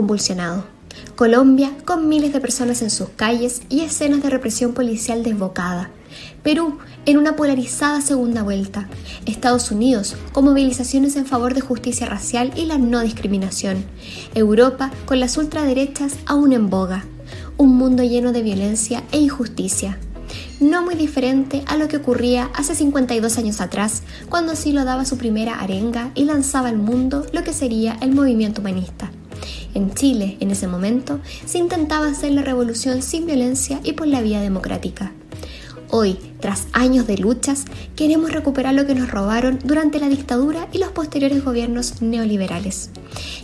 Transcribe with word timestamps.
convulsionado. 0.00 0.64
Colombia 1.14 1.72
con 1.84 2.08
miles 2.08 2.32
de 2.32 2.40
personas 2.40 2.80
en 2.80 2.88
sus 2.88 3.10
calles 3.10 3.60
y 3.68 3.82
escenas 3.82 4.22
de 4.22 4.30
represión 4.30 4.72
policial 4.72 5.22
desbocada. 5.22 5.90
Perú 6.42 6.78
en 7.04 7.18
una 7.18 7.36
polarizada 7.36 8.00
segunda 8.00 8.42
vuelta. 8.42 8.88
Estados 9.26 9.70
Unidos 9.70 10.16
con 10.32 10.46
movilizaciones 10.46 11.16
en 11.16 11.26
favor 11.26 11.52
de 11.52 11.60
justicia 11.60 12.06
racial 12.06 12.50
y 12.56 12.64
la 12.64 12.78
no 12.78 13.00
discriminación. 13.00 13.84
Europa 14.34 14.90
con 15.04 15.20
las 15.20 15.36
ultraderechas 15.36 16.14
aún 16.24 16.54
en 16.54 16.70
boga. 16.70 17.04
Un 17.58 17.76
mundo 17.76 18.02
lleno 18.02 18.32
de 18.32 18.42
violencia 18.42 19.04
e 19.12 19.18
injusticia. 19.18 19.98
No 20.60 20.82
muy 20.82 20.94
diferente 20.94 21.62
a 21.66 21.76
lo 21.76 21.88
que 21.88 21.98
ocurría 21.98 22.50
hace 22.54 22.74
52 22.74 23.36
años 23.36 23.60
atrás, 23.60 24.02
cuando 24.30 24.56
Silo 24.56 24.84
daba 24.84 25.04
su 25.04 25.18
primera 25.18 25.60
arenga 25.60 26.10
y 26.14 26.24
lanzaba 26.24 26.68
al 26.68 26.78
mundo 26.78 27.26
lo 27.32 27.44
que 27.44 27.52
sería 27.52 27.98
el 28.00 28.14
movimiento 28.14 28.62
humanista. 28.62 29.10
En 29.74 29.94
Chile, 29.94 30.36
en 30.40 30.50
ese 30.50 30.66
momento, 30.66 31.20
se 31.46 31.58
intentaba 31.58 32.08
hacer 32.08 32.32
la 32.32 32.42
revolución 32.42 33.02
sin 33.02 33.26
violencia 33.26 33.80
y 33.84 33.92
por 33.92 34.06
la 34.06 34.22
vía 34.22 34.40
democrática. 34.40 35.12
Hoy, 35.92 36.18
tras 36.38 36.68
años 36.72 37.08
de 37.08 37.18
luchas, 37.18 37.64
queremos 37.96 38.32
recuperar 38.32 38.74
lo 38.74 38.86
que 38.86 38.94
nos 38.94 39.10
robaron 39.10 39.58
durante 39.64 39.98
la 39.98 40.08
dictadura 40.08 40.68
y 40.72 40.78
los 40.78 40.92
posteriores 40.92 41.44
gobiernos 41.44 42.00
neoliberales. 42.00 42.90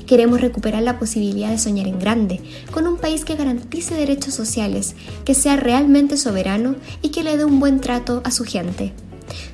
Queremos 0.07 0.41
recuperar 0.41 0.85
la 0.85 1.01
posibilidad 1.01 1.51
de 1.51 1.59
soñar 1.59 1.89
en 1.89 1.99
grande, 1.99 2.41
con 2.71 2.87
un 2.87 2.99
país 2.99 3.25
que 3.25 3.35
garantice 3.35 3.97
derechos 3.97 4.35
sociales, 4.35 4.95
que 5.25 5.35
sea 5.35 5.57
realmente 5.57 6.17
soberano 6.17 6.77
y 7.03 7.09
que 7.09 7.25
le 7.25 7.37
dé 7.37 7.45
un 7.45 7.59
buen 7.59 7.81
trato 7.81 8.21
a 8.25 8.31
su 8.31 8.45
gente. 8.45 8.93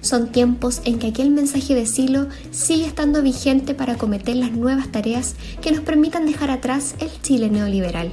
Son 0.00 0.32
tiempos 0.32 0.82
en 0.84 0.98
que 0.98 1.08
aquel 1.08 1.30
mensaje 1.30 1.74
de 1.74 1.86
Silo 1.86 2.26
sigue 2.50 2.86
estando 2.86 3.22
vigente 3.22 3.74
para 3.74 3.94
acometer 3.94 4.36
las 4.36 4.52
nuevas 4.52 4.90
tareas 4.90 5.36
que 5.60 5.72
nos 5.72 5.80
permitan 5.80 6.26
dejar 6.26 6.50
atrás 6.50 6.94
el 6.98 7.10
Chile 7.22 7.50
neoliberal. 7.50 8.10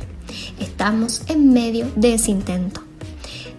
Estamos 0.60 1.24
en 1.28 1.52
medio 1.54 1.88
de 1.96 2.14
ese 2.14 2.32
intento. 2.32 2.82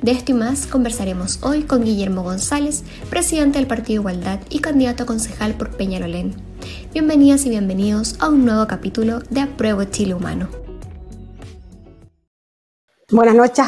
De 0.03 0.13
esto 0.13 0.33
y 0.33 0.35
más 0.35 0.67
conversaremos 0.67 1.43
hoy 1.43 1.65
con 1.65 1.85
Guillermo 1.85 2.23
González, 2.23 2.85
presidente 3.11 3.59
del 3.59 3.67
Partido 3.67 4.01
Igualdad 4.01 4.41
y 4.49 4.61
candidato 4.61 5.03
a 5.03 5.07
concejal 5.07 5.55
por 5.55 5.77
Peñarolén. 5.77 6.35
Bienvenidas 6.95 7.45
y 7.45 7.51
bienvenidos 7.51 8.17
a 8.19 8.31
un 8.31 8.47
nuevo 8.47 8.67
capítulo 8.67 9.19
de 9.29 9.41
Apruebo 9.41 9.85
Chile 9.85 10.15
Humano. 10.15 10.49
Buenas 13.11 13.35
noches 13.35 13.67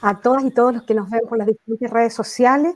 a 0.00 0.20
todas 0.20 0.44
y 0.44 0.50
todos 0.50 0.72
los 0.72 0.82
que 0.84 0.94
nos 0.94 1.10
ven 1.10 1.20
por 1.28 1.36
las 1.36 1.46
diferentes 1.46 1.90
redes 1.90 2.14
sociales. 2.14 2.74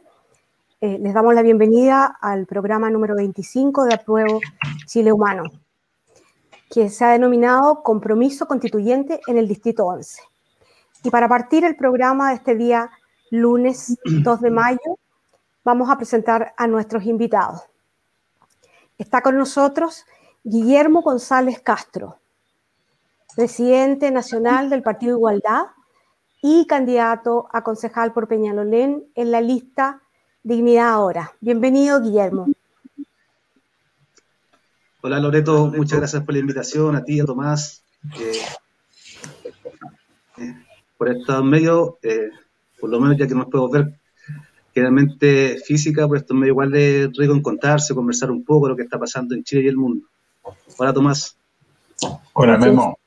Eh, 0.83 0.99
les 0.99 1.13
damos 1.13 1.35
la 1.35 1.43
bienvenida 1.43 2.07
al 2.23 2.47
programa 2.47 2.89
número 2.89 3.15
25 3.15 3.85
de 3.85 3.93
Apruebo 3.93 4.41
Chile 4.87 5.13
Humano, 5.13 5.43
que 6.71 6.89
se 6.89 7.05
ha 7.05 7.11
denominado 7.11 7.83
Compromiso 7.83 8.47
Constituyente 8.49 9.21
en 9.27 9.37
el 9.37 9.47
Distrito 9.47 9.85
11. 9.85 10.23
Y 11.05 11.11
para 11.11 11.29
partir 11.29 11.67
el 11.67 11.77
programa 11.77 12.31
de 12.31 12.37
este 12.37 12.55
día, 12.55 12.91
lunes 13.31 13.99
2 14.07 14.41
de 14.41 14.51
mayo, 14.51 14.99
vamos 15.65 15.91
a 15.91 15.99
presentar 15.99 16.55
a 16.57 16.67
nuestros 16.67 17.05
invitados. 17.05 17.61
Está 18.97 19.21
con 19.21 19.37
nosotros 19.37 20.07
Guillermo 20.45 21.03
González 21.03 21.61
Castro, 21.61 22.21
presidente 23.37 24.11
nacional 24.11 24.71
del 24.71 24.83
Partido 24.83 25.19
Igualdad 25.19 25.67
y 26.41 26.67
candidato 26.67 27.51
a 27.53 27.63
concejal 27.63 28.15
por 28.15 28.29
Peñalolén 28.29 29.05
en 29.15 29.31
la 29.31 29.43
lista 29.43 30.01
Dignidad 30.43 30.89
Ahora. 30.89 31.33
Bienvenido, 31.41 32.01
Guillermo. 32.01 32.49
Hola, 35.03 35.21
Loreto. 35.21 35.67
Muchas 35.67 35.99
gracias 35.99 36.25
por 36.25 36.35
la 36.35 36.41
invitación. 36.41 36.97
A 36.97 37.05
ti, 37.05 37.21
a 37.21 37.25
Tomás. 37.25 37.83
Eh, 38.19 38.41
eh, 40.39 40.55
por 40.97 41.11
estos 41.11 41.45
medios, 41.45 41.95
eh, 42.03 42.31
por 42.81 42.89
lo 42.89 43.01
menos 43.01 43.19
ya 43.19 43.27
que 43.27 43.35
nos 43.35 43.47
podemos 43.47 43.71
ver 43.71 44.01
generalmente 44.75 45.59
física, 45.59 46.09
por 46.09 46.17
estos 46.17 46.35
medios 46.35 46.55
igual 46.55 46.71
de 46.71 47.11
rico 47.15 47.35
encontrarse, 47.35 47.95
conversar 47.95 48.31
un 48.31 48.45
poco 48.45 48.67
de 48.67 48.71
lo 48.71 48.77
que 48.77 48.85
está 48.85 48.99
pasando 48.99 49.35
en 49.35 49.45
Chile 49.45 49.63
y 49.63 49.69
el 49.69 49.77
mundo. 49.77 50.07
Hola 50.79 50.95
Tomás. 50.95 51.37
Hola 52.33 52.57
Memo. 52.57 52.99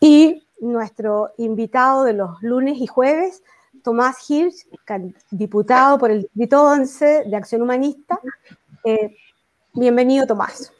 Y 0.00 0.42
nuestro 0.60 1.30
invitado 1.38 2.04
de 2.04 2.14
los 2.14 2.42
lunes 2.42 2.78
y 2.80 2.86
jueves, 2.86 3.42
Tomás 3.82 4.18
Hirsch, 4.28 4.66
diputado 5.30 5.98
por 5.98 6.10
el 6.10 6.22
Distrito 6.22 6.62
11 6.62 7.24
de 7.24 7.36
Acción 7.36 7.62
Humanista. 7.62 8.20
Eh, 8.84 9.16
bienvenido 9.74 10.26
Tomás. 10.26 10.72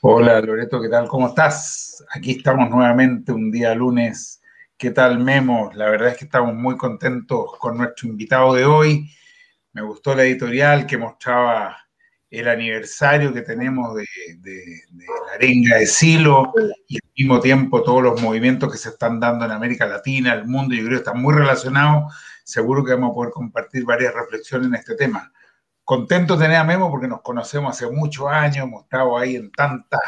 Hola 0.00 0.40
Loreto, 0.40 0.80
¿qué 0.80 0.88
tal? 0.88 1.08
¿Cómo 1.08 1.28
estás? 1.28 2.04
Aquí 2.12 2.32
estamos 2.32 2.70
nuevamente 2.70 3.32
un 3.32 3.50
día 3.50 3.74
lunes. 3.74 4.42
¿Qué 4.76 4.90
tal 4.90 5.18
Memo? 5.18 5.70
La 5.74 5.88
verdad 5.88 6.08
es 6.10 6.18
que 6.18 6.26
estamos 6.26 6.54
muy 6.54 6.76
contentos 6.76 7.50
con 7.58 7.78
nuestro 7.78 8.08
invitado 8.08 8.54
de 8.54 8.64
hoy. 8.64 9.10
Me 9.72 9.82
gustó 9.82 10.14
la 10.14 10.24
editorial 10.24 10.86
que 10.86 10.98
mostraba 10.98 11.76
el 12.38 12.48
aniversario 12.48 13.32
que 13.32 13.42
tenemos 13.42 13.94
de, 13.94 14.04
la 14.92 15.34
arenga 15.34 15.76
de 15.78 15.86
Silo 15.86 16.52
y 16.88 16.96
al 16.96 17.10
mismo 17.16 17.40
tiempo 17.40 17.82
todos 17.82 18.02
los 18.02 18.20
movimientos 18.20 18.70
que 18.70 18.78
se 18.78 18.90
están 18.90 19.20
dando 19.20 19.44
en 19.44 19.52
América 19.52 19.86
Latina, 19.86 20.34
el 20.34 20.46
mundo, 20.46 20.74
yo 20.74 20.84
creo 20.84 20.98
que 20.98 21.04
están 21.04 21.20
muy 21.20 21.34
relacionados. 21.34 22.14
Seguro 22.44 22.84
que 22.84 22.92
vamos 22.92 23.10
a 23.10 23.14
poder 23.14 23.32
compartir 23.32 23.84
varias 23.84 24.14
reflexiones 24.14 24.68
en 24.68 24.74
este 24.74 24.94
tema 24.94 25.32
contento 25.86 26.36
de 26.36 26.46
tener 26.46 26.58
a 26.58 26.64
Memo 26.64 26.90
porque 26.90 27.06
nos 27.06 27.22
conocemos 27.22 27.70
hace 27.70 27.88
muchos 27.88 28.26
años, 28.26 28.66
hemos 28.66 28.82
estado 28.82 29.16
ahí 29.16 29.36
en 29.36 29.52
tantas 29.52 30.00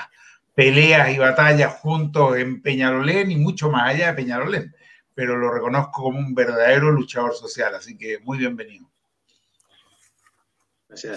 peleas 0.53 1.09
y 1.11 1.19
batallas 1.19 1.73
juntos 1.77 2.37
en 2.37 2.61
Peñarolén 2.61 3.31
y 3.31 3.37
mucho 3.37 3.71
más 3.71 3.95
allá 3.95 4.09
de 4.09 4.15
Peñarolén, 4.15 4.75
pero 5.15 5.37
lo 5.37 5.53
reconozco 5.53 6.03
como 6.03 6.19
un 6.19 6.35
verdadero 6.35 6.91
luchador 6.91 7.33
social, 7.33 7.77
así 7.77 7.97
que 7.97 8.19
muy 8.25 8.39
bienvenido. 8.39 8.91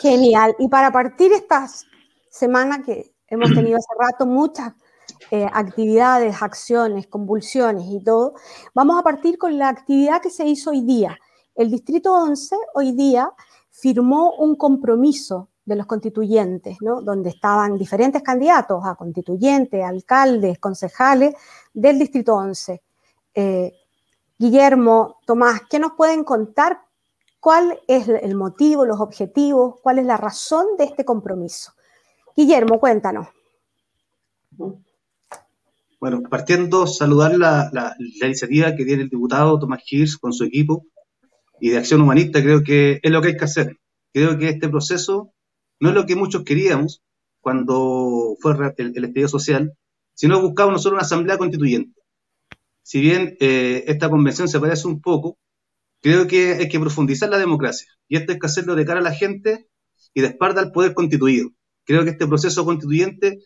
Genial. 0.02 0.56
Y 0.60 0.68
para 0.68 0.92
partir 0.92 1.32
esta 1.32 1.68
semana 2.30 2.84
que 2.84 3.14
hemos 3.28 3.50
tenido 3.56 3.78
hace 3.78 3.94
rato 3.98 4.26
muchas 4.26 4.74
eh, 5.30 5.48
actividades, 5.52 6.42
acciones, 6.42 7.08
convulsiones 7.08 7.86
y 7.88 8.04
todo, 8.04 8.34
vamos 8.74 9.00
a 9.00 9.04
partir 9.04 9.38
con 9.38 9.58
la 9.58 9.70
actividad 9.70 10.22
que 10.22 10.30
se 10.30 10.46
hizo 10.46 10.72
hoy 10.72 10.82
día. 10.82 11.18
El 11.56 11.70
Distrito 11.70 12.14
11 12.14 12.56
hoy 12.74 12.94
día 12.94 13.32
firmó 13.70 14.34
un 14.38 14.56
compromiso 14.56 15.50
de 15.66 15.76
los 15.76 15.86
constituyentes, 15.86 16.78
¿no? 16.82 17.02
donde 17.02 17.30
estaban 17.30 17.78
diferentes 17.78 18.22
candidatos 18.24 18.84
a 18.84 18.96
constituyentes, 18.96 19.84
alcaldes, 19.84 20.60
concejales 20.60 21.36
del 21.74 22.00
Distrito 22.00 22.36
11. 22.36 22.82
Eh, 23.34 23.74
Guillermo, 24.38 25.20
Tomás, 25.26 25.62
¿qué 25.70 25.80
nos 25.80 25.94
pueden 25.94 26.24
contar? 26.24 26.82
¿Cuál 27.42 27.80
es 27.88 28.08
el 28.08 28.36
motivo, 28.36 28.86
los 28.86 29.02
objetivos, 29.02 29.80
cuál 29.82 30.00
es 30.00 30.06
la 30.06 30.16
razón 30.16 30.78
de 30.78 30.86
este 30.86 31.04
compromiso? 31.04 31.74
Guillermo, 32.38 32.80
cuéntanos. 32.80 33.28
Bueno, 36.00 36.22
partiendo, 36.30 36.88
saludar 36.88 37.38
la, 37.38 37.70
la 37.74 37.96
iniciativa 38.26 38.76
que 38.76 38.86
tiene 38.86 39.04
el 39.04 39.10
diputado 39.10 39.60
Tomás 39.60 39.82
Hirsch 39.86 40.20
con 40.20 40.32
su 40.32 40.44
equipo, 40.44 40.86
y 41.62 41.70
de 41.70 41.78
acción 41.78 42.02
humanista, 42.02 42.42
creo 42.42 42.64
que 42.64 43.00
es 43.02 43.12
lo 43.12 43.22
que 43.22 43.30
hay 43.30 43.38
que 43.38 43.46
hacer. 43.46 43.78
Creo 44.12 44.38
que 44.38 44.50
este 44.50 44.68
proceso 44.68 45.32
no 45.80 45.90
es 45.90 45.96
lo 45.96 46.06
que 46.06 46.16
muchos 46.16 46.44
queríamos 46.44 47.02
cuando 47.40 48.36
fue 48.40 48.54
el, 48.78 49.14
el 49.14 49.30
social, 49.30 49.74
sino 50.14 50.42
buscamos 50.42 50.74
nosotros 50.74 50.98
una 50.98 51.06
asamblea 51.06 51.38
constituyente. 51.38 52.00
Si 52.82 53.00
bien 53.00 53.38
eh, 53.40 53.84
esta 53.88 54.10
convención 54.10 54.48
se 54.48 54.60
parece 54.60 54.88
un 54.88 55.02
poco, 55.02 55.38
creo 56.02 56.28
que 56.28 56.54
hay 56.54 56.70
que 56.70 56.80
profundizar 56.80 57.30
la 57.30 57.38
democracia. 57.38 57.88
Y 58.08 58.18
esto 58.18 58.34
hay 58.34 58.40
que 58.40 58.48
hacerlo 58.48 58.76
de 58.76 58.86
cara 58.86 59.00
a 59.00 59.04
la 59.04 59.14
gente 59.14 59.68
y 60.14 60.22
de 60.22 60.28
espalda 60.28 60.62
al 60.62 60.72
poder 60.72 60.94
constituido. 60.94 61.50
Creo 61.86 62.04
que 62.04 62.12
este 62.12 62.28
proceso 62.28 62.66
constituyente 62.66 63.40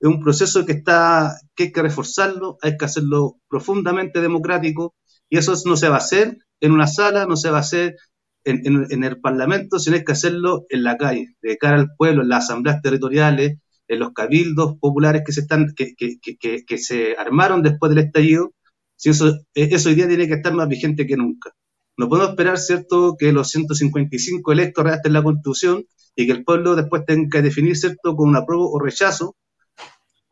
es 0.00 0.08
un 0.08 0.20
proceso 0.20 0.64
que, 0.64 0.72
está, 0.72 1.36
que 1.54 1.64
hay 1.64 1.72
que 1.72 1.82
reforzarlo, 1.82 2.58
hay 2.62 2.76
que 2.76 2.84
hacerlo 2.84 3.38
profundamente 3.48 4.20
democrático, 4.20 4.94
y 5.28 5.38
eso 5.38 5.54
no 5.66 5.76
se 5.76 5.88
va 5.88 5.96
a 5.96 5.98
hacer 5.98 6.38
en 6.60 6.72
una 6.72 6.86
sala, 6.86 7.26
no 7.26 7.36
se 7.36 7.50
va 7.50 7.58
a 7.58 7.60
hacer 7.60 7.96
en, 8.44 9.04
el 9.04 9.20
Parlamento, 9.20 9.78
sino 9.78 9.96
hay 9.96 10.04
que 10.04 10.12
hacerlo 10.12 10.64
en 10.70 10.82
la 10.82 10.96
calle, 10.96 11.34
de 11.42 11.58
cara 11.58 11.76
al 11.76 11.88
pueblo, 11.96 12.22
en 12.22 12.28
las 12.28 12.44
asambleas 12.44 12.80
territoriales, 12.80 13.58
en 13.88 13.98
los 13.98 14.12
cabildos 14.12 14.76
populares 14.80 15.22
que 15.24 15.32
se, 15.32 15.40
están, 15.40 15.74
que, 15.74 15.94
que, 15.96 16.64
que, 16.64 16.78
se 16.78 17.16
armaron 17.16 17.62
después 17.62 17.90
del 17.90 18.04
estallido. 18.04 18.52
Si 18.96 19.10
eso, 19.10 19.28
e, 19.54 19.68
eso 19.74 19.88
hoy 19.88 19.94
día 19.96 20.08
tiene 20.08 20.28
que 20.28 20.34
estar 20.34 20.52
más 20.54 20.68
vigente 20.68 21.06
que 21.06 21.16
nunca. 21.16 21.52
No 21.98 22.08
podemos 22.08 22.30
esperar, 22.30 22.58
¿cierto?, 22.58 23.16
que 23.18 23.32
los 23.32 23.50
155 23.50 24.52
electos 24.52 24.84
redacten 24.84 25.12
la 25.12 25.22
Constitución 25.22 25.84
y 26.14 26.26
que 26.26 26.32
el 26.32 26.44
pueblo 26.44 26.76
después 26.76 27.04
tenga 27.04 27.28
que 27.30 27.42
definir, 27.42 27.76
¿cierto?, 27.76 28.16
con 28.16 28.30
un 28.30 28.36
apruebo 28.36 28.70
o 28.70 28.78
rechazo 28.78 29.36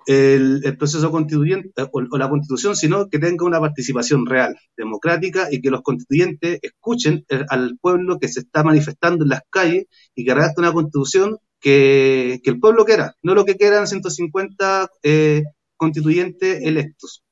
el, 0.06 0.76
proceso 0.78 1.10
constituyente 1.10 1.70
eh, 1.76 1.88
o, 1.90 2.18
la 2.18 2.28
constitución, 2.28 2.76
sino 2.76 3.08
que 3.08 3.18
tenga 3.18 3.44
una 3.44 3.60
participación 3.60 4.24
real, 4.26 4.56
democrática 4.76 5.48
y 5.50 5.60
que 5.60 5.70
los 5.70 5.82
constituyentes 5.82 6.60
escuchen 6.62 7.26
al 7.48 7.76
pueblo 7.80 8.18
que 8.18 8.28
se 8.28 8.40
está 8.40 8.62
manifestando 8.62 9.24
en 9.24 9.30
las 9.30 9.42
calles 9.50 9.86
y 10.14 10.24
que 10.24 10.34
redacte 10.34 10.60
una 10.60 10.72
constitución 10.72 11.38
que, 11.60 12.40
que, 12.44 12.50
el 12.50 12.60
pueblo 12.60 12.84
quiera, 12.84 13.16
no 13.22 13.34
lo 13.34 13.44
que 13.44 13.56
quieran 13.56 13.88
150 13.88 14.88
eh, 15.02 15.42
constituyentes 15.76 16.62
electos. 16.62 17.24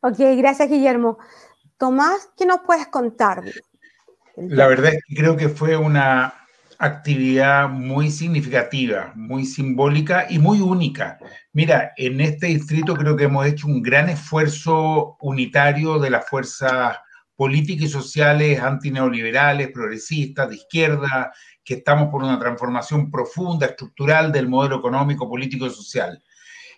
Ok, 0.00 0.18
gracias 0.36 0.68
Guillermo. 0.70 1.18
Tomás, 1.84 2.30
¿qué 2.34 2.46
nos 2.46 2.60
puedes 2.64 2.86
contar? 2.86 3.44
La 4.36 4.66
verdad 4.68 4.94
es 4.94 5.02
que 5.06 5.16
creo 5.16 5.36
que 5.36 5.50
fue 5.50 5.76
una 5.76 6.32
actividad 6.78 7.68
muy 7.68 8.10
significativa, 8.10 9.12
muy 9.14 9.44
simbólica 9.44 10.24
y 10.30 10.38
muy 10.38 10.62
única. 10.62 11.18
Mira, 11.52 11.92
en 11.98 12.22
este 12.22 12.46
distrito 12.46 12.94
creo 12.94 13.18
que 13.18 13.24
hemos 13.24 13.44
hecho 13.44 13.66
un 13.66 13.82
gran 13.82 14.08
esfuerzo 14.08 15.18
unitario 15.20 15.98
de 15.98 16.08
las 16.08 16.26
fuerzas 16.26 16.96
políticas 17.36 17.84
y 17.84 17.88
sociales 17.88 18.58
antineoliberales, 18.60 19.70
progresistas, 19.70 20.48
de 20.48 20.54
izquierda, 20.54 21.34
que 21.62 21.74
estamos 21.74 22.08
por 22.08 22.22
una 22.22 22.38
transformación 22.38 23.10
profunda, 23.10 23.66
estructural 23.66 24.32
del 24.32 24.48
modelo 24.48 24.76
económico, 24.76 25.28
político 25.28 25.66
y 25.66 25.70
social. 25.70 26.18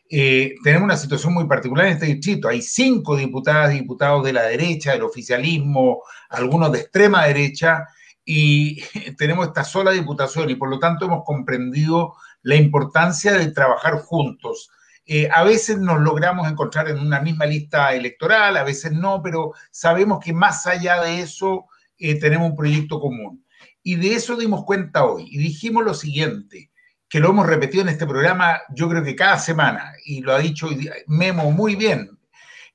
Eh, 0.08 0.54
tenemos 0.62 0.84
una 0.84 0.96
situación 0.96 1.34
muy 1.34 1.46
particular 1.46 1.86
en 1.86 1.92
este 1.94 2.06
distrito. 2.06 2.48
Hay 2.48 2.62
cinco 2.62 3.16
diputadas 3.16 3.74
y 3.74 3.80
diputados 3.80 4.24
de 4.24 4.32
la 4.32 4.44
derecha, 4.44 4.92
del 4.92 5.02
oficialismo, 5.02 6.02
algunos 6.28 6.72
de 6.72 6.80
extrema 6.80 7.26
derecha, 7.26 7.86
y 8.24 8.82
tenemos 9.18 9.46
esta 9.46 9.64
sola 9.64 9.92
diputación 9.92 10.50
y 10.50 10.56
por 10.56 10.68
lo 10.68 10.78
tanto 10.78 11.06
hemos 11.06 11.24
comprendido 11.24 12.14
la 12.42 12.56
importancia 12.56 13.32
de 13.32 13.50
trabajar 13.52 13.94
juntos. 14.00 14.70
Eh, 15.08 15.28
a 15.32 15.44
veces 15.44 15.78
nos 15.78 16.00
logramos 16.00 16.50
encontrar 16.50 16.88
en 16.88 16.98
una 16.98 17.20
misma 17.20 17.46
lista 17.46 17.94
electoral, 17.94 18.56
a 18.56 18.64
veces 18.64 18.92
no, 18.92 19.22
pero 19.22 19.52
sabemos 19.70 20.18
que 20.22 20.32
más 20.32 20.66
allá 20.66 21.00
de 21.02 21.20
eso 21.20 21.66
eh, 21.98 22.18
tenemos 22.18 22.50
un 22.50 22.56
proyecto 22.56 23.00
común. 23.00 23.44
Y 23.82 23.94
de 23.94 24.14
eso 24.14 24.36
dimos 24.36 24.64
cuenta 24.64 25.04
hoy 25.04 25.28
y 25.30 25.38
dijimos 25.38 25.84
lo 25.84 25.94
siguiente, 25.94 26.72
que 27.08 27.20
lo 27.20 27.30
hemos 27.30 27.46
repetido 27.46 27.82
en 27.82 27.88
este 27.88 28.06
programa 28.06 28.60
yo 28.74 28.88
creo 28.88 29.02
que 29.02 29.16
cada 29.16 29.38
semana, 29.38 29.92
y 30.04 30.20
lo 30.20 30.34
ha 30.34 30.38
dicho 30.38 30.68
Memo 31.06 31.50
muy 31.50 31.76
bien. 31.76 32.10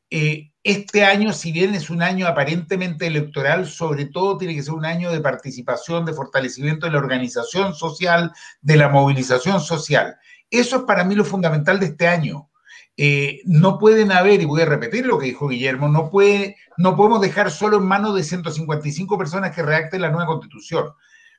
Eh, 0.09 0.51
este 0.63 1.03
año, 1.05 1.33
si 1.33 1.51
bien 1.51 1.73
es 1.73 1.89
un 1.89 2.03
año 2.03 2.27
aparentemente 2.27 3.07
electoral, 3.07 3.65
sobre 3.65 4.05
todo 4.05 4.37
tiene 4.37 4.55
que 4.55 4.61
ser 4.61 4.73
un 4.73 4.85
año 4.85 5.11
de 5.11 5.19
participación, 5.19 6.05
de 6.05 6.13
fortalecimiento 6.13 6.85
de 6.85 6.91
la 6.91 6.99
organización 6.99 7.73
social, 7.73 8.31
de 8.61 8.75
la 8.75 8.89
movilización 8.89 9.59
social. 9.59 10.17
Eso 10.51 10.77
es 10.77 10.83
para 10.83 11.03
mí 11.03 11.15
lo 11.15 11.25
fundamental 11.25 11.79
de 11.79 11.87
este 11.87 12.07
año. 12.07 12.49
Eh, 12.95 13.41
no 13.45 13.79
pueden 13.79 14.11
haber, 14.11 14.41
y 14.41 14.45
voy 14.45 14.61
a 14.61 14.65
repetir 14.65 15.05
lo 15.05 15.17
que 15.17 15.27
dijo 15.27 15.47
Guillermo, 15.47 15.87
no, 15.87 16.11
puede, 16.11 16.57
no 16.77 16.95
podemos 16.95 17.21
dejar 17.21 17.49
solo 17.49 17.77
en 17.77 17.85
manos 17.85 18.13
de 18.13 18.23
155 18.23 19.17
personas 19.17 19.55
que 19.55 19.63
redacten 19.63 20.01
la 20.01 20.11
nueva 20.11 20.27
constitución. 20.27 20.89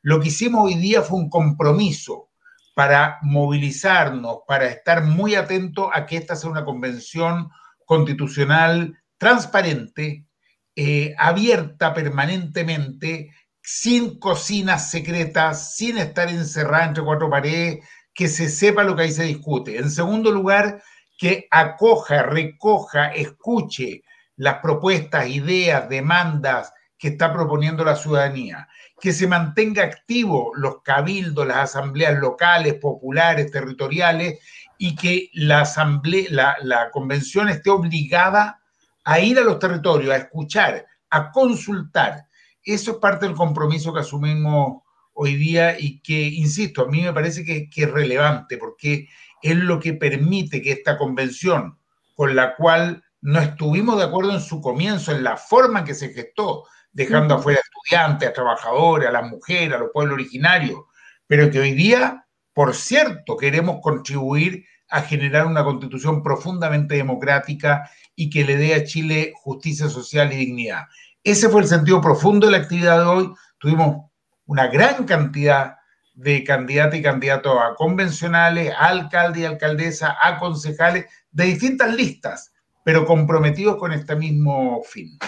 Lo 0.00 0.18
que 0.18 0.28
hicimos 0.28 0.64
hoy 0.64 0.74
día 0.74 1.02
fue 1.02 1.18
un 1.18 1.30
compromiso 1.30 2.31
para 2.74 3.18
movilizarnos, 3.22 4.38
para 4.46 4.66
estar 4.66 5.04
muy 5.04 5.34
atentos 5.34 5.88
a 5.92 6.06
que 6.06 6.16
esta 6.16 6.36
sea 6.36 6.50
una 6.50 6.64
convención 6.64 7.50
constitucional 7.84 8.98
transparente, 9.18 10.26
eh, 10.74 11.14
abierta 11.18 11.92
permanentemente, 11.92 13.30
sin 13.62 14.18
cocinas 14.18 14.90
secretas, 14.90 15.76
sin 15.76 15.98
estar 15.98 16.28
encerrada 16.28 16.86
entre 16.86 17.04
cuatro 17.04 17.30
paredes, 17.30 17.86
que 18.14 18.28
se 18.28 18.48
sepa 18.48 18.82
lo 18.82 18.96
que 18.96 19.02
ahí 19.02 19.12
se 19.12 19.24
discute. 19.24 19.78
En 19.78 19.90
segundo 19.90 20.30
lugar, 20.32 20.82
que 21.18 21.46
acoja, 21.50 22.22
recoja, 22.24 23.08
escuche 23.08 24.02
las 24.36 24.58
propuestas, 24.58 25.28
ideas, 25.28 25.88
demandas 25.88 26.72
que 27.02 27.08
está 27.08 27.32
proponiendo 27.32 27.84
la 27.84 27.96
ciudadanía 27.96 28.68
que 29.00 29.12
se 29.12 29.26
mantenga 29.26 29.82
activo 29.82 30.52
los 30.54 30.82
cabildos, 30.84 31.44
las 31.44 31.56
asambleas 31.56 32.16
locales, 32.20 32.74
populares, 32.74 33.50
territoriales, 33.50 34.38
y 34.78 34.94
que 34.94 35.28
la, 35.32 35.62
asamblea, 35.62 36.54
la, 36.62 36.88
convención 36.92 37.48
esté 37.48 37.70
obligada 37.70 38.60
a 39.02 39.18
ir 39.18 39.40
a 39.40 39.42
los 39.42 39.58
territorios, 39.58 40.14
a 40.14 40.18
escuchar, 40.18 40.86
a 41.10 41.32
consultar. 41.32 42.28
Eso 42.62 42.92
es 42.92 42.96
parte 42.98 43.26
del 43.26 43.34
compromiso 43.34 43.92
que 43.92 43.98
asumimos 43.98 44.82
hoy 45.12 45.34
día 45.34 45.76
y 45.76 45.98
que, 45.98 46.22
insisto, 46.22 46.82
a 46.82 46.86
mí 46.86 47.02
me 47.02 47.12
parece 47.12 47.44
que, 47.44 47.68
es 47.74 47.90
relevante 47.90 48.56
porque 48.56 49.08
es 49.42 49.56
lo 49.56 49.80
que 49.80 49.94
permite 49.94 50.62
que 50.62 50.70
esta 50.70 50.96
convención, 50.96 51.76
con 52.14 52.36
la 52.36 52.54
cual 52.54 53.02
no 53.20 53.40
estuvimos 53.40 53.98
de 53.98 54.04
acuerdo 54.04 54.30
en 54.32 54.40
su 54.40 54.60
comienzo, 54.60 55.10
en 55.10 55.24
la 55.24 55.36
forma 55.36 55.80
en 55.80 55.86
que 55.86 55.94
se 55.94 56.10
gestó, 56.10 56.66
dejando 56.92 57.34
afuera 57.34 57.58
a 57.58 57.62
estudiantes, 57.62 58.28
a 58.28 58.32
trabajadores, 58.32 59.08
a 59.08 59.12
las 59.12 59.28
mujeres, 59.30 59.74
a 59.74 59.78
los 59.78 59.90
pueblos 59.92 60.14
originarios, 60.14 60.80
pero 61.26 61.50
que 61.50 61.60
hoy 61.60 61.72
día, 61.72 62.26
por 62.52 62.74
cierto, 62.74 63.36
queremos 63.36 63.78
contribuir 63.82 64.64
a 64.90 65.00
generar 65.00 65.46
una 65.46 65.64
constitución 65.64 66.22
profundamente 66.22 66.94
democrática 66.94 67.88
y 68.14 68.28
que 68.28 68.44
le 68.44 68.56
dé 68.56 68.74
a 68.74 68.84
Chile 68.84 69.32
justicia 69.36 69.88
social 69.88 70.32
y 70.32 70.36
dignidad. 70.36 70.82
Ese 71.24 71.48
fue 71.48 71.62
el 71.62 71.68
sentido 71.68 72.00
profundo 72.00 72.46
de 72.46 72.52
la 72.52 72.58
actividad 72.58 72.98
de 72.98 73.06
hoy. 73.06 73.34
Tuvimos 73.58 74.10
una 74.44 74.66
gran 74.66 75.04
cantidad 75.04 75.76
de 76.14 76.44
candidatos 76.44 76.98
y 76.98 77.02
candidatos 77.02 77.56
a 77.58 77.74
convencionales, 77.74 78.72
a 78.72 78.88
alcalde 78.88 79.40
y 79.40 79.44
alcaldesa, 79.44 80.16
a 80.20 80.38
concejales 80.38 81.06
de 81.30 81.44
distintas 81.44 81.94
listas, 81.94 82.52
pero 82.84 83.06
comprometidos 83.06 83.76
con 83.76 83.92
este 83.92 84.14
mismo 84.14 84.82
fin. 84.82 85.18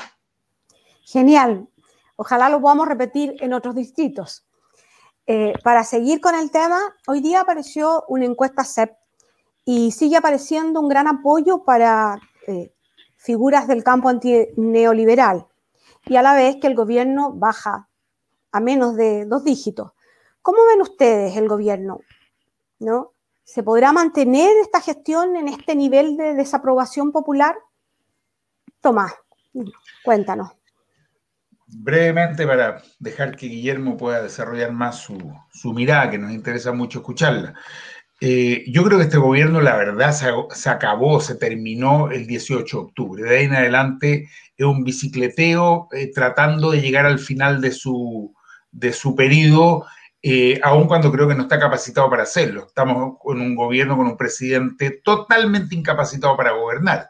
Genial. 1.04 1.68
Ojalá 2.16 2.48
lo 2.48 2.60
podamos 2.60 2.88
repetir 2.88 3.36
en 3.40 3.52
otros 3.52 3.74
distritos. 3.74 4.46
Eh, 5.26 5.52
para 5.62 5.84
seguir 5.84 6.20
con 6.20 6.34
el 6.34 6.50
tema, 6.50 6.80
hoy 7.06 7.20
día 7.20 7.42
apareció 7.42 8.04
una 8.08 8.24
encuesta 8.24 8.64
CEP 8.64 8.92
y 9.64 9.92
sigue 9.92 10.16
apareciendo 10.16 10.80
un 10.80 10.88
gran 10.88 11.06
apoyo 11.06 11.64
para 11.64 12.20
eh, 12.46 12.74
figuras 13.16 13.68
del 13.68 13.84
campo 13.84 14.10
neoliberal 14.56 15.46
y 16.06 16.16
a 16.16 16.22
la 16.22 16.34
vez 16.34 16.56
que 16.56 16.66
el 16.66 16.74
gobierno 16.74 17.32
baja 17.32 17.88
a 18.52 18.60
menos 18.60 18.96
de 18.96 19.24
dos 19.26 19.44
dígitos. 19.44 19.92
¿Cómo 20.42 20.58
ven 20.66 20.82
ustedes 20.82 21.36
el 21.36 21.48
gobierno? 21.48 22.00
¿No? 22.78 23.12
¿Se 23.44 23.62
podrá 23.62 23.92
mantener 23.92 24.56
esta 24.58 24.80
gestión 24.80 25.36
en 25.36 25.48
este 25.48 25.74
nivel 25.74 26.16
de 26.16 26.34
desaprobación 26.34 27.12
popular? 27.12 27.56
Tomás, 28.80 29.14
cuéntanos 30.04 30.52
brevemente 31.66 32.46
para 32.46 32.82
dejar 32.98 33.36
que 33.36 33.46
Guillermo 33.46 33.96
pueda 33.96 34.22
desarrollar 34.22 34.72
más 34.72 35.00
su, 35.00 35.72
mirada, 35.72 36.10
que 36.10 36.18
nos 36.18 36.32
interesa 36.32 36.72
mucho 36.72 37.00
escucharla. 37.00 37.54
Eh, 38.20 38.64
yo 38.68 38.84
creo 38.84 38.98
que 38.98 39.04
este 39.04 39.18
gobierno, 39.18 39.60
la 39.60 39.76
verdad, 39.76 40.12
se, 40.12 40.70
acabó, 40.70 41.20
se 41.20 41.34
terminó 41.34 42.10
el 42.10 42.26
18 42.26 42.76
de 42.76 42.82
octubre. 42.82 43.22
De 43.22 43.38
ahí 43.38 43.44
en 43.46 43.54
adelante 43.54 44.28
es 44.56 44.66
un 44.66 44.84
bicicleteo 44.84 45.88
eh, 45.92 46.10
tratando 46.12 46.70
de 46.70 46.80
llegar 46.80 47.06
al 47.06 47.18
final 47.18 47.60
de 47.60 47.72
su, 47.72 48.34
de 48.70 48.92
su 48.92 49.14
periodo, 49.14 49.86
eh, 50.22 50.58
aun 50.62 50.86
cuando 50.86 51.12
creo 51.12 51.28
que 51.28 51.34
no 51.34 51.42
está 51.42 51.58
capacitado 51.58 52.08
para 52.08 52.22
hacerlo. 52.22 52.66
Estamos 52.66 53.18
con 53.20 53.40
un 53.40 53.54
gobierno, 53.54 53.96
con 53.96 54.06
un 54.06 54.16
presidente 54.16 55.02
totalmente 55.04 55.74
incapacitado 55.74 56.36
para 56.36 56.52
gobernar. 56.52 57.08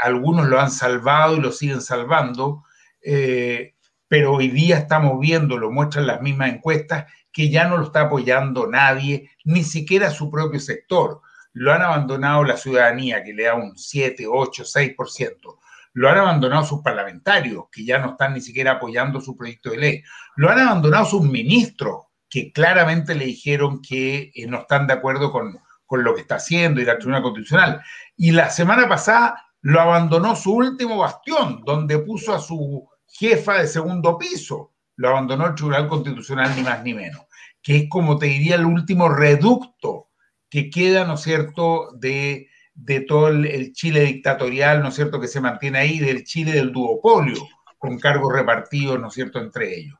algunos 0.00 0.48
lo 0.48 0.60
han 0.60 0.70
salvado 0.70 1.36
y 1.36 1.40
lo 1.40 1.50
siguen 1.52 1.80
salvando 1.80 2.64
eh, 3.02 3.74
pero 4.08 4.32
hoy 4.32 4.48
día 4.48 4.78
estamos 4.78 5.20
viendo, 5.20 5.58
lo 5.58 5.70
muestran 5.70 6.06
las 6.06 6.22
mismas 6.22 6.50
encuestas, 6.50 7.06
que 7.30 7.50
ya 7.50 7.68
no 7.68 7.76
lo 7.76 7.84
está 7.84 8.02
apoyando 8.02 8.66
nadie, 8.66 9.30
ni 9.44 9.62
siquiera 9.62 10.10
su 10.10 10.30
propio 10.30 10.58
sector. 10.58 11.20
Lo 11.52 11.72
han 11.72 11.82
abandonado 11.82 12.44
la 12.44 12.56
ciudadanía, 12.56 13.22
que 13.22 13.34
le 13.34 13.44
da 13.44 13.54
un 13.54 13.76
7, 13.76 14.26
8, 14.26 14.64
6%. 14.64 15.58
Lo 15.92 16.08
han 16.08 16.18
abandonado 16.18 16.64
sus 16.64 16.82
parlamentarios, 16.82 17.64
que 17.70 17.84
ya 17.84 17.98
no 17.98 18.12
están 18.12 18.34
ni 18.34 18.40
siquiera 18.40 18.72
apoyando 18.72 19.20
su 19.20 19.36
proyecto 19.36 19.70
de 19.70 19.76
ley. 19.76 20.02
Lo 20.36 20.50
han 20.50 20.58
abandonado 20.58 21.04
sus 21.04 21.22
ministros, 21.22 22.06
que 22.30 22.52
claramente 22.52 23.14
le 23.14 23.26
dijeron 23.26 23.82
que 23.82 24.30
eh, 24.34 24.46
no 24.46 24.60
están 24.60 24.86
de 24.86 24.94
acuerdo 24.94 25.30
con, 25.32 25.58
con 25.86 26.04
lo 26.04 26.14
que 26.14 26.22
está 26.22 26.36
haciendo 26.36 26.80
y 26.80 26.84
la 26.84 26.98
Tribunal 26.98 27.22
Constitucional. 27.22 27.82
Y 28.16 28.32
la 28.32 28.50
semana 28.50 28.88
pasada 28.88 29.47
lo 29.62 29.80
abandonó 29.80 30.36
su 30.36 30.54
último 30.54 30.98
bastión, 30.98 31.62
donde 31.64 31.98
puso 31.98 32.34
a 32.34 32.40
su 32.40 32.88
jefa 33.06 33.58
de 33.58 33.66
segundo 33.66 34.16
piso. 34.16 34.72
Lo 34.96 35.10
abandonó 35.10 35.46
el 35.46 35.54
Tribunal 35.54 35.88
Constitucional, 35.88 36.54
ni 36.56 36.62
más 36.62 36.82
ni 36.82 36.94
menos, 36.94 37.22
que 37.62 37.76
es 37.76 37.88
como 37.88 38.18
te 38.18 38.26
diría 38.26 38.56
el 38.56 38.66
último 38.66 39.08
reducto 39.08 40.08
que 40.50 40.70
queda, 40.70 41.04
¿no 41.04 41.14
es 41.14 41.22
cierto?, 41.22 41.90
de, 41.96 42.48
de 42.74 43.00
todo 43.00 43.28
el, 43.28 43.72
Chile 43.72 44.00
dictatorial, 44.02 44.82
¿no 44.82 44.88
es 44.88 44.94
cierto?, 44.94 45.20
que 45.20 45.28
se 45.28 45.40
mantiene 45.40 45.78
ahí, 45.78 45.98
del 45.98 46.24
Chile 46.24 46.52
del 46.52 46.72
duopolio, 46.72 47.46
con 47.78 47.98
cargos 47.98 48.32
repartidos, 48.32 48.98
¿no 48.98 49.08
es 49.08 49.14
cierto?, 49.14 49.40
entre 49.40 49.78
ellos. 49.78 49.98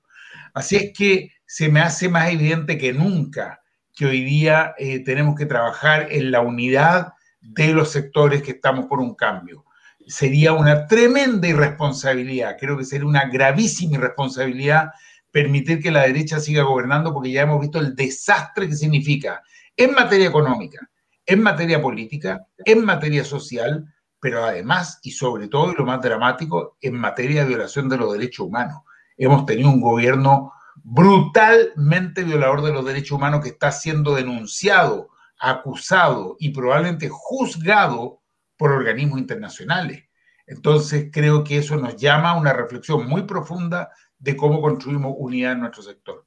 Así 0.55 0.77
es 0.77 0.93
que 0.97 1.33
se 1.47 1.69
me 1.69 1.81
hace 1.81 2.09
más 2.09 2.31
evidente 2.31 2.79
que 2.79 2.93
nunca 2.93 3.61
que 3.95 4.07
hoy 4.07 4.25
día 4.25 4.75
eh, 4.79 5.03
tenemos 5.05 5.35
que 5.35 5.47
trabajar 5.47 6.09
en 6.11 6.31
la 6.31 6.41
unidad 6.41 7.15
de 7.41 7.73
los 7.73 7.91
sectores 7.91 8.43
que 8.43 8.53
estamos 8.53 8.87
por 8.87 9.01
un 9.01 9.15
cambio. 9.15 9.65
Sería 10.07 10.53
una 10.53 10.87
tremenda 10.87 11.47
irresponsabilidad, 11.49 12.57
creo 12.59 12.77
que 12.77 12.85
sería 12.85 13.07
una 13.07 13.29
gravísima 13.29 13.97
irresponsabilidad 13.97 14.91
permitir 15.31 15.83
que 15.83 15.91
la 15.91 16.03
derecha 16.03 16.41
siga 16.41 16.63
gobernando 16.63 17.13
porque 17.13 17.31
ya 17.31 17.43
hemos 17.43 17.61
visto 17.61 17.79
el 17.79 17.95
desastre 17.95 18.69
que 18.69 18.75
significa 18.75 19.43
en 19.77 19.93
materia 19.93 20.29
económica, 20.29 20.89
en 21.27 21.43
materia 21.43 21.81
política, 21.81 22.47
en 22.65 22.85
materia 22.85 23.25
social, 23.25 23.95
pero 24.21 24.45
además 24.45 24.99
y 25.03 25.13
sobre 25.13 25.49
todo, 25.49 25.73
y 25.73 25.77
lo 25.77 25.85
más 25.85 26.01
dramático, 26.01 26.77
en 26.81 26.95
materia 26.95 27.43
de 27.43 27.49
violación 27.49 27.89
de 27.89 27.99
los 27.99 28.13
derechos 28.13 28.47
humanos. 28.47 28.83
Hemos 29.17 29.47
tenido 29.47 29.69
un 29.69 29.81
gobierno 29.81 30.53
brutalmente 30.83 32.25
violador 32.25 32.63
de 32.63 32.73
los 32.73 32.85
derechos 32.85 33.13
humanos 33.13 33.43
que 33.43 33.51
está 33.51 33.71
siendo 33.71 34.15
denunciado, 34.15 35.11
acusado 35.39 36.37
y 36.39 36.51
probablemente 36.51 37.09
juzgado 37.11 38.21
por 38.57 38.73
organismos 38.73 39.21
internacionales. 39.21 40.05
Entonces 40.47 41.11
creo 41.13 41.45
que 41.45 41.59
eso 41.59 41.77
nos 41.77 41.97
llama 41.97 42.31
a 42.31 42.39
una 42.39 42.53
reflexión 42.53 43.07
muy 43.07 43.23
profunda 43.23 43.91
de 44.19 44.37
cómo 44.37 44.61
construimos 44.61 45.15
unidad 45.17 45.53
en 45.53 45.61
nuestro 45.61 45.83
sector. 45.83 46.25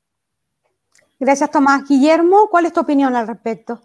Gracias, 1.20 1.52
Tomás. 1.52 1.88
Guillermo, 1.88 2.48
¿cuál 2.50 2.66
es 2.66 2.74
tu 2.74 2.80
opinión 2.80 3.16
al 3.16 3.28
respecto? 3.28 3.82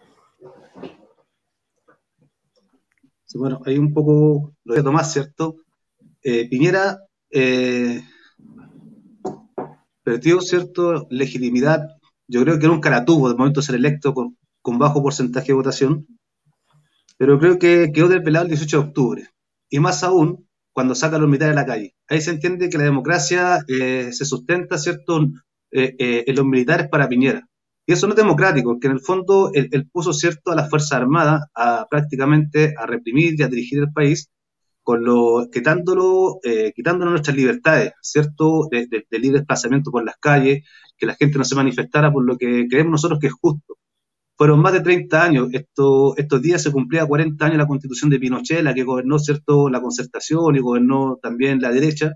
Sí, 3.24 3.38
bueno, 3.38 3.60
hay 3.66 3.78
un 3.78 3.92
poco 3.92 4.54
lo 4.64 4.74
de 4.74 4.82
Tomás, 4.82 5.12
¿cierto? 5.12 5.56
Eh, 6.22 6.48
Piñera 6.48 7.00
eh, 7.30 8.02
perdió, 10.02 10.40
¿cierto?, 10.40 11.06
legitimidad. 11.10 11.80
Yo 12.28 12.42
creo 12.42 12.58
que 12.58 12.68
nunca 12.68 12.90
la 12.90 13.04
tuvo 13.04 13.28
de 13.28 13.36
momento 13.36 13.60
de 13.60 13.66
ser 13.66 13.74
electo 13.74 14.14
con, 14.14 14.36
con 14.66 14.78
bajo 14.80 15.00
porcentaje 15.00 15.46
de 15.46 15.52
votación, 15.52 16.08
pero 17.16 17.38
creo 17.38 17.56
que 17.56 17.92
quedó 17.94 18.08
desvelado 18.08 18.46
el 18.46 18.50
18 18.50 18.76
de 18.76 18.88
octubre. 18.88 19.28
Y 19.70 19.78
más 19.78 20.02
aún, 20.02 20.48
cuando 20.72 20.96
saca 20.96 21.14
a 21.14 21.18
los 21.20 21.28
militares 21.28 21.56
a 21.56 21.60
la 21.60 21.66
calle. 21.66 21.94
Ahí 22.08 22.20
se 22.20 22.32
entiende 22.32 22.68
que 22.68 22.76
la 22.76 22.82
democracia 22.82 23.60
eh, 23.68 24.08
se 24.10 24.24
sustenta, 24.24 24.76
¿cierto?, 24.76 25.22
eh, 25.70 25.94
eh, 26.00 26.24
en 26.26 26.34
los 26.34 26.44
militares 26.44 26.88
para 26.88 27.08
Piñera. 27.08 27.46
Y 27.86 27.92
eso 27.92 28.08
no 28.08 28.14
es 28.14 28.16
democrático, 28.16 28.70
porque 28.70 28.88
en 28.88 28.94
el 28.94 29.00
fondo 29.00 29.52
él, 29.54 29.88
puso, 29.92 30.12
¿cierto?, 30.12 30.50
a 30.50 30.56
las 30.56 30.68
Fuerzas 30.68 30.94
Armadas 30.94 31.42
a 31.54 31.86
prácticamente 31.88 32.74
a 32.76 32.86
reprimir 32.86 33.38
y 33.38 33.44
a 33.44 33.48
dirigir 33.48 33.78
el 33.78 33.92
país, 33.92 34.32
con 34.82 35.04
lo, 35.04 35.48
quitándolo, 35.52 36.40
quitándonos 36.74 37.12
nuestras 37.12 37.36
libertades, 37.36 37.92
¿cierto?, 38.02 38.66
de, 38.68 38.88
de 38.88 39.18
libre 39.20 39.38
desplazamiento 39.38 39.92
por 39.92 40.04
las 40.04 40.16
calles, 40.16 40.64
que 40.98 41.06
la 41.06 41.14
gente 41.14 41.38
no 41.38 41.44
se 41.44 41.54
manifestara 41.54 42.12
por 42.12 42.24
lo 42.24 42.36
que 42.36 42.66
creemos 42.68 42.90
nosotros 42.90 43.20
que 43.20 43.28
es 43.28 43.32
justo 43.32 43.76
fueron 44.36 44.60
más 44.60 44.72
de 44.72 44.80
30 44.80 45.22
años. 45.22 45.48
Esto, 45.52 46.16
estos 46.16 46.42
días 46.42 46.62
se 46.62 46.70
cumplía 46.70 47.06
40 47.06 47.44
años 47.44 47.58
la 47.58 47.66
constitución 47.66 48.10
de 48.10 48.18
Pinochet, 48.18 48.62
la 48.62 48.74
que 48.74 48.84
gobernó 48.84 49.18
cierto 49.18 49.68
la 49.70 49.80
concertación 49.80 50.56
y 50.56 50.60
gobernó 50.60 51.18
también 51.22 51.60
la 51.60 51.72
derecha. 51.72 52.14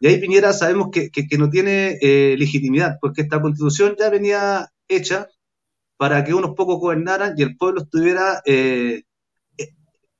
Y 0.00 0.08
ahí 0.08 0.18
Piñera 0.20 0.52
sabemos 0.52 0.88
que, 0.92 1.10
que, 1.10 1.38
no 1.38 1.48
tiene 1.48 1.98
eh, 2.00 2.36
legitimidad, 2.38 2.98
porque 3.00 3.22
esta 3.22 3.40
constitución 3.40 3.96
ya 3.98 4.10
venía 4.10 4.68
hecha 4.88 5.28
para 5.96 6.24
que 6.24 6.34
unos 6.34 6.54
pocos 6.54 6.78
gobernaran 6.78 7.34
y 7.36 7.42
el 7.42 7.56
pueblo 7.56 7.82
estuviera, 7.82 8.42
eh, 8.44 9.04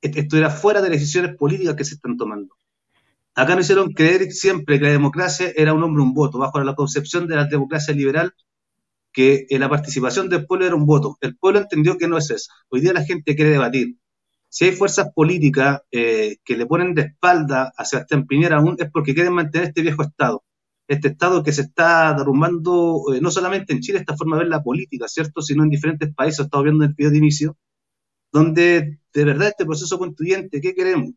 estuviera 0.01 0.49
fuera 0.49 0.81
de 0.81 0.89
decisiones 0.89 1.35
políticas 1.35 1.75
que 1.75 1.85
se 1.85 1.95
están 1.95 2.17
tomando. 2.17 2.55
Acá 3.35 3.55
nos 3.55 3.65
hicieron 3.65 3.93
creer 3.93 4.31
siempre 4.31 4.79
que 4.79 4.85
la 4.85 4.91
democracia 4.91 5.51
era 5.55 5.73
un 5.73 5.83
hombre, 5.83 6.01
un 6.01 6.15
voto, 6.15 6.39
bajo 6.39 6.59
la 6.59 6.73
concepción 6.73 7.27
de 7.27 7.35
la 7.35 7.45
democracia 7.45 7.93
liberal 7.93 8.33
que 9.17 9.47
la 9.49 9.67
participación 9.67 10.29
del 10.29 10.45
pueblo 10.45 10.67
era 10.67 10.75
un 10.75 10.85
voto. 10.85 11.17
El 11.21 11.35
pueblo 11.35 11.59
entendió 11.59 11.97
que 11.97 12.07
no 12.07 12.19
es 12.19 12.29
eso. 12.29 12.51
Hoy 12.69 12.81
día 12.81 12.93
la 12.93 13.03
gente 13.03 13.35
quiere 13.35 13.49
debatir. 13.49 13.97
Si 14.47 14.65
hay 14.65 14.73
fuerzas 14.73 15.07
políticas 15.11 15.81
eh, 15.89 16.37
que 16.45 16.55
le 16.55 16.67
ponen 16.67 16.93
de 16.93 17.01
espalda 17.01 17.73
a 17.75 17.83
Sebastián 17.83 18.27
Piñera 18.27 18.57
aún 18.57 18.75
es 18.77 18.91
porque 18.91 19.15
quieren 19.15 19.33
mantener 19.33 19.69
este 19.69 19.81
viejo 19.81 20.03
Estado. 20.03 20.43
Este 20.87 21.07
Estado 21.07 21.41
que 21.41 21.51
se 21.51 21.63
está 21.63 22.13
derrumbando, 22.13 23.05
eh, 23.11 23.19
no 23.19 23.31
solamente 23.31 23.73
en 23.73 23.79
Chile, 23.79 23.97
esta 23.97 24.15
forma 24.15 24.35
de 24.35 24.43
ver 24.43 24.49
la 24.51 24.61
política, 24.61 25.07
¿cierto? 25.07 25.41
Sino 25.41 25.63
en 25.63 25.71
diferentes 25.71 26.13
países, 26.13 26.45
estado 26.45 26.61
viendo 26.61 26.83
en 26.83 26.91
el 26.91 26.95
video 26.95 27.09
de 27.09 27.17
inicio, 27.17 27.57
donde 28.31 28.99
de 29.15 29.25
verdad 29.25 29.47
este 29.47 29.65
proceso 29.65 29.97
constituyente, 29.97 30.61
¿qué 30.61 30.75
queremos? 30.75 31.15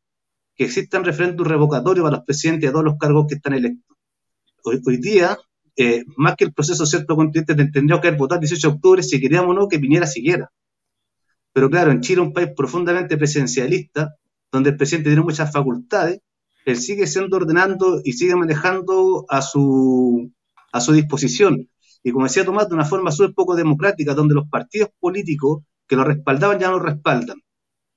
Que 0.57 0.65
existan 0.65 1.05
referéndum 1.05 1.47
revocatorio 1.47 2.05
para 2.05 2.17
los 2.17 2.25
presidentes 2.25 2.65
y 2.65 2.69
a 2.69 2.73
todos 2.73 2.85
los 2.87 2.97
cargos 2.97 3.27
que 3.29 3.35
están 3.35 3.53
electos. 3.53 3.95
Hoy 4.65 4.97
día 4.97 5.37
más 6.17 6.37
que 6.37 6.45
el 6.45 6.53
proceso 6.53 6.87
cierto 6.87 7.17
constituyente, 7.17 7.55
tendríamos 7.73 8.03
que 8.03 8.09
haber 8.09 8.19
votado 8.19 8.41
el 8.41 8.47
18 8.47 8.69
de 8.69 8.75
octubre 8.75 9.03
si 9.03 9.21
queríamos 9.21 9.51
o 9.51 9.55
no 9.55 9.69
que 9.69 9.79
Piñera 9.79 10.07
siguiera. 10.07 10.51
Pero 11.53 11.71
claro, 11.71 11.91
en 11.91 12.01
Chile, 12.01 12.21
un 12.21 12.33
país 12.33 12.51
profundamente 12.57 13.17
presidencialista, 13.17 14.15
donde 14.53 14.71
el 14.71 14.77
presidente 14.77 15.11
tiene 15.11 15.23
muchas 15.23 15.53
facultades, 15.53 16.21
él 16.65 16.77
sigue 16.77 17.07
siendo 17.07 17.37
ordenando 17.37 18.01
y 18.05 18.13
sigue 18.13 18.37
manejando 18.37 19.25
a 19.29 19.43
su, 19.43 20.31
a 20.73 20.81
su 20.81 20.93
disposición. 20.93 21.69
Y 22.03 22.13
como 22.13 22.27
decía 22.27 22.45
Tomás, 22.45 22.69
de 22.69 22.75
una 22.75 22.85
forma 22.85 23.11
súper 23.11 23.35
poco 23.35 23.57
democrática, 23.57 24.15
donde 24.15 24.35
los 24.35 24.49
partidos 24.49 24.91
políticos 24.99 25.63
que 25.87 25.97
lo 25.97 26.05
respaldaban 26.05 26.59
ya 26.59 26.69
no 26.69 26.79
lo 26.79 26.85
respaldan, 26.85 27.39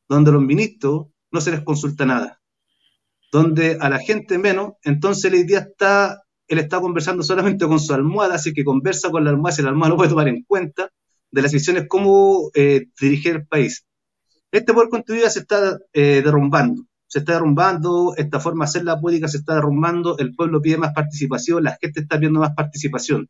donde 0.10 0.32
los 0.32 0.42
ministros 0.42 1.08
no 1.32 1.42
se 1.42 1.52
les 1.52 1.62
consulta 1.62 2.06
nada, 2.06 2.42
donde 3.32 3.78
a 3.80 3.90
la 3.90 4.00
gente 4.00 4.38
menos, 4.38 4.74
entonces 4.84 5.32
la 5.32 5.38
idea 5.38 5.60
está 5.60 6.23
él 6.48 6.60
está 6.60 6.80
conversando 6.82 7.24
solamente 7.24 7.66
con 7.68 7.80
su 7.80 7.94
almohada, 7.94 8.36
así 8.36 8.54
que 8.54 8.64
conversa 8.64 9.10
con 9.10 9.24
la 9.24 9.30
almohada, 9.32 9.56
y 9.60 9.64
la 9.64 9.70
almohada 9.70 9.90
lo 9.90 9.98
puede 9.98 10.10
tomar 10.10 10.28
en 10.28 10.44
cuenta 10.44 10.90
de 11.32 11.42
las 11.42 11.52
decisiones 11.52 11.86
cómo 11.88 12.52
eh, 12.54 12.88
dirigir 13.00 13.36
el 13.36 13.48
país. 13.48 13.86
Este 14.52 14.74
poder 14.74 14.90
constituido 14.90 15.30
se 15.30 15.40
está 15.40 15.80
eh, 15.94 16.22
derrumbando, 16.24 16.86
se 17.08 17.20
está 17.20 17.34
derrumbando, 17.34 18.14
esta 18.18 18.40
forma 18.40 18.66
de 18.66 18.70
hacer 18.70 18.84
la 18.84 19.00
política 19.00 19.28
se 19.28 19.38
está 19.38 19.56
derrumbando, 19.56 20.18
el 20.20 20.36
pueblo 20.36 20.62
pide 20.62 20.78
más 20.78 20.94
participación, 20.94 21.64
la 21.64 21.78
gente 21.82 22.02
está 22.02 22.18
pidiendo 22.18 22.40
más 22.40 22.54
participación. 22.56 23.30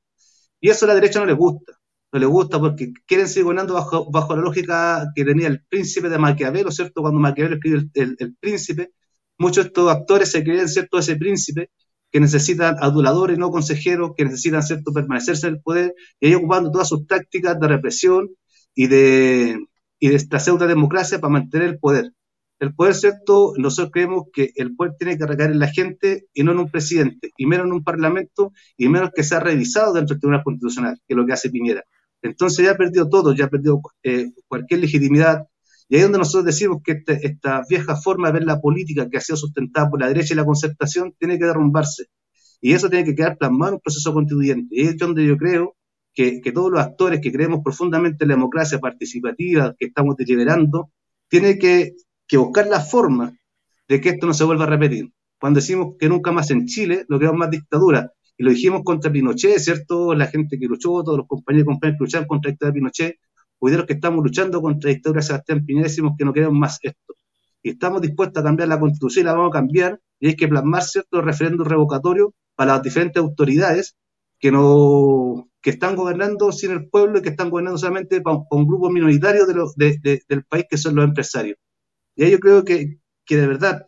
Y 0.59 0.69
eso 0.69 0.85
a 0.85 0.89
la 0.89 0.95
derecha 0.95 1.19
no 1.19 1.25
le 1.25 1.33
gusta, 1.33 1.73
no 2.11 2.19
le 2.19 2.25
gusta 2.25 2.59
porque 2.59 2.91
quieren 3.05 3.27
seguir 3.27 3.45
gobernando 3.45 3.73
bajo, 3.73 4.11
bajo 4.11 4.35
la 4.35 4.41
lógica 4.41 5.11
que 5.15 5.23
tenía 5.23 5.47
el 5.47 5.63
príncipe 5.65 6.09
de 6.09 6.17
Maquiavelo, 6.17 6.71
¿cierto? 6.71 7.01
Cuando 7.01 7.19
Maquiavelo 7.19 7.55
escribió 7.55 7.79
el, 7.93 8.15
el 8.19 8.35
príncipe, 8.35 8.91
muchos 9.37 9.63
de 9.63 9.67
estos 9.69 9.89
actores 9.89 10.29
se 10.31 10.43
creen, 10.43 10.67
¿cierto?, 10.67 10.99
ese 10.99 11.15
príncipe 11.15 11.69
que 12.13 12.19
necesitan 12.19 12.75
aduladores, 12.79 13.39
no 13.39 13.49
consejeros, 13.49 14.11
que 14.15 14.25
necesitan 14.25 14.61
cierto 14.61 14.93
permanecerse 14.93 15.47
en 15.47 15.55
el 15.55 15.61
poder, 15.61 15.95
y 16.19 16.27
ahí 16.27 16.35
ocupando 16.35 16.71
todas 16.71 16.87
sus 16.87 17.07
tácticas 17.07 17.59
de 17.59 17.67
represión 17.67 18.29
y 18.75 18.85
de, 18.85 19.57
y 19.99 20.09
de 20.09 20.15
esta 20.15 20.39
pseudo 20.39 20.67
democracia 20.67 21.19
para 21.19 21.33
mantener 21.33 21.69
el 21.69 21.79
poder. 21.79 22.11
El 22.59 22.75
poder, 22.75 22.93
¿cierto? 22.93 23.53
Nosotros 23.57 23.91
creemos 23.91 24.25
que 24.31 24.51
el 24.55 24.75
poder 24.75 24.93
tiene 24.99 25.17
que 25.17 25.25
recaer 25.25 25.51
en 25.51 25.59
la 25.59 25.69
gente 25.69 26.27
y 26.35 26.43
no 26.43 26.51
en 26.51 26.59
un 26.59 26.69
presidente, 26.69 27.31
y 27.35 27.47
menos 27.47 27.65
en 27.65 27.73
un 27.73 27.83
parlamento, 27.83 28.53
y 28.77 28.89
menos 28.89 29.09
que 29.15 29.23
sea 29.23 29.39
revisado 29.39 29.91
dentro 29.93 30.13
del 30.13 30.21
Tribunal 30.21 30.43
Constitucional, 30.43 30.99
que 31.07 31.15
es 31.15 31.17
lo 31.17 31.25
que 31.25 31.33
hace 31.33 31.49
Piñera. 31.49 31.83
Entonces 32.21 32.63
ya 32.63 32.73
ha 32.73 32.77
perdido 32.77 33.09
todo, 33.09 33.33
ya 33.33 33.45
ha 33.45 33.49
perdido 33.49 33.81
eh, 34.03 34.27
cualquier 34.47 34.81
legitimidad, 34.81 35.47
y 35.89 35.95
ahí 35.95 36.01
es 36.01 36.05
donde 36.05 36.19
nosotros 36.19 36.45
decimos 36.45 36.81
que 36.83 36.93
este, 36.93 37.25
esta 37.25 37.63
vieja 37.69 37.95
forma 37.95 38.27
de 38.27 38.33
ver 38.33 38.43
la 38.45 38.61
política 38.61 39.09
que 39.09 39.17
ha 39.17 39.21
sido 39.21 39.37
sustentada 39.37 39.89
por 39.89 39.99
la 39.99 40.07
derecha 40.07 40.33
y 40.33 40.37
la 40.37 40.45
concertación 40.45 41.13
tiene 41.19 41.37
que 41.37 41.45
derrumbarse. 41.45 42.05
Y 42.61 42.73
eso 42.73 42.89
tiene 42.89 43.05
que 43.05 43.15
quedar 43.15 43.37
plasmado 43.37 43.71
en 43.71 43.75
un 43.75 43.81
proceso 43.81 44.13
constituyente. 44.13 44.73
Y 44.75 44.87
es 44.87 44.97
donde 44.97 45.25
yo 45.25 45.37
creo 45.37 45.75
que, 46.13 46.41
todos 46.53 46.71
los 46.71 46.79
actores 46.79 47.19
que 47.21 47.31
creemos 47.31 47.59
profundamente 47.63 48.23
en 48.23 48.29
la 48.29 48.35
democracia 48.35 48.79
participativa 48.79 49.75
que 49.77 49.87
estamos 49.87 50.15
deliberando, 50.15 50.91
tienen 51.27 51.59
que, 51.59 51.93
buscar 52.35 52.65
la 52.67 52.79
forma 52.79 53.31
de 53.87 54.01
que 54.01 54.09
esto 54.09 54.25
no 54.25 54.33
se 54.33 54.43
vuelva 54.43 54.63
a 54.63 54.67
repetir. 54.67 55.11
Cuando 55.39 55.59
decimos 55.59 55.95
que 55.99 56.09
nunca 56.09 56.31
más 56.31 56.49
en 56.49 56.65
Chile, 56.65 57.05
lo 57.09 57.19
creamos 57.19 57.37
más 57.37 57.51
dictadura. 57.51 58.11
Y 58.37 58.43
lo 58.43 58.49
dijimos 58.49 58.81
contra 58.83 59.11
Pinochet, 59.11 59.59
¿cierto? 59.59 60.15
La 60.15 60.25
gente 60.25 60.57
que 60.57 60.65
luchó, 60.65 61.03
todos 61.03 61.17
los 61.17 61.27
compañeros 61.27 61.75
y 61.75 61.79
que 61.79 61.95
lucharon 61.99 62.27
contra 62.27 62.51
de 62.59 62.73
Pinochet, 62.73 63.17
Hoy 63.65 63.71
que 63.87 63.93
estamos 63.93 64.21
luchando 64.21 64.61
contra 64.61 64.89
la 64.89 64.95
dictadura 64.95 65.21
de 65.21 65.25
Sebastián 65.25 65.65
Piñera 65.65 65.87
decimos 65.87 66.15
que 66.17 66.25
no 66.25 66.33
queremos 66.33 66.59
más 66.59 66.79
esto. 66.81 67.15
Y 67.61 67.69
estamos 67.69 68.01
dispuestos 68.01 68.41
a 68.41 68.43
cambiar 68.43 68.67
la 68.67 68.77
constitución 68.77 69.23
y 69.23 69.25
la 69.27 69.33
vamos 69.35 69.51
a 69.51 69.53
cambiar. 69.53 70.01
Y 70.19 70.27
hay 70.27 70.35
que 70.35 70.49
plasmar 70.49 70.83
ciertos 70.83 71.23
referéndum 71.23 71.65
revocatorios 71.65 72.31
para 72.55 72.73
las 72.73 72.83
diferentes 72.83 73.21
autoridades 73.21 73.95
que, 74.37 74.51
no, 74.51 75.49
que 75.61 75.69
están 75.69 75.95
gobernando 75.95 76.51
sin 76.51 76.71
el 76.71 76.89
pueblo 76.89 77.19
y 77.19 77.21
que 77.21 77.29
están 77.29 77.49
gobernando 77.49 77.77
solamente 77.77 78.21
con, 78.21 78.43
un 78.51 78.67
grupos 78.67 78.91
minoritarios 78.91 79.47
de 79.77 80.21
del 80.27 80.43
país 80.43 80.65
que 80.69 80.77
son 80.77 80.95
los 80.95 81.05
empresarios. 81.05 81.57
Y 82.17 82.25
ahí 82.25 82.31
yo 82.31 82.39
creo 82.39 82.65
que, 82.65 82.97
que 83.23 83.37
de 83.37 83.47
verdad 83.47 83.87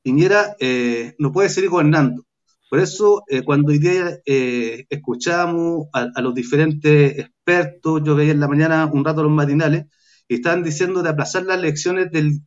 Piñera 0.00 0.56
eh, 0.58 1.14
no 1.18 1.32
puede 1.32 1.50
seguir 1.50 1.68
gobernando. 1.68 2.24
Por 2.68 2.80
eso, 2.80 3.22
eh, 3.28 3.42
cuando 3.42 3.70
hoy 3.70 3.78
día 3.78 4.18
eh, 4.26 4.86
escuchamos 4.90 5.86
a, 5.92 6.20
los 6.20 6.34
diferentes 6.34 7.16
expertos, 7.18 8.02
yo 8.04 8.16
veía 8.16 8.32
en 8.32 8.40
la 8.40 8.48
mañana 8.48 8.86
un 8.86 9.04
rato 9.04 9.22
los 9.22 9.30
matinales, 9.30 9.86
y 10.28 10.34
estaban 10.34 10.64
diciendo 10.64 11.02
de 11.02 11.10
aplazar 11.10 11.44
las 11.44 11.58
elecciones 11.58 12.10
del, 12.10 12.40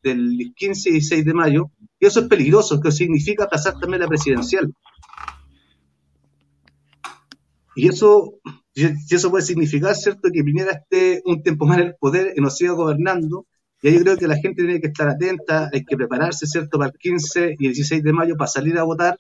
15 0.56 0.90
y 0.90 0.94
16 0.94 1.26
de 1.26 1.34
mayo, 1.34 1.72
y 2.00 2.06
eso 2.06 2.20
es 2.20 2.28
peligroso, 2.28 2.82
que 2.82 2.92
significa 2.92 3.46
aplazar 3.46 3.80
también 3.80 4.02
la 4.02 4.08
presidencial. 4.08 4.74
Y 7.76 7.88
eso, 7.88 8.34
eso 8.76 9.32
puede 9.32 9.46
significar, 9.46 9.96
¿cierto?, 9.96 10.30
que 10.34 10.44
Piñera 10.44 10.74
esté 10.74 11.22
un 11.24 11.42
tiempo 11.42 11.66
más 11.66 11.78
en 11.80 11.88
el 11.88 11.96
poder 11.96 12.34
y 12.36 12.42
nos 12.42 12.58
siga 12.58 12.74
gobernando, 12.74 13.48
y 13.82 13.88
ahí 13.88 13.94
yo 13.94 14.02
creo 14.02 14.18
que 14.18 14.28
la 14.28 14.36
gente 14.36 14.64
tiene 14.64 14.82
que 14.82 14.88
estar 14.88 15.08
atenta, 15.08 15.70
hay 15.72 15.86
que 15.86 15.96
prepararse, 15.96 16.46
¿cierto?, 16.46 16.78
para 16.78 16.92
el 16.92 16.98
15 16.98 17.56
y 17.58 17.68
el 17.68 17.74
16 17.74 18.04
de 18.04 18.12
mayo 18.12 18.36
para 18.36 18.50
salir 18.50 18.78
a 18.78 18.84
votar, 18.84 19.18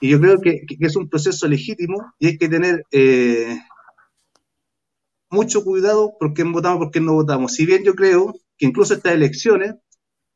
y 0.00 0.10
yo 0.10 0.20
creo 0.20 0.40
que, 0.40 0.62
es 0.80 0.96
un 0.96 1.08
proceso 1.08 1.48
legítimo 1.48 2.12
y 2.18 2.28
hay 2.28 2.38
que 2.38 2.48
tener 2.48 2.84
eh, 2.90 3.58
mucho 5.30 5.64
cuidado 5.64 6.12
por 6.18 6.32
quién 6.34 6.52
votamos, 6.52 6.78
por 6.78 6.90
quién 6.90 7.04
no 7.04 7.14
votamos. 7.14 7.52
Si 7.52 7.66
bien 7.66 7.82
yo 7.84 7.94
creo 7.94 8.34
que 8.56 8.66
incluso 8.66 8.94
estas 8.94 9.12
elecciones 9.14 9.74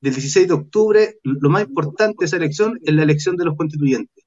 del 0.00 0.14
16 0.14 0.48
de 0.48 0.54
octubre, 0.54 1.18
lo 1.22 1.50
más 1.50 1.64
importante 1.66 2.16
de 2.20 2.26
esa 2.26 2.36
elección 2.36 2.78
es 2.82 2.94
la 2.94 3.02
elección 3.02 3.36
de 3.36 3.44
los 3.44 3.56
constituyentes. 3.56 4.24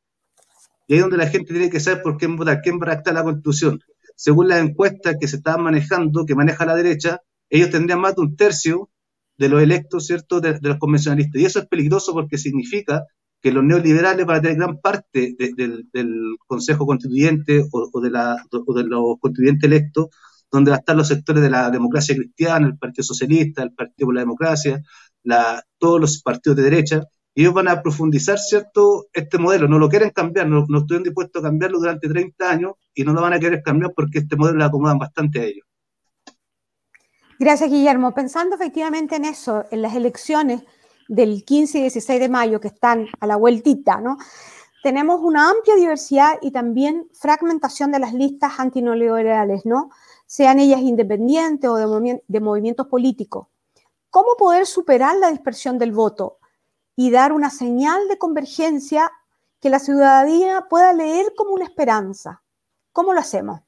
Y 0.88 0.94
ahí 0.94 1.00
es 1.00 1.04
donde 1.04 1.18
la 1.18 1.28
gente 1.28 1.54
tiene 1.54 1.70
que 1.70 1.80
saber 1.80 2.02
por 2.02 2.18
quién 2.18 2.36
votar, 2.36 2.62
quién 2.62 2.80
va 2.80 2.84
a 2.84 2.86
redactar 2.88 3.14
la 3.14 3.24
constitución. 3.24 3.80
Según 4.16 4.50
las 4.50 4.62
encuestas 4.62 5.16
que 5.20 5.28
se 5.28 5.38
estaban 5.38 5.64
manejando, 5.64 6.26
que 6.26 6.36
maneja 6.36 6.66
la 6.66 6.76
derecha, 6.76 7.22
ellos 7.50 7.70
tendrían 7.70 8.02
más 8.02 8.16
de 8.16 8.22
un 8.22 8.36
tercio 8.36 8.90
de 9.38 9.50
los 9.50 9.62
electos, 9.62 10.06
¿cierto?, 10.06 10.40
de, 10.42 10.60
los 10.62 10.78
convencionalistas. 10.78 11.42
Y 11.42 11.46
eso 11.46 11.60
es 11.60 11.68
peligroso 11.68 12.14
porque 12.14 12.38
significa 12.38 13.04
que 13.44 13.52
los 13.52 13.64
neoliberales 13.66 14.26
van 14.26 14.38
a 14.38 14.42
tener 14.42 14.56
gran 14.56 14.80
parte 14.80 15.36
del, 15.38 16.38
Consejo 16.48 16.86
Constituyente 16.86 17.66
o, 17.74 18.00
de 18.00 18.84
los 18.86 19.20
constituyentes 19.20 19.68
electos, 19.70 20.08
donde 20.50 20.72
van 20.72 20.78
a 20.78 20.80
estar 20.80 20.96
los 20.96 21.10
sectores 21.10 21.44
de 21.44 21.50
la 21.50 21.70
democracia 21.70 22.16
cristiana, 22.16 22.68
el 22.68 22.78
Partido 22.78 23.04
Socialista, 23.04 23.62
el 23.62 23.74
Partido 23.74 24.08
por 24.08 24.16
la 24.16 24.22
Democracia, 24.22 24.82
todos 25.78 26.00
los 26.00 26.22
partidos 26.22 26.56
de 26.56 26.64
derecha, 26.64 27.04
y 27.36 27.42
ellos 27.42 27.54
van 27.54 27.68
a 27.68 27.82
profundizar, 27.82 28.40
¿cierto?, 28.40 29.08
este 29.12 29.38
modelo. 29.38 29.68
No 29.68 29.78
lo 29.78 29.90
quieren 29.90 30.12
cambiar, 30.12 30.48
no, 30.48 30.66
no 30.70 30.78
estuvieron 30.78 31.04
dispuestos 31.04 31.44
a 31.44 31.48
cambiarlo 31.48 31.80
durante 31.80 32.08
30 32.08 32.50
años 32.50 32.74
y 32.94 33.04
no 33.04 33.12
lo 33.12 33.22
van 33.22 33.34
a 33.34 33.40
querer 33.40 33.62
cambiar 33.62 33.92
porque 33.94 34.20
este 34.20 34.38
modelo 34.38 34.60
le 34.60 34.64
acomodan 34.64 35.00
bastante 35.00 35.42
a 35.42 35.44
ellos. 35.44 35.68
Gracias, 37.40 37.70
Guillermo. 37.70 38.14
Pensando 38.14 38.56
efectivamente 38.56 39.18
en 39.18 39.26
eso, 39.26 39.66
en 39.70 39.82
las 39.82 39.96
elecciones 39.96 40.64
del 41.08 41.44
15 41.44 41.78
y 41.78 41.82
16 41.82 42.20
de 42.20 42.30
mayo 42.30 42.60
que 42.60 42.70
están 42.70 43.08
a 43.20 43.28
la 43.28 43.36
vueltita, 43.36 44.00
¿no? 44.00 44.18
Tenemos 44.84 45.22
una 45.22 45.50
amplia 45.50 45.76
diversidad 45.76 46.38
y 46.42 46.52
también 46.52 47.08
fragmentación 47.14 47.92
de 47.92 48.00
las 48.00 48.14
listas 48.14 48.60
antineoliberales, 48.60 49.66
¿no? 49.66 49.90
Sean 50.26 50.60
ellas 50.60 50.82
independientes 50.82 51.70
o 51.70 51.76
de, 51.76 52.24
de 52.28 52.40
movimientos 52.40 52.88
políticos. 52.88 53.48
¿Cómo 54.10 54.36
poder 54.38 54.66
superar 54.66 55.16
la 55.18 55.32
dispersión 55.32 55.78
del 55.78 55.92
voto 55.92 56.38
y 56.96 57.12
dar 57.12 57.32
una 57.32 57.50
señal 57.50 58.08
de 58.08 58.18
convergencia 58.18 59.12
que 59.60 59.70
la 59.70 59.80
ciudadanía 59.80 60.68
pueda 60.70 60.94
leer 60.94 61.34
como 61.36 61.52
una 61.52 61.66
esperanza? 61.66 62.42
¿Cómo 62.92 63.14
lo 63.14 63.20
hacemos? 63.20 63.62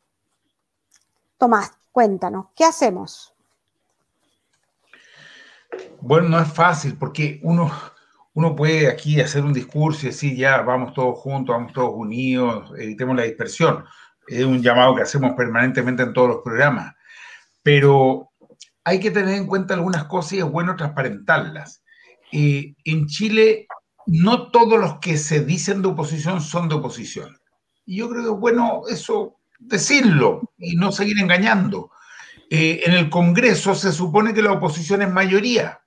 Tomás, 1.37 1.71
cuéntanos, 1.91 2.47
¿qué 2.55 2.65
hacemos? 2.65 3.34
Bueno, 6.01 6.29
no 6.29 6.39
es 6.39 6.51
fácil 6.51 6.97
porque 6.97 7.39
uno, 7.43 7.71
uno 8.33 8.55
puede 8.55 8.87
aquí 8.87 9.19
hacer 9.19 9.43
un 9.43 9.53
discurso 9.53 10.05
y 10.05 10.09
decir, 10.09 10.35
ya, 10.35 10.61
vamos 10.61 10.93
todos 10.93 11.17
juntos, 11.19 11.55
vamos 11.55 11.73
todos 11.73 11.93
unidos, 11.95 12.71
evitemos 12.77 13.15
la 13.15 13.23
dispersión. 13.23 13.83
Es 14.27 14.45
un 14.45 14.61
llamado 14.61 14.95
que 14.95 15.03
hacemos 15.03 15.31
permanentemente 15.35 16.03
en 16.03 16.13
todos 16.13 16.29
los 16.29 16.37
programas. 16.43 16.93
Pero 17.63 18.31
hay 18.83 18.99
que 18.99 19.11
tener 19.11 19.35
en 19.35 19.47
cuenta 19.47 19.73
algunas 19.73 20.05
cosas 20.05 20.33
y 20.33 20.37
es 20.39 20.45
bueno 20.45 20.75
transparentarlas. 20.75 21.83
Eh, 22.31 22.75
en 22.83 23.07
Chile, 23.07 23.67
no 24.05 24.51
todos 24.51 24.79
los 24.79 24.99
que 24.99 25.17
se 25.17 25.43
dicen 25.43 25.81
de 25.81 25.87
oposición 25.87 26.41
son 26.41 26.69
de 26.69 26.75
oposición. 26.75 27.37
Y 27.85 27.97
yo 27.97 28.09
creo 28.09 28.23
que 28.23 28.29
es 28.29 28.39
bueno 28.39 28.81
eso 28.89 29.37
decirlo 29.59 30.51
y 30.57 30.75
no 30.75 30.91
seguir 30.91 31.19
engañando. 31.19 31.91
Eh, 32.49 32.81
en 32.85 32.93
el 32.93 33.09
Congreso 33.09 33.73
se 33.75 33.91
supone 33.91 34.33
que 34.33 34.41
la 34.41 34.51
oposición 34.51 35.01
es 35.01 35.11
mayoría, 35.11 35.81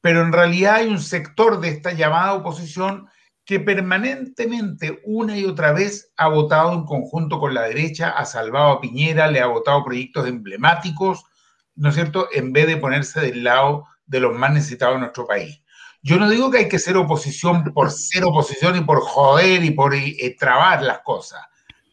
pero 0.00 0.22
en 0.22 0.32
realidad 0.32 0.76
hay 0.76 0.88
un 0.88 1.00
sector 1.00 1.60
de 1.60 1.68
esta 1.68 1.92
llamada 1.92 2.34
oposición 2.34 3.08
que 3.44 3.60
permanentemente, 3.60 5.00
una 5.04 5.36
y 5.36 5.44
otra 5.44 5.72
vez, 5.72 6.12
ha 6.16 6.28
votado 6.28 6.72
en 6.72 6.84
conjunto 6.84 7.38
con 7.38 7.52
la 7.54 7.62
derecha, 7.62 8.10
ha 8.10 8.24
salvado 8.24 8.70
a 8.70 8.80
Piñera, 8.80 9.30
le 9.30 9.40
ha 9.40 9.46
votado 9.46 9.84
proyectos 9.84 10.26
emblemáticos, 10.26 11.24
¿no 11.74 11.90
es 11.90 11.94
cierto?, 11.94 12.28
en 12.32 12.52
vez 12.52 12.66
de 12.66 12.78
ponerse 12.78 13.20
del 13.20 13.44
lado 13.44 13.86
de 14.06 14.20
los 14.20 14.34
más 14.34 14.52
necesitados 14.52 14.96
de 14.96 15.00
nuestro 15.00 15.26
país. 15.26 15.62
Yo 16.02 16.18
no 16.18 16.28
digo 16.28 16.50
que 16.50 16.58
hay 16.58 16.68
que 16.68 16.78
ser 16.78 16.96
oposición 16.96 17.64
por 17.72 17.90
ser 17.90 18.24
oposición 18.24 18.76
y 18.76 18.80
por 18.80 19.00
joder 19.00 19.64
y 19.64 19.70
por 19.70 19.94
eh, 19.94 20.36
trabar 20.38 20.82
las 20.82 21.00
cosas, 21.00 21.40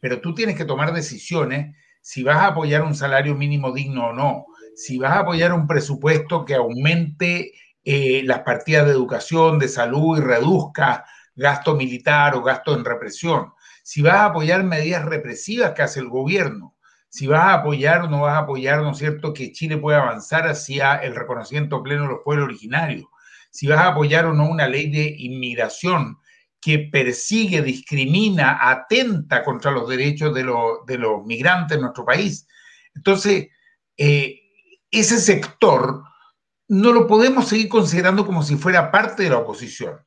pero 0.02 0.20
tú 0.20 0.34
tienes 0.34 0.56
que 0.56 0.66
tomar 0.66 0.94
decisiones 0.94 1.76
si 2.02 2.24
vas 2.24 2.38
a 2.38 2.48
apoyar 2.48 2.82
un 2.82 2.96
salario 2.96 3.36
mínimo 3.36 3.72
digno 3.72 4.08
o 4.08 4.14
no, 4.14 4.46
si 4.76 4.98
vas 4.98 5.14
a 5.14 5.20
apoyar 5.20 5.54
un 5.54 5.68
presupuesto 5.68 6.44
que 6.46 6.56
aumente 6.56 7.52
eh, 7.84 8.22
las 8.26 8.40
partidas 8.40 8.86
de 8.86 8.92
educación, 8.92 9.60
de 9.60 9.68
salud 9.68 10.18
y 10.18 10.22
reduzca 10.22 11.06
gasto 11.36 11.76
militar 11.76 12.36
o 12.36 12.44
gasto 12.44 12.76
en 12.76 12.86
represión, 12.86 13.54
si 13.84 14.02
vas 14.02 14.16
a 14.16 14.26
apoyar 14.26 14.64
medidas 14.64 15.06
represivas 15.06 15.72
que 15.72 15.82
hace 15.82 16.00
el 16.00 16.10
gobierno, 16.10 16.76
si 17.10 17.28
vas 17.28 17.42
a 17.42 17.54
apoyar 17.56 18.04
o 18.04 18.10
no 18.10 18.22
vas 18.22 18.36
a 18.36 18.40
apoyar, 18.40 18.82
¿no 18.82 18.92
es 18.92 18.98
cierto?, 18.98 19.34
que 19.34 19.52
Chile 19.52 19.78
pueda 19.78 20.02
avanzar 20.02 20.48
hacia 20.48 20.96
el 20.96 21.16
reconocimiento 21.16 21.84
pleno 21.84 22.04
de 22.04 22.10
los 22.10 22.20
pueblos 22.24 22.46
originarios, 22.46 23.06
si 23.50 23.68
vas 23.68 23.80
a 23.80 23.90
apoyar 23.90 24.26
o 24.26 24.34
no 24.34 24.50
una 24.50 24.68
ley 24.68 24.90
de 24.90 25.14
inmigración 25.18 26.18
que 26.62 26.90
persigue, 26.92 27.64
discrimina, 27.64 28.60
atenta 28.62 29.44
contra 29.44 29.72
los 29.72 29.90
derechos 29.90 30.34
de, 30.34 30.44
los 30.44 31.26
migrantes 31.26 31.76
en 31.76 31.82
nuestro 31.82 32.06
país. 32.06 32.48
Entonces, 32.94 33.48
eh, 33.98 34.40
ese 34.92 35.20
sector 35.20 36.04
no 36.68 36.94
lo 36.94 37.08
podemos 37.08 37.48
seguir 37.48 37.68
considerando 37.68 38.26
como 38.26 38.44
si 38.44 38.56
fuera 38.56 38.92
parte 38.92 39.24
de 39.24 39.32
la 39.32 39.40
oposición. 39.40 40.00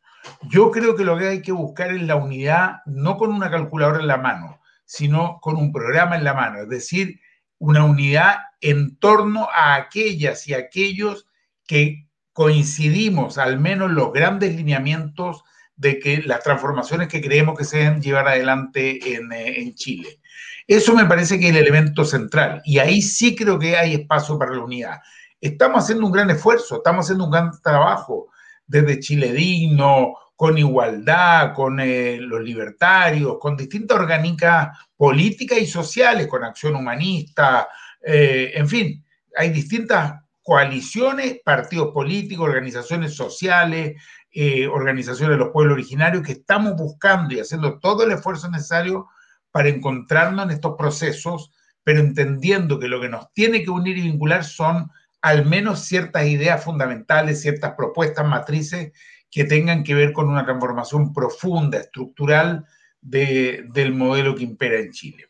Yo 0.43 0.71
creo 0.71 0.95
que 0.95 1.05
lo 1.05 1.19
que 1.19 1.29
hay 1.29 1.43
que 1.43 1.53
buscar 1.53 1.93
es 1.93 2.03
la 2.03 2.17
unidad, 2.17 2.77
no 2.87 3.17
con 3.19 3.33
una 3.33 3.51
calculadora 3.51 4.01
en 4.01 4.07
la 4.07 4.17
mano, 4.17 4.61
sino 4.85 5.41
con 5.41 5.57
un 5.57 5.73
programa 5.73 6.17
en 6.17 6.25
la 6.25 6.35
mano, 6.35 6.61
es 6.61 6.69
decir, 6.69 7.21
una 7.59 7.85
unidad 7.85 8.37
en 8.61 8.97
torno 8.99 9.49
a 9.53 9.75
aquellas 9.75 10.47
y 10.49 10.55
aquellos 10.55 11.27
que 11.67 12.09
coincidimos, 12.33 13.39
al 13.39 13.59
menos 13.59 13.91
los 13.91 14.13
grandes 14.13 14.55
lineamientos 14.55 15.45
de 15.77 15.99
que 15.99 16.23
las 16.23 16.43
transformaciones 16.43 17.09
que 17.09 17.21
creemos 17.21 17.59
que 17.59 17.65
se 17.65 17.79
deben 17.79 18.01
llevar 18.01 18.29
adelante 18.29 19.15
en, 19.15 19.33
eh, 19.33 19.61
en 19.61 19.75
Chile. 19.75 20.21
Eso 20.67 20.95
me 20.95 21.05
parece 21.05 21.39
que 21.39 21.47
es 21.49 21.51
el 21.51 21.63
elemento 21.63 22.05
central 22.05 22.63
y 22.65 22.79
ahí 22.79 23.03
sí 23.03 23.37
creo 23.37 23.59
que 23.59 23.77
hay 23.77 23.95
espacio 23.95 24.39
para 24.39 24.55
la 24.55 24.65
unidad. 24.65 25.01
Estamos 25.41 25.85
haciendo 25.85 26.07
un 26.07 26.13
gran 26.13 26.31
esfuerzo, 26.31 26.77
estamos 26.77 27.05
haciendo 27.05 27.25
un 27.25 27.31
gran 27.31 27.51
trabajo 27.63 28.29
desde 28.67 29.01
Chile 29.01 29.33
Digno, 29.33 30.15
con 30.37 30.59
igualdad, 30.59 31.53
con 31.53 31.79
eh, 31.81 32.17
los 32.19 32.43
libertarios, 32.43 33.37
con 33.39 33.57
distintas 33.57 33.99
orgánicas 33.99 34.77
políticas 34.97 35.59
y 35.59 35.67
sociales, 35.67 36.27
con 36.27 36.45
acción 36.45 36.75
humanista, 36.75 37.69
eh, 38.05 38.53
en 38.55 38.69
fin, 38.69 39.05
hay 39.37 39.51
distintas 39.51 40.24
coaliciones, 40.45 41.39
partidos 41.43 41.93
políticos, 41.93 42.47
organizaciones 42.47 43.17
sociales, 43.17 44.01
eh, 44.31 44.67
organizaciones 44.67 45.39
de 45.39 45.45
los 45.45 45.53
pueblos 45.53 45.73
originarios 45.75 46.23
que 46.23 46.33
estamos 46.33 46.77
buscando 46.77 47.35
y 47.35 47.41
haciendo 47.41 47.81
todo 47.81 48.05
el 48.05 48.13
esfuerzo 48.13 48.51
necesario 48.51 49.09
para 49.51 49.71
encontrarnos 49.71 50.45
en 50.45 50.51
estos 50.51 50.75
procesos, 50.77 51.51
pero 51.83 52.01
entendiendo 52.01 52.79
que 52.79 52.89
lo 52.89 53.01
que 53.01 53.09
nos 53.09 53.33
tiene 53.33 53.65
que 53.65 53.71
unir 53.71 53.97
y 53.97 54.03
vincular 54.03 54.45
son 54.45 54.91
al 55.23 55.47
menos 55.47 55.81
ciertas 55.81 56.27
ideas 56.27 56.63
fundamentales, 56.63 57.41
ciertas 57.41 57.73
propuestas 57.75 58.27
matrices 58.27 58.93
que 59.31 59.45
tengan 59.45 59.83
que 59.83 59.95
ver 59.95 60.13
con 60.13 60.29
una 60.29 60.45
transformación 60.45 61.15
profunda, 61.15 61.79
estructural 61.79 62.67
del 63.01 63.95
modelo 63.95 64.35
que 64.35 64.45
impera 64.45 64.79
en 64.79 64.93
Chile. 64.93 65.29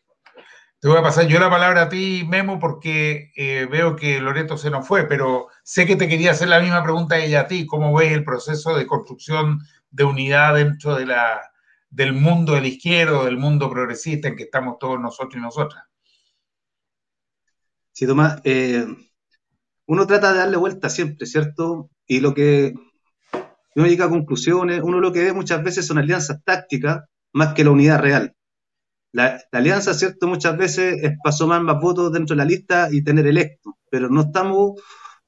Te 0.85 0.89
voy 0.89 0.99
a 0.99 1.01
pasar 1.01 1.25
yo 1.25 1.39
la 1.39 1.49
palabra 1.49 1.81
a 1.81 1.89
ti, 1.89 2.23
Memo, 2.29 2.59
porque 2.59 3.31
eh, 3.35 3.67
veo 3.71 3.95
que 3.95 4.21
Loreto 4.21 4.55
se 4.55 4.69
nos 4.69 4.87
fue, 4.87 5.07
pero 5.07 5.47
sé 5.63 5.87
que 5.87 5.95
te 5.95 6.07
quería 6.07 6.29
hacer 6.29 6.47
la 6.47 6.59
misma 6.59 6.83
pregunta 6.83 7.17
ella 7.17 7.39
a 7.39 7.47
ti. 7.47 7.65
¿Cómo 7.65 7.91
ves 7.91 8.11
el 8.11 8.23
proceso 8.23 8.77
de 8.77 8.85
construcción 8.85 9.61
de 9.89 10.03
unidad 10.03 10.53
dentro 10.53 10.95
de 10.95 11.07
la, 11.07 11.41
del 11.89 12.13
mundo 12.13 12.53
de 12.53 12.61
la 12.61 12.67
izquierda, 12.67 13.25
del 13.25 13.39
mundo 13.39 13.67
progresista 13.71 14.27
en 14.27 14.35
que 14.35 14.43
estamos 14.43 14.77
todos 14.77 14.99
nosotros 14.99 15.37
y 15.37 15.39
nosotras? 15.39 15.85
Sí, 17.91 18.05
Tomás, 18.05 18.39
eh, 18.43 18.85
uno 19.87 20.05
trata 20.05 20.33
de 20.33 20.37
darle 20.37 20.57
vuelta 20.57 20.91
siempre, 20.91 21.25
¿cierto? 21.25 21.89
Y 22.05 22.19
lo 22.19 22.35
que 22.35 22.75
uno 23.75 23.87
llega 23.87 24.05
a 24.05 24.09
conclusiones, 24.09 24.81
uno 24.83 24.99
lo 24.99 25.11
que 25.11 25.23
ve 25.23 25.33
muchas 25.33 25.63
veces 25.63 25.87
son 25.87 25.97
alianzas 25.97 26.43
tácticas 26.43 27.05
más 27.33 27.55
que 27.55 27.63
la 27.63 27.71
unidad 27.71 28.01
real 28.01 28.35
la, 29.15 29.41
alianza, 29.53 29.93
¿cierto? 29.93 30.27
Muchas 30.27 30.57
veces 30.57 31.01
es 31.01 31.13
para 31.23 31.33
sumar 31.33 31.61
más 31.61 31.79
votos 31.81 32.11
dentro 32.11 32.35
de 32.35 32.37
la 32.37 32.45
lista 32.45 32.89
y 32.91 33.01
tener 33.01 33.25
electo, 33.25 33.77
pero 33.89 34.09
no 34.09 34.23
estamos 34.23 34.81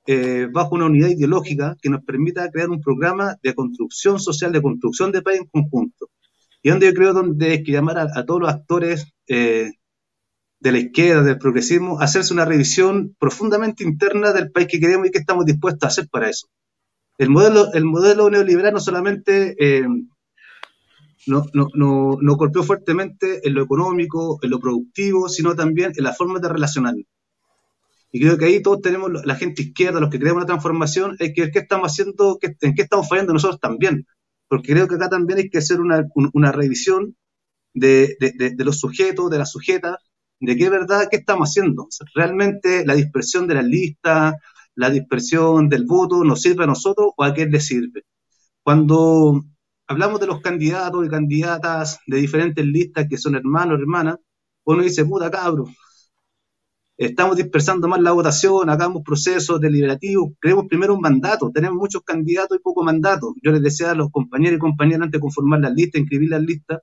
eh, 0.06 0.47
bajo 0.52 0.76
una 0.76 0.88
unidad 0.88 1.08
ideológica 1.08 1.78
que 1.82 1.89
nos 1.89 2.04
permita 2.04 2.52
crear 2.52 2.69
un 2.69 2.82
programa 2.82 3.38
de 3.41 3.56
construcción 3.56 4.19
social, 4.19 4.52
de 4.52 4.62
construcción 4.62 5.13
de 5.13 5.21
país 5.21 5.39
en 5.39 5.47
conjunto. 5.47 6.10
Y 6.62 6.69
donde 6.69 6.88
yo 6.88 6.93
creo 6.93 7.13
donde 7.13 7.52
hay 7.52 7.63
que 7.63 7.71
llamar 7.71 7.97
a, 7.97 8.26
todos 8.26 8.41
los 8.41 8.50
actores 8.50 9.13
eh, 9.28 9.71
de 10.60 10.71
la 10.73 10.80
izquierda, 10.80 11.23
del 11.23 11.38
progresismo, 11.38 12.02
hacerse 12.02 12.34
una 12.34 12.43
revisión 12.43 13.15
profundamente 13.17 13.86
interna 13.86 14.34
del 14.34 14.52
país 14.52 14.67
que 14.67 14.82
queremos 14.82 15.08
y 15.08 15.12
que 15.12 15.19
estamos 15.19 15.45
dispuestos 15.45 15.84
a 15.84 15.88
hacer 15.88 16.10
para 16.10 16.30
eso. 16.30 16.47
El 17.17 17.30
modelo, 17.30 17.71
el 17.71 17.86
modelo 17.86 18.30
neoliberal 18.30 18.73
no 18.73 18.82
solamente 18.82 19.56
eh, 19.58 19.88
no, 21.28 21.46
no, 21.54 22.18
no, 22.22 22.36
golpeó 22.36 22.63
fuertemente 22.63 23.48
en 23.48 23.54
lo 23.54 23.63
económico, 23.63 24.40
en 24.42 24.50
lo 24.50 24.60
productivo, 24.60 25.30
sino 25.30 25.56
también 25.56 25.92
en 25.96 26.04
la 26.04 26.13
forma 26.13 26.40
de 26.40 26.50
relacionar. 26.50 26.96
Y 28.12 28.20
creo 28.20 28.38
que 28.38 28.46
ahí 28.46 28.62
todos 28.62 28.82
tenemos, 28.82 29.12
la 29.26 29.36
gente 29.36 29.62
izquierda, 29.62 30.00
los 30.00 30.10
que 30.10 30.20
creemos 30.20 30.38
una 30.38 30.48
transformación, 30.48 31.18
hay 31.20 31.34
que 31.34 31.42
ver 31.42 31.52
qué 31.52 31.60
estamos 31.60 31.92
haciendo, 31.92 32.38
qué, 32.40 32.56
en 32.62 32.74
qué 32.74 32.82
estamos 32.84 33.08
fallando 33.10 33.34
nosotros 33.34 33.60
también. 33.60 34.08
Porque 34.48 34.74
creo 34.74 34.88
que 34.88 34.96
acá 34.96 35.10
también 35.10 35.40
hay 35.40 35.50
que 35.50 35.58
hacer 35.58 35.82
una, 35.82 36.06
una 36.34 36.52
revisión 36.52 37.16
de, 37.74 38.16
de, 38.20 38.66
los 38.66 38.80
sujetos, 38.80 39.30
de 39.30 39.38
las 39.38 39.52
sujetas, 39.52 39.98
de 40.40 40.56
qué 40.56 40.70
verdad, 40.70 41.08
qué 41.12 41.18
estamos 41.18 41.50
haciendo. 41.50 41.88
realmente 42.16 42.86
la 42.86 42.96
dispersión 42.96 43.48
de 43.48 43.56
las 43.56 43.66
listas, 43.66 44.36
la 44.76 44.90
dispersión 44.90 45.70
del 45.70 45.86
voto, 45.86 46.24
¿nos 46.24 46.42
sirve 46.42 46.63
a 46.63 46.68
nosotros 46.68 47.12
o 47.18 47.24
a 47.24 47.34
qué 47.34 47.46
le 47.46 47.60
sirve? 47.60 48.04
Cuando 48.63 49.46
hablamos 49.88 50.19
de 50.19 50.28
los 50.28 50.41
candidatos 50.41 51.06
y 51.06 51.10
candidatas 51.10 52.00
de 52.06 52.17
diferentes 52.17 52.65
listas 52.65 53.08
que 53.10 53.17
son 53.17 53.36
hermanos, 53.36 53.80
hermanas, 53.80 54.17
uno 54.65 54.84
dice, 54.84 55.06
puta 55.06 55.32
cabro, 55.32 55.65
estamos 56.97 57.38
dispersando 57.38 57.88
más 57.88 58.02
la 58.02 58.12
votación, 58.12 58.69
hagamos 58.69 59.04
procesos 59.04 59.62
deliberativos, 59.62 60.34
creemos 60.39 60.65
primero 60.67 60.93
un 60.93 61.02
mandato, 61.02 61.52
tenemos 61.54 61.78
muchos 61.78 62.02
candidatos 62.04 62.58
y 62.58 62.62
poco 62.62 62.84
mandato. 62.84 63.34
Yo 63.41 63.52
les 63.52 63.62
decía 63.62 63.91
a 63.91 63.95
los 63.95 64.12
compañeros 64.12 64.58
y 64.58 64.60
compañeras 64.60 65.04
antes 65.04 65.19
de 65.19 65.21
conformar 65.21 65.62
las 65.62 65.73
listas, 65.73 66.02
inscribir 66.02 66.30
las 66.32 66.41
listas, 66.41 66.82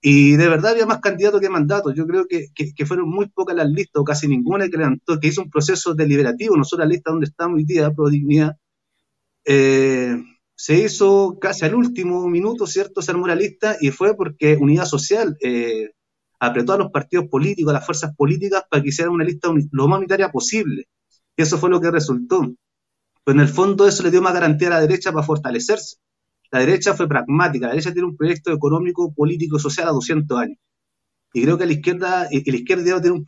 y 0.00 0.36
de 0.36 0.48
verdad 0.48 0.72
había 0.72 0.86
más 0.86 1.00
candidatos 1.00 1.40
que 1.40 1.50
mandatos. 1.50 1.94
Yo 1.94 2.06
creo 2.06 2.26
que, 2.28 2.50
fueron 2.86 3.08
muy 3.08 3.28
pocas 3.28 3.56
las 3.56 3.68
listas, 3.68 4.00
o 4.02 4.04
casi 4.04 4.28
ninguna 4.28 4.68
que 4.68 4.76
levantó, 4.76 5.18
que 5.18 5.28
hizo 5.28 5.42
un 5.42 5.50
proceso 5.50 5.94
deliberativo. 5.94 6.56
Nosotros 6.56 6.86
la 6.86 6.92
lista 6.94 7.10
donde 7.10 7.26
estamos 7.26 7.56
hoy 7.56 7.64
día, 7.64 7.90
Pro 7.90 8.08
Dignidad, 8.08 8.56
eh, 9.44 10.16
se 10.56 10.78
hizo 10.78 11.38
casi 11.38 11.66
al 11.66 11.74
último 11.74 12.26
minuto, 12.28 12.66
¿cierto? 12.66 13.02
Se 13.02 13.10
armó 13.10 13.26
la 13.26 13.34
lista 13.34 13.76
y 13.80 13.90
fue 13.90 14.16
porque 14.16 14.56
Unidad 14.56 14.86
Social 14.86 15.36
eh, 15.42 15.90
apretó 16.40 16.72
a 16.72 16.78
los 16.78 16.90
partidos 16.90 17.26
políticos, 17.28 17.70
a 17.70 17.74
las 17.74 17.86
fuerzas 17.86 18.16
políticas, 18.16 18.64
para 18.70 18.82
que 18.82 18.88
hicieran 18.88 19.12
una 19.12 19.24
lista 19.24 19.50
lo 19.70 19.88
más 19.88 19.98
unitaria 19.98 20.30
posible. 20.30 20.88
Y 21.36 21.42
eso 21.42 21.58
fue 21.58 21.68
lo 21.68 21.80
que 21.80 21.90
resultó. 21.90 22.40
Pero 23.24 23.38
en 23.38 23.40
el 23.40 23.48
fondo 23.48 23.86
eso 23.86 24.02
le 24.02 24.10
dio 24.10 24.22
más 24.22 24.32
garantía 24.32 24.68
a 24.68 24.72
la 24.72 24.80
derecha 24.80 25.12
para 25.12 25.26
fortalecerse. 25.26 25.98
La 26.50 26.60
derecha 26.60 26.94
fue 26.94 27.06
pragmática, 27.06 27.66
la 27.66 27.72
derecha 27.72 27.92
tiene 27.92 28.08
un 28.08 28.16
proyecto 28.16 28.52
económico, 28.52 29.12
político 29.12 29.58
y 29.58 29.60
social 29.60 29.88
a 29.88 29.92
200 29.92 30.38
años. 30.38 30.58
Y 31.36 31.42
creo 31.42 31.58
que 31.58 31.66
la 31.66 31.72
izquierda, 31.74 32.28
la 32.30 32.56
izquierda 32.56 33.02
tiene 33.02 33.10
un, 33.10 33.26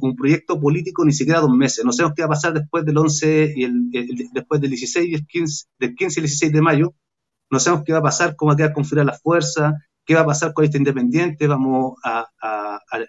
un, 0.00 0.16
proyecto 0.16 0.58
político 0.58 1.04
ni 1.04 1.12
siquiera 1.12 1.40
dos 1.40 1.50
meses. 1.50 1.84
No 1.84 1.92
sabemos 1.92 2.14
qué 2.16 2.22
va 2.22 2.26
a 2.28 2.30
pasar 2.30 2.54
después 2.54 2.86
del 2.86 2.96
11 2.96 3.52
y 3.54 3.64
el, 3.64 3.90
después 4.32 4.62
del 4.62 4.70
16 4.70 5.10
y 5.10 5.14
el 5.14 5.26
15, 5.26 5.66
del 5.78 5.94
15 5.94 6.20
y 6.20 6.22
el 6.22 6.26
16 6.26 6.52
de 6.52 6.62
mayo. 6.62 6.94
No 7.50 7.60
sabemos 7.60 7.84
qué 7.84 7.92
va 7.92 7.98
a 7.98 8.02
pasar, 8.02 8.34
cómo 8.34 8.48
va 8.48 8.54
a 8.54 8.56
quedar 8.56 8.72
configurada 8.72 9.12
la 9.12 9.18
fuerza, 9.18 9.74
qué 10.06 10.14
va 10.14 10.22
a 10.22 10.24
pasar 10.24 10.54
con 10.54 10.64
esta 10.64 10.78
independiente. 10.78 11.46
Vamos 11.46 11.96
a, 12.02 12.30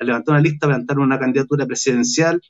levantar 0.01 0.33
una 0.33 0.41
lista, 0.41 0.65
a 0.65 0.71
levantar 0.71 0.99
una 0.99 1.17
candidatura 1.17 1.65
presidencial 1.65 2.41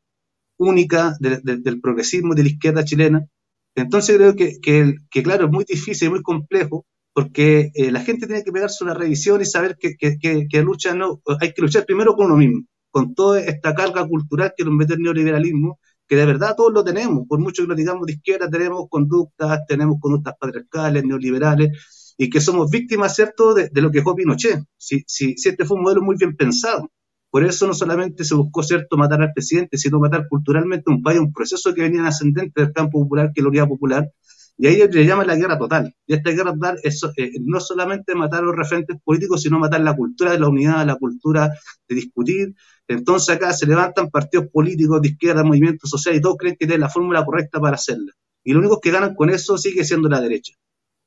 única 0.57 1.15
del 1.19 1.81
progresismo 1.81 2.33
de 2.33 2.41
la 2.41 2.49
izquierda 2.49 2.83
chilena. 2.83 3.27
Entonces 3.75 4.17
creo 4.17 4.35
que, 4.35 4.59
que, 4.59 4.95
que, 5.11 5.21
claro, 5.21 5.45
es 5.45 5.51
muy 5.51 5.65
difícil 5.65 6.07
y 6.07 6.11
muy 6.11 6.23
complejo 6.23 6.83
porque 7.13 7.71
eh, 7.73 7.91
la 7.91 8.01
gente 8.01 8.27
tiene 8.27 8.43
que 8.43 8.51
pegarse 8.51 8.83
una 8.83 8.93
revisión 8.93 9.41
y 9.41 9.45
saber 9.45 9.77
que, 9.79 9.95
que, 9.97 10.17
que, 10.49 10.61
lucha 10.61 10.95
no, 10.95 11.21
hay 11.39 11.53
que 11.53 11.61
luchar 11.61 11.85
primero 11.85 12.15
con 12.15 12.27
uno 12.27 12.37
mismo, 12.37 12.61
con 12.89 13.13
toda 13.13 13.41
esta 13.41 13.73
carga 13.73 14.07
cultural 14.07 14.53
que 14.55 14.63
nos 14.63 14.73
mete 14.73 14.93
el 14.93 15.01
neoliberalismo, 15.01 15.79
que 16.07 16.15
de 16.15 16.25
verdad 16.25 16.55
todos 16.55 16.73
lo 16.73 16.83
tenemos, 16.83 17.25
por 17.27 17.39
mucho 17.39 17.63
que 17.63 17.69
lo 17.69 17.75
digamos 17.75 18.05
de 18.05 18.13
izquierda, 18.13 18.49
tenemos 18.49 18.85
conductas, 18.89 19.61
tenemos 19.67 19.97
conductas 19.99 20.35
patriarcales, 20.39 21.03
neoliberales, 21.03 22.13
y 22.17 22.29
que 22.29 22.39
somos 22.39 22.69
víctimas, 22.69 23.15
¿cierto?, 23.15 23.53
de, 23.53 23.69
lo 23.73 23.91
que 23.91 24.01
fue 24.01 24.15
Pinochet. 24.15 24.63
Si, 24.77 25.03
si, 25.07 25.35
si 25.37 25.49
este 25.49 25.65
fue 25.65 25.77
un 25.77 25.83
modelo 25.83 26.01
muy 26.01 26.17
bien 26.17 26.35
pensado. 26.35 26.91
Por 27.31 27.45
eso 27.45 27.65
no 27.65 27.73
solamente 27.73 28.25
se 28.25 28.35
buscó, 28.35 28.61
¿cierto?, 28.61 28.97
matar 28.97 29.21
al 29.21 29.33
presidente, 29.33 29.77
sino 29.77 29.99
matar 29.99 30.27
culturalmente 30.27 30.91
un 30.91 31.01
país, 31.01 31.19
un 31.19 31.31
proceso 31.31 31.73
que 31.73 31.81
venía 31.81 32.05
ascendente 32.05 32.61
del 32.61 32.73
campo 32.73 33.01
popular, 33.01 33.31
que 33.33 33.41
la 33.41 33.47
unidad 33.47 33.67
popular, 33.67 34.11
y 34.57 34.67
ahí 34.67 34.87
le 34.87 35.05
llaman 35.05 35.27
la 35.27 35.35
guerra 35.35 35.57
total. 35.57 35.95
Y 36.05 36.13
esta 36.13 36.31
guerra 36.31 36.53
total 36.53 36.79
es 36.83 37.01
eh, 37.17 37.31
no 37.41 37.59
solamente 37.59 38.13
matar 38.15 38.41
a 38.41 38.43
los 38.43 38.55
referentes 38.55 38.97
políticos, 39.03 39.41
sino 39.41 39.59
matar 39.59 39.81
la 39.81 39.95
cultura 39.95 40.31
de 40.31 40.39
la 40.39 40.49
unidad, 40.49 40.85
la 40.85 40.95
cultura 40.95 41.49
de 41.87 41.95
discutir. 41.95 42.53
Entonces 42.87 43.35
acá 43.35 43.53
se 43.53 43.65
levantan 43.65 44.09
partidos 44.09 44.47
políticos 44.51 45.01
de 45.01 45.09
izquierda, 45.09 45.43
movimientos 45.43 45.89
sociales, 45.89 46.19
y 46.19 46.21
todos 46.21 46.37
creen 46.37 46.55
que 46.59 46.67
tienen 46.67 46.81
la 46.81 46.89
fórmula 46.89 47.25
correcta 47.25 47.59
para 47.59 47.75
hacerla. 47.75 48.13
Y 48.43 48.53
lo 48.53 48.59
único 48.59 48.79
que 48.79 48.91
ganan 48.91 49.15
con 49.15 49.29
eso 49.29 49.57
sigue 49.57 49.83
siendo 49.83 50.09
la 50.09 50.21
derecha. 50.21 50.53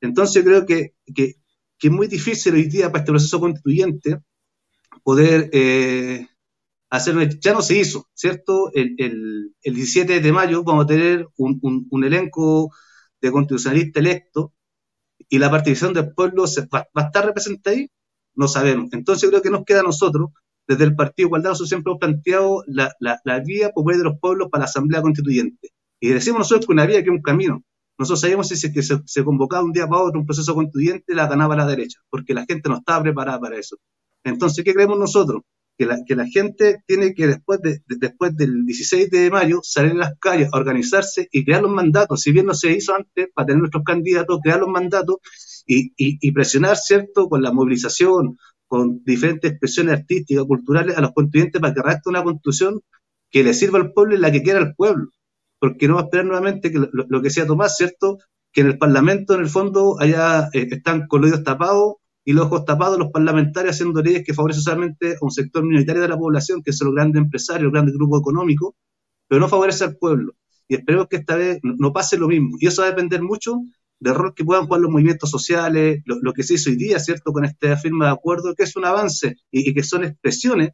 Entonces 0.01 0.43
creo 0.43 0.65
que, 0.65 0.93
que, 1.13 1.35
es 1.81 1.91
muy 1.91 2.07
difícil 2.07 2.55
hoy 2.55 2.63
día 2.63 2.91
para 2.91 3.03
este 3.03 3.11
proceso 3.11 3.39
constituyente 3.39 4.19
poder 5.03 5.49
eh, 5.53 6.27
hacer, 6.89 7.39
ya 7.39 7.53
no 7.53 7.61
se 7.61 7.77
hizo, 7.77 8.07
¿cierto? 8.13 8.71
El, 8.73 8.95
el, 8.97 9.55
el, 9.61 9.75
17 9.75 10.19
de 10.19 10.31
mayo 10.31 10.63
vamos 10.63 10.85
a 10.85 10.87
tener 10.87 11.27
un, 11.37 11.59
un, 11.61 11.87
un 11.89 12.03
elenco 12.03 12.71
de 13.25 13.31
constitucionalista 13.31 13.99
electo 13.99 14.53
y 15.29 15.39
la 15.39 15.49
participación 15.49 15.93
del 15.93 16.13
pueblo 16.13 16.45
va, 16.73 16.87
a 16.93 17.01
estar 17.01 17.25
representada 17.25 17.75
ahí, 17.75 17.89
no 18.35 18.47
sabemos. 18.47 18.89
Entonces 18.93 19.29
creo 19.29 19.41
que 19.41 19.49
nos 19.49 19.63
queda 19.65 19.79
a 19.79 19.83
nosotros, 19.83 20.29
desde 20.67 20.83
el 20.83 20.95
Partido 20.95 21.27
Igualdad, 21.27 21.51
nosotros 21.51 21.69
siempre 21.69 21.91
hemos 21.91 21.99
planteado 21.99 22.63
la, 22.67 22.91
la, 22.99 23.19
la, 23.23 23.39
vía 23.39 23.69
popular 23.69 23.99
de 23.99 24.03
los 24.05 24.19
pueblos 24.19 24.49
para 24.51 24.61
la 24.61 24.65
Asamblea 24.65 25.01
Constituyente. 25.01 25.69
Y 25.99 26.09
decimos 26.09 26.39
nosotros 26.39 26.65
que 26.65 26.73
una 26.73 26.85
vía 26.85 27.03
que 27.03 27.09
es 27.09 27.15
un 27.15 27.21
camino. 27.21 27.63
Nosotros 27.97 28.21
sabíamos 28.21 28.47
si 28.47 28.73
que 28.73 28.81
se, 28.81 28.99
se, 29.05 29.23
convocaba 29.23 29.63
un 29.63 29.71
día 29.71 29.87
para 29.87 30.03
otro 30.03 30.19
un 30.19 30.25
proceso 30.25 30.53
constituyente, 30.53 31.15
la 31.15 31.27
ganaba 31.27 31.55
la 31.55 31.65
derecha, 31.65 31.99
porque 32.09 32.33
la 32.33 32.45
gente 32.45 32.67
no 32.67 32.77
estaba 32.77 33.03
preparada 33.03 33.39
para 33.39 33.57
eso. 33.57 33.77
Entonces, 34.23 34.65
¿qué 34.65 34.73
creemos 34.73 34.99
nosotros? 34.99 35.43
Que 35.77 35.85
la, 35.85 35.97
que 36.05 36.15
la 36.15 36.25
gente 36.25 36.81
tiene 36.85 37.13
que 37.13 37.27
después, 37.27 37.59
de, 37.61 37.81
después 37.87 38.35
del 38.35 38.65
16 38.65 39.09
de 39.09 39.29
mayo 39.29 39.59
salir 39.61 39.91
a 39.91 39.95
las 39.95 40.19
calles 40.19 40.49
a 40.51 40.57
organizarse 40.57 41.27
y 41.31 41.43
crear 41.43 41.61
los 41.61 41.71
mandatos, 41.71 42.21
si 42.21 42.31
bien 42.31 42.45
no 42.45 42.53
se 42.53 42.71
hizo 42.71 42.95
antes 42.95 43.27
para 43.33 43.47
tener 43.47 43.59
nuestros 43.59 43.83
candidatos, 43.83 44.39
crear 44.41 44.59
los 44.59 44.69
mandatos 44.69 45.17
y, 45.67 45.91
y, 45.97 46.31
presionar, 46.31 46.77
¿cierto?, 46.77 47.27
con 47.27 47.41
la 47.41 47.51
movilización, 47.51 48.37
con 48.67 49.03
diferentes 49.03 49.51
expresiones 49.51 49.99
artísticas, 49.99 50.45
culturales 50.45 50.97
a 50.97 51.01
los 51.01 51.11
constituyentes 51.11 51.61
para 51.61 51.73
que 51.73 51.81
redacte 51.81 52.09
una 52.09 52.23
constitución 52.23 52.81
que 53.31 53.43
le 53.43 53.53
sirva 53.53 53.79
al 53.79 53.91
pueblo 53.91 54.15
y 54.15 54.19
la 54.19 54.31
que 54.31 54.43
quiera 54.43 54.59
al 54.59 54.75
pueblo. 54.75 55.09
Porque 55.59 55.87
no 55.87 55.95
va 55.95 56.01
a 56.01 56.03
esperar 56.05 56.25
nuevamente 56.25 56.71
que 56.71 56.79
lo, 56.91 57.21
que 57.21 57.29
sea 57.29 57.47
Tomás, 57.47 57.75
¿cierto?, 57.77 58.19
que 58.53 58.61
en 58.61 58.67
el 58.67 58.77
Parlamento, 58.77 59.33
en 59.33 59.41
el 59.41 59.49
fondo, 59.49 59.99
allá 59.99 60.49
eh, 60.53 60.67
están 60.71 61.07
con 61.07 61.21
los 61.21 61.31
oídos 61.31 61.43
tapados 61.43 61.95
y 62.25 62.33
los 62.33 62.47
ojos 62.47 62.65
tapados 62.65 62.97
los 62.97 63.11
parlamentarios 63.11 63.75
haciendo 63.75 64.01
leyes 64.01 64.23
que 64.25 64.33
favorecen 64.33 64.63
solamente 64.63 65.13
a 65.13 65.17
un 65.21 65.29
sector 65.29 65.63
minoritario 65.63 66.01
de 66.01 66.07
la 66.07 66.17
población, 66.17 66.63
que 66.63 66.73
son 66.73 66.87
los 66.87 66.95
grandes 66.95 67.21
empresarios, 67.21 67.65
los 67.65 67.71
grandes 67.71 67.95
grupos 67.95 68.21
económicos, 68.21 68.73
pero 69.27 69.39
no 69.39 69.47
favorece 69.47 69.83
al 69.83 69.95
pueblo. 69.95 70.33
Y 70.67 70.75
esperemos 70.75 71.07
que 71.07 71.17
esta 71.17 71.35
vez 71.35 71.59
no 71.61 71.93
pase 71.93 72.17
lo 72.17 72.27
mismo. 72.27 72.57
Y 72.59 72.65
eso 72.65 72.81
va 72.81 72.87
a 72.87 72.91
depender 72.91 73.21
mucho 73.21 73.59
del 73.99 74.15
rol 74.15 74.33
que 74.35 74.43
puedan 74.43 74.65
jugar 74.65 74.81
los 74.81 74.91
movimientos 74.91 75.29
sociales, 75.29 76.01
lo, 76.05 76.33
que 76.33 76.41
se 76.43 76.55
hizo 76.55 76.71
hoy 76.71 76.75
día, 76.75 76.99
¿cierto?, 76.99 77.31
con 77.31 77.45
esta 77.45 77.77
firma 77.77 78.07
de 78.07 78.13
acuerdo, 78.13 78.55
que 78.55 78.63
es 78.63 78.75
un 78.75 78.85
avance 78.85 79.35
y, 79.51 79.73
que 79.73 79.83
son 79.83 80.03
expresiones 80.03 80.71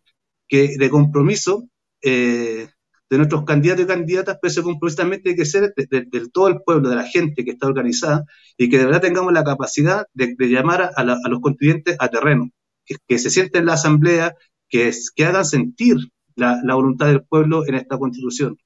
que, 0.47 0.77
de 0.77 0.89
compromiso 0.89 1.67
eh, 2.01 2.69
de 3.11 3.17
nuestros 3.17 3.43
candidatos 3.43 3.83
y 3.83 3.87
candidatas, 3.87 4.37
pero 4.41 4.49
ese 4.49 4.63
compromiso 4.63 4.95
también 4.95 5.21
tiene 5.21 5.37
que 5.37 5.45
ser 5.45 5.73
del 5.75 6.31
todo 6.31 6.47
el 6.47 6.61
pueblo, 6.61 6.89
de 6.89 6.95
la 6.95 7.03
gente 7.03 7.43
que 7.43 7.51
está 7.51 7.67
organizada, 7.67 8.23
y 8.57 8.69
que 8.69 8.77
de 8.77 8.85
verdad 8.85 9.01
tengamos 9.01 9.33
la 9.33 9.43
capacidad 9.43 10.05
de, 10.13 10.33
llamar 10.39 10.91
a, 10.95 11.03
los 11.03 11.41
constituyentes 11.41 11.97
a 11.99 12.07
terreno, 12.07 12.49
que, 12.85 13.19
se 13.19 13.29
sienten 13.29 13.63
en 13.63 13.65
la 13.65 13.73
asamblea, 13.73 14.33
que, 14.69 14.89
que 15.13 15.25
hagan 15.25 15.43
sentir 15.43 15.97
la, 16.37 16.61
voluntad 16.73 17.07
del 17.07 17.25
pueblo 17.25 17.67
en 17.67 17.75
esta 17.75 17.97
constitución. 17.97 18.57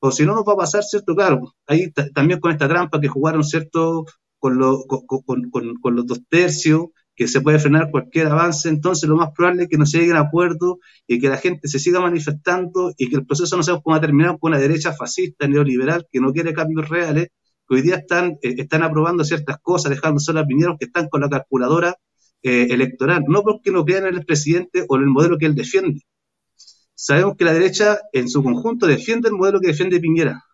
O 0.00 0.10
si 0.10 0.26
no, 0.26 0.34
nos 0.34 0.44
va 0.44 0.52
a 0.52 0.58
pasar, 0.58 0.84
¿cierto? 0.84 1.16
Claro, 1.16 1.54
ahí 1.66 1.90
también 2.14 2.40
con 2.40 2.52
esta 2.52 2.68
trampa 2.68 3.00
que 3.00 3.08
jugaron, 3.08 3.42
¿cierto? 3.42 4.04
Con, 4.38 4.58
con 5.80 5.96
los 5.96 6.06
dos 6.06 6.20
tercios, 6.28 6.88
que 7.18 7.26
se 7.26 7.40
puede 7.40 7.58
frenar 7.58 7.90
cualquier 7.90 8.28
avance, 8.28 8.68
entonces 8.68 9.08
lo 9.08 9.16
más 9.16 9.30
probable 9.34 9.64
es 9.64 9.68
que 9.68 9.76
no 9.76 9.86
se 9.86 9.98
lleguen 9.98 10.14
a 10.14 10.20
acuerdo 10.20 10.78
y 11.04 11.18
que 11.18 11.28
la 11.28 11.36
gente 11.36 11.66
se 11.66 11.80
siga 11.80 11.98
manifestando 12.00 12.92
y 12.96 13.10
que 13.10 13.16
el 13.16 13.26
proceso 13.26 13.56
no 13.56 13.64
sea 13.64 13.80
como 13.80 14.00
terminar 14.00 14.38
con 14.38 14.52
una 14.52 14.60
derecha 14.60 14.92
fascista, 14.92 15.48
neoliberal, 15.48 16.06
que 16.12 16.20
no 16.20 16.32
quiere 16.32 16.54
cambios 16.54 16.88
reales, 16.88 17.30
que 17.68 17.74
hoy 17.74 17.82
día 17.82 17.96
están, 17.96 18.38
eh, 18.40 18.54
están 18.58 18.84
aprobando 18.84 19.24
ciertas 19.24 19.58
cosas, 19.60 19.90
dejando 19.90 20.20
solo 20.20 20.38
a 20.38 20.46
Piñeros 20.46 20.76
que 20.78 20.84
están 20.84 21.08
con 21.08 21.20
la 21.20 21.28
calculadora 21.28 21.96
eh, 22.40 22.68
electoral, 22.70 23.24
no 23.26 23.42
porque 23.42 23.72
no 23.72 23.84
crean 23.84 24.06
en 24.06 24.14
el 24.14 24.24
presidente 24.24 24.86
o 24.88 24.96
en 24.96 25.02
el 25.02 25.08
modelo 25.08 25.38
que 25.38 25.46
él 25.46 25.56
defiende. 25.56 26.02
Sabemos 26.94 27.34
que 27.36 27.44
la 27.44 27.52
derecha 27.52 27.98
en 28.12 28.28
su 28.28 28.44
conjunto 28.44 28.86
defiende 28.86 29.28
el 29.28 29.34
modelo 29.34 29.58
que 29.58 29.66
defiende 29.66 29.98
Piñera. 29.98 30.44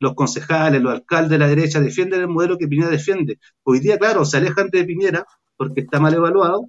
Los 0.00 0.14
concejales, 0.14 0.80
los 0.80 0.94
alcaldes 0.94 1.32
de 1.32 1.38
la 1.38 1.48
derecha 1.48 1.80
defienden 1.80 2.20
el 2.20 2.28
modelo 2.28 2.56
que 2.56 2.66
Piñera 2.66 2.88
defiende. 2.88 3.38
Hoy 3.62 3.80
día, 3.80 3.98
claro, 3.98 4.24
se 4.24 4.38
alejan 4.38 4.70
de 4.70 4.84
Piñera 4.84 5.26
porque 5.56 5.82
está 5.82 6.00
mal 6.00 6.14
evaluado, 6.14 6.68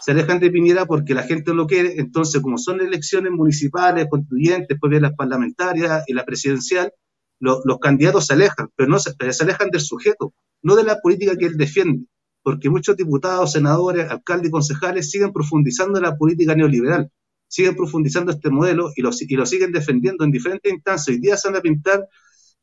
se 0.00 0.12
alejan 0.12 0.40
de 0.40 0.50
Piñera 0.50 0.86
porque 0.86 1.14
la 1.14 1.22
gente 1.22 1.54
lo 1.54 1.66
quiere, 1.66 1.94
entonces 1.98 2.42
como 2.42 2.58
son 2.58 2.80
elecciones 2.80 3.32
municipales, 3.32 4.06
constituyentes, 4.10 4.68
después 4.68 4.90
vienen 4.90 5.10
las 5.10 5.16
parlamentarias 5.16 6.04
y 6.06 6.12
la 6.12 6.24
presidencial, 6.24 6.92
los 7.40 7.78
candidatos 7.80 8.26
se 8.26 8.34
alejan, 8.34 8.68
pero 8.74 8.88
no 8.88 8.98
se, 8.98 9.12
se 9.32 9.44
alejan 9.44 9.70
del 9.70 9.80
sujeto, 9.80 10.34
no 10.62 10.76
de 10.76 10.84
la 10.84 11.00
política 11.00 11.36
que 11.36 11.46
él 11.46 11.56
defiende, 11.56 12.06
porque 12.42 12.70
muchos 12.70 12.96
diputados, 12.96 13.52
senadores, 13.52 14.10
alcaldes 14.10 14.48
y 14.48 14.50
concejales 14.50 15.10
siguen 15.10 15.32
profundizando 15.32 15.98
en 15.98 16.04
la 16.04 16.16
política 16.16 16.54
neoliberal, 16.54 17.10
siguen 17.48 17.76
profundizando 17.76 18.32
este 18.32 18.50
modelo 18.50 18.90
y 18.96 19.02
lo, 19.02 19.10
y 19.18 19.36
lo 19.36 19.46
siguen 19.46 19.72
defendiendo 19.72 20.24
en 20.24 20.30
diferentes 20.30 20.72
instancias. 20.72 21.14
Hoy 21.14 21.20
día 21.20 21.36
se 21.36 21.48
van 21.48 21.58
a 21.58 21.60
pintar 21.60 22.08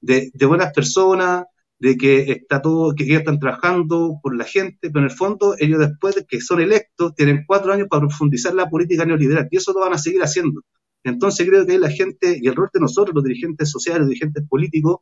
de, 0.02 0.32
de 0.34 0.46
buenas 0.46 0.74
personas, 0.74 1.46
de 1.82 1.98
que 1.98 2.32
está 2.32 2.62
todo, 2.62 2.94
que 2.94 3.06
ellos 3.06 3.20
están 3.20 3.40
trabajando 3.40 4.20
por 4.22 4.38
la 4.38 4.46
gente, 4.46 4.92
pero 4.92 5.00
en 5.00 5.06
el 5.06 5.12
fondo 5.12 5.56
ellos 5.58 5.80
después 5.80 6.14
de 6.14 6.26
que 6.26 6.40
son 6.40 6.62
electos 6.62 7.16
tienen 7.16 7.44
cuatro 7.48 7.74
años 7.74 7.88
para 7.90 8.02
profundizar 8.02 8.54
la 8.54 8.70
política 8.70 9.04
neoliberal 9.04 9.48
y 9.50 9.58
eso 9.58 9.74
lo 9.74 9.80
van 9.80 9.94
a 9.94 9.98
seguir 9.98 10.22
haciendo. 10.22 10.62
Entonces 11.04 11.48
creo 11.48 11.66
que 11.66 11.80
la 11.80 11.90
gente 11.90 12.38
y 12.40 12.48
el 12.48 12.56
rol 12.56 12.70
de 12.72 12.82
nosotros, 12.82 13.16
los 13.16 13.24
dirigentes 13.24 13.72
sociales, 13.72 14.02
los 14.02 14.10
dirigentes 14.10 14.48
políticos, 14.48 14.98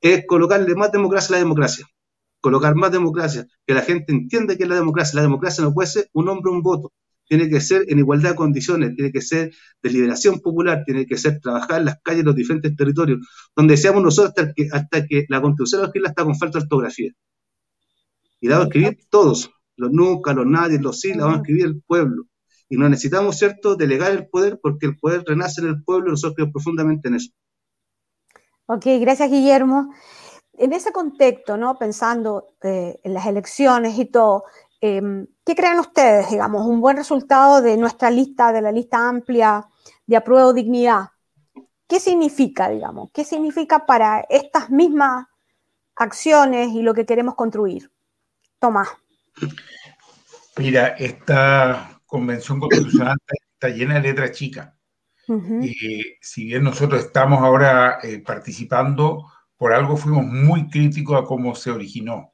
es 0.00 0.24
colocarle 0.24 0.72
más 0.76 0.92
democracia 0.92 1.34
a 1.34 1.38
la 1.38 1.44
democracia, 1.44 1.86
colocar 2.40 2.76
más 2.76 2.92
democracia, 2.92 3.48
que 3.66 3.74
la 3.74 3.82
gente 3.82 4.12
entienda 4.12 4.56
que 4.56 4.62
es 4.62 4.68
la 4.68 4.76
democracia. 4.76 5.16
La 5.16 5.22
democracia 5.22 5.64
no 5.64 5.74
puede 5.74 5.88
ser 5.88 6.08
un 6.12 6.28
hombre, 6.28 6.52
un 6.52 6.62
voto, 6.62 6.92
tiene 7.32 7.48
que 7.48 7.62
ser 7.62 7.86
en 7.88 7.98
igualdad 7.98 8.32
de 8.32 8.36
condiciones, 8.36 8.94
tiene 8.94 9.10
que 9.10 9.22
ser 9.22 9.54
de 9.82 9.90
liberación 9.90 10.40
popular, 10.40 10.82
tiene 10.84 11.06
que 11.06 11.16
ser 11.16 11.40
trabajar 11.40 11.78
en 11.78 11.86
las 11.86 11.98
calles 12.02 12.18
de 12.18 12.24
los 12.24 12.36
diferentes 12.36 12.76
territorios, 12.76 13.26
donde 13.56 13.78
seamos 13.78 14.02
nosotros 14.02 14.34
hasta 14.36 14.52
que, 14.52 14.68
hasta 14.70 15.06
que 15.06 15.24
la 15.30 15.40
constitución 15.40 15.90
la 15.94 16.08
está 16.10 16.24
con 16.24 16.36
falta 16.36 16.58
de 16.58 16.64
ortografía. 16.64 17.10
Y 18.38 18.48
la 18.48 18.56
vamos 18.56 18.66
a 18.66 18.68
escribir 18.68 18.98
todos, 19.08 19.50
los 19.76 19.90
nunca, 19.90 20.34
los 20.34 20.44
nadie, 20.44 20.78
los 20.78 21.00
sí, 21.00 21.14
la 21.14 21.24
vamos 21.24 21.36
a 21.36 21.40
escribir 21.40 21.64
el 21.64 21.80
pueblo. 21.80 22.24
Y 22.68 22.76
no 22.76 22.86
necesitamos, 22.90 23.38
¿cierto?, 23.38 23.76
delegar 23.76 24.12
el 24.12 24.28
poder 24.28 24.60
porque 24.62 24.84
el 24.84 24.98
poder 24.98 25.24
renace 25.26 25.62
en 25.62 25.68
el 25.68 25.82
pueblo 25.82 26.08
y 26.08 26.10
nosotros 26.10 26.34
creemos 26.34 26.52
profundamente 26.52 27.08
en 27.08 27.14
eso. 27.14 27.30
Ok, 28.66 28.84
gracias 29.00 29.30
Guillermo. 29.30 29.90
En 30.58 30.74
ese 30.74 30.92
contexto, 30.92 31.56
¿no? 31.56 31.78
pensando 31.78 32.56
eh, 32.62 33.00
en 33.02 33.14
las 33.14 33.24
elecciones 33.24 33.98
y 33.98 34.04
todo, 34.04 34.44
eh, 34.82 35.00
¿qué 35.44 35.54
creen 35.54 35.78
ustedes, 35.78 36.28
digamos, 36.28 36.66
un 36.66 36.80
buen 36.80 36.96
resultado 36.96 37.62
de 37.62 37.76
nuestra 37.76 38.10
lista, 38.10 38.52
de 38.52 38.60
la 38.60 38.72
lista 38.72 39.08
amplia 39.08 39.64
de 40.06 40.16
apruebo 40.16 40.52
dignidad? 40.52 41.10
¿Qué 41.86 42.00
significa, 42.00 42.68
digamos? 42.68 43.10
¿Qué 43.14 43.22
significa 43.22 43.86
para 43.86 44.26
estas 44.28 44.70
mismas 44.70 45.26
acciones 45.94 46.72
y 46.72 46.82
lo 46.82 46.94
que 46.94 47.06
queremos 47.06 47.36
construir? 47.36 47.92
Tomás. 48.58 48.88
Mira, 50.56 50.88
esta 50.88 52.00
convención 52.04 52.58
constitucional 52.58 53.16
está 53.28 53.68
llena 53.68 53.94
de 53.94 54.00
letras 54.00 54.32
chicas. 54.32 54.74
Eh, 55.28 56.18
si 56.20 56.46
bien 56.46 56.64
nosotros 56.64 57.04
estamos 57.04 57.40
ahora 57.40 58.00
eh, 58.02 58.18
participando, 58.18 59.30
por 59.56 59.72
algo 59.72 59.96
fuimos 59.96 60.24
muy 60.26 60.68
críticos 60.68 61.22
a 61.22 61.24
cómo 61.24 61.54
se 61.54 61.70
originó. 61.70 62.31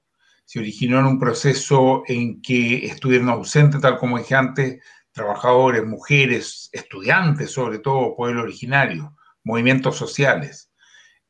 Se 0.49 0.61
originó 0.61 0.99
en 0.99 1.05
un 1.05 1.19
proceso 1.19 2.05
en 2.07 2.41
que 2.41 2.87
estuvieron 2.87 3.29
ausentes, 3.29 3.83
tal 3.83 3.99
como 3.99 4.17
dije 4.17 4.35
antes, 4.35 4.83
trabajadores, 5.13 5.85
mujeres, 5.85 6.71
estudiantes, 6.73 7.51
sobre 7.51 7.81
todo 7.81 8.17
pueblo 8.17 8.45
originario, 8.45 9.15
movimientos 9.45 9.97
sociales, 9.97 10.73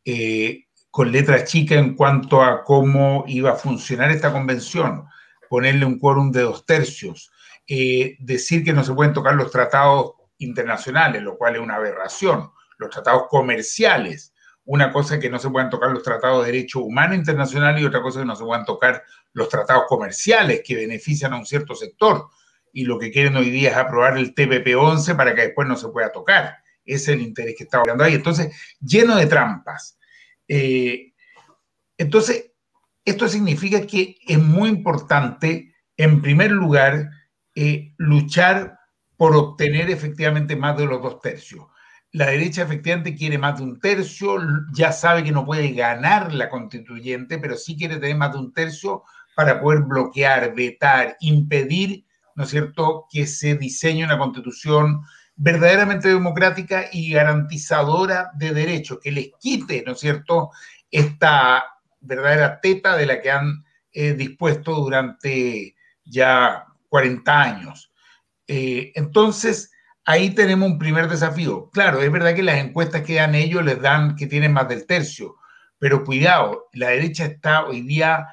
eh, 0.05 0.67
con 0.89 1.11
letra 1.11 1.43
chica 1.43 1.75
en 1.75 1.97
cuanto 1.97 2.45
a 2.45 2.63
cómo 2.63 3.25
iba 3.27 3.51
a 3.51 3.57
funcionar 3.57 4.13
esta 4.13 4.33
convención, 4.33 5.03
ponerle 5.51 5.85
un 5.85 5.99
quórum 5.99 6.31
de 6.31 6.43
dos 6.43 6.65
tercios, 6.65 7.33
decir 7.67 8.63
que 8.63 8.73
no 8.73 8.85
se 8.85 8.95
pueden 8.95 9.15
tocar 9.15 9.35
los 9.35 9.51
tratados 9.51 10.13
internacionales, 10.39 11.23
lo 11.23 11.37
cual 11.37 11.57
es 11.57 11.61
una 11.61 11.75
aberración. 11.75 12.53
Los 12.79 12.91
tratados 12.91 13.25
comerciales, 13.29 14.33
una 14.69 14.93
cosa 14.93 15.19
que 15.19 15.31
no 15.31 15.39
se 15.39 15.49
pueden 15.49 15.71
tocar 15.71 15.91
los 15.91 16.03
tratados 16.03 16.45
de 16.45 16.53
derecho 16.53 16.81
humano 16.81 17.15
internacional 17.15 17.81
y 17.81 17.87
otra 17.87 18.03
cosa 18.03 18.21
que 18.21 18.27
no 18.27 18.37
se 18.37 18.45
pueden 18.45 18.67
tocar 18.67 19.03
los 19.33 19.49
tratados 19.49 19.85
comerciales 19.89 20.61
que 20.63 20.77
benefician 20.77 21.33
a 21.33 21.39
un 21.39 21.47
cierto 21.47 21.75
sector. 21.75 22.29
Y 22.75 22.85
lo 22.85 22.99
que 22.99 23.11
quieren 23.11 23.35
hoy 23.37 23.49
día 23.49 23.71
es 23.71 23.77
aprobar 23.79 24.19
el 24.19 24.35
TPP-11 24.35 25.17
para 25.17 25.35
que 25.35 25.41
después 25.41 25.67
no 25.67 25.75
se 25.75 25.89
pueda 25.89 26.13
tocar. 26.13 26.59
Ese 26.85 27.13
es 27.13 27.17
el 27.17 27.23
interés 27.23 27.55
que 27.57 27.65
está 27.65 27.79
hablando 27.79 28.05
ahí. 28.05 28.17
Entonces, 28.17 28.55
lleno 28.79 29.17
de 29.17 29.25
trampas. 29.25 29.99
Eh, 30.47 31.15
entonces, 31.97 32.53
esto 33.07 33.27
significa 33.27 33.87
que 33.87 34.19
es 34.27 34.39
muy 34.39 34.69
importante, 34.69 35.75
en 35.97 36.21
primer 36.21 36.51
lugar, 36.51 37.09
eh, 37.55 37.95
luchar 37.97 38.79
por 39.17 39.35
obtener 39.35 39.89
efectivamente 39.89 40.57
más 40.57 40.77
de 40.77 40.85
los 40.85 41.03
dos 41.03 41.23
tercios. 41.23 41.65
La 42.13 42.27
derecha 42.27 42.63
efectivamente 42.63 43.15
quiere 43.15 43.37
más 43.37 43.59
de 43.59 43.65
un 43.65 43.81
tercio, 43.81 44.39
ya 44.73 44.93
sabe 44.93 45.23
que 45.23 45.33
no 45.33 45.45
puede 45.45 45.73
ganar 45.73 46.33
la 46.33 46.49
constituyente, 46.49 47.39
pero 47.39 47.57
sí 47.57 47.77
quiere 47.77 47.97
tener 47.97 48.17
más 48.17 48.33
de 48.33 48.39
un 48.39 48.53
tercio 48.53 49.05
para 49.37 49.61
poder 49.61 49.81
bloquear, 49.81 50.55
vetar, 50.55 51.17
impedir, 51.21 52.05
¿no 52.35 52.45
es 52.45 52.51
cierto?, 52.51 53.07
que 53.11 53.27
se 53.27 53.57
diseñe 53.57 54.05
una 54.05 54.19
constitución 54.19 55.03
verdaderamente 55.37 56.09
democrática 56.09 56.87
y 56.91 57.13
garantizadora 57.13 58.31
de 58.35 58.53
derechos, 58.53 58.99
que 59.03 59.13
les 59.13 59.31
quite, 59.39 59.85
¿no 59.87 59.93
es 59.93 60.01
cierto?, 60.01 60.51
esta 60.91 61.63
verdadera 62.01 62.61
teta 62.61 62.97
de 62.97 63.07
la 63.07 63.21
que 63.21 63.31
han 63.31 63.65
eh, 63.93 64.15
dispuesto 64.15 64.75
durante 64.75 65.77
ya 66.05 66.65
40 66.89 67.41
años. 67.41 67.93
Eh, 68.47 68.93
entonces, 68.95 69.71
ahí 70.09 70.31
tenemos 70.31 70.71
un 70.71 70.79
primer 70.79 71.07
desafío. 71.07 71.69
Claro, 71.71 72.01
es 72.01 72.11
verdad 72.11 72.35
que 72.35 72.43
las 72.43 72.57
encuestas 72.57 73.03
que 73.03 73.17
dan 73.17 73.35
ellos 73.35 73.63
les 73.63 73.79
dan 73.83 74.17
que 74.17 74.27
tienen 74.27 74.55
más 74.55 74.67
del 74.67 74.87
tercio, 74.87 75.37
pero 75.79 76.03
cuidado, 76.03 76.69
la 76.73 76.89
derecha 76.89 77.27
está 77.27 77.67
hoy 77.67 77.83
día 77.83 78.27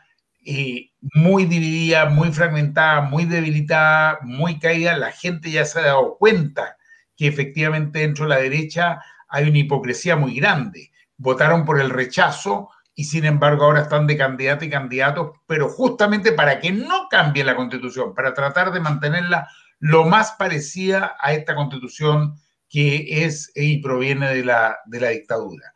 eh, 0.46 0.92
muy 1.14 1.44
dividida, 1.44 2.06
muy 2.06 2.32
fragmentada, 2.32 3.02
muy 3.02 3.26
debilitada, 3.26 4.20
muy 4.22 4.58
caída. 4.58 4.96
La 4.96 5.12
gente 5.12 5.52
ya 5.52 5.66
se 5.66 5.80
ha 5.80 5.82
dado 5.82 6.16
cuenta 6.18 6.78
que 7.18 7.28
efectivamente 7.28 8.00
dentro 8.00 8.24
de 8.24 8.30
la 8.30 8.38
derecha 8.42 9.02
hay 9.28 9.50
una 9.50 9.58
hipocresía 9.58 10.16
muy 10.16 10.36
grande. 10.36 10.92
Votaron 11.18 11.66
por 11.66 11.82
el 11.82 11.90
rechazo 11.90 12.70
y 12.94 13.04
sin 13.04 13.26
embargo 13.26 13.66
ahora 13.66 13.82
están 13.82 14.08
de 14.08 14.16
candidato 14.16 14.64
y 14.64 14.70
candidatos, 14.70 15.32
pero 15.46 15.68
justamente 15.68 16.32
para 16.32 16.62
que 16.62 16.72
no 16.72 17.10
cambie 17.10 17.44
la 17.44 17.58
constitución, 17.58 18.16
para 18.16 18.34
tratar 18.34 18.72
de 18.72 18.80
mantenerla 18.80 19.50
lo 19.80 20.06
más 20.06 20.34
parecida 20.34 21.16
a 21.20 21.34
esta 21.34 21.56
constitución 21.56 22.36
que 22.70 23.26
es 23.26 23.52
y 23.56 23.82
proviene 23.82 24.34
de 24.34 24.44
la, 24.44 24.78
de 24.86 25.00
la 25.00 25.10
dictadura. 25.10 25.74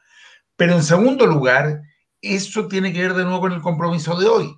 Pero 0.55 0.73
en 0.73 0.83
segundo 0.83 1.25
lugar, 1.25 1.81
eso 2.21 2.67
tiene 2.67 2.91
que 2.91 3.01
ver 3.01 3.13
de 3.13 3.23
nuevo 3.23 3.41
con 3.41 3.53
el 3.53 3.61
compromiso 3.61 4.19
de 4.19 4.27
hoy. 4.27 4.55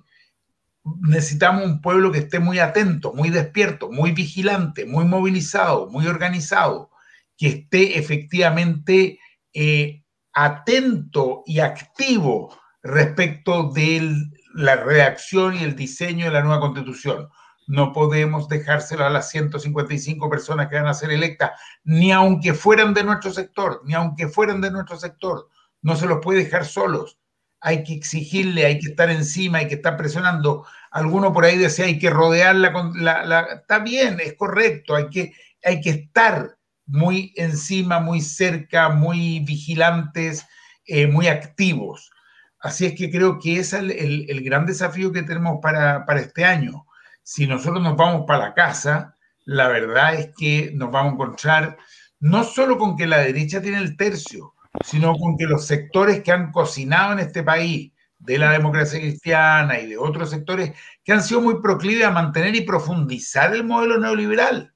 Necesitamos 1.00 1.64
un 1.64 1.80
pueblo 1.80 2.10
que 2.10 2.18
esté 2.18 2.40
muy 2.40 2.58
atento, 2.58 3.12
muy 3.14 3.30
despierto, 3.30 3.90
muy 3.90 4.10
vigilante, 4.10 4.84
muy 4.84 5.04
movilizado, 5.04 5.88
muy 5.88 6.06
organizado, 6.06 6.90
que 7.36 7.48
esté 7.48 7.98
efectivamente 7.98 9.20
eh, 9.52 10.02
atento 10.32 11.44
y 11.46 11.60
activo 11.60 12.58
respecto 12.82 13.70
de 13.70 14.16
la 14.54 14.76
redacción 14.76 15.56
y 15.56 15.62
el 15.62 15.76
diseño 15.76 16.24
de 16.24 16.32
la 16.32 16.42
nueva 16.42 16.60
constitución 16.60 17.28
no 17.66 17.92
podemos 17.92 18.48
dejárselo 18.48 19.04
a 19.04 19.10
las 19.10 19.30
155 19.30 20.28
personas 20.28 20.68
que 20.68 20.76
van 20.76 20.86
a 20.86 20.94
ser 20.94 21.10
electas, 21.10 21.52
ni 21.84 22.12
aunque 22.12 22.54
fueran 22.54 22.94
de 22.94 23.04
nuestro 23.04 23.32
sector, 23.32 23.82
ni 23.84 23.94
aunque 23.94 24.28
fueran 24.28 24.60
de 24.60 24.70
nuestro 24.70 24.98
sector. 24.98 25.48
No 25.80 25.96
se 25.96 26.06
los 26.06 26.18
puede 26.20 26.44
dejar 26.44 26.64
solos. 26.64 27.18
Hay 27.60 27.84
que 27.84 27.94
exigirle, 27.94 28.66
hay 28.66 28.78
que 28.78 28.90
estar 28.90 29.10
encima, 29.10 29.58
hay 29.58 29.68
que 29.68 29.76
estar 29.76 29.96
presionando. 29.96 30.66
Alguno 30.90 31.32
por 31.32 31.44
ahí 31.44 31.56
decía, 31.56 31.84
hay 31.84 31.98
que 31.98 32.10
rodearla 32.10 32.72
con 32.72 33.02
la, 33.02 33.42
Está 33.60 33.78
bien, 33.78 34.18
es 34.20 34.34
correcto, 34.34 34.96
hay 34.96 35.08
que, 35.08 35.32
hay 35.62 35.80
que 35.80 35.90
estar 35.90 36.58
muy 36.86 37.32
encima, 37.36 38.00
muy 38.00 38.20
cerca, 38.20 38.88
muy 38.88 39.40
vigilantes, 39.40 40.44
eh, 40.84 41.06
muy 41.06 41.28
activos. 41.28 42.10
Así 42.58 42.86
es 42.86 42.94
que 42.94 43.10
creo 43.10 43.38
que 43.38 43.58
ese 43.58 43.78
es 43.78 44.28
el, 44.28 44.44
gran 44.44 44.66
desafío 44.66 45.12
que 45.12 45.22
tenemos 45.22 45.58
para 45.62 46.04
este 46.20 46.44
año 46.44 46.86
si 47.22 47.46
nosotros 47.46 47.82
nos 47.82 47.96
vamos 47.96 48.24
para 48.26 48.46
la 48.46 48.54
casa, 48.54 49.16
la 49.44 49.68
verdad 49.68 50.14
es 50.14 50.30
que 50.36 50.72
nos 50.74 50.90
vamos 50.90 51.12
a 51.12 51.14
encontrar 51.14 51.78
no 52.20 52.44
solo 52.44 52.78
con 52.78 52.96
que 52.96 53.06
la 53.06 53.18
derecha 53.18 53.60
tiene 53.60 53.78
el 53.78 53.96
tercio, 53.96 54.54
sino 54.84 55.14
con 55.14 55.36
que 55.36 55.46
los 55.46 55.66
sectores 55.66 56.22
que 56.22 56.32
han 56.32 56.52
cocinado 56.52 57.12
en 57.12 57.20
este 57.20 57.42
país, 57.42 57.92
de 58.18 58.38
la 58.38 58.52
democracia 58.52 59.00
cristiana 59.00 59.80
y 59.80 59.88
de 59.88 59.98
otros 59.98 60.30
sectores, 60.30 60.72
que 61.02 61.12
han 61.12 61.24
sido 61.24 61.40
muy 61.40 61.60
proclives 61.60 62.04
a 62.04 62.12
mantener 62.12 62.54
y 62.54 62.60
profundizar 62.60 63.52
el 63.52 63.64
modelo 63.64 63.98
neoliberal. 63.98 64.72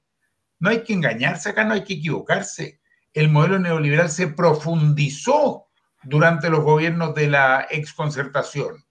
No 0.59 0.69
hay 0.69 0.83
que 0.83 0.91
engañarse 0.91 1.49
acá, 1.49 1.63
no 1.63 1.73
hay 1.73 1.85
que 1.85 1.93
equivocarse. 1.93 2.81
El 3.13 3.29
modelo 3.29 3.57
neoliberal 3.57 4.09
se 4.09 4.27
profundizó 4.27 5.67
durante 6.03 6.49
los 6.49 6.59
gobiernos 6.59 7.15
de 7.15 7.27
la 7.27 7.67
exconcertación 7.69 8.86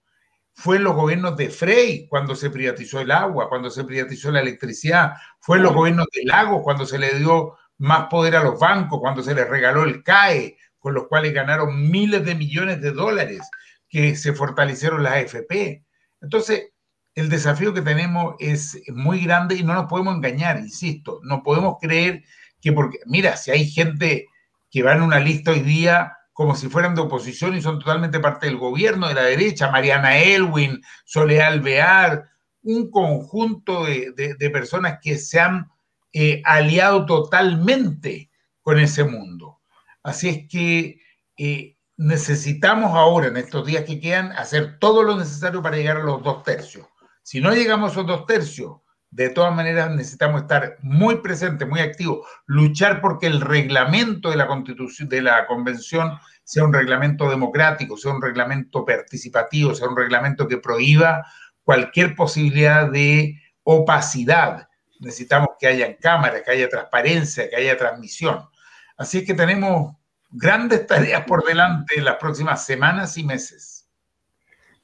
fue 0.59 0.77
en 0.77 0.85
los 0.85 0.95
gobiernos 0.95 1.37
de 1.37 1.51
Frey 1.51 2.07
cuando 2.07 2.35
se 2.35 2.49
privatizó 2.49 2.99
el 2.99 3.11
agua, 3.11 3.47
cuando 3.47 3.69
se 3.69 3.83
privatizó 3.83 4.31
la 4.31 4.41
electricidad, 4.41 5.13
fue 5.39 5.57
en 5.57 5.63
los 5.63 5.73
gobiernos 5.73 6.07
de 6.11 6.23
Lagos 6.25 6.63
cuando 6.63 6.83
se 6.87 6.97
le 6.97 7.13
dio 7.19 7.55
más 7.77 8.07
poder 8.07 8.35
a 8.35 8.43
los 8.43 8.59
bancos, 8.59 8.99
cuando 8.99 9.21
se 9.21 9.35
les 9.35 9.47
regaló 9.47 9.83
el 9.83 10.01
CAE, 10.01 10.57
con 10.79 10.95
los 10.95 11.07
cuales 11.07 11.31
ganaron 11.31 11.91
miles 11.91 12.25
de 12.25 12.33
millones 12.33 12.81
de 12.81 12.91
dólares, 12.91 13.47
que 13.87 14.15
se 14.15 14.33
fortalecieron 14.33 15.03
las 15.03 15.13
AFP. 15.13 15.85
Entonces, 16.21 16.71
el 17.13 17.29
desafío 17.29 17.71
que 17.71 17.83
tenemos 17.83 18.33
es 18.39 18.81
muy 18.87 19.23
grande 19.25 19.53
y 19.53 19.63
no 19.63 19.75
nos 19.75 19.85
podemos 19.85 20.15
engañar, 20.15 20.57
insisto, 20.57 21.19
no 21.21 21.43
podemos 21.43 21.75
creer 21.79 22.23
que 22.59 22.73
porque, 22.73 22.97
mira, 23.05 23.37
si 23.37 23.51
hay 23.51 23.69
gente 23.69 24.25
que 24.71 24.81
va 24.81 24.93
en 24.93 25.03
una 25.03 25.19
lista 25.19 25.51
hoy 25.51 25.59
día 25.59 26.16
como 26.37 26.53
si 26.53 26.69
fueran 26.69 26.93
de 26.93 27.01
oposición 27.01 27.55
y 27.55 27.63
son 27.63 27.79
totalmente 27.79 28.19
parte 28.19 28.45
del 28.45 28.57
gobierno 28.57 29.07
de 29.07 29.15
la 29.15 29.23
derecha, 29.23 29.71
Mariana 29.71 30.19
Elwin, 30.19 30.83
Soledad 31.03 31.47
Alvear, 31.47 32.29
un 32.61 32.91
conjunto 32.91 33.85
de, 33.85 34.49
personas 34.53 34.99
que 35.01 35.17
se 35.17 35.39
han 35.39 35.67
eh, 36.13 36.43
aliado 36.45 37.07
totalmente 37.07 38.29
con 38.61 38.77
ese 38.77 39.03
mundo. 39.03 39.61
Así 40.03 40.29
es 40.29 40.47
que 40.47 41.01
eh, 41.39 41.75
necesitamos 41.95 42.91
ahora, 42.93 43.29
en 43.29 43.37
estos 43.37 43.65
días 43.65 43.85
que 43.85 43.99
quedan, 43.99 44.31
hacer 44.33 44.77
todo 44.77 45.01
lo 45.01 45.17
necesario 45.17 45.63
para 45.63 45.77
llegar 45.77 45.97
a 45.97 46.03
los 46.03 46.21
dos 46.21 46.43
tercios. 46.43 46.85
Si 47.23 47.41
no 47.41 47.51
llegamos 47.51 47.89
a 47.89 47.91
esos 47.93 48.05
dos 48.05 48.27
tercios, 48.27 48.73
de 49.17 49.31
todas 49.31 49.53
maneras 49.53 49.89
necesitamos 49.89 50.43
estar 50.43 50.77
muy 50.83 51.15
presentes, 51.21 51.67
muy 51.67 51.79
activos, 51.79 52.27
luchar 52.45 53.01
porque 53.01 53.25
el 53.25 53.41
reglamento 53.41 54.29
de 54.29 54.35
la 54.35 54.45
constitución, 54.45 55.09
de 55.09 55.23
la 55.23 55.47
convención 55.47 56.19
sea 56.43 56.63
un 56.63 56.71
reglamento 56.71 57.27
democrático, 57.27 57.97
sea 57.97 58.11
un 58.11 58.21
reglamento 58.21 58.85
participativo, 58.85 59.73
sea 59.73 59.87
un 59.87 59.97
reglamento 59.97 60.47
que 60.47 60.57
prohíba 60.57 61.25
cualquier 61.63 62.15
posibilidad 62.15 62.91
de 62.91 63.41
opacidad. 63.63 64.69
Necesitamos 64.99 65.49
que 65.59 65.65
haya 65.65 65.97
cámaras, 65.97 66.43
que 66.43 66.51
haya 66.51 66.69
transparencia, 66.69 67.49
que 67.49 67.55
haya 67.55 67.75
transmisión. 67.75 68.47
Así 68.97 69.25
que 69.25 69.33
tenemos 69.33 69.95
grandes 70.29 70.85
tareas 70.85 71.25
por 71.25 71.43
delante 71.43 71.97
en 71.97 72.05
las 72.05 72.17
próximas 72.17 72.63
semanas 72.63 73.17
y 73.17 73.23
meses. 73.23 73.89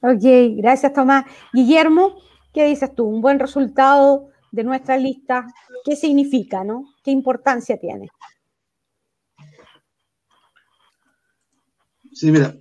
Ok, 0.00 0.24
gracias 0.56 0.92
Tomás. 0.92 1.24
Guillermo, 1.52 2.18
¿qué 2.54 2.64
dices 2.64 2.94
tú? 2.94 3.04
Un 3.04 3.20
buen 3.20 3.38
resultado 3.38 4.30
de 4.52 4.64
nuestra 4.64 4.96
lista, 4.96 5.46
¿qué 5.84 5.96
significa, 5.96 6.64
no? 6.64 6.94
¿Qué 7.02 7.10
importancia 7.10 7.76
tiene? 7.76 8.08
Sí, 12.12 12.30
mira, 12.30 12.56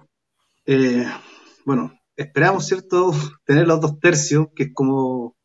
eh, 0.65 1.05
bueno, 1.63 1.93
esperamos, 2.17 2.65
¿cierto?, 2.65 3.11
tener 3.45 3.67
los 3.67 3.79
dos 3.79 3.99
tercios, 3.99 4.47
que 4.55 4.63
es 4.63 4.73
como 4.73 5.35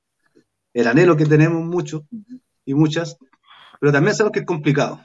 el 0.72 0.86
anhelo 0.86 1.16
que 1.16 1.26
tenemos 1.26 1.62
muchos 1.62 2.02
y 2.64 2.74
muchas, 2.74 3.18
pero 3.80 3.92
también 3.92 4.14
sabemos 4.14 4.32
que 4.32 4.40
es 4.40 4.46
complicado. 4.46 5.00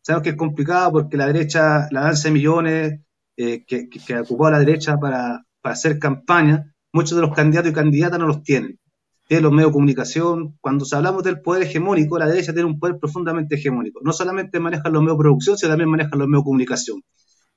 Sabemos 0.00 0.24
que 0.24 0.30
es 0.30 0.36
complicado 0.36 0.92
porque 0.92 1.16
la 1.16 1.26
derecha, 1.26 1.88
la 1.90 2.02
danza 2.02 2.28
de 2.28 2.34
millones 2.34 3.00
eh, 3.36 3.64
que, 3.66 3.88
que, 3.88 4.18
ocupó 4.18 4.50
la 4.50 4.58
derecha 4.58 4.98
para, 4.98 5.44
hacer 5.62 5.98
campaña, 5.98 6.71
muchos 6.92 7.16
de 7.16 7.22
los 7.22 7.34
candidatos 7.34 7.70
y 7.70 7.74
candidatas 7.74 8.18
no 8.18 8.26
los 8.26 8.42
tienen. 8.42 8.78
Tienen 9.28 9.44
los 9.44 9.52
medios 9.52 9.70
de 9.70 9.74
comunicación. 9.74 10.58
Cuando 10.60 10.84
hablamos 10.92 11.22
del 11.22 11.40
poder 11.40 11.62
hegemónico, 11.62 12.18
la 12.18 12.26
derecha 12.26 12.52
tiene 12.52 12.68
un 12.68 12.78
poder 12.78 12.98
profundamente 12.98 13.54
hegemónico. 13.56 14.00
No 14.02 14.12
solamente 14.12 14.60
manejan 14.60 14.92
los 14.92 15.02
medios 15.02 15.16
de 15.16 15.22
producción, 15.22 15.58
sino 15.58 15.70
también 15.70 15.90
manejan 15.90 16.18
los 16.18 16.28
medios 16.28 16.42
de 16.42 16.44
comunicación. 16.44 17.02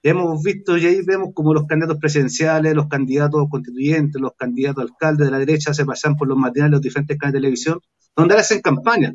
Hemos 0.04 0.44
visto 0.44 0.78
y 0.78 0.86
ahí 0.86 1.02
vemos 1.04 1.30
como 1.34 1.54
los 1.54 1.66
candidatos 1.66 1.98
presidenciales, 2.00 2.76
los 2.76 2.88
candidatos 2.88 3.48
constituyentes, 3.50 4.22
los 4.22 4.34
candidatos 4.38 4.84
alcaldes 4.84 5.26
de 5.28 5.32
la 5.32 5.40
derecha 5.40 5.74
se 5.74 5.84
pasan 5.86 6.16
por 6.16 6.28
los 6.28 6.38
matinales 6.38 6.72
de 6.72 6.76
los 6.76 6.82
diferentes 6.82 7.18
canales 7.18 7.34
de 7.34 7.40
televisión, 7.40 7.80
donde 8.16 8.36
hacen 8.36 8.62
campaña 8.62 9.14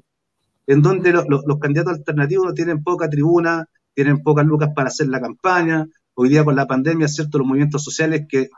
en 0.71 0.83
donde 0.83 1.13
los 1.13 1.59
candidatos 1.61 1.99
alternativos 1.99 2.47
no 2.47 2.55
tienen 2.55 2.83
poca 2.85 3.11
tribuna, 3.11 3.67
tienen 3.93 4.23
pocas 4.23 4.47
lucas 4.47 4.71
para 4.73 4.87
hacer 4.87 5.09
la 5.09 5.21
campaña. 5.21 5.85
Hoy 6.15 6.29
día 6.29 6.45
con 6.45 6.57
la 6.57 6.67
pandemia, 6.67 7.09
¿cierto? 7.09 7.39
Los 7.39 7.47
movimientos 7.47 7.83
sociales 7.83 8.27
que, 8.29 8.49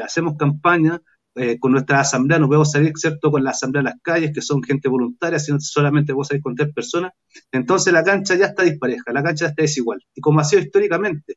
hacemos 0.00 0.36
campaña 0.36 1.00
eh, 1.34 1.58
con 1.58 1.72
nuestra 1.72 2.00
asamblea, 2.00 2.38
no 2.38 2.46
podemos 2.46 2.70
salir, 2.70 2.92
¿cierto? 2.96 3.30
Con 3.30 3.44
la 3.44 3.50
asamblea 3.50 3.80
a 3.80 3.84
las 3.84 3.94
calles, 4.02 4.32
que 4.34 4.42
son 4.42 4.62
gente 4.62 4.88
voluntaria, 4.88 5.38
sino 5.38 5.58
solamente 5.60 6.12
podemos 6.12 6.28
salir 6.28 6.42
con 6.42 6.54
tres 6.54 6.72
personas. 6.74 7.12
Entonces 7.52 7.92
la 7.92 8.04
cancha 8.04 8.34
ya 8.34 8.46
está 8.46 8.62
dispareja, 8.62 9.12
la 9.12 9.22
cancha 9.22 9.46
ya 9.46 9.50
está 9.50 9.62
desigual. 9.62 10.00
Y 10.14 10.20
como 10.20 10.40
ha 10.40 10.44
sido 10.44 10.62
históricamente, 10.62 11.36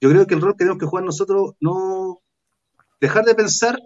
yo 0.00 0.10
creo 0.10 0.26
que 0.26 0.34
el 0.34 0.40
rol 0.40 0.52
que 0.52 0.58
tenemos 0.58 0.78
que 0.78 0.86
jugar 0.86 1.04
nosotros 1.04 1.54
no 1.60 2.20
dejar 3.00 3.24
de 3.24 3.34
pensar 3.34 3.78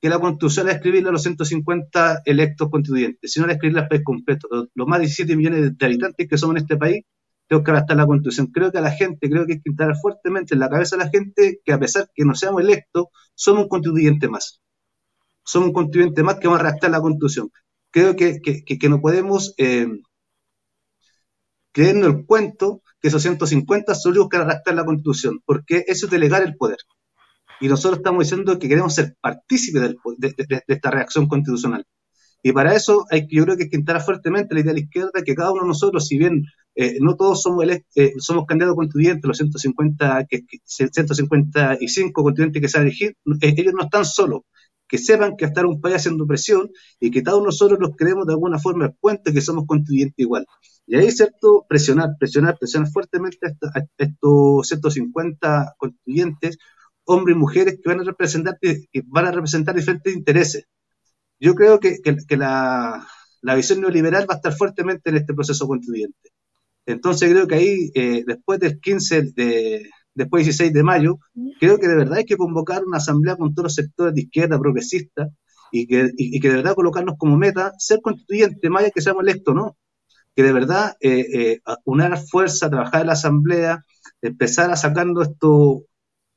que 0.00 0.08
la 0.08 0.18
constitución 0.18 0.68
es 0.68 0.76
escribirle 0.76 1.10
a 1.10 1.12
los 1.12 1.22
150 1.22 2.22
electos 2.24 2.70
constituyentes, 2.70 3.32
sino 3.32 3.46
a 3.46 3.52
escribirle 3.52 3.82
al 3.82 3.88
país 3.88 4.02
completo. 4.04 4.48
Los, 4.74 4.88
más 4.88 4.98
de 4.98 5.06
17 5.06 5.36
millones 5.36 5.76
de 5.76 5.86
habitantes 5.86 6.28
que 6.28 6.38
somos 6.38 6.56
en 6.56 6.62
este 6.62 6.76
país, 6.76 7.04
tengo 7.50 7.64
que 7.64 7.72
adaptar 7.72 7.96
la 7.96 8.06
constitución. 8.06 8.46
Creo 8.46 8.70
que 8.70 8.78
a 8.78 8.80
la 8.80 8.92
gente, 8.92 9.28
creo 9.28 9.44
que 9.44 9.54
hay 9.54 9.60
que 9.60 9.70
entrar 9.70 9.96
fuertemente 9.96 10.54
en 10.54 10.60
la 10.60 10.70
cabeza 10.70 10.96
de 10.96 11.04
la 11.04 11.10
gente 11.10 11.60
que 11.64 11.72
a 11.72 11.80
pesar 11.80 12.08
que 12.14 12.24
no 12.24 12.36
seamos 12.36 12.62
electos, 12.62 13.06
somos 13.34 13.64
un 13.64 13.68
constituyente 13.68 14.28
más. 14.28 14.60
Somos 15.44 15.68
un 15.68 15.74
constituyente 15.74 16.22
más 16.22 16.36
que 16.36 16.46
va 16.46 16.56
a 16.56 16.62
redactar 16.62 16.92
la 16.92 17.00
constitución. 17.00 17.50
Creo 17.90 18.14
que, 18.14 18.40
que, 18.40 18.88
no 18.88 19.00
podemos 19.00 19.52
eh, 19.58 19.88
creernos 21.72 22.06
el 22.06 22.24
cuento 22.24 22.82
que 23.00 23.08
esos 23.08 23.22
150 23.22 23.96
solo 23.96 24.20
buscan 24.20 24.42
redactar 24.42 24.74
la 24.76 24.84
constitución, 24.84 25.40
porque 25.44 25.84
eso 25.88 26.06
es 26.06 26.12
delegar 26.12 26.42
el 26.44 26.56
poder 26.56 26.78
y 27.60 27.68
nosotros 27.68 27.98
estamos 27.98 28.24
diciendo 28.24 28.58
que 28.58 28.68
queremos 28.68 28.94
ser 28.94 29.16
partícipes 29.20 29.94
de, 30.16 30.64
esta 30.66 30.90
reacción 30.90 31.28
constitucional. 31.28 31.86
Y 32.42 32.52
para 32.52 32.74
eso 32.74 33.04
hay, 33.10 33.26
yo 33.30 33.44
creo 33.44 33.56
que 33.56 33.64
hay 33.64 33.70
que 33.70 33.76
entrar 33.76 34.02
fuertemente 34.02 34.54
la 34.54 34.60
idea 34.60 34.72
de 34.72 34.80
la 34.80 34.84
izquierda 34.84 35.22
que 35.24 35.34
cada 35.34 35.52
uno 35.52 35.62
de 35.62 35.68
nosotros, 35.68 36.06
si 36.06 36.16
bien 36.18 36.44
eh, 36.74 36.98
no 37.00 37.16
todos 37.16 37.42
somos, 37.42 37.64
eh, 37.94 38.14
somos 38.18 38.46
candidatos 38.46 38.76
constituyentes, 38.76 39.26
los 39.26 39.36
150, 39.36 40.26
que, 40.28 40.44
155 40.64 42.22
constituyentes 42.22 42.62
que 42.62 42.68
se 42.68 42.78
han 42.78 42.84
elegido, 42.84 43.12
eh, 43.42 43.54
ellos 43.56 43.74
no 43.74 43.84
están 43.84 44.04
solos. 44.04 44.42
Que 44.88 44.98
sepan 44.98 45.36
que 45.36 45.44
estar 45.44 45.66
un 45.66 45.80
país 45.80 45.96
haciendo 45.96 46.26
presión 46.26 46.70
y 46.98 47.10
que 47.12 47.22
todos 47.22 47.44
nosotros 47.44 47.78
los 47.80 47.94
creemos 47.96 48.26
de 48.26 48.32
alguna 48.32 48.58
forma 48.58 48.86
el 48.86 48.94
puente 49.00 49.32
que 49.32 49.40
somos 49.40 49.64
constituyentes 49.66 50.18
igual. 50.18 50.46
Y 50.86 50.96
ahí, 50.96 51.10
¿cierto? 51.12 51.64
Presionar, 51.68 52.16
presionar, 52.18 52.58
presionar 52.58 52.90
fuertemente 52.90 53.38
a 53.46 53.80
estos 53.98 54.66
150 54.66 55.74
constituyentes 55.78 56.58
hombres 57.04 57.36
y 57.36 57.38
mujeres 57.38 57.78
que 57.82 57.88
van 57.88 58.00
a 58.00 58.04
representar, 58.04 58.58
que 58.60 58.88
van 59.06 59.26
a 59.26 59.32
representar 59.32 59.74
diferentes 59.74 60.14
intereses. 60.14 60.66
Yo 61.40 61.54
creo 61.54 61.80
que, 61.80 61.96
la, 62.36 63.06
visión 63.56 63.80
neoliberal 63.80 64.26
va 64.28 64.34
a 64.34 64.36
estar 64.36 64.52
fuertemente 64.52 65.10
en 65.10 65.16
este 65.16 65.34
proceso 65.34 65.66
constituyente. 65.66 66.30
Entonces 66.86 67.30
creo 67.30 67.46
que 67.46 67.54
ahí, 67.54 67.90
eh, 67.94 68.24
después 68.26 68.60
del 68.60 68.80
15 68.80 69.22
de, 69.34 69.90
después 70.14 70.40
del 70.40 70.46
16 70.46 70.72
de 70.72 70.82
mayo, 70.82 71.18
creo 71.58 71.78
que 71.78 71.88
de 71.88 71.96
verdad 71.96 72.18
hay 72.18 72.24
que 72.24 72.36
convocar 72.36 72.84
una 72.84 72.98
asamblea 72.98 73.36
con 73.36 73.54
todos 73.54 73.64
los 73.64 73.74
sectores 73.74 74.14
de 74.14 74.22
izquierda 74.22 74.58
progresista 74.58 75.28
y 75.72 75.86
que, 75.86 76.10
y, 76.16 76.40
que 76.40 76.48
de 76.48 76.56
verdad 76.56 76.74
colocarnos 76.74 77.16
como 77.18 77.36
meta 77.36 77.72
ser 77.78 78.00
constituyente, 78.02 78.68
más 78.70 78.82
allá 78.82 78.90
que 78.94 79.00
seamos 79.00 79.22
electos, 79.22 79.54
¿no? 79.54 79.76
Que 80.34 80.42
de 80.42 80.52
verdad 80.52 80.96
eh, 81.00 81.26
eh, 81.32 81.60
unar 81.84 82.18
fuerza, 82.18 82.70
trabajar 82.70 83.02
en 83.02 83.06
la 83.08 83.12
asamblea, 83.14 83.84
empezar 84.22 84.70
a 84.70 84.76
sacando 84.76 85.22
esto, 85.22 85.84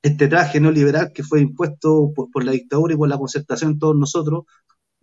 este 0.01 0.27
traje 0.27 0.59
neoliberal 0.59 1.11
que 1.13 1.23
fue 1.23 1.41
impuesto 1.41 2.11
por, 2.13 2.43
la 2.43 2.51
dictadura 2.51 2.93
y 2.93 2.97
por 2.97 3.09
la 3.09 3.17
concertación 3.17 3.79
todos 3.79 3.95
nosotros, 3.95 4.43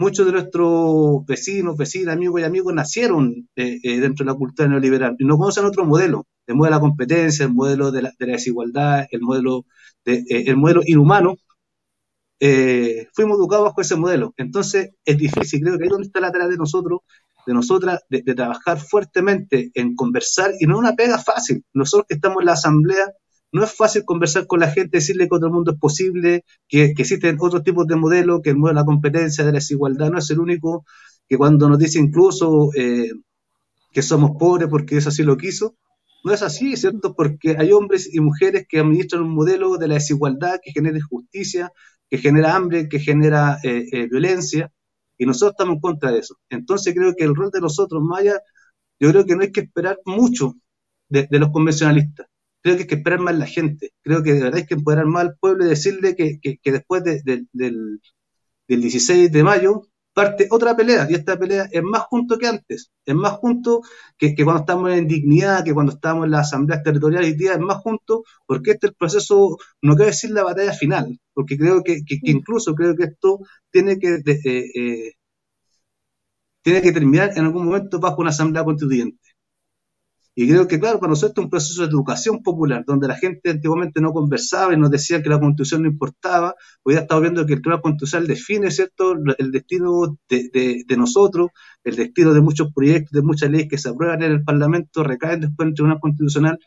muchos 0.01 0.25
de 0.25 0.33
nuestros 0.33 1.27
vecinos, 1.27 1.77
vecinas, 1.77 2.15
amigos 2.15 2.41
y 2.41 2.45
amigos 2.45 2.73
nacieron 2.73 3.49
eh, 3.55 3.79
eh, 3.83 4.01
dentro 4.01 4.25
de 4.25 4.33
la 4.33 4.37
cultura 4.37 4.67
neoliberal 4.67 5.15
y 5.19 5.27
no 5.27 5.37
conocen 5.37 5.67
otro 5.67 5.85
modelo, 5.85 6.27
el 6.47 6.55
modelo 6.55 6.75
de 6.75 6.79
la 6.79 6.81
competencia, 6.81 7.45
el 7.45 7.53
modelo 7.53 7.91
de 7.93 8.03
la, 8.03 8.13
desigualdad, 8.19 9.07
el 9.11 9.21
modelo, 9.21 9.67
de, 10.07 10.15
eh, 10.15 10.45
el 10.47 10.57
modelo 10.57 10.81
inhumano. 10.87 11.37
fuimos 13.13 13.39
educados 13.39 13.67
bajo 13.67 13.81
ese 13.83 13.97
modelo. 13.97 14.33
Entonces 14.39 14.91
es 15.05 15.19
difícil, 15.19 15.61
creo 15.61 15.77
que 15.77 15.85
ahí 15.85 15.89
es 15.89 15.93
donde 15.93 16.07
está 16.07 16.21
la 16.21 16.33
tarea 16.33 16.49
de 16.49 16.57
nosotros, 16.57 17.01
de 17.47 17.53
nosotras, 17.53 18.01
de, 18.09 18.23
de 18.23 18.35
trabajar 18.35 18.81
fuertemente 18.81 19.71
en 19.75 19.95
conversar 19.95 20.53
y 20.59 20.67
no 20.67 20.79
una 20.79 20.95
pega 20.95 21.19
fácil. 21.19 21.63
Nosotros 21.75 22.07
que 22.09 22.15
estamos 22.15 22.41
en 22.41 22.47
la 22.47 22.53
asamblea 22.53 23.07
no 23.53 23.65
es 23.65 23.73
fácil 23.73 24.05
conversar 24.05 24.47
con 24.47 24.61
la 24.61 24.71
gente, 24.71 24.99
decirle 24.99 25.29
que 25.29 25.35
otro 25.35 25.51
mundo 25.51 25.73
es 25.73 25.79
posible, 25.79 26.45
que, 26.69 26.85
existen 26.85 27.37
otros 27.41 27.63
tipos 27.63 27.87
de 27.87 27.97
modelos, 27.97 28.41
que 28.43 28.51
el 28.51 28.57
modelo 28.57 28.77
de 28.77 28.81
la 28.83 28.87
competencia, 28.87 29.45
de 29.45 29.53
la 29.53 29.59
desigualdad 29.59 30.11
no 30.11 30.19
es 30.19 30.31
el 30.31 30.41
único, 30.41 30.85
que 31.29 31.37
cuando 31.37 31.69
nos 31.69 31.79
dice 31.79 31.99
incluso 31.99 32.71
eh, 32.77 33.11
que 33.93 34.03
somos 34.03 34.33
pobres 34.39 34.69
porque 34.69 34.97
eso 34.97 35.09
así 35.09 35.23
lo 35.23 35.37
quiso, 35.37 35.77
no 36.25 36.33
es 36.33 36.43
así, 36.43 36.77
¿cierto? 36.77 37.15
Porque 37.15 37.57
hay 37.59 37.73
hombres 37.73 38.13
y 38.13 38.21
mujeres 38.21 38.67
que 38.69 38.81
administran 38.81 39.23
un 39.23 39.35
modelo 39.35 39.77
de 39.79 39.89
la 39.89 39.95
desigualdad 39.95 40.61
que 40.63 40.73
genera 40.73 40.99
injusticia, 40.99 41.73
que 42.11 42.19
genera 42.19 42.55
hambre, 42.55 42.89
que 42.89 43.01
genera 43.01 43.59
eh, 43.65 43.87
eh, 43.93 44.09
violencia, 44.09 44.71
y 45.19 45.27
nosotros 45.27 45.53
estamos 45.53 45.77
en 45.77 45.81
contra 45.81 46.13
de 46.13 46.21
eso. 46.21 46.37
Entonces 46.51 46.95
creo 46.95 47.15
que 47.17 47.25
el 47.25 47.35
rol 47.35 47.51
de 47.51 47.61
nosotros, 47.61 48.03
Maya, 48.03 48.41
yo 49.01 49.11
creo 49.11 49.25
que 49.25 49.37
no 49.37 49.43
hay 49.43 49.53
que 49.53 49.61
esperar 49.63 49.99
mucho 50.05 50.55
de 51.09 51.27
los 51.39 51.51
convencionalistas 51.51 52.30
creo 52.63 52.77
que 52.77 52.83
hay 52.83 52.89
que 52.89 52.95
esperar 52.97 53.21
más 53.21 53.37
la 53.37 53.47
gente. 53.47 53.93
Creo 54.03 54.23
que 54.23 54.35
de 54.35 54.43
verdad 54.43 54.59
hay 54.59 54.67
que 54.67 54.75
empoderar 54.75 55.07
más 55.07 55.23
al 55.25 55.37
pueblo 55.39 55.65
y 55.65 55.69
decirle 55.69 56.17
que, 56.17 56.59
después 56.65 57.03
del, 57.05 57.49
16 58.69 59.33
de 59.33 59.43
mayo 59.45 59.83
parte 60.13 60.49
otra 60.51 60.77
pelea, 60.77 61.07
y 61.09 61.15
esta 61.15 61.39
pelea 61.39 61.69
es 61.71 61.83
más 61.83 62.03
junto 62.03 62.37
que 62.39 62.47
antes, 62.49 62.91
es 63.07 63.15
más 63.15 63.33
junto 63.35 63.83
que, 64.19 64.35
cuando 64.45 64.61
estamos 64.61 64.93
en 64.93 65.07
dignidad, 65.07 65.65
que 65.65 65.73
cuando 65.75 65.93
estamos 65.93 66.25
en 66.25 66.33
las 66.33 66.49
asambleas 66.49 66.83
territoriales 66.83 67.31
y 67.31 67.37
día, 67.37 67.53
es 67.55 67.61
más 67.61 67.79
junto, 67.79 68.25
porque 68.47 68.73
este 68.73 68.89
es 68.89 68.91
el 68.91 68.97
proceso, 68.97 69.57
no 69.83 69.95
quiero 69.95 70.11
decir 70.11 70.31
la 70.33 70.45
batalla 70.45 70.73
final, 70.73 71.19
porque 71.33 71.57
creo 71.57 71.83
que, 71.85 72.01
incluso 72.23 72.75
creo 72.75 72.97
que 72.97 73.05
esto 73.05 73.41
tiene 73.71 73.99
que, 73.99 74.17
eh, 74.27 74.71
eh, 74.75 75.13
tiene 76.63 76.83
que 76.83 76.93
terminar 76.93 77.33
en 77.37 77.45
algún 77.45 77.67
momento 77.67 78.01
bajo 78.01 78.21
una 78.21 78.31
asamblea 78.31 78.65
constituyente 78.65 79.30
Y 80.41 80.49
creo 80.49 80.67
que, 80.67 80.81
claro, 80.81 80.99
para 80.99 81.11
nosotros 81.11 81.35
es 81.37 81.45
un 81.45 81.51
proceso 81.51 81.83
de 81.83 81.89
educación 81.89 82.43
popular, 82.43 82.83
donde 82.87 83.07
la 83.07 83.15
gente 83.15 83.51
antiguamente 83.51 84.01
no 84.01 84.11
conversaba 84.15 84.73
y 84.73 84.79
nos 84.79 84.91
decía 84.91 85.23
que 85.23 85.29
la 85.29 85.39
constitución 85.39 85.83
no 85.83 85.89
importaba. 85.89 86.55
Hoy 86.83 86.95
ya 86.95 87.01
estamos 87.01 87.21
viendo 87.21 87.45
que 87.45 87.53
el 87.53 87.61
Tribunal 87.61 87.83
Constitucional 87.83 88.27
define, 88.27 88.71
¿cierto?, 88.71 89.17
el 89.37 89.51
destino 89.51 90.17
de, 90.31 90.97
nosotros, 90.97 91.51
el 91.85 91.95
destino 91.95 92.33
de 92.33 92.41
muchos 92.41 92.73
proyectos, 92.73 93.13
de 93.13 93.21
muchas 93.21 93.51
leyes 93.51 93.69
que 93.69 93.77
se 93.77 93.91
aprueban 93.91 94.23
en 94.23 94.33
el 94.33 94.43
Parlamento, 94.43 95.05
recaen 95.05 95.41
después 95.41 95.67
en 95.67 95.69
el 95.69 95.75
Tribunal 95.75 96.01
Constitucional. 96.01 96.59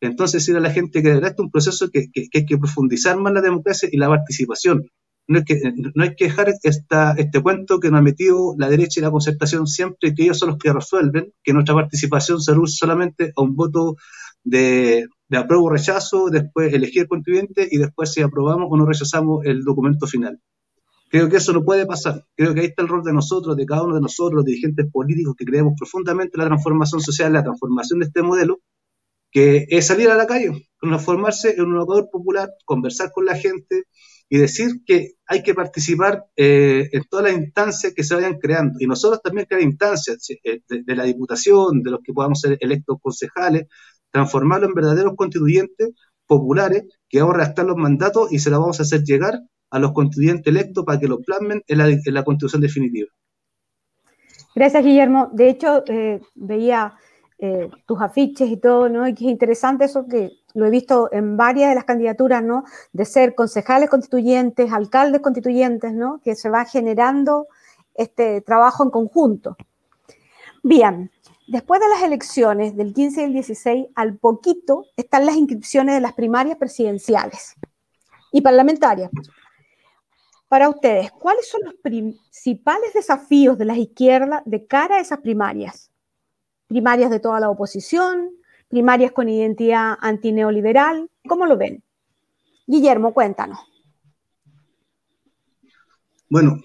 Entonces, 0.00 0.40
decir 0.40 0.56
a 0.56 0.60
la 0.60 0.70
gente 0.70 1.02
que 1.02 1.08
de 1.08 1.14
verdad 1.16 1.34
es 1.34 1.38
un 1.38 1.50
proceso 1.50 1.90
que, 1.90 2.10
que 2.10 2.30
hay 2.32 2.46
que 2.46 2.56
profundizar 2.56 3.18
más 3.18 3.34
la 3.34 3.42
democracia 3.42 3.90
y 3.92 3.98
la 3.98 4.08
participación 4.08 4.88
no 5.28 5.38
hay 5.38 5.44
que, 5.44 5.60
no 5.94 6.02
hay 6.02 6.16
que 6.16 6.24
dejar 6.24 6.52
esta, 6.62 7.12
este 7.12 7.42
cuento 7.42 7.78
que 7.78 7.90
nos 7.90 8.00
ha 8.00 8.02
metido 8.02 8.54
la 8.58 8.68
derecha 8.68 8.98
y 8.98 9.02
la 9.02 9.10
concertación 9.10 9.66
siempre, 9.66 10.14
que 10.14 10.24
ellos 10.24 10.38
son 10.38 10.50
los 10.50 10.58
que 10.58 10.72
resuelven, 10.72 11.32
que 11.44 11.52
nuestra 11.52 11.74
participación 11.74 12.40
se 12.40 12.52
reduce 12.52 12.76
solamente 12.76 13.32
a 13.36 13.42
un 13.42 13.54
voto 13.54 13.96
de, 14.42 15.06
de 15.28 15.36
apruebo 15.36 15.66
o 15.66 15.70
rechazo, 15.70 16.30
después 16.30 16.72
elegir 16.72 17.02
el 17.02 17.08
contribuyente 17.08 17.68
y 17.70 17.76
después 17.76 18.12
si 18.12 18.22
aprobamos 18.22 18.68
o 18.70 18.76
no 18.76 18.86
rechazamos 18.86 19.44
el 19.44 19.62
documento 19.64 20.06
final. 20.06 20.40
Creo 21.10 21.28
que 21.28 21.36
eso 21.36 21.52
no 21.52 21.64
puede 21.64 21.86
pasar. 21.86 22.24
Creo 22.34 22.54
que 22.54 22.60
ahí 22.60 22.66
está 22.66 22.82
el 22.82 22.88
rol 22.88 23.02
de 23.02 23.12
nosotros, 23.12 23.56
de 23.56 23.66
cada 23.66 23.82
uno 23.82 23.94
de 23.94 24.00
nosotros, 24.00 24.36
los 24.36 24.44
dirigentes 24.44 24.90
políticos 24.90 25.34
que 25.38 25.44
creemos 25.44 25.74
profundamente 25.78 26.32
en 26.34 26.40
la 26.40 26.46
transformación 26.48 27.00
social, 27.00 27.32
la 27.32 27.42
transformación 27.42 28.00
de 28.00 28.06
este 28.06 28.22
modelo, 28.22 28.60
que 29.30 29.66
es 29.68 29.86
salir 29.86 30.08
a 30.10 30.16
la 30.16 30.26
calle, 30.26 30.68
transformarse 30.80 31.54
en 31.56 31.66
un 31.66 31.82
Ecuador 31.82 32.08
popular, 32.10 32.50
conversar 32.64 33.10
con 33.12 33.24
la 33.26 33.36
gente, 33.36 33.84
y 34.28 34.38
decir 34.38 34.82
que 34.84 35.12
hay 35.26 35.42
que 35.42 35.54
participar 35.54 36.24
eh, 36.36 36.88
en 36.92 37.02
todas 37.08 37.26
las 37.26 37.40
instancias 37.40 37.94
que 37.94 38.04
se 38.04 38.14
vayan 38.14 38.38
creando. 38.38 38.74
Y 38.78 38.86
nosotros 38.86 39.22
también 39.22 39.46
crear 39.46 39.62
instancias 39.62 40.18
eh, 40.44 40.60
de, 40.68 40.96
la 40.96 41.04
Diputación, 41.04 41.82
de 41.82 41.90
los 41.90 42.00
que 42.04 42.12
podamos 42.12 42.40
ser 42.40 42.58
electos 42.60 42.98
concejales, 43.00 43.66
transformarlo 44.10 44.66
en 44.66 44.74
verdaderos 44.74 45.14
constituyentes 45.16 45.90
populares 46.26 46.84
que 47.08 47.20
vamos 47.20 47.34
a 47.34 47.38
redactar 47.38 47.64
los 47.64 47.76
mandatos 47.76 48.30
y 48.32 48.38
se 48.38 48.50
los 48.50 48.60
vamos 48.60 48.80
a 48.80 48.82
hacer 48.82 49.02
llegar 49.02 49.40
a 49.70 49.78
los 49.78 49.92
constituyentes 49.92 50.46
electos 50.46 50.84
para 50.84 50.98
que 50.98 51.08
lo 51.08 51.20
plasmen 51.20 51.62
en 51.66 51.78
la, 51.78 51.88
en 51.88 52.14
la 52.14 52.24
constitución 52.24 52.60
definitiva. 52.62 53.08
Gracias, 54.54 54.84
Guillermo. 54.84 55.30
De 55.32 55.48
hecho, 55.48 55.84
eh, 55.86 56.20
veía 56.34 56.94
eh, 57.40 57.70
tus 57.86 58.00
afiches 58.00 58.50
y 58.50 58.56
todo, 58.56 58.88
¿no? 58.88 59.06
Es 59.06 59.20
interesante 59.20 59.84
eso 59.84 60.08
que 60.08 60.32
lo 60.54 60.66
he 60.66 60.70
visto 60.70 61.08
en 61.12 61.36
varias 61.36 61.68
de 61.68 61.76
las 61.76 61.84
candidaturas, 61.84 62.42
¿no? 62.42 62.64
De 62.92 63.04
ser 63.04 63.36
concejales 63.36 63.88
constituyentes, 63.88 64.72
alcaldes 64.72 65.20
constituyentes, 65.20 65.92
¿no? 65.92 66.20
Que 66.24 66.34
se 66.34 66.50
va 66.50 66.64
generando 66.64 67.46
este 67.94 68.40
trabajo 68.40 68.82
en 68.82 68.90
conjunto. 68.90 69.56
Bien, 70.64 71.12
después 71.46 71.80
de 71.80 71.88
las 71.88 72.02
elecciones 72.02 72.76
del 72.76 72.92
15 72.92 73.20
y 73.20 73.24
el 73.24 73.32
16, 73.32 73.86
al 73.94 74.16
poquito 74.16 74.86
están 74.96 75.24
las 75.24 75.36
inscripciones 75.36 75.94
de 75.94 76.00
las 76.00 76.14
primarias 76.14 76.58
presidenciales 76.58 77.54
y 78.32 78.40
parlamentarias. 78.40 79.10
Para 80.48 80.68
ustedes, 80.68 81.12
¿cuáles 81.12 81.48
son 81.48 81.60
los 81.64 81.74
principales 81.74 82.94
desafíos 82.94 83.58
de 83.58 83.64
la 83.64 83.76
izquierda 83.76 84.42
de 84.44 84.66
cara 84.66 84.96
a 84.96 85.00
esas 85.00 85.20
primarias? 85.20 85.92
Primarias 86.68 87.10
de 87.10 87.18
toda 87.18 87.40
la 87.40 87.50
oposición, 87.50 88.30
primarias 88.68 89.12
con 89.12 89.28
identidad 89.28 89.96
antineoliberal. 90.00 91.10
¿Cómo 91.26 91.46
lo 91.46 91.56
ven? 91.56 91.82
Guillermo, 92.66 93.12
cuéntanos. 93.14 93.58
Bueno, 96.28 96.60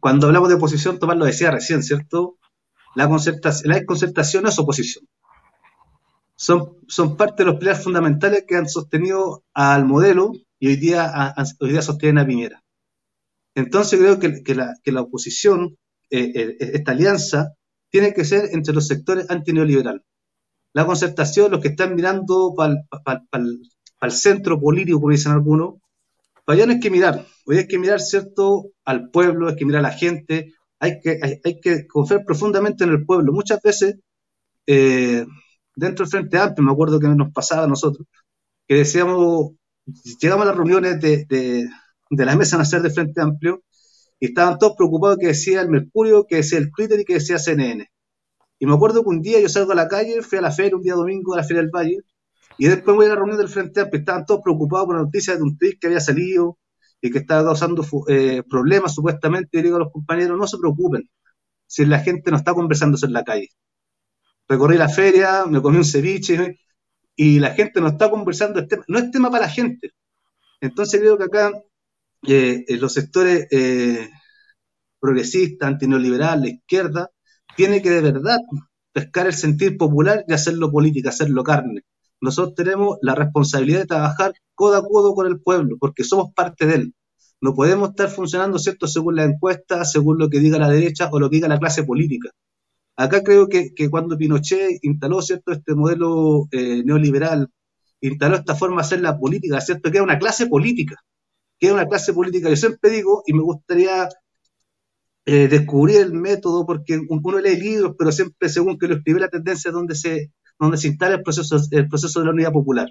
cuando 0.00 0.26
hablamos 0.26 0.48
de 0.48 0.54
oposición, 0.56 0.98
Tomás 0.98 1.18
lo 1.18 1.26
decía 1.26 1.50
recién, 1.50 1.82
¿cierto? 1.82 2.38
La, 2.94 3.08
concertación, 3.08 3.70
la 3.70 3.76
desconcertación 3.76 4.46
es 4.46 4.58
oposición. 4.58 5.06
Son, 6.34 6.78
son 6.88 7.16
parte 7.16 7.44
de 7.44 7.50
los 7.50 7.60
pilares 7.60 7.84
fundamentales 7.84 8.44
que 8.48 8.56
han 8.56 8.68
sostenido 8.68 9.44
al 9.52 9.84
modelo 9.84 10.32
y 10.58 10.68
hoy 10.68 10.76
día, 10.76 11.34
hoy 11.60 11.70
día 11.70 11.82
sostienen 11.82 12.18
a 12.18 12.26
Piñera. 12.26 12.62
Entonces 13.54 14.00
creo 14.00 14.18
que, 14.18 14.54
la, 14.54 15.02
oposición, 15.02 15.76
eh, 16.10 16.32
eh, 16.34 16.56
esta 16.58 16.92
alianza, 16.92 17.52
tiene 17.92 18.14
que 18.14 18.24
ser 18.24 18.48
entre 18.52 18.74
los 18.74 18.88
sectores 18.88 19.30
antineoliberales. 19.30 20.02
La 20.72 20.86
concertación, 20.86 21.52
los 21.52 21.60
que 21.60 21.68
están 21.68 21.94
mirando 21.94 22.54
para 22.56 22.82
el 24.00 24.10
centro 24.10 24.58
político, 24.58 24.98
como 24.98 25.12
dicen 25.12 25.32
algunos, 25.32 25.74
para 26.44 26.56
allá 26.56 26.66
no 26.66 26.72
hay 26.72 26.80
que 26.80 26.90
mirar. 26.90 27.26
Hoy 27.46 27.58
hay 27.58 27.68
que 27.68 27.78
mirar, 27.78 28.00
¿cierto?, 28.00 28.70
al 28.86 29.10
pueblo, 29.10 29.48
hay 29.48 29.56
que 29.56 29.66
mirar 29.66 29.80
a 29.84 29.90
la 29.90 29.94
gente, 29.94 30.54
hay 30.80 31.00
que, 31.00 31.20
hay, 31.44 31.60
que 31.60 31.86
confiar 31.86 32.24
profundamente 32.24 32.84
en 32.84 32.90
el 32.90 33.04
pueblo. 33.04 33.30
Muchas 33.30 33.60
veces, 33.60 33.96
eh, 34.66 35.26
dentro 35.76 36.06
del 36.06 36.10
Frente 36.10 36.38
Amplio, 36.38 36.64
me 36.64 36.72
acuerdo 36.72 36.98
que 36.98 37.08
nos 37.08 37.30
pasaba 37.32 37.64
a 37.64 37.68
nosotros, 37.68 38.08
que 38.66 38.76
decíamos, 38.76 39.52
llegamos 40.18 40.46
a 40.46 40.48
las 40.48 40.56
reuniones 40.56 40.98
de, 40.98 41.26
de, 41.26 41.68
de 42.08 42.24
la 42.24 42.36
mesa 42.36 42.56
nacer 42.56 42.80
de 42.80 42.90
Frente 42.90 43.20
Amplio 43.20 43.62
y 44.22 44.26
estaban 44.26 44.56
todos 44.56 44.76
preocupados 44.76 45.18
que 45.18 45.26
decía 45.26 45.62
el 45.62 45.68
Mercurio, 45.68 46.26
que 46.28 46.36
decía 46.36 46.58
el 46.60 46.70
Twitter 46.70 47.00
y 47.00 47.04
que 47.04 47.14
decía 47.14 47.40
CNN. 47.40 47.90
Y 48.60 48.66
me 48.66 48.72
acuerdo 48.72 49.02
que 49.02 49.08
un 49.08 49.20
día 49.20 49.40
yo 49.40 49.48
salgo 49.48 49.72
a 49.72 49.74
la 49.74 49.88
calle, 49.88 50.22
fui 50.22 50.38
a 50.38 50.40
la 50.40 50.52
feria, 50.52 50.76
un 50.76 50.82
día 50.82 50.94
domingo 50.94 51.34
a 51.34 51.38
la 51.38 51.42
Feria 51.42 51.60
del 51.60 51.72
Valle, 51.72 51.98
y 52.56 52.68
después 52.68 52.94
voy 52.94 53.06
a 53.06 53.08
la 53.08 53.14
reunión 53.16 53.36
del 53.36 53.48
Frente 53.48 53.80
Amplio, 53.80 53.98
estaban 53.98 54.24
todos 54.24 54.42
preocupados 54.44 54.86
por 54.86 54.94
la 54.94 55.02
noticia 55.02 55.34
de 55.34 55.42
un 55.42 55.58
tweet 55.58 55.76
que 55.80 55.88
había 55.88 55.98
salido 55.98 56.56
y 57.00 57.10
que 57.10 57.18
estaba 57.18 57.42
causando 57.42 57.84
eh, 58.06 58.44
problemas 58.48 58.94
supuestamente, 58.94 59.58
y 59.58 59.62
digo 59.62 59.74
a 59.74 59.80
los 59.80 59.90
compañeros, 59.90 60.38
no 60.38 60.46
se 60.46 60.56
preocupen, 60.56 61.10
si 61.66 61.84
la 61.84 61.98
gente 61.98 62.30
no 62.30 62.36
está 62.36 62.54
conversando 62.54 62.96
en 63.02 63.12
la 63.12 63.24
calle. 63.24 63.48
Recorrí 64.46 64.78
la 64.78 64.88
feria, 64.88 65.46
me 65.46 65.60
comí 65.60 65.78
un 65.78 65.84
ceviche, 65.84 66.60
y 67.16 67.40
la 67.40 67.54
gente 67.54 67.80
no 67.80 67.88
está 67.88 68.08
conversando, 68.08 68.64
no 68.86 68.98
es 69.00 69.10
tema 69.10 69.32
para 69.32 69.46
la 69.46 69.50
gente. 69.50 69.90
Entonces 70.60 71.00
creo 71.00 71.18
que 71.18 71.24
acá 71.24 71.50
eh, 72.26 72.64
los 72.78 72.92
sectores 72.92 73.46
eh, 73.50 74.08
progresistas, 75.00 75.68
antineoliberales, 75.68 76.40
la 76.42 76.48
izquierda, 76.56 77.10
tiene 77.56 77.82
que 77.82 77.90
de 77.90 78.00
verdad 78.00 78.38
pescar 78.92 79.26
el 79.26 79.34
sentir 79.34 79.76
popular 79.76 80.24
y 80.28 80.32
hacerlo 80.32 80.70
política, 80.70 81.10
hacerlo 81.10 81.42
carne. 81.42 81.82
Nosotros 82.20 82.54
tenemos 82.54 82.98
la 83.02 83.14
responsabilidad 83.14 83.80
de 83.80 83.86
trabajar 83.86 84.34
codo 84.54 84.76
a 84.76 84.82
codo 84.82 85.14
con 85.14 85.26
el 85.26 85.40
pueblo, 85.40 85.76
porque 85.80 86.04
somos 86.04 86.32
parte 86.34 86.66
de 86.66 86.74
él. 86.76 86.94
No 87.40 87.54
podemos 87.54 87.90
estar 87.90 88.08
funcionando, 88.08 88.58
¿cierto?, 88.58 88.86
según 88.86 89.16
la 89.16 89.24
encuesta, 89.24 89.84
según 89.84 90.18
lo 90.18 90.28
que 90.28 90.38
diga 90.38 90.58
la 90.58 90.68
derecha 90.68 91.08
o 91.10 91.18
lo 91.18 91.28
que 91.28 91.36
diga 91.36 91.48
la 91.48 91.58
clase 91.58 91.82
política. 91.82 92.30
Acá 92.96 93.22
creo 93.24 93.48
que, 93.48 93.72
cuando 93.90 94.16
Pinochet 94.16 94.78
instaló, 94.82 95.20
¿cierto?, 95.22 95.50
este 95.52 95.74
modelo 95.74 96.46
eh, 96.52 96.84
neoliberal, 96.84 97.48
instaló 98.00 98.36
esta 98.36 98.54
forma 98.54 98.82
de 98.82 98.86
hacer 98.86 99.00
la 99.00 99.18
política, 99.18 99.60
¿cierto?, 99.60 99.90
que 99.90 99.96
era 99.96 100.04
una 100.04 100.18
clase 100.18 100.46
política 100.46 101.02
que 101.62 101.68
es 101.68 101.72
una 101.72 101.86
clase 101.86 102.12
política, 102.12 102.48
yo 102.48 102.56
siempre 102.56 102.90
digo, 102.90 103.22
y 103.24 103.32
me 103.34 103.42
gustaría 103.42 104.08
eh, 105.24 105.46
descubrir 105.46 105.98
el 105.98 106.12
método, 106.12 106.66
porque 106.66 107.00
uno 107.08 107.38
lee 107.38 107.54
libros, 107.54 107.94
pero 107.96 108.10
siempre 108.10 108.48
según 108.48 108.76
que 108.76 108.88
lo 108.88 108.96
escribe 108.96 109.20
la 109.20 109.28
tendencia 109.28 109.68
es 109.68 109.72
donde 109.72 109.94
se, 109.94 110.32
donde 110.58 110.76
se 110.76 110.88
instala 110.88 111.14
el 111.14 111.22
proceso, 111.22 111.58
el 111.70 111.88
proceso 111.88 112.18
de 112.18 112.26
la 112.26 112.32
unidad 112.32 112.50
popular. 112.50 112.88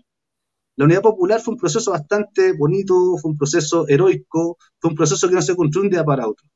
La 0.77 0.85
unidad 0.85 1.01
popular 1.01 1.41
fue 1.41 1.55
un 1.55 1.59
proceso 1.59 1.91
bastante 1.91 2.53
bonito, 2.53 3.17
fue 3.17 3.31
un 3.31 3.37
proceso 3.37 3.89
heroico, 3.89 4.57
fue 4.79 4.91
un 4.91 4.95
proceso 4.95 5.27
que 5.27 5.35
no 5.35 5.41
se 5.41 5.53
construyó 5.53 5.83
un 5.83 5.91
día 5.91 6.05
para 6.05 6.25
otro. 6.25 6.47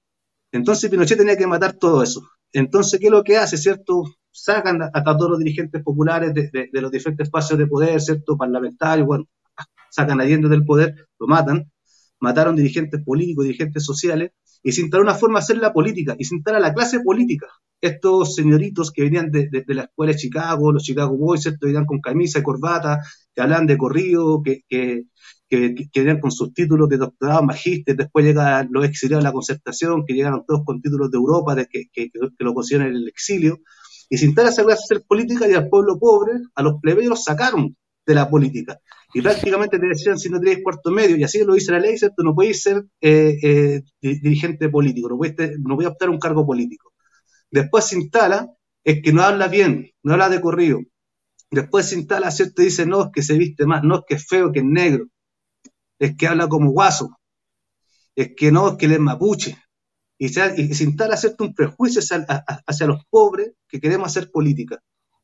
Entonces 0.54 0.90
Pinochet 0.90 1.18
tenía 1.18 1.36
que 1.36 1.48
matar 1.48 1.74
todo 1.74 2.02
eso. 2.02 2.22
Entonces, 2.54 2.98
¿qué 2.98 3.08
es 3.08 3.12
lo 3.12 3.26
que 3.26 3.36
hace, 3.36 3.58
cierto? 3.58 4.04
Sacan 4.32 4.82
a, 4.84 5.04
todos 5.04 5.32
los 5.32 5.40
dirigentes 5.40 5.84
populares 5.84 6.34
de, 6.34 6.70
los 6.72 6.92
diferentes 6.92 7.28
espacios 7.28 7.60
de 7.60 7.68
poder, 7.68 8.00
¿cierto? 8.00 8.38
Parlamentarios, 8.38 9.06
bueno, 9.06 9.26
sacan 9.90 10.22
a 10.22 10.24
Allende 10.24 10.48
del 10.48 10.64
poder, 10.64 10.96
lo 11.20 11.28
matan, 11.28 11.70
mataron 12.26 12.56
dirigentes 12.56 13.02
políticos, 13.04 13.46
dirigentes 13.46 13.86
sociales, 13.86 14.32
y 14.64 14.72
se 14.72 14.82
instaló 14.82 15.04
una 15.04 15.14
forma 15.14 15.40
de 15.40 15.44
hacer 15.44 15.58
la 15.60 15.72
política, 15.72 16.16
y 16.18 16.26
se 16.26 16.36
instala 16.36 16.60
la 16.60 16.74
clase 16.74 17.00
política. 17.02 17.48
Estos 17.80 18.34
señoritos 18.34 18.92
que 18.92 19.04
venían 19.04 19.30
de, 19.30 19.64
la 19.68 19.84
escuela 19.84 20.12
de 20.12 20.18
Chicago, 20.18 20.72
los 20.72 20.84
Chicago 20.84 21.16
Boys, 21.16 21.44
¿cierto? 21.44 21.68
venían 21.68 21.86
con 21.86 22.02
camisa 22.02 22.40
y 22.40 22.44
corbata, 22.44 23.00
que 23.34 23.42
hablaban 23.42 23.68
de 23.68 23.78
corrido, 23.78 24.42
que, 24.44 24.62
que, 24.68 25.04
que, 25.48 25.88
venían 25.96 26.20
con 26.20 26.32
sus 26.32 26.52
títulos 26.52 26.90
de 26.90 26.98
doctorado, 26.98 27.44
magíster, 27.44 27.96
después 27.96 28.26
llegan 28.26 28.70
los 28.72 28.86
exiliados 28.86 29.24
de 29.24 29.30
la 29.30 29.34
concertación, 29.34 30.04
que 30.06 30.16
llegaron 30.16 30.44
todos 30.48 30.62
con 30.66 30.82
títulos 30.82 31.12
de 31.12 31.18
Europa, 31.18 31.54
de 31.54 31.68
que, 31.68 31.86
que, 31.94 32.10
lo 32.40 32.54
consideran 32.56 32.88
el 32.88 33.08
exilio, 33.08 33.60
y 34.10 34.18
se 34.18 34.26
instala 34.26 34.50
esa 34.50 34.64
clase 34.64 34.82
de 34.82 34.96
hacer 34.96 35.08
política 35.08 35.48
y 35.48 35.54
al 35.54 35.70
pueblo 35.70 36.00
pobre, 36.00 36.34
a 36.56 36.64
los 36.64 36.82
plebeyos 36.82 37.24
sacaron 37.24 37.76
de 38.06 38.16
la 38.16 38.30
política. 38.30 38.80
Y 39.16 39.22
prácticamente 39.22 39.80
te 39.80 39.88
decían, 39.88 40.20
si 40.20 40.30
no 40.30 40.42
tenéis 40.42 40.60
cuarto 40.62 40.92
medio, 40.92 41.16
y 41.16 41.24
así 41.24 41.42
lo 41.42 41.54
dice 41.54 41.72
la 41.72 41.80
ley, 41.80 41.98
¿cierto? 41.98 42.22
No 42.22 42.36
podéis 42.36 42.62
ser 42.62 42.84
eh, 43.00 43.38
eh, 43.42 43.82
dirigente 44.02 44.68
político, 44.68 45.08
no 45.08 45.16
podéis, 45.16 45.58
no 45.58 45.80
a 45.82 45.88
optar 45.88 46.10
un 46.10 46.20
cargo 46.20 46.46
político. 46.46 46.92
Después 47.50 47.86
se 47.86 47.96
instala, 47.96 48.52
es 48.84 49.02
que 49.02 49.14
no 49.14 49.22
habla 49.22 49.48
bien, 49.48 49.90
no 50.04 50.12
habla 50.12 50.28
de 50.28 50.42
corrido. 50.42 50.82
Después 51.50 51.86
se 51.86 51.96
instala, 51.96 52.30
¿cierto? 52.30 52.62
dice, 52.62 52.86
no, 52.86 53.04
es 53.04 53.12
que 53.14 53.22
se 53.22 53.38
viste 53.38 53.66
más, 53.66 53.84
no, 53.84 54.00
es 54.00 54.02
que 54.06 54.16
es 54.16 54.28
feo, 54.28 54.52
que 54.52 54.60
es 54.60 54.66
negro. 54.66 55.06
Es 55.98 56.18
que 56.18 56.28
habla 56.28 56.50
como 56.50 56.72
guaso. 56.72 57.18
Es 58.18 58.32
que 58.36 58.52
no, 58.52 58.72
es 58.72 58.76
que 58.76 58.88
él 58.88 58.92
es 58.92 59.00
mapuche. 59.00 59.58
Y 60.18 60.28
se, 60.28 60.62
instala, 60.84 61.16
¿cierto? 61.16 61.46
Un 61.46 61.54
prejuicio 61.54 62.02
hacia 62.68 62.88
los 62.88 63.06
pobres 63.10 63.54
que 63.70 63.80
queremos 63.80 64.08
hacer 64.08 64.30
política. 64.30 64.84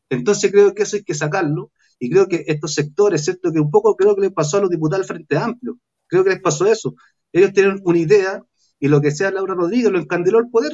Entonces 0.09 0.49
creo 0.49 0.73
que 0.73 0.83
eso 0.83 0.95
hay 0.95 1.03
que 1.03 1.13
sacarlo 1.13 1.73
y 2.01 2.09
creo 2.09 2.27
que 2.27 2.43
estos 2.47 2.73
sectores, 2.73 3.23
¿cierto? 3.23 3.53
Que 3.53 3.59
un 3.59 3.69
poco 3.69 3.95
creo 3.95 4.15
que 4.15 4.21
les 4.21 4.33
pasó 4.33 4.57
a 4.57 4.61
los 4.61 4.71
diputados 4.71 5.07
del 5.07 5.15
Frente 5.15 5.37
Amplio, 5.37 5.77
creo 6.07 6.23
que 6.23 6.31
les 6.31 6.41
pasó 6.41 6.65
eso. 6.65 6.95
Ellos 7.31 7.53
tienen 7.53 7.79
una 7.83 7.99
idea 7.99 8.43
y 8.79 8.87
lo 8.87 8.99
que 9.01 9.11
sea 9.11 9.29
Laura 9.29 9.53
Rodríguez 9.53 9.91
lo 9.91 9.99
encandiló 9.99 10.39
el 10.39 10.49
poder. 10.49 10.73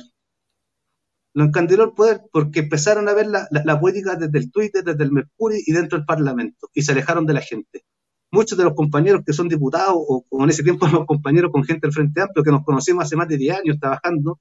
Lo 1.34 1.44
encandiló 1.44 1.84
el 1.84 1.92
poder 1.92 2.22
porque 2.32 2.62
empezaron 2.62 3.10
a 3.10 3.14
ver 3.14 3.28
la, 3.28 3.46
la, 3.52 3.78
política 3.78 4.16
desde 4.16 4.40
el 4.40 4.50
Twitter, 4.50 4.86
desde 4.86 5.04
el 5.04 5.12
Mercurio 5.12 5.60
y 5.64 5.74
dentro 5.74 5.98
del 5.98 6.06
Parlamento 6.06 6.70
y 6.74 6.84
se 6.84 6.94
alejaron 6.94 7.26
de 7.26 7.34
la 7.34 7.42
gente. 7.42 7.84
Muchos 8.32 8.58
de 8.58 8.64
los 8.64 8.74
compañeros 8.74 9.24
que 9.26 9.34
son 9.34 9.50
diputados 9.50 9.96
o, 9.98 10.26
en 10.32 10.50
ese 10.50 10.64
tiempo 10.64 10.88
los 10.88 11.06
compañeros 11.06 11.52
con 11.52 11.66
gente 11.66 11.88
del 11.88 11.94
Frente 11.94 12.22
Amplio 12.22 12.42
que 12.46 12.52
nos 12.52 12.64
conocimos 12.64 13.04
hace 13.04 13.18
más 13.18 13.28
de 13.28 13.36
10 13.36 13.58
años 13.58 13.80
trabajando, 13.82 14.40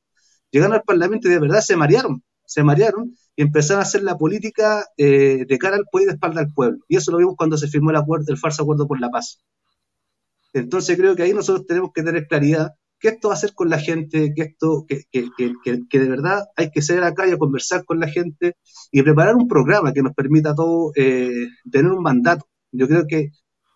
llegaron 0.52 0.74
al 0.74 0.82
Parlamento 0.82 1.26
y 1.26 1.32
de 1.32 1.40
verdad 1.40 1.62
se 1.62 1.76
marearon, 1.76 2.22
se 2.46 2.62
marearon 2.62 3.14
y 3.34 3.42
empezaron 3.42 3.80
a 3.80 3.82
hacer 3.82 4.02
la 4.02 4.16
política 4.16 4.86
eh, 4.96 5.44
de 5.46 5.58
cara 5.58 5.76
al 5.76 5.84
pueblo 5.90 6.04
y 6.04 6.06
de 6.06 6.14
espalda 6.14 6.40
al 6.40 6.52
pueblo. 6.52 6.78
Y 6.88 6.96
eso 6.96 7.12
lo 7.12 7.18
vimos 7.18 7.34
cuando 7.36 7.56
se 7.56 7.68
firmó 7.68 7.90
el 7.90 7.96
acuerdo, 7.96 8.26
el 8.28 8.38
falso 8.38 8.62
acuerdo 8.62 8.86
por 8.86 9.00
la 9.00 9.10
paz. 9.10 9.42
Entonces 10.52 10.96
creo 10.96 11.14
que 11.14 11.22
ahí 11.22 11.34
nosotros 11.34 11.66
tenemos 11.66 11.90
que 11.94 12.02
tener 12.02 12.26
claridad 12.26 12.72
qué 12.98 13.08
esto 13.08 13.28
va 13.28 13.34
a 13.34 13.36
hacer 13.36 13.52
con 13.54 13.68
la 13.68 13.78
gente, 13.78 14.32
que 14.34 14.42
esto, 14.42 14.86
que, 14.88 15.02
que, 15.10 15.28
que, 15.88 16.00
de 16.00 16.08
verdad 16.08 16.44
hay 16.56 16.70
que 16.70 16.82
salir 16.82 17.02
a 17.02 17.10
la 17.10 17.14
calle 17.14 17.34
a 17.34 17.38
conversar 17.38 17.84
con 17.84 18.00
la 18.00 18.08
gente 18.08 18.56
y 18.90 19.02
preparar 19.02 19.36
un 19.36 19.48
programa 19.48 19.92
que 19.92 20.02
nos 20.02 20.14
permita 20.14 20.50
a 20.50 20.54
todos 20.54 20.92
eh, 20.96 21.48
tener 21.70 21.92
un 21.92 22.02
mandato. 22.02 22.46
Yo 22.72 22.88
creo 22.88 23.06
que, 23.06 23.30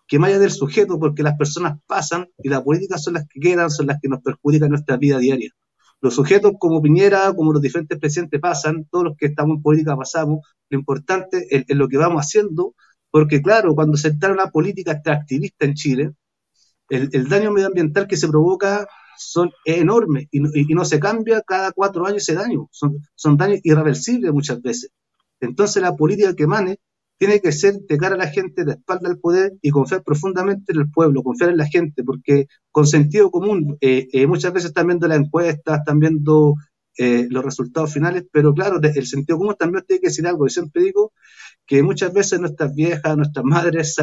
que 0.07 0.19
más 0.19 0.29
allá 0.29 0.39
del 0.39 0.51
sujeto, 0.51 0.99
porque 0.99 1.23
las 1.23 1.37
personas 1.37 1.79
pasan 1.87 2.29
y 2.37 2.49
las 2.49 2.61
políticas 2.61 3.03
son 3.03 3.15
las 3.15 3.27
que 3.27 3.39
quedan, 3.39 3.69
son 3.69 3.87
las 3.87 3.97
que 4.01 4.09
nos 4.09 4.21
perjudican 4.21 4.69
nuestra 4.69 4.97
vida 4.97 5.19
diaria. 5.19 5.51
Los 6.01 6.15
sujetos 6.15 6.53
como 6.59 6.81
Piñera, 6.81 7.31
como 7.33 7.53
los 7.53 7.61
diferentes 7.61 7.99
presidentes 7.99 8.39
pasan, 8.41 8.85
todos 8.89 9.05
los 9.05 9.17
que 9.17 9.27
estamos 9.27 9.57
en 9.57 9.61
política 9.61 9.95
pasamos, 9.95 10.39
lo 10.69 10.79
importante 10.79 11.47
es, 11.49 11.65
lo 11.77 11.87
que 11.87 11.97
vamos 11.97 12.21
haciendo, 12.25 12.73
porque 13.11 13.41
claro, 13.41 13.75
cuando 13.75 13.97
se 13.97 14.07
entra 14.07 14.31
una 14.31 14.47
política 14.47 14.93
extractivista 14.93 15.65
en 15.65 15.75
Chile, 15.75 16.11
el, 16.89 17.29
daño 17.29 17.51
medioambiental 17.51 18.07
que 18.07 18.17
se 18.17 18.27
provoca 18.27 18.87
son 19.17 19.51
enormes 19.65 20.27
y, 20.31 20.41
y, 20.61 20.73
no 20.73 20.83
se 20.83 20.99
cambia 20.99 21.41
cada 21.41 21.71
cuatro 21.71 22.05
años 22.05 22.23
ese 22.23 22.33
daño, 22.33 22.67
son, 22.71 22.97
son 23.15 23.37
daños 23.37 23.59
irreversibles 23.63 24.33
muchas 24.33 24.61
veces. 24.61 24.91
Entonces 25.39 25.81
la 25.81 25.95
política 25.95 26.35
que 26.35 26.47
mane 26.47 26.79
tiene 27.21 27.39
que 27.39 27.51
ser 27.51 27.75
de 27.87 27.97
cara 27.99 28.15
a 28.15 28.17
la 28.17 28.31
gente, 28.31 28.65
de 28.65 28.71
espalda 28.71 29.07
al 29.07 29.19
poder 29.19 29.53
y 29.61 29.69
confiar 29.69 30.01
profundamente 30.01 30.73
en 30.73 30.79
el 30.79 30.89
pueblo, 30.89 31.21
confiar 31.21 31.51
en 31.51 31.57
la 31.57 31.67
gente, 31.67 32.03
porque 32.03 32.47
con 32.71 32.87
sentido 32.87 33.29
común, 33.29 33.77
eh, 33.79 34.07
eh, 34.11 34.25
muchas 34.25 34.51
veces 34.51 34.69
están 34.69 34.87
viendo 34.87 35.07
las 35.07 35.19
encuestas, 35.19 35.81
están 35.81 35.99
viendo 35.99 36.55
eh, 36.97 37.27
los 37.29 37.45
resultados 37.45 37.93
finales, 37.93 38.25
pero 38.31 38.55
claro, 38.55 38.79
el 38.81 39.05
sentido 39.05 39.37
común 39.37 39.55
también 39.55 39.85
tiene 39.87 40.01
que 40.01 40.07
decir 40.07 40.25
algo. 40.25 40.47
Yo 40.47 40.49
siempre 40.49 40.81
digo 40.81 41.13
que 41.67 41.83
muchas 41.83 42.11
veces 42.11 42.39
nuestras 42.39 42.73
viejas, 42.73 43.15
nuestras 43.15 43.45
madres, 43.45 43.95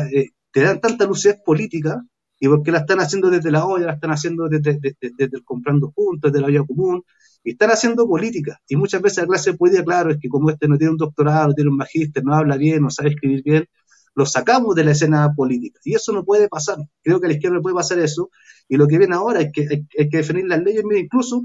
te 0.52 0.60
dan 0.60 0.80
tanta 0.80 1.04
lucidez 1.04 1.38
política 1.44 2.00
y 2.38 2.46
porque 2.46 2.70
la 2.70 2.78
están 2.78 3.00
haciendo 3.00 3.30
desde 3.30 3.50
la 3.50 3.66
olla, 3.66 3.86
la 3.86 3.94
están 3.94 4.12
haciendo 4.12 4.48
desde, 4.48 4.78
el 5.00 5.44
comprando 5.44 5.90
juntos, 5.90 6.30
desde 6.30 6.40
la 6.40 6.52
vida 6.52 6.64
común, 6.64 7.02
y 7.44 7.52
están 7.52 7.70
haciendo 7.70 8.06
política. 8.06 8.60
Y 8.68 8.76
muchas 8.76 9.02
veces 9.02 9.18
la 9.18 9.26
clase 9.26 9.54
política, 9.54 9.84
claro, 9.84 10.10
es 10.10 10.18
que 10.20 10.28
como 10.28 10.50
este 10.50 10.68
no 10.68 10.76
tiene 10.76 10.92
un 10.92 10.98
doctorado, 10.98 11.48
no 11.48 11.54
tiene 11.54 11.70
un 11.70 11.76
magíster, 11.76 12.24
no 12.24 12.34
habla 12.34 12.56
bien, 12.56 12.82
no 12.82 12.90
sabe 12.90 13.10
escribir 13.10 13.42
bien, 13.42 13.66
lo 14.14 14.26
sacamos 14.26 14.74
de 14.74 14.84
la 14.84 14.92
escena 14.92 15.32
política. 15.34 15.80
Y 15.84 15.94
eso 15.94 16.12
no 16.12 16.24
puede 16.24 16.48
pasar. 16.48 16.78
Creo 17.02 17.20
que 17.20 17.26
a 17.26 17.28
la 17.28 17.34
izquierda 17.34 17.56
no 17.56 17.62
puede 17.62 17.76
pasar 17.76 17.98
eso. 18.00 18.30
Y 18.68 18.76
lo 18.76 18.86
que 18.88 18.98
viene 18.98 19.14
ahora 19.14 19.40
es 19.40 19.52
que 19.52 19.68
hay, 19.70 20.08
que 20.08 20.16
definir 20.16 20.46
las 20.46 20.62
leyes. 20.62 20.82
incluso 20.96 21.42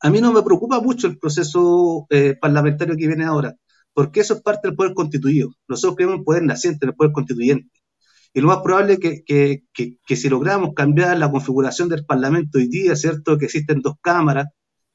a 0.00 0.10
mí 0.10 0.20
no 0.20 0.32
me 0.32 0.42
preocupa 0.42 0.80
mucho 0.80 1.06
el 1.06 1.18
proceso 1.18 2.06
eh, 2.10 2.36
parlamentario 2.40 2.96
que 2.96 3.06
viene 3.06 3.24
ahora, 3.24 3.56
porque 3.92 4.20
eso 4.20 4.34
es 4.34 4.42
parte 4.42 4.68
del 4.68 4.76
poder 4.76 4.94
constituido. 4.94 5.50
Nosotros 5.66 5.96
creemos 5.96 6.18
en 6.18 6.24
poder 6.24 6.42
naciente, 6.44 6.84
en 6.84 6.90
el 6.90 6.94
poder 6.94 7.12
constituyente. 7.12 7.70
Y 8.32 8.40
lo 8.40 8.48
más 8.48 8.58
probable 8.58 8.98
es 9.00 9.22
que, 9.24 9.64
que, 9.72 10.16
si 10.16 10.28
logramos 10.28 10.74
cambiar 10.74 11.18
la 11.18 11.30
configuración 11.30 11.88
del 11.88 12.04
Parlamento 12.04 12.58
hoy 12.58 12.68
día, 12.68 12.94
¿cierto? 12.94 13.38
Que 13.38 13.46
existen 13.46 13.80
dos 13.80 13.94
cámaras, 14.00 14.46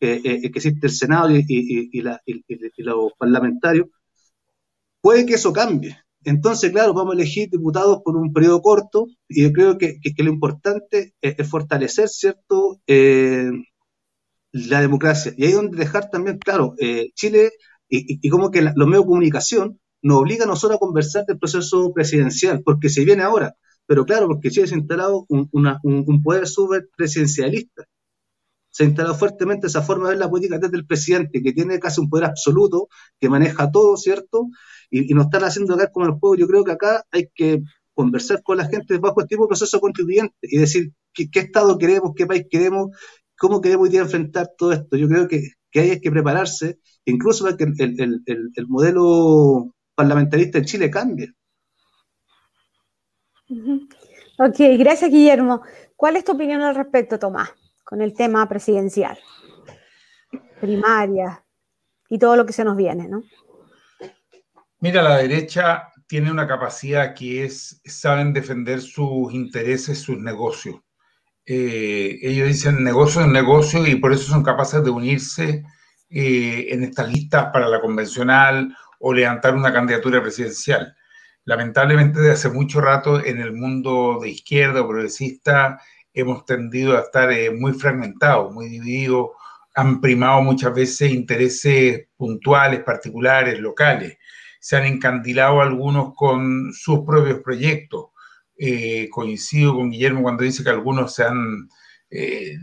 eh, 0.04 0.42
que 0.42 0.60
existe 0.60 0.88
el 0.88 0.94
Senado 0.94 1.30
y, 1.32 1.46
y, 1.48 2.02
la, 2.02 2.22
y, 2.26 2.44
los 2.78 3.14
parlamentarios, 3.18 3.88
puede 5.02 5.26
que 5.26 5.36
eso 5.36 5.54
cambie. 5.54 5.98
Entonces, 6.26 6.72
claro, 6.72 6.94
vamos 6.94 7.14
a 7.14 7.18
elegir 7.18 7.50
diputados 7.50 8.02
por 8.04 8.16
un 8.16 8.32
periodo 8.34 8.62
corto 8.62 9.08
y 9.28 9.44
yo 9.44 9.52
creo 9.52 9.78
que, 9.78 10.00
lo 10.18 10.30
importante 10.30 11.14
es, 11.22 11.50
fortalecer, 11.50 12.08
¿cierto?, 12.10 12.80
eh, 12.88 13.52
la 14.52 14.82
democracia. 14.82 15.34
Y 15.38 15.46
ahí 15.46 15.52
donde 15.52 15.78
dejar 15.78 16.10
también, 16.10 16.38
claro, 16.38 16.76
eh, 16.80 17.12
Chile 17.16 17.52
y, 17.90 18.30
como 18.30 18.52
que 18.52 18.62
los 18.62 18.88
medios 18.88 19.04
de 19.04 19.08
comunicación 19.08 19.80
nos 20.02 20.18
obliga 20.20 20.46
a 20.46 20.48
nosotros 20.48 20.78
a 20.78 20.80
conversar 20.80 21.26
del 21.26 21.38
proceso 21.40 21.94
presidencial, 21.94 22.62
porque 22.64 22.90
se 22.90 23.06
viene 23.06 23.24
ahora. 23.24 23.56
Pero 23.86 24.06
claro, 24.06 24.28
porque 24.28 24.50
Chile 24.50 24.68
se 24.68 24.76
ha 24.76 24.78
instalado 24.78 25.26
un, 25.30 25.50
un, 25.52 26.24
poder 26.24 26.48
súper 26.48 26.90
presidencialista. 26.96 27.84
Se 28.74 28.84
ha 28.84 28.88
instalado 28.88 29.16
fuertemente 29.16 29.68
esa 29.68 29.84
forma 29.84 30.06
de 30.06 30.16
ver 30.16 30.20
la 30.20 30.30
política 30.30 30.58
desde 30.58 30.76
el 30.76 30.86
presidente, 30.86 31.42
que 31.44 31.54
tiene 31.54 31.80
casi 31.80 32.02
un 32.02 32.10
poder 32.10 32.26
absoluto, 32.26 32.90
que 33.20 33.30
maneja 33.30 33.72
todo, 33.72 33.96
¿cierto? 33.98 34.48
Y, 34.90 35.12
y 35.12 35.14
nos 35.14 35.26
están 35.26 35.44
haciendo 35.44 35.76
acá 35.76 35.92
como 35.92 36.08
el 36.08 36.14
juego. 36.14 36.36
Yo 36.36 36.48
creo 36.48 36.64
que 36.64 36.72
acá 36.72 37.04
hay 37.12 37.30
que 37.36 37.62
conversar 37.94 38.42
con 38.42 38.58
la 38.58 38.68
gente 38.68 38.98
bajo 38.98 39.22
este 39.22 39.36
tipo 39.36 39.44
de 39.44 39.50
proceso 39.50 39.80
constituyente 39.80 40.36
y 40.42 40.58
decir 40.58 40.92
qué, 41.14 41.30
Estado 41.40 41.78
queremos, 41.78 42.14
qué 42.16 42.26
país 42.26 42.46
queremos, 42.50 42.90
cómo 43.38 43.62
queremos 43.62 43.90
hoy 43.90 43.98
enfrentar 43.98 44.50
todo 44.58 44.72
esto. 44.72 44.98
Yo 44.98 45.08
creo 45.08 45.28
que, 45.28 45.52
hay 45.76 46.02
que 46.02 46.12
prepararse, 46.12 46.80
incluso 47.06 47.46
para 47.46 47.58
que 47.58 47.64
el, 47.64 48.24
el 48.26 48.68
modelo 48.68 49.76
parlamentarista 49.96 50.58
en 50.58 50.66
Chile 50.66 50.90
cambie. 50.90 51.34
Ok, 54.40 54.58
gracias 54.80 55.12
Guillermo. 55.12 55.62
¿Cuál 55.96 56.16
es 56.16 56.24
tu 56.24 56.34
opinión 56.34 56.62
al 56.62 56.76
respecto, 56.76 57.20
Tomás, 57.20 57.52
con 57.84 58.02
el 58.02 58.14
tema 58.14 58.48
presidencial? 58.48 59.18
Primaria 60.60 61.44
y 62.10 62.18
todo 62.18 62.36
lo 62.36 62.46
que 62.46 62.54
se 62.54 62.64
nos 62.64 62.78
viene, 62.78 63.08
¿no? 63.08 63.24
Mira, 64.80 65.02
la 65.02 65.18
derecha 65.18 65.90
tiene 66.08 66.32
una 66.32 66.48
capacidad 66.48 67.16
que 67.16 67.46
es, 67.46 67.82
saben 67.86 68.34
defender 68.34 68.82
sus 68.82 69.34
intereses, 69.34 70.00
sus 70.00 70.18
negocios. 70.20 70.76
Eh, 71.46 72.20
ellos 72.22 72.48
dicen 72.48 72.84
negocio 72.84 73.22
es 73.22 73.28
negocio 73.28 73.86
y 73.86 73.96
por 73.96 74.14
eso 74.14 74.24
son 74.24 74.44
capaces 74.44 74.84
de 74.84 74.90
unirse 74.90 75.64
eh, 76.10 76.68
en 76.70 76.84
estas 76.84 77.12
listas 77.12 77.48
para 77.52 77.68
la 77.68 77.82
convencional 77.82 78.76
o 79.00 79.14
levantar 79.14 79.56
una 79.56 79.74
candidatura 79.74 80.22
presidencial. 80.22 80.96
Lamentablemente, 81.46 82.20
desde 82.20 82.34
hace 82.34 82.50
mucho 82.50 82.80
rato 82.80 83.24
en 83.24 83.40
el 83.40 83.52
mundo 83.54 84.20
de 84.22 84.30
izquierda 84.30 84.82
o 84.82 84.88
progresista 84.88 85.82
hemos 86.14 86.46
tendido 86.46 86.98
a 86.98 87.02
estar 87.02 87.32
eh, 87.32 87.52
muy 87.52 87.74
fragmentados, 87.74 88.54
muy 88.54 88.70
divididos, 88.70 89.32
han 89.76 90.02
primado 90.02 90.42
muchas 90.42 90.74
veces 90.74 91.12
intereses 91.12 92.08
puntuales, 92.16 92.82
particulares, 92.82 93.60
locales. 93.60 94.18
Se 94.60 94.78
han 94.78 94.86
encandilado 94.86 95.62
algunos 95.62 96.14
con 96.16 96.72
sus 96.74 97.00
propios 97.06 97.40
proyectos. 97.40 98.08
Eh, 98.56 99.10
coincido 99.10 99.74
con 99.74 99.90
Guillermo 99.90 100.22
cuando 100.22 100.44
dice 100.44 100.64
que 100.64 100.70
algunos 100.70 101.16
se 101.16 101.24
han, 101.24 101.68
eh, 102.12 102.56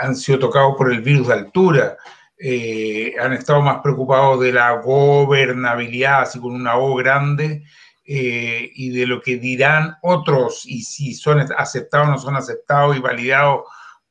han 0.00 0.16
sido 0.16 0.38
tocados 0.38 0.74
por 0.76 0.90
el 0.90 1.02
virus 1.02 1.28
de 1.28 1.34
altura. 1.34 1.96
Eh, 2.38 3.14
han 3.20 3.32
estado 3.34 3.60
más 3.60 3.80
preocupados 3.82 4.40
de 4.40 4.52
la 4.52 4.72
gobernabilidad, 4.80 6.22
así 6.22 6.40
con 6.40 6.54
una 6.54 6.76
O 6.76 6.94
grande, 6.96 7.62
eh, 8.06 8.70
y 8.74 8.90
de 8.90 9.06
lo 9.06 9.22
que 9.22 9.36
dirán 9.36 9.96
otros, 10.02 10.66
y 10.66 10.82
si 10.82 11.14
son 11.14 11.40
aceptados 11.56 12.08
o 12.08 12.10
no 12.10 12.18
son 12.18 12.36
aceptados 12.36 12.96
y 12.96 13.00
validados 13.00 13.62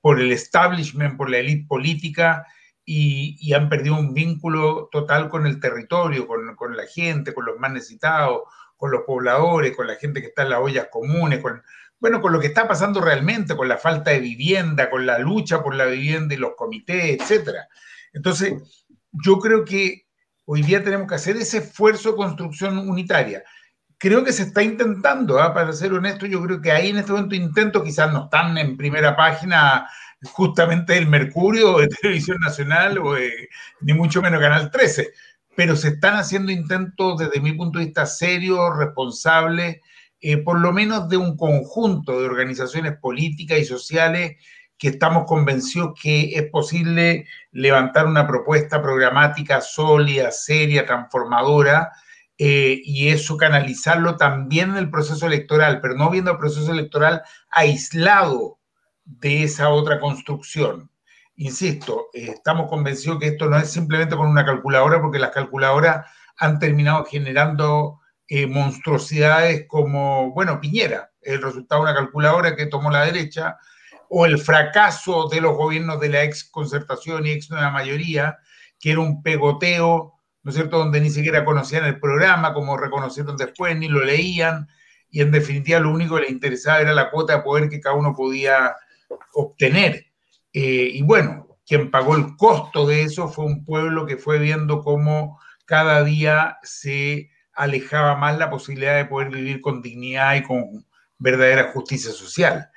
por 0.02 0.20
el 0.20 0.32
establishment, 0.32 1.16
por 1.16 1.30
la 1.30 1.38
élite 1.38 1.68
política, 1.68 2.46
y, 2.86 3.54
han 3.54 3.70
perdido 3.70 3.96
un 3.96 4.14
vínculo 4.14 4.90
total 4.92 5.30
con 5.30 5.46
el 5.46 5.60
territorio, 5.60 6.28
con, 6.28 6.76
la 6.76 6.86
gente, 6.88 7.34
con 7.34 7.46
los 7.46 7.58
más 7.60 7.72
necesitados, 7.72 8.42
con 8.76 8.92
los 8.92 9.04
pobladores, 9.04 9.76
con 9.76 9.88
la 9.88 9.96
gente 9.96 10.22
que 10.22 10.28
está 10.28 10.44
en 10.44 10.50
las 10.50 10.60
ollas 10.60 10.88
comunes, 10.92 11.40
con, 11.40 11.62
bueno, 12.00 12.20
con 12.20 12.34
lo 12.34 12.40
que 12.40 12.48
está 12.48 12.68
pasando 12.68 13.00
realmente, 13.00 13.56
con 13.56 13.68
la 13.68 13.78
falta 13.78 14.12
de 14.12 14.20
vivienda, 14.20 14.90
con 14.90 15.06
la 15.06 15.20
lucha 15.20 15.64
por 15.64 15.76
la 15.76 15.86
vivienda 15.86 16.34
y 16.34 16.38
los 16.38 16.56
comités, 16.56 17.18
etcétera. 17.20 17.68
Entonces, 18.12 18.86
yo 19.12 19.40
creo 19.40 19.64
que 19.64 20.08
hoy 20.46 20.64
día 20.64 20.84
tenemos 20.84 21.08
que 21.08 21.16
hacer 21.16 21.38
ese 21.38 21.60
esfuerzo 21.60 22.12
de 22.12 22.18
construcción 22.18 22.78
unitaria. 22.78 23.44
Creo 24.04 24.22
que 24.22 24.34
se 24.34 24.44
está 24.44 24.62
intentando, 24.62 25.40
¿ah? 25.40 25.54
para 25.54 25.72
ser 25.72 25.94
honesto, 25.94 26.26
yo 26.26 26.44
creo 26.44 26.60
que 26.60 26.74
ahí 26.74 26.90
en 26.90 26.98
este 26.98 27.14
momento 27.14 27.36
intentos 27.36 27.84
quizás 27.84 28.12
no 28.12 28.26
están 28.26 28.58
en 28.58 28.76
primera 28.76 29.16
página 29.16 29.88
justamente 30.26 30.96
del 30.96 31.08
Mercurio, 31.08 31.78
de 31.78 31.88
Televisión 31.88 32.38
Nacional, 32.42 32.98
o 32.98 33.16
ni 33.80 33.94
mucho 33.94 34.22
menos 34.22 34.42
Canal 34.42 34.70
13, 34.70 35.10
pero 35.56 35.78
se 35.78 35.88
están 35.88 36.18
haciendo 36.18 36.52
intentos 36.52 37.18
desde 37.18 37.40
mi 37.40 37.54
punto 37.54 37.80
de 37.80 37.86
vista 37.86 38.06
serios, 38.06 38.76
responsables, 38.78 39.80
eh, 40.20 40.36
por 40.36 40.60
lo 40.60 40.74
menos 40.74 41.08
de 41.08 41.16
un 41.16 41.38
conjunto 41.38 42.20
de 42.20 42.26
organizaciones 42.26 42.98
políticas 42.98 43.60
y 43.60 43.64
sociales 43.64 44.36
que 44.78 44.90
estamos 44.90 45.24
convencidos 45.26 45.94
que 45.98 46.36
es 46.36 46.50
posible 46.50 47.26
levantar 47.54 48.06
una 48.06 48.28
propuesta 48.28 48.82
programática 48.82 49.62
sólida, 49.62 50.30
seria, 50.30 50.86
transformadora, 50.86 51.90
eh, 52.46 52.82
y 52.84 53.08
eso 53.08 53.38
canalizarlo 53.38 54.18
también 54.18 54.72
en 54.72 54.76
el 54.76 54.90
proceso 54.90 55.28
electoral, 55.28 55.80
pero 55.80 55.96
no 55.96 56.10
viendo 56.10 56.32
el 56.32 56.38
proceso 56.38 56.74
electoral 56.74 57.22
aislado 57.50 58.60
de 59.06 59.44
esa 59.44 59.70
otra 59.70 60.02
construcción. 60.02 60.92
Insisto, 61.38 62.08
eh, 62.12 62.32
estamos 62.34 62.70
convencidos 62.70 63.20
que 63.20 63.28
esto 63.28 63.46
no 63.46 63.56
es 63.56 63.72
simplemente 63.72 64.18
con 64.18 64.28
una 64.28 64.44
calculadora, 64.44 65.02
porque 65.02 65.20
las 65.20 65.32
calculadoras 65.32 66.06
han 66.36 66.60
terminado 66.60 67.06
generando 67.06 68.02
eh, 68.28 68.46
monstruosidades 68.46 69.66
como, 69.66 70.34
bueno, 70.34 70.60
Piñera, 70.60 71.12
el 71.22 71.42
resultado 71.42 71.86
de 71.86 71.92
una 71.92 71.98
calculadora 71.98 72.58
que 72.58 72.66
tomó 72.66 72.92
la 72.92 73.06
derecha, 73.06 73.56
o 74.10 74.26
el 74.26 74.38
fracaso 74.38 75.30
de 75.30 75.40
los 75.40 75.56
gobiernos 75.56 75.98
de 76.02 76.10
la 76.10 76.24
ex 76.24 76.44
concertación 76.44 77.26
y 77.26 77.32
ex 77.32 77.50
nueva 77.50 77.72
mayoría, 77.72 78.38
que 78.82 78.92
era 78.92 79.00
un 79.00 79.24
pegoteo, 79.24 80.20
¿no 80.44 80.50
es 80.50 80.56
cierto?, 80.56 80.78
donde 80.78 81.02
ni 81.02 81.10
siquiera 81.10 81.46
conocían 81.46 81.86
el 81.86 82.00
programa, 82.00 82.54
como 82.54 82.78
reconocieron 82.78 83.38
después, 83.38 83.78
ni 83.78 83.88
lo 83.88 84.04
leían, 84.04 84.68
y 85.10 85.22
en 85.22 85.32
definitiva 85.32 85.80
lo 85.80 85.92
único 85.92 86.16
que 86.16 86.24
les 86.24 86.32
interesaba 86.32 86.82
era 86.82 86.94
la 86.94 87.10
cuota 87.10 87.38
de 87.38 87.44
poder 87.44 87.70
que 87.70 87.80
cada 87.80 87.96
uno 87.96 88.14
podía 88.14 88.76
obtener. 89.34 90.08
Eh, 90.52 90.90
y 90.94 91.02
bueno, 91.02 91.58
quien 91.66 91.92
pagó 91.92 92.16
el 92.16 92.36
costo 92.36 92.86
de 92.86 93.04
eso 93.04 93.30
fue 93.30 93.46
un 93.46 93.64
pueblo 93.64 94.06
que 94.06 94.18
fue 94.18 94.40
viendo 94.40 94.82
cómo 94.82 95.40
cada 95.66 96.04
día 96.04 96.58
se 96.64 97.30
alejaba 97.54 98.16
más 98.16 98.38
la 98.38 98.50
posibilidad 98.50 98.96
de 98.96 99.06
poder 99.06 99.30
vivir 99.30 99.62
con 99.62 99.82
dignidad 99.82 100.36
y 100.36 100.44
con 100.44 100.86
verdadera 101.20 101.72
justicia 101.72 102.12
social. 102.12 102.70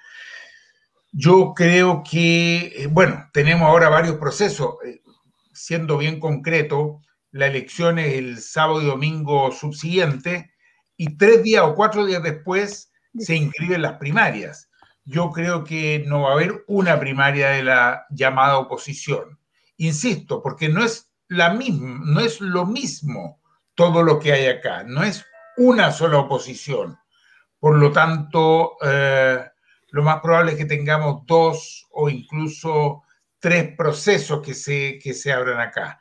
Yo 1.12 1.54
creo 1.54 2.02
que, 2.08 2.72
eh, 2.76 2.86
bueno, 2.88 3.28
tenemos 3.32 3.66
ahora 3.68 3.88
varios 3.88 4.16
procesos. 4.16 4.76
Eh, 4.84 5.00
siendo 5.52 5.96
bien 5.96 6.20
concreto, 6.20 7.00
la 7.32 7.46
elección 7.46 7.98
es 7.98 8.14
el 8.14 8.38
sábado 8.40 8.82
y 8.82 8.86
domingo 8.86 9.52
subsiguiente 9.52 10.52
y 10.96 11.16
tres 11.16 11.42
días 11.42 11.64
o 11.64 11.74
cuatro 11.74 12.06
días 12.06 12.22
después 12.22 12.90
se 13.18 13.36
inscriben 13.36 13.82
las 13.82 13.94
primarias. 13.94 14.70
Yo 15.04 15.30
creo 15.30 15.64
que 15.64 16.04
no 16.06 16.22
va 16.22 16.30
a 16.30 16.34
haber 16.34 16.64
una 16.66 16.98
primaria 16.98 17.50
de 17.50 17.62
la 17.62 18.06
llamada 18.10 18.58
oposición. 18.58 19.38
Insisto, 19.76 20.42
porque 20.42 20.68
no 20.68 20.84
es 20.84 21.10
la 21.28 21.50
misma, 21.50 22.00
no 22.04 22.20
es 22.20 22.40
lo 22.40 22.66
mismo 22.66 23.40
todo 23.74 24.02
lo 24.02 24.18
que 24.18 24.32
hay 24.32 24.46
acá, 24.46 24.84
no 24.84 25.02
es 25.02 25.24
una 25.56 25.92
sola 25.92 26.18
oposición. 26.18 26.98
Por 27.58 27.78
lo 27.78 27.92
tanto, 27.92 28.76
eh, 28.82 29.44
lo 29.90 30.02
más 30.02 30.20
probable 30.20 30.52
es 30.52 30.58
que 30.58 30.64
tengamos 30.64 31.24
dos 31.26 31.86
o 31.90 32.08
incluso 32.08 33.02
tres 33.38 33.74
procesos 33.76 34.42
que 34.42 34.54
se, 34.54 34.98
que 34.98 35.14
se 35.14 35.32
abran 35.32 35.60
acá. 35.60 36.00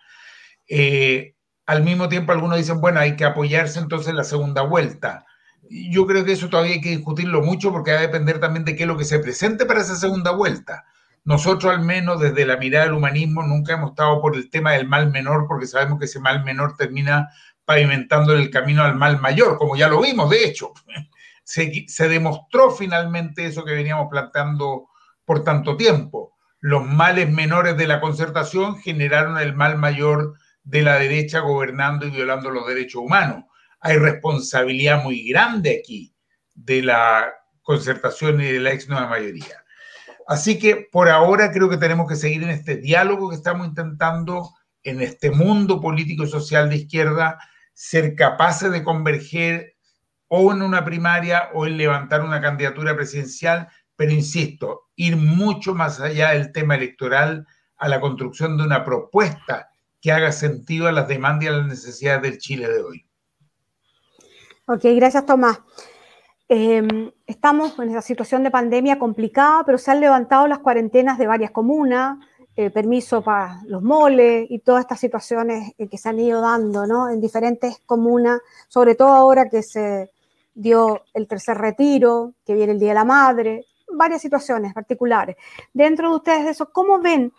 Eh, 0.68 1.36
al 1.66 1.84
mismo 1.84 2.10
tiempo, 2.10 2.32
algunos 2.32 2.58
dicen, 2.58 2.80
bueno, 2.80 3.00
hay 3.00 3.16
que 3.16 3.26
apoyarse 3.26 3.80
entonces 3.80 4.10
en 4.10 4.18
la 4.18 4.24
segunda 4.24 4.62
vuelta. 4.62 5.26
Yo 5.70 6.06
creo 6.06 6.24
que 6.24 6.34
eso 6.34 6.50
todavía 6.50 6.74
hay 6.74 6.82
que 6.82 6.90
discutirlo 6.90 7.42
mucho 7.42 7.72
porque 7.72 7.92
va 7.92 8.00
a 8.00 8.02
depender 8.02 8.40
también 8.40 8.66
de 8.66 8.76
qué 8.76 8.84
es 8.84 8.88
lo 8.88 8.98
que 8.98 9.06
se 9.06 9.20
presente 9.20 9.66
para 9.66 9.82
esa 9.82 9.96
segunda 9.96 10.32
vuelta. 10.32 10.86
Nosotros, 11.24 11.74
al 11.74 11.82
menos 11.82 12.20
desde 12.20 12.46
la 12.46 12.58
mirada 12.58 12.86
del 12.86 12.94
humanismo, 12.94 13.42
nunca 13.42 13.74
hemos 13.74 13.92
estado 13.92 14.22
por 14.22 14.36
el 14.36 14.50
tema 14.52 14.74
del 14.74 14.88
mal 14.88 15.10
menor 15.10 15.48
porque 15.48 15.66
sabemos 15.66 15.98
que 15.98 16.06
ese 16.06 16.20
mal 16.20 16.44
menor 16.44 16.78
termina 16.78 17.30
pavimentando 17.66 18.34
el 18.34 18.52
camino 18.52 18.84
al 18.84 18.96
mal 18.96 19.20
mayor, 19.20 19.58
como 19.58 19.76
ya 19.76 19.88
lo 19.88 20.02
vimos, 20.02 20.30
de 20.30 20.46
hecho. 20.46 20.74
Se, 21.48 21.86
se 21.88 22.10
demostró 22.10 22.72
finalmente 22.72 23.46
eso 23.46 23.64
que 23.64 23.76
veníamos 23.76 24.08
planteando 24.10 24.88
por 25.26 25.44
tanto 25.44 25.78
tiempo 25.78 26.36
los 26.66 26.84
males 26.84 27.30
menores 27.32 27.78
de 27.78 27.86
la 27.86 28.02
concertación 28.02 28.80
generaron 28.80 29.38
el 29.38 29.54
mal 29.54 29.78
mayor 29.78 30.34
de 30.66 30.82
la 30.82 31.00
derecha 31.00 31.40
gobernando 31.40 32.06
y 32.06 32.10
violando 32.10 32.50
los 32.50 32.68
derechos 32.68 33.02
humanos. 33.02 33.46
Hay 33.80 33.98
responsabilidad 33.98 35.02
muy 35.04 35.28
grande 35.28 35.80
aquí 35.80 36.14
de 36.54 36.82
la 36.82 37.34
concertación 37.62 38.42
y 38.42 38.46
de 38.46 38.60
la 38.60 38.74
ex 38.74 38.90
nueva 38.90 39.08
mayoría. 39.08 39.64
Así 40.28 40.60
que 40.60 40.88
por 40.92 41.08
ahora 41.08 41.52
creo 41.52 41.70
que 41.70 41.78
tenemos 41.78 42.08
que 42.10 42.16
seguir 42.16 42.44
en 42.44 42.50
este 42.50 42.76
diálogo 42.76 43.30
que 43.30 43.36
estamos 43.36 43.68
intentando, 43.68 44.50
en 44.84 45.02
este 45.02 45.32
mundo 45.32 45.80
político 45.80 46.24
y 46.26 46.30
social 46.30 46.70
de 46.70 46.78
izquierda, 46.78 47.40
ser 47.74 48.16
capaces 48.16 48.72
de 48.72 48.84
converger 48.84 49.76
o 50.28 50.52
en 50.52 50.62
una 50.62 50.84
primaria 50.84 51.50
o 51.54 51.66
en 51.66 51.78
levantar 51.78 52.22
una 52.22 52.42
candidatura 52.42 52.96
presidencial 52.96 53.70
pero 53.96 54.12
insisto, 54.12 54.90
ir 54.96 55.16
mucho 55.18 55.74
más 55.74 56.00
allá 56.00 56.32
del 56.32 56.52
tema 56.52 56.76
electoral 56.76 57.48
a 57.78 57.88
la 57.88 58.00
construcción 58.00 58.58
de 58.58 58.64
una 58.64 58.84
propuesta 58.84 59.70
que 60.06 60.12
haga 60.12 60.32
sentido 60.32 60.88
a 60.88 60.92
las 60.92 61.08
demandas 61.08 61.46
y 61.46 61.48
a 61.48 61.52
las 61.54 61.66
necesidades 61.66 62.22
del 62.22 62.38
Chile 62.38 62.70
de 62.70 62.80
hoy. 62.80 63.08
Ok, 64.68 64.84
gracias 64.96 65.26
Tomás. 65.26 65.62
Em, 66.48 67.10
estamos 67.26 67.80
en 67.80 67.90
esa 67.90 68.04
situación 68.04 68.44
de 68.44 68.52
pandemia 68.52 69.00
complicada, 69.00 69.64
pero 69.66 69.80
se 69.80 69.90
han 69.90 70.02
levantado 70.02 70.46
las 70.46 70.60
cuarentenas 70.60 71.18
de 71.18 71.26
varias 71.26 71.50
comunas, 71.50 72.20
eh, 72.56 72.70
permiso 72.70 73.24
para 73.24 73.64
los 73.66 73.82
moles 73.82 74.46
y 74.48 74.60
todas 74.60 74.82
estas 74.82 75.00
situaciones 75.00 75.74
eh, 75.80 75.88
que 75.88 75.98
se 75.98 76.08
han 76.08 76.20
ido 76.20 76.40
dando 76.40 76.86
¿no? 76.86 77.10
en 77.10 77.20
diferentes 77.20 77.82
comunas, 77.88 78.42
sobre 78.68 78.94
todo 78.94 79.10
ahora 79.10 79.50
que 79.50 79.64
se 79.64 80.12
dio 80.54 81.02
el 81.16 81.28
tercer 81.28 81.58
retiro, 81.58 82.36
que 82.46 82.54
viene 82.54 82.74
el 82.74 82.80
Día 82.80 82.90
de 82.90 82.94
la 82.94 83.06
Madre, 83.06 83.66
varias 83.92 84.22
situaciones 84.22 84.72
particulares. 84.72 85.36
Dentro 85.74 86.12
de 86.12 86.16
ustedes 86.18 86.46
de 86.46 86.52
eso, 86.52 86.70
¿cómo 86.72 87.00
ven 87.00 87.34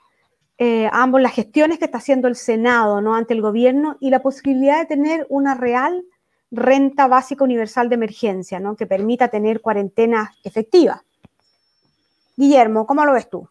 eh, 0.59 0.89
ambos 0.93 1.21
las 1.21 1.35
gestiones 1.35 1.79
que 1.79 1.85
está 1.85 1.99
haciendo 1.99 2.29
el 2.29 2.37
Senado 2.37 3.01
¿no? 3.03 3.15
ante 3.15 3.35
el 3.35 3.43
gobierno 3.43 3.97
y 4.01 4.11
la 4.11 4.23
posibilidad 4.23 4.81
de 4.81 4.87
tener 4.87 5.27
una 5.29 5.55
real 5.55 6.05
renta 6.51 7.09
básica 7.09 7.45
universal 7.45 7.89
de 7.89 7.97
emergencia, 7.97 8.59
¿no? 8.59 8.77
que 8.77 8.87
permita 8.87 9.29
tener 9.29 9.61
cuarentenas 9.61 10.31
efectivas? 10.45 11.03
Guillermo, 12.37 12.87
¿cómo 12.87 13.05
lo 13.05 13.13
ves 13.13 13.29
tú? 13.29 13.49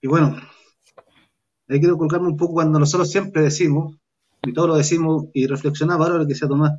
Y 0.00 0.06
bueno, 0.06 0.36
ahí 1.68 1.80
quiero 1.80 1.96
colocarme 1.96 2.28
un 2.28 2.36
poco 2.36 2.54
cuando 2.54 2.78
nosotros 2.78 3.10
siempre 3.10 3.42
decimos, 3.42 3.96
y 4.42 4.52
todos 4.52 4.68
lo 4.68 4.76
decimos, 4.76 5.26
y 5.32 5.46
reflexionaba 5.46 6.04
ahora 6.04 6.18
lo 6.18 6.24
que 6.24 6.34
decía 6.34 6.48
Tomás, 6.48 6.72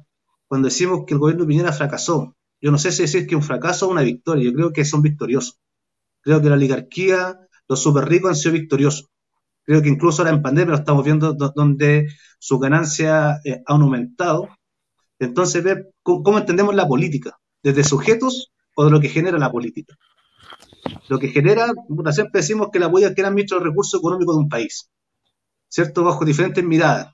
cuando 0.47 0.67
decimos 0.67 1.05
que 1.07 1.15
el 1.15 1.19
gobierno 1.19 1.43
de 1.43 1.47
Piñera 1.47 1.71
fracasó, 1.71 2.35
yo 2.61 2.71
no 2.71 2.77
sé 2.77 2.91
si 2.91 3.03
decir 3.03 3.27
que 3.27 3.35
un 3.35 3.43
fracaso 3.43 3.87
o 3.87 3.91
una 3.91 4.01
victoria, 4.01 4.43
yo 4.43 4.53
creo 4.53 4.73
que 4.73 4.85
son 4.85 5.01
victoriosos. 5.01 5.59
Creo 6.25 6.41
que 6.41 6.49
la 6.49 6.55
oligarquía, 6.55 7.39
los 7.67 7.83
súper 7.83 8.05
ricos 8.05 8.31
han 8.31 8.35
sido 8.35 8.53
victoriosos. 8.53 9.11
Creo 9.63 9.83
que 9.83 9.89
incluso 9.89 10.23
ahora 10.23 10.33
en 10.33 10.41
pandemia 10.41 10.71
lo 10.71 10.79
estamos 10.79 11.05
viendo 11.05 11.33
donde 11.33 12.07
sus 12.39 12.59
ganancias 12.59 13.39
eh, 13.45 13.61
han 13.67 13.81
aumentado. 13.83 14.49
Entonces, 15.19 15.63
ver 15.63 15.91
cómo, 16.01 16.39
entendemos 16.39 16.73
la 16.73 16.87
política, 16.87 17.37
desde 17.61 17.83
sujetos 17.83 18.51
o 18.75 18.85
de 18.85 18.91
lo 18.91 18.99
que 18.99 19.09
genera 19.09 19.37
la 19.37 19.51
política. 19.51 19.95
Lo 21.09 21.19
que 21.19 21.27
genera, 21.27 21.71
siempre 22.11 22.41
decimos 22.41 22.69
que 22.73 22.79
la 22.79 22.89
política 22.89 23.13
que 23.13 23.21
administra 23.21 23.57
los 23.57 23.67
recursos 23.67 23.99
económicos 23.99 24.35
de 24.35 24.41
un 24.41 24.49
país, 24.49 24.89
¿cierto? 25.69 26.03
Bajo 26.03 26.25
diferentes 26.25 26.63
miradas, 26.63 27.13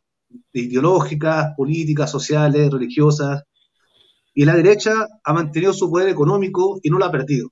ideológicas, 0.53 1.53
políticas, 1.57 2.09
sociales, 2.09 2.71
religiosas, 2.71 3.43
y 4.33 4.45
la 4.45 4.55
derecha 4.55 4.93
ha 5.21 5.33
mantenido 5.33 5.73
su 5.73 5.91
poder 5.91 6.07
económico 6.07 6.79
y 6.81 6.89
no 6.89 6.97
lo 6.97 7.05
ha 7.05 7.11
perdido. 7.11 7.51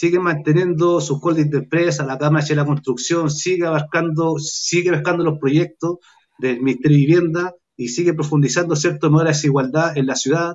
Sigue 0.00 0.20
manteniendo 0.20 1.00
sus 1.00 1.18
holdings 1.20 1.50
de 1.50 1.58
empresa, 1.58 2.06
la 2.06 2.16
Cámara 2.16 2.46
de 2.46 2.54
la 2.54 2.64
Construcción, 2.64 3.28
sigue 3.32 3.66
abarcando, 3.66 4.38
sigue 4.38 4.92
buscando 4.92 5.24
los 5.24 5.40
proyectos 5.40 5.96
del 6.38 6.62
Ministerio 6.62 6.96
de 6.96 7.04
Vivienda 7.04 7.54
y 7.76 7.88
sigue 7.88 8.14
profundizando 8.14 8.76
cierto 8.76 9.10
modo 9.10 9.24
la 9.24 9.30
desigualdad 9.30 9.98
en 9.98 10.06
la 10.06 10.14
ciudad. 10.14 10.54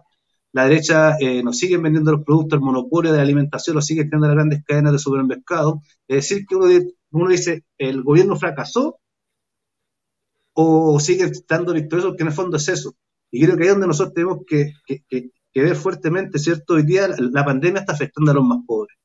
La 0.54 0.64
derecha 0.64 1.18
eh, 1.20 1.44
nos 1.44 1.58
sigue 1.58 1.76
vendiendo 1.76 2.14
los 2.14 2.24
productos, 2.24 2.56
el 2.56 2.64
monopolio 2.64 3.12
de 3.12 3.18
la 3.18 3.24
alimentación 3.24 3.76
lo 3.76 3.82
sigue 3.82 4.04
teniendo 4.06 4.28
las 4.28 4.36
grandes 4.36 4.64
cadenas 4.64 4.94
de 4.94 5.00
supermercados. 5.00 5.74
Es 6.08 6.16
decir, 6.16 6.46
que 6.48 6.56
uno, 6.56 7.28
dice, 7.28 7.66
el 7.78 8.02
gobierno 8.02 8.38
fracasó 8.38 8.98
o 10.54 11.02
sigue 11.02 11.26
estando 11.26 11.74
victorioso, 11.74 12.16
que 12.16 12.24
en 12.24 12.30
el 12.30 12.34
fondo 12.34 12.56
es 12.56 12.70
eso. 12.70 12.96
Y 13.30 13.44
creo 13.44 13.58
que 13.58 13.64
ahí 13.64 13.68
es 13.68 13.74
donde 13.74 13.88
nosotros 13.88 14.14
tenemos 14.14 14.38
que, 14.48 14.72
ver 15.54 15.76
fuertemente, 15.76 16.40
¿cierto? 16.40 16.76
Hoy 16.76 16.84
día 16.84 17.10
la 17.18 17.44
pandemia 17.44 17.82
está 17.82 17.92
afectando 17.92 18.32
a 18.32 18.36
los 18.36 18.46
más 18.46 18.60
pobres. 18.66 18.96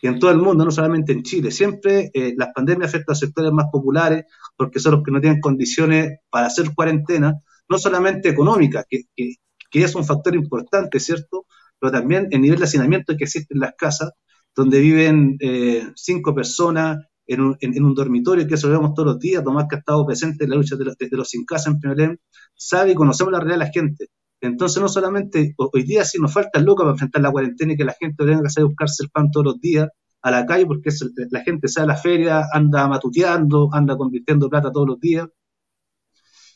Y 0.00 0.06
en 0.06 0.18
todo 0.18 0.30
el 0.30 0.38
mundo, 0.38 0.64
no 0.64 0.70
solamente 0.70 1.12
en 1.12 1.22
Chile. 1.22 1.50
Siempre 1.50 2.10
eh, 2.14 2.34
las 2.36 2.50
pandemias 2.54 2.90
afectan 2.90 3.14
a 3.14 3.18
sectores 3.18 3.52
más 3.52 3.66
populares 3.72 4.24
porque 4.56 4.78
son 4.78 4.92
los 4.92 5.02
que 5.02 5.10
no 5.10 5.20
tienen 5.20 5.40
condiciones 5.40 6.18
para 6.30 6.46
hacer 6.46 6.72
cuarentena, 6.74 7.34
no 7.68 7.78
solamente 7.78 8.28
económica, 8.28 8.84
que, 8.88 9.04
es 9.72 9.94
un 9.94 10.04
factor 10.04 10.34
importante, 10.34 11.00
¿cierto? 11.00 11.46
Pero 11.78 11.92
también 11.92 12.28
el 12.30 12.40
nivel 12.40 12.58
de 12.58 12.64
hacinamiento 12.64 13.16
que 13.16 13.24
existe 13.24 13.54
en 13.54 13.60
las 13.60 13.74
casas, 13.76 14.12
donde 14.54 14.80
viven 14.80 15.36
eh, 15.40 15.86
cinco 15.94 16.34
personas 16.34 16.98
en 17.28 17.84
un, 17.84 17.94
dormitorio, 17.94 18.46
que 18.48 18.54
eso 18.54 18.68
lo 18.68 18.78
vemos 18.78 18.94
todos 18.94 19.08
los 19.08 19.18
días, 19.18 19.44
Tomás 19.44 19.66
que 19.68 19.76
ha 19.76 19.78
estado 19.80 20.06
presente 20.06 20.44
en 20.44 20.50
la 20.50 20.56
lucha 20.56 20.76
de, 20.76 20.84
los, 21.10 21.28
sin 21.28 21.44
casa 21.44 21.70
en 21.70 21.78
Peñalén, 21.78 22.20
sabe 22.54 22.92
y 22.92 22.94
conocemos 22.94 23.32
la 23.32 23.40
realidad 23.40 23.58
de 23.58 23.64
la 23.66 23.70
gente. 23.70 24.08
Entonces, 24.40 24.80
no 24.80 24.88
solamente 24.88 25.54
hoy 25.56 25.82
día 25.82 26.04
sí 26.04 26.18
nos 26.20 26.32
falta 26.32 26.58
el 26.58 26.64
loco 26.64 26.82
para 26.82 26.92
enfrentar 26.92 27.22
la 27.22 27.32
cuarentena 27.32 27.72
y 27.72 27.76
que 27.76 27.84
la 27.84 27.94
gente 27.98 28.24
tenga 28.24 28.42
que 28.42 28.50
salir 28.50 28.66
a 28.66 28.68
buscarse 28.68 29.02
el 29.02 29.10
pan 29.10 29.30
todos 29.30 29.46
los 29.46 29.60
días 29.60 29.88
a 30.22 30.30
la 30.30 30.46
calle, 30.46 30.66
porque 30.66 30.90
la 31.30 31.40
gente 31.40 31.68
sale 31.68 31.84
a 31.84 31.94
la 31.94 31.96
feria, 31.96 32.44
anda 32.52 32.86
matuteando, 32.88 33.68
anda 33.72 33.96
convirtiendo 33.96 34.48
plata 34.48 34.70
todos 34.72 34.86
los 34.86 35.00
días. 35.00 35.28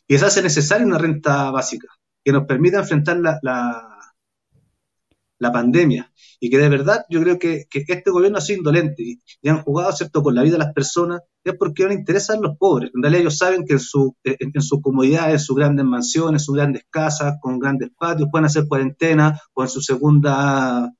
Y 0.06 0.18
se 0.18 0.26
hace 0.26 0.42
necesaria 0.42 0.86
una 0.86 0.98
renta 0.98 1.50
básica 1.50 1.88
que 2.24 2.32
nos 2.32 2.44
permita 2.44 2.78
enfrentar 2.78 3.18
la, 3.18 3.38
pandemia. 5.50 6.12
Y 6.38 6.50
que 6.50 6.58
de 6.58 6.68
verdad 6.68 7.04
yo 7.08 7.20
creo 7.20 7.38
que, 7.38 7.66
este 7.72 8.10
gobierno 8.10 8.38
ha 8.38 8.40
sido 8.40 8.58
indolente 8.58 9.02
y, 9.02 9.48
han 9.48 9.62
jugado, 9.62 9.92
¿cierto?, 9.92 10.22
con 10.22 10.34
la 10.34 10.42
vida 10.42 10.52
de 10.52 10.64
las 10.64 10.72
personas, 10.72 11.22
es 11.42 11.54
porque 11.58 11.82
no 11.82 11.88
les 11.88 11.98
interesan 11.98 12.42
los 12.42 12.56
pobres. 12.58 12.90
En 12.94 13.02
realidad 13.02 13.22
ellos 13.22 13.38
saben 13.38 13.64
que 13.64 13.74
en 13.74 13.80
su, 13.80 14.14
en, 14.22 14.62
su 14.62 14.80
comodidad, 14.80 15.32
en 15.32 15.40
sus 15.40 15.56
grandes 15.56 15.84
mansiones, 15.84 16.42
en 16.42 16.44
sus 16.44 16.54
grandes 16.54 16.84
casas, 16.90 17.36
con 17.40 17.58
grandes 17.58 17.90
patios, 17.98 18.28
pueden 18.30 18.44
hacer 18.44 18.66
cuarentena 18.68 19.40
o 19.54 19.62
en 19.62 19.68
su 19.68 19.80
segunda, 19.80 20.92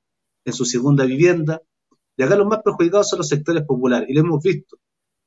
en 0.43 0.53
su 0.53 0.65
segunda 0.65 1.05
vivienda. 1.05 1.61
Y 2.17 2.23
acá 2.23 2.35
los 2.35 2.47
más 2.47 2.59
perjudicados 2.63 3.09
son 3.09 3.19
los 3.19 3.27
sectores 3.27 3.63
populares, 3.63 4.09
y 4.09 4.13
lo 4.13 4.21
hemos 4.21 4.43
visto. 4.43 4.77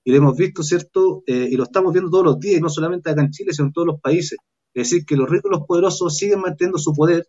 Y 0.05 0.11
lo 0.13 0.19
hemos 0.19 0.37
visto, 0.37 0.63
¿cierto? 0.63 1.23
Eh, 1.27 1.49
y 1.51 1.57
lo 1.57 1.65
estamos 1.65 1.93
viendo 1.93 2.11
todos 2.11 2.25
los 2.25 2.39
días, 2.39 2.59
y 2.59 2.61
no 2.61 2.69
solamente 2.69 3.11
acá 3.11 3.23
en 3.23 3.31
Chile, 3.31 3.53
sino 3.53 3.69
en 3.69 3.73
todos 3.73 3.87
los 3.87 4.01
países. 4.01 4.39
Es 4.77 4.91
decir, 4.91 5.07
que 5.07 5.17
los 5.17 5.29
ricos 5.29 5.51
y 5.51 5.57
los 5.57 5.67
poderosos 5.67 6.17
siguen 6.17 6.41
manteniendo 6.41 6.79
su 6.79 6.93
poder, 6.93 7.27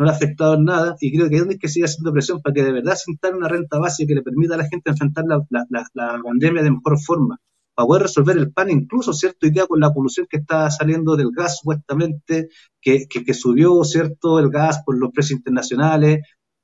no 0.00 0.06
le 0.06 0.12
ha 0.12 0.14
afectado 0.14 0.54
en 0.54 0.64
nada, 0.64 0.96
y 0.98 1.14
creo 1.14 1.28
que 1.28 1.34
hay 1.34 1.40
donde 1.40 1.58
que 1.58 1.68
sigue 1.68 1.84
haciendo 1.84 2.10
presión 2.10 2.40
para 2.40 2.54
que 2.54 2.64
de 2.64 2.72
verdad 2.72 2.94
se 2.94 3.10
instale 3.10 3.36
una 3.36 3.48
renta 3.48 3.78
básica 3.78 4.08
que 4.08 4.14
le 4.14 4.22
permita 4.22 4.54
a 4.54 4.56
la 4.56 4.66
gente 4.66 4.88
enfrentar 4.88 5.26
la, 5.26 6.20
pandemia 6.24 6.62
de 6.62 6.70
mejor 6.70 6.98
forma, 6.98 7.36
para 7.74 7.86
poder 7.86 8.02
resolver 8.04 8.38
el 8.38 8.50
pan, 8.50 8.70
incluso, 8.70 9.12
¿cierto? 9.12 9.46
Hoy 9.46 9.50
día 9.50 9.66
con 9.66 9.78
la 9.78 9.92
polución 9.92 10.26
que 10.28 10.38
está 10.38 10.70
saliendo 10.70 11.16
del 11.16 11.30
gas, 11.32 11.58
supuestamente, 11.58 12.48
que, 12.80 13.06
que 13.08 13.34
subió, 13.34 13.84
¿cierto? 13.84 14.38
El 14.38 14.48
gas 14.48 14.82
por 14.86 14.98
los 14.98 15.10
precios 15.12 15.36
internacionales, 15.38 16.20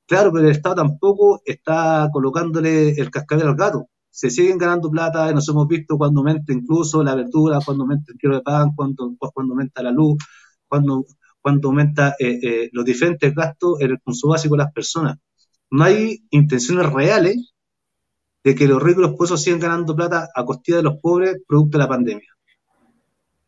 Claro, 0.06 0.30
pero 0.32 0.44
el 0.44 0.52
Estado 0.52 0.76
tampoco 0.76 1.42
está 1.44 2.08
colocándole 2.12 2.90
el 2.90 3.10
cascabel 3.10 3.48
al 3.48 3.56
gato. 3.56 3.88
Se 4.10 4.30
siguen 4.30 4.56
ganando 4.56 4.88
plata, 4.88 5.32
nos 5.32 5.48
hemos 5.48 5.66
visto 5.66 5.98
cuando 5.98 6.20
aumenta 6.20 6.52
incluso 6.52 7.02
la 7.02 7.14
verdura, 7.16 7.58
cuando 7.64 7.82
aumenta 7.84 8.12
el 8.12 8.18
kilo 8.18 8.36
de 8.36 8.42
pan, 8.42 8.70
cuando, 8.76 9.16
cuando 9.18 9.52
aumenta 9.54 9.82
la 9.82 9.90
luz, 9.90 10.16
cuando, 10.68 11.04
cuando 11.46 11.68
aumenta 11.68 12.16
eh, 12.18 12.40
eh, 12.42 12.70
los 12.72 12.84
diferentes 12.84 13.32
gastos 13.32 13.80
en 13.80 13.92
el 13.92 14.00
consumo 14.00 14.32
básico 14.32 14.56
de 14.56 14.64
las 14.64 14.72
personas. 14.72 15.18
No 15.70 15.84
hay 15.84 16.24
intenciones 16.30 16.92
reales 16.92 17.54
de 18.42 18.54
que 18.56 18.66
los 18.66 18.82
ricos 18.82 19.04
y 19.04 19.06
los 19.06 19.16
pobres 19.16 19.40
sigan 19.40 19.60
ganando 19.60 19.94
plata 19.94 20.28
a 20.34 20.44
costilla 20.44 20.78
de 20.78 20.82
los 20.82 20.98
pobres 21.00 21.36
producto 21.46 21.78
de 21.78 21.84
la 21.84 21.88
pandemia. 21.88 22.28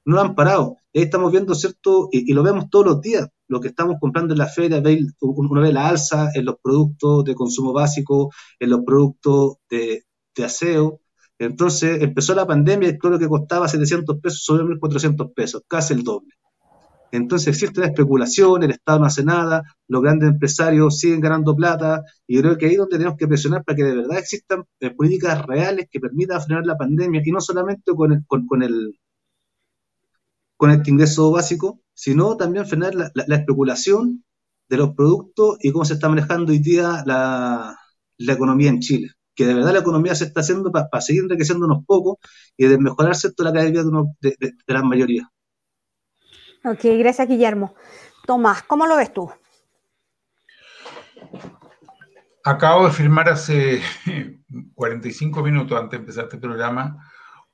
No 0.04 0.14
lo 0.14 0.20
han 0.20 0.34
parado. 0.36 0.76
Ahí 0.94 1.02
estamos 1.02 1.32
viendo, 1.32 1.56
¿cierto? 1.56 2.08
y 2.12 2.32
lo 2.32 2.44
vemos 2.44 2.70
todos 2.70 2.86
los 2.86 3.00
días 3.00 3.28
lo 3.48 3.60
que 3.60 3.68
estamos 3.68 3.96
comprando 3.98 4.34
en 4.34 4.38
la 4.38 4.46
feria, 4.46 4.82
uno 5.20 5.60
ve 5.60 5.72
la 5.72 5.88
alza 5.88 6.30
en 6.34 6.44
los 6.44 6.56
productos 6.62 7.24
de 7.24 7.34
consumo 7.34 7.72
básico, 7.72 8.30
en 8.60 8.70
los 8.70 8.84
productos 8.84 9.56
de, 9.68 10.04
aseo. 10.44 11.00
Entonces 11.36 12.00
empezó 12.00 12.32
la 12.34 12.46
pandemia 12.46 12.90
y 12.90 12.98
todo 12.98 13.12
lo 13.12 13.18
que 13.18 13.26
costaba 13.26 13.66
700 13.66 14.20
pesos 14.20 14.48
a 14.50 14.62
1.400 14.62 15.34
pesos, 15.34 15.62
casi 15.66 15.94
el 15.94 16.04
doble. 16.04 16.34
Entonces 17.12 17.48
existe 17.48 17.80
la 17.80 17.86
especulación, 17.86 18.62
el 18.62 18.72
Estado 18.72 18.98
no 19.00 19.06
hace 19.06 19.24
nada, 19.24 19.62
los 19.88 20.02
grandes 20.02 20.30
empresarios 20.30 20.98
siguen 20.98 21.20
ganando 21.20 21.56
plata 21.56 22.02
y 22.26 22.38
creo 22.40 22.58
que 22.58 22.66
ahí 22.66 22.72
es 22.72 22.78
donde 22.78 22.98
tenemos 22.98 23.16
que 23.18 23.26
presionar 23.26 23.64
para 23.64 23.76
que 23.76 23.84
de 23.84 23.96
verdad 23.96 24.18
existan 24.18 24.64
eh, 24.80 24.90
políticas 24.90 25.46
reales 25.46 25.86
que 25.90 26.00
permitan 26.00 26.42
frenar 26.42 26.66
la 26.66 26.76
pandemia 26.76 27.22
y 27.24 27.30
no 27.32 27.40
solamente 27.40 27.92
con 27.94 28.12
el, 28.12 28.24
con 28.26 28.62
el, 28.62 28.98
con 30.56 30.70
este 30.70 30.90
ingreso 30.90 31.30
básico, 31.30 31.80
sino 31.94 32.36
también 32.36 32.66
frenar 32.66 32.94
la, 32.94 33.10
especulación 33.36 34.24
de 34.68 34.76
los 34.76 34.94
productos 34.94 35.56
y 35.62 35.72
cómo 35.72 35.84
se 35.84 35.94
está 35.94 36.08
manejando 36.08 36.52
hoy 36.52 36.58
día 36.58 37.02
la, 37.06 37.76
economía 38.18 38.68
en 38.70 38.80
Chile. 38.80 39.12
Que 39.34 39.46
de 39.46 39.54
verdad 39.54 39.72
la 39.72 39.80
economía 39.80 40.14
se 40.16 40.24
está 40.24 40.40
haciendo 40.40 40.72
para 40.72 41.00
seguir 41.00 41.22
enriqueciéndonos 41.22 41.84
poco 41.86 42.18
y 42.56 42.66
de 42.66 42.76
mejorar 42.78 43.16
toda 43.36 43.50
la 43.50 43.60
calidad 43.60 43.84
de, 44.20 44.36
de, 44.40 44.50
de, 44.66 44.74
la 44.74 44.82
mayoría. 44.82 45.30
Ok, 46.70 46.80
gracias 46.98 47.28
Guillermo. 47.28 47.74
Tomás, 48.26 48.62
¿cómo 48.62 48.86
lo 48.86 48.96
ves 48.96 49.12
tú? 49.12 49.30
Acabo 52.44 52.86
de 52.86 52.92
firmar 52.92 53.28
hace 53.28 53.82
45 54.74 55.42
minutos 55.42 55.78
antes 55.78 55.92
de 55.92 55.96
empezar 56.02 56.24
este 56.24 56.38
programa 56.38 56.98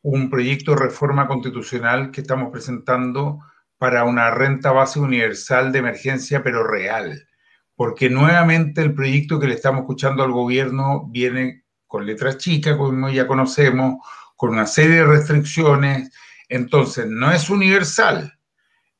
un 0.04 0.28
proyecto 0.28 0.72
de 0.72 0.82
reforma 0.82 1.26
constitucional 1.26 2.10
que 2.10 2.20
estamos 2.20 2.50
presentando 2.52 3.38
para 3.78 4.04
una 4.04 4.30
renta 4.30 4.70
base 4.70 5.00
universal 5.00 5.72
de 5.72 5.78
emergencia, 5.78 6.42
pero 6.42 6.62
real. 6.62 7.26
Porque 7.74 8.10
nuevamente 8.10 8.82
el 8.82 8.94
proyecto 8.94 9.40
que 9.40 9.46
le 9.46 9.54
estamos 9.54 9.80
escuchando 9.80 10.22
al 10.22 10.30
gobierno 10.30 11.06
viene 11.08 11.64
con 11.86 12.04
letras 12.04 12.36
chicas, 12.36 12.76
como 12.76 13.08
ya 13.08 13.26
conocemos, 13.26 13.96
con 14.36 14.50
una 14.50 14.66
serie 14.66 14.96
de 14.96 15.06
restricciones. 15.06 16.10
Entonces, 16.50 17.06
no 17.08 17.32
es 17.32 17.48
universal, 17.48 18.34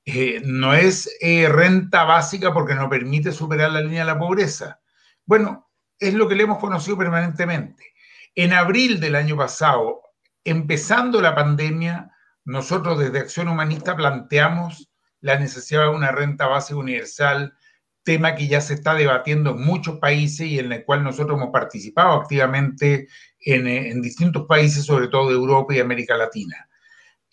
eh, 0.07 0.43
no 0.45 0.75
es 0.75 1.11
eh, 1.21 1.49
renta 1.49 2.05
básica 2.05 2.53
porque 2.53 2.75
no 2.75 2.89
permite 2.89 3.33
superar 3.33 3.73
la 3.73 3.81
línea 3.81 4.01
de 4.01 4.13
la 4.13 4.19
pobreza. 4.19 4.81
Bueno, 5.25 5.71
es 5.99 6.15
lo 6.15 6.29
que 6.29 6.35
le 6.35 6.45
hemos 6.45 6.59
conocido 6.59 6.99
permanentemente. 6.99 7.95
En 8.35 8.53
abril 8.53 9.01
del 9.01 9.15
año 9.15 9.37
pasado, 9.37 10.03
empezando 10.45 11.21
la 11.21 11.35
pandemia, 11.35 12.11
nosotros 12.45 12.99
desde 12.99 13.21
Acción 13.21 13.49
Humanista 13.49 13.97
planteamos 13.97 14.91
la 15.21 15.39
necesidad 15.39 15.85
de 15.85 15.89
una 15.89 16.13
renta 16.13 16.47
base 16.47 16.75
universal, 16.75 17.55
tema 18.03 18.35
que 18.35 18.47
ya 18.47 18.61
se 18.61 18.75
está 18.75 18.95
debatiendo 18.95 19.53
en 19.53 19.65
muchos 19.65 19.99
países 19.99 20.47
y 20.47 20.59
en 20.59 20.71
el 20.71 20.85
cual 20.85 21.03
nosotros 21.03 21.39
hemos 21.39 21.51
participado 21.51 22.13
activamente 22.13 23.09
en, 23.41 24.03
distintos 24.03 24.45
países, 24.47 24.85
sobre 24.85 25.09
todo 25.09 25.29
de 25.29 25.35
Europa 25.35 25.75
y 25.75 25.81
América 25.81 26.17
Latina. 26.17 26.69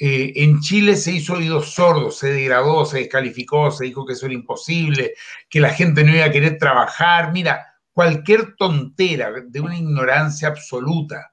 Eh, 0.04 0.34
en 0.43 0.60
Chile 0.62 0.95
se 0.95 1.12
hizo 1.12 1.34
oídos 1.34 1.76
sordos, 1.76 2.18
se 2.18 2.32
degradó, 2.32 2.86
se 2.86 2.99
descalificó, 2.99 3.70
se 3.70 3.86
dijo 3.86 4.06
que 4.06 4.14
eso 4.14 4.26
era 4.26 4.34
imposible, 4.34 5.14
que 5.47 5.60
la 5.60 5.70
gente 5.70 6.04
no 6.04 6.16
iba 6.16 6.26
a 6.26 6.32
querer 6.32 6.58
trabajar. 6.58 7.32
Mira, 7.32 7.76
cualquier 7.93 8.56
tontera 8.56 9.32
de 9.45 9.60
una 9.60 9.78
ignorancia 9.78 10.47
absoluta 10.47 11.32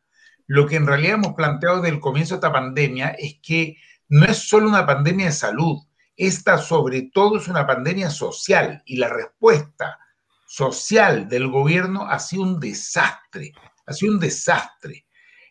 lo 0.48 0.66
que 0.66 0.76
en 0.76 0.86
realidad 0.86 1.14
hemos 1.14 1.34
planteado 1.34 1.76
desde 1.82 1.94
el 1.94 2.00
comienzo 2.00 2.34
de 2.34 2.38
esta 2.38 2.52
pandemia 2.52 3.08
es 3.10 3.38
que 3.42 3.76
no 4.08 4.24
es 4.24 4.38
solo 4.38 4.68
una 4.68 4.86
pandemia 4.86 5.26
de 5.26 5.32
salud, 5.32 5.78
esta 6.16 6.56
sobre 6.56 7.10
todo 7.12 7.36
es 7.36 7.48
una 7.48 7.66
pandemia 7.66 8.08
social 8.10 8.82
y 8.86 8.96
la 8.96 9.10
respuesta 9.10 9.98
social 10.46 11.28
del 11.28 11.48
gobierno 11.48 12.08
ha 12.08 12.18
sido 12.18 12.42
un 12.44 12.58
desastre, 12.58 13.52
ha 13.86 13.92
sido 13.92 14.14
un 14.14 14.20
desastre. 14.20 15.04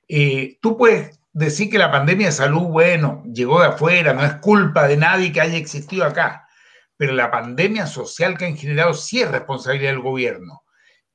Eh, 0.08 0.58
tú 0.62 0.76
puedes 0.76 1.20
decir 1.38 1.70
que 1.70 1.78
la 1.78 1.92
pandemia 1.92 2.28
de 2.28 2.32
salud, 2.32 2.64
bueno, 2.64 3.24
llegó 3.32 3.62
de 3.62 3.68
afuera, 3.68 4.14
no 4.14 4.24
es 4.24 4.36
culpa 4.36 4.88
de 4.88 4.98
nadie 4.98 5.32
que 5.32 5.42
haya 5.42 5.58
existido 5.58 6.04
acá, 6.04 6.48
pero 6.98 7.14
la 7.14 7.30
pandemia 7.30 7.86
social 7.86 8.38
que 8.38 8.46
han 8.46 8.58
generado 8.58 8.94
sí 8.94 9.22
es 9.22 9.30
responsabilidad 9.30 9.92
del 9.92 10.02
gobierno, 10.02 10.64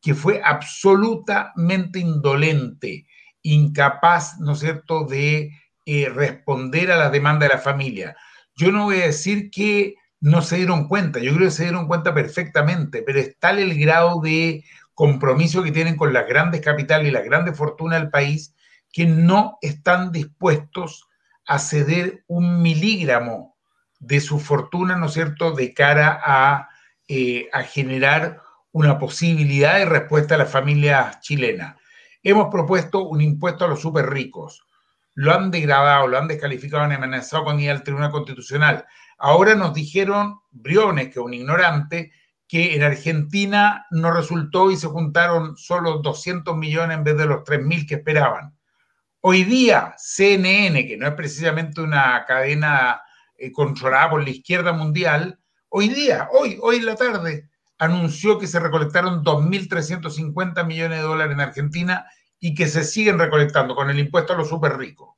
que 0.00 0.14
fue 0.14 0.40
absolutamente 0.44 1.98
indolente, 1.98 3.06
incapaz, 3.42 4.38
¿no 4.38 4.52
es 4.52 4.60
cierto?, 4.60 5.04
de 5.04 5.50
eh, 5.86 6.08
responder 6.08 6.92
a 6.92 6.96
las 6.96 7.10
demandas 7.10 7.48
de 7.48 7.56
la 7.56 7.60
familia. 7.60 8.16
Yo 8.54 8.70
no 8.70 8.84
voy 8.84 9.00
a 9.00 9.06
decir 9.06 9.50
que 9.50 9.96
no 10.20 10.40
se 10.42 10.56
dieron 10.56 10.86
cuenta, 10.86 11.18
yo 11.18 11.34
creo 11.34 11.48
que 11.48 11.54
se 11.54 11.64
dieron 11.64 11.88
cuenta 11.88 12.14
perfectamente, 12.14 13.02
pero 13.02 13.18
es 13.18 13.36
tal 13.40 13.58
el 13.58 13.76
grado 13.76 14.20
de 14.20 14.64
compromiso 14.94 15.64
que 15.64 15.72
tienen 15.72 15.96
con 15.96 16.12
las 16.12 16.28
grandes 16.28 16.60
capitales 16.60 17.08
y 17.08 17.10
las 17.10 17.24
grandes 17.24 17.56
fortunas 17.58 18.00
del 18.00 18.10
país 18.10 18.54
que 18.92 19.06
no 19.06 19.58
están 19.62 20.12
dispuestos 20.12 21.08
a 21.46 21.58
ceder 21.58 22.24
un 22.28 22.62
miligramo 22.62 23.56
de 23.98 24.20
su 24.20 24.38
fortuna, 24.38 24.96
¿no 24.96 25.06
es 25.06 25.14
cierto?, 25.14 25.52
de 25.52 25.74
cara 25.74 26.20
a, 26.24 26.68
eh, 27.08 27.48
generar 27.72 28.40
una 28.70 28.98
posibilidad 28.98 29.78
de 29.78 29.84
respuesta 29.84 30.34
a 30.34 30.38
la 30.38 30.46
familia 30.46 31.18
chilena. 31.20 31.76
Hemos 32.22 32.48
propuesto 32.48 33.04
un 33.08 33.20
impuesto 33.20 33.64
a 33.64 33.68
los 33.68 33.80
súper 33.80 34.08
ricos. 34.08 34.64
Lo 35.14 35.34
han 35.34 35.50
degradado, 35.50 36.06
lo 36.06 36.18
han 36.18 36.28
descalificado, 36.28 36.84
han 36.84 36.92
amenazado 36.92 37.44
con 37.44 37.60
ir 37.60 37.70
al 37.70 37.82
Tribunal 37.82 38.10
Constitucional. 38.10 38.86
Ahora 39.18 39.54
nos 39.54 39.74
dijeron 39.74 40.40
Briones, 40.50 41.06
que 41.06 41.20
es 41.20 41.24
un 41.24 41.34
ignorante, 41.34 42.12
que 42.48 42.74
en 42.74 42.82
Argentina 42.82 43.86
no 43.90 44.10
resultó 44.12 44.70
y 44.70 44.76
se 44.76 44.86
juntaron 44.86 45.56
solo 45.56 45.98
200 45.98 46.56
millones 46.56 46.98
en 46.98 47.04
vez 47.04 47.16
de 47.16 47.26
los 47.26 47.44
3.000 47.44 47.86
que 47.86 47.94
esperaban. 47.96 48.56
Hoy 49.24 49.44
día, 49.44 49.94
CNN, 49.98 50.84
que 50.84 50.96
no 50.96 51.06
es 51.06 51.14
precisamente 51.14 51.80
una 51.80 52.24
cadena 52.26 53.02
eh, 53.38 53.52
controlada 53.52 54.10
por 54.10 54.24
la 54.24 54.30
izquierda 54.30 54.72
mundial, 54.72 55.38
hoy 55.68 55.90
día, 55.90 56.28
hoy, 56.32 56.58
hoy 56.60 56.78
en 56.78 56.86
la 56.86 56.96
tarde, 56.96 57.48
anunció 57.78 58.36
que 58.36 58.48
se 58.48 58.58
recolectaron 58.58 59.22
2.350 59.22 60.66
millones 60.66 60.98
de 60.98 61.04
dólares 61.04 61.34
en 61.34 61.40
Argentina 61.40 62.04
y 62.40 62.56
que 62.56 62.66
se 62.66 62.82
siguen 62.82 63.16
recolectando 63.16 63.76
con 63.76 63.90
el 63.90 64.00
impuesto 64.00 64.32
a 64.32 64.36
los 64.36 64.48
súper 64.48 64.76
ricos. 64.76 65.10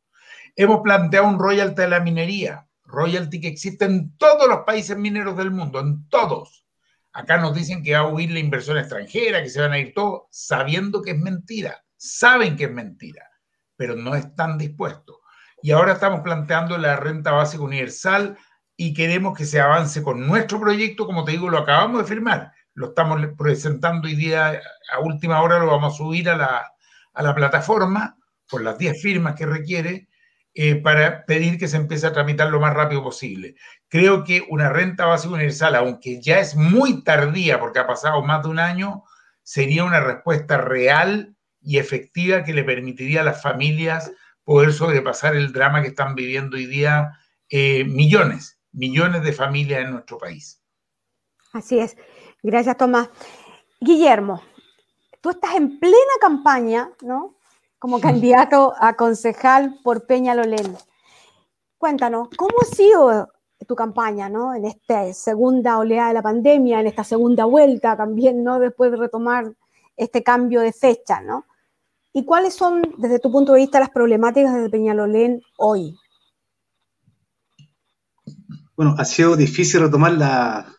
Hemos 0.55 0.83
planteado 0.83 1.27
un 1.27 1.39
royalty 1.39 1.81
de 1.81 1.89
la 1.89 2.01
minería, 2.01 2.69
royalty 2.85 3.41
que 3.41 3.49
existe 3.49 3.87
en 3.87 4.15
todos 4.19 4.47
los 4.51 4.67
países 4.67 4.99
mineros 4.99 5.35
del 5.35 5.51
mundo, 5.51 5.81
en 5.81 6.07
todos. 6.11 6.67
Acá 7.15 7.39
nos 7.39 7.55
dicen 7.55 7.83
que 7.83 7.95
va 7.95 8.01
a 8.01 8.09
huir 8.09 8.31
la 8.33 8.41
inversión 8.41 8.77
extranjera, 8.77 9.43
que 9.43 9.49
se 9.49 9.63
van 9.63 9.73
a 9.73 9.79
ir 9.79 9.95
todos, 9.95 10.25
sabiendo 10.29 11.01
que 11.01 11.13
es 11.13 11.19
mentira. 11.19 11.83
Saben 11.97 12.55
que 12.55 12.65
es 12.65 12.71
mentira, 12.71 13.31
pero 13.77 13.97
no 13.97 14.14
están 14.14 14.59
dispuestos. 14.59 15.16
Y 15.62 15.70
ahora 15.70 15.93
estamos 15.95 16.20
planteando 16.20 16.77
la 16.79 16.97
renta 16.97 17.33
básica 17.33 17.62
universal 17.62 18.37
y 18.77 18.93
queremos 18.93 19.37
que 19.37 19.45
se 19.45 19.61
avance 19.61 20.03
con 20.03 20.27
nuestro 20.27 20.61
proyecto, 20.61 21.07
como 21.07 21.25
te 21.25 21.33
digo, 21.33 21.49
lo 21.49 21.59
acabamos 21.59 22.03
de 22.03 22.09
firmar, 22.09 22.53
lo 22.75 22.89
estamos 22.89 23.20
presentando 23.39 24.09
hoy 24.09 24.16
día 24.16 24.61
a 24.93 25.01
última 25.01 25.41
hora, 25.41 25.59
lo 25.59 25.68
vamos 25.68 25.95
a 25.95 25.97
subir 25.97 26.29
a 26.29 26.37
la, 26.37 26.72
a 27.12 27.22
la 27.22 27.35
plataforma 27.35 28.16
por 28.49 28.62
las 28.62 28.77
10 28.77 29.01
firmas 29.01 29.35
que 29.37 29.47
requiere 29.47 30.09
eh, 30.57 30.77
para 30.77 31.25
pedir 31.25 31.59
que 31.59 31.66
se 31.66 31.77
empiece 31.77 32.07
a 32.07 32.12
tramitar 32.12 32.49
lo 32.49 32.61
más 32.61 32.75
rápido 32.75 33.03
posible. 33.03 33.57
Creo 33.89 34.22
que 34.22 34.45
una 34.49 34.68
renta 34.68 35.07
básica 35.07 35.35
universal, 35.35 35.75
aunque 35.75 36.20
ya 36.20 36.39
es 36.39 36.55
muy 36.55 37.03
tardía 37.03 37.59
porque 37.59 37.81
ha 37.81 37.87
pasado 37.87 38.22
más 38.22 38.43
de 38.43 38.51
un 38.51 38.59
año, 38.59 39.03
sería 39.43 39.85
una 39.85 40.01
respuesta 40.01 40.59
real 40.59 41.34
y 41.65 41.79
efectiva 41.79 42.45
que 42.45 42.53
le 42.53 42.62
permitiría 42.62 43.23
a 43.23 43.25
las 43.25 43.43
familias 43.43 44.12
poder 44.45 44.73
sobrepasar 44.73 45.35
el 45.35 45.53
drama 45.53 45.83
que 45.83 45.89
están 45.89 46.15
viviendo 46.15 46.57
hoy 46.57 46.67
día 46.67 47.19
eh, 47.49 47.85
millones, 47.85 48.59
millones 48.73 49.23
de 49.23 49.33
familias 49.33 49.81
en 49.81 49.93
nuestro 49.93 50.19
país. 50.19 50.62
Así 51.53 51.79
es. 51.79 51.97
Gracias, 52.43 52.77
Tomás. 52.77 53.09
Guillermo, 53.81 54.43
tú 55.21 55.31
estás 55.31 55.55
en 55.55 55.79
plena 55.79 55.97
campaña, 56.21 56.91
¿no? 57.03 57.37
Como 57.79 58.01
candidato 58.01 58.75
a 58.79 58.95
concejal 58.95 59.79
por 59.83 60.07
Peñalolén. 60.07 60.77
Cuéntanos, 61.79 62.29
¿cómo 62.37 62.55
ha 62.61 62.75
sido 62.75 63.29
tu 63.67 63.75
campaña, 63.75 64.29
¿no? 64.29 64.55
En 64.55 64.67
esta 64.67 65.12
segunda 65.15 65.79
oleada 65.79 66.09
de 66.09 66.15
la 66.15 66.23
pandemia, 66.23 66.81
en 66.81 66.87
esta 66.87 67.05
segunda 67.05 67.47
vuelta 67.47 67.97
también, 67.97 68.45
¿no? 68.45 68.59
Después 68.59 68.91
de 68.91 68.99
retomar 68.99 69.53
este 69.97 70.23
cambio 70.23 70.61
de 70.61 70.73
fecha, 70.73 71.21
¿no? 71.21 71.47
¿Y 72.17 72.25
cuáles 72.25 72.55
son, 72.55 72.81
desde 72.99 73.19
tu 73.19 73.33
punto 73.33 73.53
de 73.53 73.59
vista, 73.59 73.81
las 73.81 73.91
problemáticas 73.91 74.55
de 74.55 74.71
Peñalolén 74.71 75.43
hoy? 75.59 75.97
Bueno, 78.77 78.95
ha 78.97 79.05
sido 79.05 79.35
difícil 79.35 79.81
retomar 79.81 80.12
la, 80.12 80.71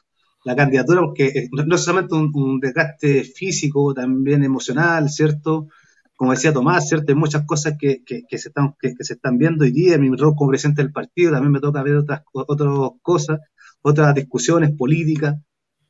candidatura 0.56 1.02
porque 1.02 1.50
no 1.52 1.76
es 1.76 1.84
solamente 1.84 2.16
un, 2.16 2.60
desgaste 2.62 3.26
físico, 3.26 3.94
también 3.94 4.46
emocional, 4.46 5.10
¿cierto? 5.10 5.68
Como 6.16 6.32
decía 6.32 6.54
Tomás, 6.54 6.88
¿cierto? 6.88 7.12
Hay 7.12 7.18
muchas 7.18 7.46
cosas 7.46 7.74
que, 7.78 8.02
se, 8.30 8.38
están, 8.38 9.38
viendo 9.38 9.66
hoy 9.66 9.72
día. 9.72 9.98
Mi 9.98 10.16
rol 10.16 10.36
como 10.38 10.52
presidente 10.52 10.84
del 10.84 10.94
partido 10.94 11.34
también 11.34 11.52
me 11.52 11.60
toca 11.60 11.84
ver 11.84 11.98
otras 11.98 12.22
cosas, 13.02 13.42
otras 13.82 14.16
discusiones 14.16 14.72
políticas. 14.78 15.36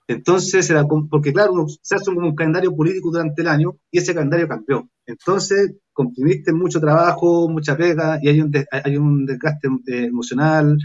Entonces, 0.08 0.70
era 0.70 0.86
porque 0.86 1.34
claro, 1.34 1.66
se 1.82 1.96
hace 1.96 2.14
como 2.14 2.28
un 2.28 2.36
calendario 2.36 2.76
político 2.76 3.12
durante 3.12 3.42
el 3.42 3.48
año 3.48 3.78
y 3.92 4.00
ese 4.00 4.14
calendario 4.14 4.48
cambió. 4.48 4.88
Entonces, 5.06 5.76
comprimiste 5.94 6.54
mucho 6.54 6.80
trabajo, 6.80 7.50
mucha 7.50 7.76
pega 7.76 8.20
y 8.22 8.30
hay 8.30 8.40
un, 8.42 9.26
desgaste 9.26 9.68
eh, 9.88 10.06
emocional, 10.06 10.78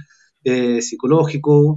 eh, 0.45 0.81
psicológico, 0.81 1.77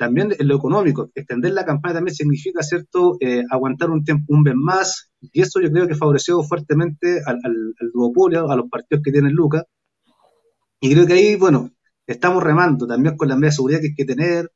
también 0.00 0.34
en 0.38 0.48
lo 0.48 0.56
económico, 0.56 1.10
extender 1.14 1.52
la 1.52 1.66
campaña 1.66 1.96
también 1.96 2.14
significa, 2.14 2.62
¿cierto?, 2.62 3.18
eh, 3.20 3.44
aguantar 3.50 3.90
un 3.90 4.02
tiempo, 4.02 4.32
un 4.34 4.42
mes 4.42 4.54
más, 4.56 5.10
y 5.20 5.42
eso 5.42 5.60
yo 5.60 5.70
creo 5.70 5.86
que 5.86 5.94
favoreció 5.94 6.42
fuertemente 6.42 7.20
al, 7.26 7.38
al, 7.44 7.90
duopolio, 7.92 8.50
a 8.50 8.56
los 8.56 8.70
partidos 8.70 9.02
que 9.04 9.12
tienen 9.12 9.34
Lucas, 9.34 9.64
y 10.80 10.94
creo 10.94 11.06
que 11.06 11.12
ahí, 11.12 11.36
bueno, 11.36 11.70
estamos 12.06 12.42
remando 12.42 12.86
también 12.86 13.14
con 13.16 13.28
la 13.28 13.34
medida 13.34 13.48
de 13.48 13.56
seguridad 13.56 13.80
que 13.80 13.88
hay 13.88 13.94
que 13.94 14.04
tener. 14.06 14.50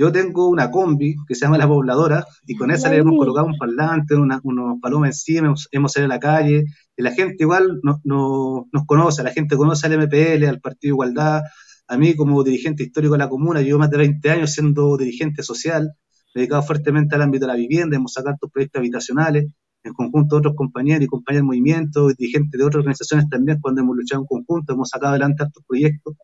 Yo 0.00 0.10
tengo 0.10 0.48
una 0.48 0.70
combi 0.70 1.14
que 1.28 1.34
se 1.34 1.44
llama 1.44 1.58
La 1.58 1.68
Pobladora, 1.68 2.24
y 2.46 2.56
con 2.56 2.70
esa 2.70 2.88
le 2.88 2.96
hemos 2.96 3.18
colocado 3.18 3.46
un 3.46 3.58
parlante, 3.58 4.14
unos 4.14 4.80
palomas 4.80 5.10
encima, 5.10 5.48
hemos, 5.48 5.68
hemos, 5.72 5.92
salido 5.92 6.10
a 6.10 6.14
la 6.14 6.18
calle, 6.18 6.64
y 6.96 7.02
la 7.02 7.10
gente 7.10 7.36
igual 7.40 7.80
no, 7.82 8.00
no, 8.04 8.66
nos 8.72 8.86
conoce, 8.86 9.22
la 9.22 9.30
gente 9.30 9.58
conoce 9.58 9.86
al 9.86 9.98
MPL, 9.98 10.46
al 10.46 10.58
Partido 10.58 10.94
Igualdad, 10.94 11.42
a 11.86 11.98
mí, 11.98 12.16
como 12.16 12.42
dirigente 12.42 12.82
histórico 12.82 13.12
de 13.12 13.18
la 13.18 13.28
comuna, 13.28 13.60
llevo 13.60 13.78
más 13.78 13.90
de 13.90 13.98
20 13.98 14.30
años 14.30 14.54
siendo 14.54 14.96
dirigente 14.96 15.42
social, 15.42 15.92
dedicado 16.34 16.62
fuertemente 16.62 17.14
al 17.16 17.20
ámbito 17.20 17.44
de 17.44 17.52
la 17.52 17.58
vivienda, 17.58 17.94
hemos 17.94 18.14
sacado 18.14 18.36
estos 18.36 18.50
proyectos 18.50 18.80
habitacionales, 18.80 19.48
en 19.84 19.92
conjunto 19.92 20.36
de 20.36 20.38
otros 20.38 20.54
compañeros 20.56 21.04
y 21.04 21.08
compañeros 21.08 21.40
del 21.40 21.46
movimiento, 21.46 22.08
dirigentes 22.08 22.58
de 22.58 22.64
otras 22.64 22.78
organizaciones 22.78 23.28
también, 23.28 23.60
cuando 23.60 23.82
hemos 23.82 23.94
luchado 23.94 24.22
en 24.22 24.26
conjunto, 24.26 24.72
hemos 24.72 24.88
sacado 24.88 25.10
adelante 25.10 25.44
estos 25.44 25.62
proyectos. 25.68 26.14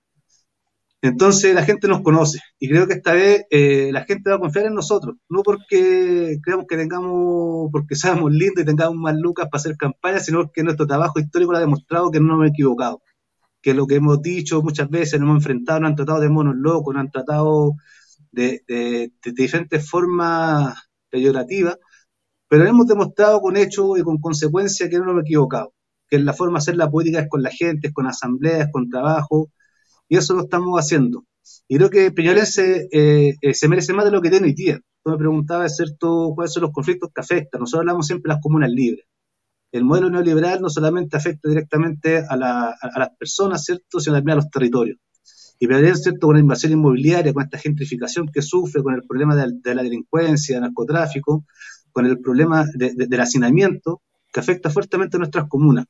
Entonces 1.09 1.54
la 1.54 1.62
gente 1.64 1.88
nos 1.88 2.02
conoce 2.02 2.40
y 2.59 2.68
creo 2.68 2.86
que 2.86 2.94
esta 2.94 3.12
vez 3.12 3.44
eh, 3.50 3.90
la 3.92 4.04
gente 4.04 4.30
va 4.30 4.36
a 4.36 4.40
confiar 4.40 4.66
en 4.66 4.74
nosotros, 4.74 5.16
no 5.28 5.42
porque 5.42 6.38
creamos 6.42 6.66
que 6.68 6.76
tengamos, 6.76 7.68
porque 7.72 7.94
seamos 7.96 8.32
lindos 8.32 8.62
y 8.62 8.66
tengamos 8.66 8.96
más 8.96 9.14
lucas 9.16 9.48
para 9.50 9.61
hacer 9.61 9.76
campaña, 9.76 10.20
sino 10.20 10.42
porque 10.42 10.62
nuestro 10.62 10.86
trabajo 10.86 11.18
histórico 11.20 11.52
lo 11.52 11.59
ha 11.59 11.61
demostrado 11.61 12.11
que 12.11 12.20
no 12.20 12.28
nos 12.28 12.36
hemos 12.36 12.48
equivocado 12.50 13.02
que 13.66 13.74
lo 13.74 13.88
que 13.88 13.96
hemos 13.96 14.22
dicho 14.22 14.62
muchas 14.62 14.88
veces, 14.88 15.18
nos 15.18 15.28
hemos 15.28 15.38
enfrentado, 15.38 15.80
nos 15.80 15.90
han 15.90 15.96
tratado 15.96 16.20
de 16.20 16.28
monos 16.28 16.54
locos, 16.57 16.94
nos 16.94 17.00
han 17.00 17.11
tratado 17.11 17.74
de, 18.30 19.11
diferentes 19.24 19.90
formas 19.90 20.88
peyorativas, 21.11 21.76
pero 22.48 22.64
hemos 22.64 22.86
demostrado 22.86 23.40
con 23.40 23.57
hechos 23.57 23.98
y 23.98 24.02
con 24.02 24.18
consecuencias 24.18 24.88
que 24.88 24.98
no 24.98 25.07
nos 25.07 25.12
hemos 25.14 25.24
equivocado, 25.24 25.74
que 26.09 26.18
la 26.20 26.32
forma 26.32 26.59
de 26.59 26.62
hacer 26.62 26.76
la 26.76 26.88
política 26.88 27.22
es 27.22 27.28
con 27.28 27.42
la 27.42 27.50
gente, 27.50 27.88
es 27.88 27.92
con 27.92 28.07
asambleas, 28.07 28.68
con 28.70 28.88
trabajo, 28.88 29.50
y 30.09 30.16
eso 30.16 30.34
lo 30.34 30.42
estamos 30.42 30.78
haciendo. 30.78 31.24
Y 31.68 31.76
creo 31.76 31.90
que 31.90 32.11
Peñalén 32.12 32.46
se, 32.46 32.88
eh, 32.92 33.34
eh, 33.40 33.54
se 33.54 33.68
merece 33.68 33.92
más 33.92 34.04
de 34.04 34.11
lo 34.11 34.22
que 34.22 34.30
tiene 34.30 34.46
hoy 34.46 34.54
día. 34.54 34.80
Tú 35.02 35.11
me 35.11 35.18
preguntabas, 35.18 35.76
¿cierto?, 35.76 36.32
cuáles 36.34 36.52
son 36.52 36.62
los 36.62 36.72
conflictos 36.72 37.11
que 37.14 37.20
afectan. 37.20 37.61
Nosotros 37.61 37.80
hablamos 37.80 38.07
siempre 38.07 38.30
de 38.30 38.34
las 38.34 38.42
comunas 38.42 38.70
libres 38.70 39.07
el 39.76 39.84
modelo 39.84 40.11
neoliberal 40.11 40.61
no 40.61 40.68
solamente 40.68 41.16
afecta 41.16 41.48
directamente 41.48 42.18
a, 42.18 42.36
las 42.36 43.11
personas, 43.18 43.64
¿cierto?, 43.64 44.00
sino 44.00 44.16
también 44.16 44.32
a 44.32 44.42
los 44.42 44.50
territorios. 44.50 44.98
Y 45.59 45.68
también, 45.68 45.96
¿cierto?, 45.96 46.26
con 46.26 46.36
la 46.36 46.40
invasión 46.40 46.72
inmobiliaria, 46.72 47.32
con 47.32 47.44
esta 47.44 47.59
gentrificación 47.59 48.28
que 48.32 48.42
sufre, 48.42 48.82
con 48.82 48.94
el 48.94 49.02
problema 49.02 49.36
de, 49.36 49.74
la 49.74 49.82
delincuencia, 49.82 50.57
del 50.57 50.62
narcotráfico, 50.62 51.44
con 51.92 52.07
el 52.07 52.20
problema 52.20 52.66
del 52.74 53.20
hacinamiento, 53.20 54.02
que 54.32 54.40
afecta 54.40 54.70
fuertemente 54.70 55.16
a 55.16 55.20
nuestras 55.20 55.48
comunas. 55.48 55.86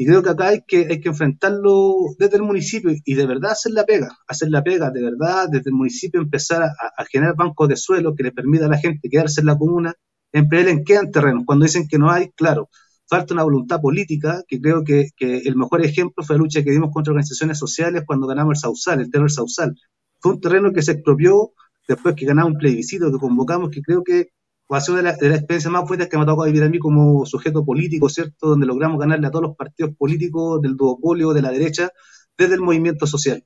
Y 0.00 0.06
creo 0.06 0.22
que 0.22 0.30
acá 0.30 0.48
hay 0.48 0.62
que, 0.64 0.86
hay 0.88 1.00
que 1.00 1.08
enfrentarlo 1.08 2.14
desde 2.20 2.36
el 2.36 2.44
municipio 2.44 2.92
y 3.04 3.14
de 3.14 3.26
verdad 3.26 3.50
hacer 3.50 3.72
la 3.72 3.84
pega, 3.84 4.16
hacer 4.28 4.48
la 4.48 4.62
pega, 4.62 4.92
de 4.92 5.02
verdad, 5.02 5.48
desde 5.50 5.70
el 5.70 5.74
municipio 5.74 6.20
empezar 6.20 6.62
a, 6.62 7.04
generar 7.06 7.34
bancos 7.34 7.68
de 7.68 7.76
suelo 7.76 8.14
que 8.14 8.22
le 8.22 8.30
permita 8.30 8.66
a 8.66 8.68
la 8.68 8.78
gente 8.78 9.08
quedarse 9.10 9.40
en 9.40 9.48
la 9.48 9.58
comuna, 9.58 9.92
en 10.32 10.48
quedan 10.84 11.10
terrenos. 11.10 11.42
Cuando 11.44 11.64
dicen 11.64 11.88
que 11.88 11.98
no 11.98 12.12
hay, 12.12 12.30
claro, 12.36 12.68
falta 13.08 13.34
una 13.34 13.42
voluntad 13.42 13.80
política, 13.80 14.44
que 14.46 14.60
creo 14.60 14.84
que, 14.84 15.10
el 15.18 15.56
mejor 15.56 15.84
ejemplo 15.84 16.22
fue 16.24 16.36
la 16.36 16.42
lucha 16.42 16.62
que 16.62 16.70
dimos 16.70 16.90
contra 16.92 17.10
organizaciones 17.10 17.58
sociales 17.58 18.04
cuando 18.06 18.28
ganamos 18.28 18.58
el 18.58 18.60
Sausal, 18.60 19.00
el 19.00 19.10
terreno 19.10 19.26
del 19.26 19.34
Sausal. 19.34 19.74
Fue 20.20 20.32
un 20.32 20.40
terreno 20.40 20.72
que 20.72 20.82
se 20.82 20.92
expropió 20.92 21.50
después 21.88 22.14
que 22.14 22.24
ganamos 22.24 22.52
un 22.52 22.58
plebiscito 22.58 23.10
que 23.10 23.18
convocamos, 23.18 23.70
que 23.70 23.82
creo 23.82 24.04
que 24.04 24.28
va 24.72 24.78
a 24.78 24.80
ser 24.80 24.96
de 24.96 25.02
las 25.02 25.20
la 25.20 25.36
experiencias 25.36 25.72
más 25.72 25.86
fuertes 25.86 26.08
que 26.08 26.16
me 26.16 26.24
ha 26.24 26.26
tocado 26.26 26.46
vivir 26.46 26.62
a 26.62 26.68
mí 26.68 26.78
como 26.78 27.24
sujeto 27.26 27.64
político, 27.64 28.08
¿cierto? 28.08 28.50
Donde 28.50 28.66
logramos 28.66 28.98
ganarle 28.98 29.26
a 29.26 29.30
todos 29.30 29.44
los 29.44 29.56
partidos 29.56 29.94
políticos 29.96 30.60
del 30.60 30.76
duopolio 30.76 31.32
de 31.32 31.42
la 31.42 31.50
derecha 31.50 31.90
desde 32.36 32.54
el 32.54 32.60
movimiento 32.60 33.06
social. 33.06 33.44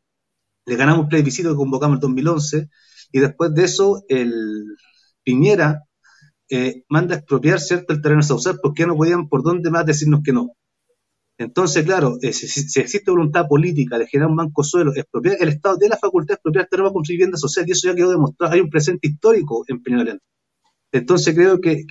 Le 0.66 0.76
ganamos 0.76 1.04
un 1.04 1.08
plebiscito 1.08 1.50
que 1.50 1.56
convocamos 1.56 1.96
en 1.96 2.00
2011 2.00 2.68
y 3.12 3.20
después 3.20 3.54
de 3.54 3.64
eso 3.64 4.02
el 4.08 4.76
Piñera 5.24 5.84
eh, 6.50 6.84
manda 6.88 7.14
a 7.14 7.18
expropiar 7.18 7.60
cierto 7.60 7.92
el 7.92 8.02
terreno 8.02 8.22
sausal 8.22 8.58
porque 8.62 8.86
no 8.86 8.96
podían 8.96 9.28
por 9.28 9.42
dónde 9.42 9.70
más 9.70 9.86
decirnos 9.86 10.20
que 10.24 10.32
no. 10.32 10.54
Entonces, 11.38 11.84
claro, 11.84 12.18
eh, 12.20 12.32
si, 12.32 12.80
existe 12.80 13.10
voluntad 13.10 13.46
política 13.48 13.98
de 13.98 14.06
generar 14.06 14.30
un 14.30 14.36
banco 14.36 14.62
suelo, 14.62 14.92
expropiar, 14.94 15.36
el 15.40 15.48
Estado 15.48 15.78
tiene 15.78 15.94
la 15.94 15.98
facultad 15.98 16.28
de 16.28 16.34
expropiar 16.34 16.66
terreno 16.66 16.88
para 16.88 16.94
construir 16.94 17.18
vivienda 17.18 17.38
social 17.38 17.64
y 17.66 17.72
eso 17.72 17.88
ya 17.88 17.94
quedó 17.94 18.10
demostrado. 18.10 18.52
Hay 18.54 18.60
un 18.60 18.70
presente 18.70 19.08
histórico 19.08 19.64
en 19.68 19.82
Peñalolén. 19.82 20.20
Entonces 20.93 21.34
creo 21.34 21.61
que, 21.61 21.84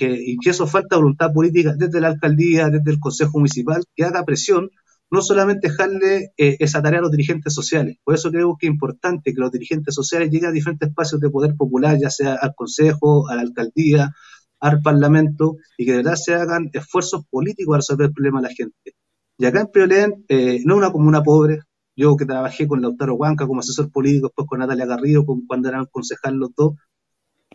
eso 0.45 0.67
falta 0.67 0.95
voluntad 0.97 1.33
política 1.33 1.73
desde 1.75 1.99
la 1.99 2.09
alcaldía, 2.09 2.69
desde 2.69 2.91
el 2.91 2.99
Consejo 2.99 3.39
Municipal, 3.39 3.83
que 3.95 4.03
haga 4.03 4.23
presión, 4.23 4.69
no 5.09 5.21
solamente 5.21 5.67
dejarle 5.69 6.31
eh, 6.37 6.55
esa 6.59 6.81
tarea 6.81 6.99
a 6.99 7.01
los 7.01 7.11
dirigentes 7.11 7.53
sociales. 7.53 7.97
Por 8.03 8.15
eso 8.15 8.31
creo 8.31 8.55
que 8.57 8.67
es 8.67 8.71
importante 8.71 9.33
que 9.33 9.41
los 9.41 9.51
dirigentes 9.51 9.95
sociales 9.95 10.29
lleguen 10.29 10.49
a 10.49 10.53
diferentes 10.53 10.87
espacios 10.87 11.19
de 11.19 11.29
poder 11.29 11.55
popular, 11.55 11.97
ya 11.99 12.09
sea 12.09 12.35
al 12.35 12.53
Consejo, 12.55 13.27
a 13.27 13.35
la 13.35 13.41
alcaldía, 13.41 14.13
al 14.59 14.81
Parlamento 14.81 15.57
y 15.77 15.85
que 15.85 15.91
de 15.91 15.97
verdad 15.97 16.15
se 16.15 16.35
hagan 16.35 16.69
esfuerzos 16.71 17.25
políticos 17.29 17.73
para 17.73 17.79
resolver 17.79 18.07
el 18.07 18.13
problema 18.13 18.41
de 18.41 18.47
la 18.47 18.53
gente. 18.53 18.95
Y 19.37 19.45
acá 19.45 19.61
en 19.61 19.67
Peolén 19.67 20.25
eh, 20.29 20.61
no 20.63 20.77
una 20.77 20.91
comuna 20.91 21.23
pobre, 21.23 21.61
yo 21.95 22.15
que 22.15 22.25
trabajé 22.25 22.67
con 22.67 22.81
Lautaro 22.81 23.15
Huanca 23.15 23.47
como 23.47 23.61
asesor 23.61 23.91
político, 23.91 24.27
después 24.27 24.47
con 24.47 24.59
Natalia 24.59 24.85
Garrido, 24.85 25.25
cuando 25.47 25.67
eran 25.67 25.87
concejal 25.91 26.35
los 26.35 26.51
dos, 26.55 26.73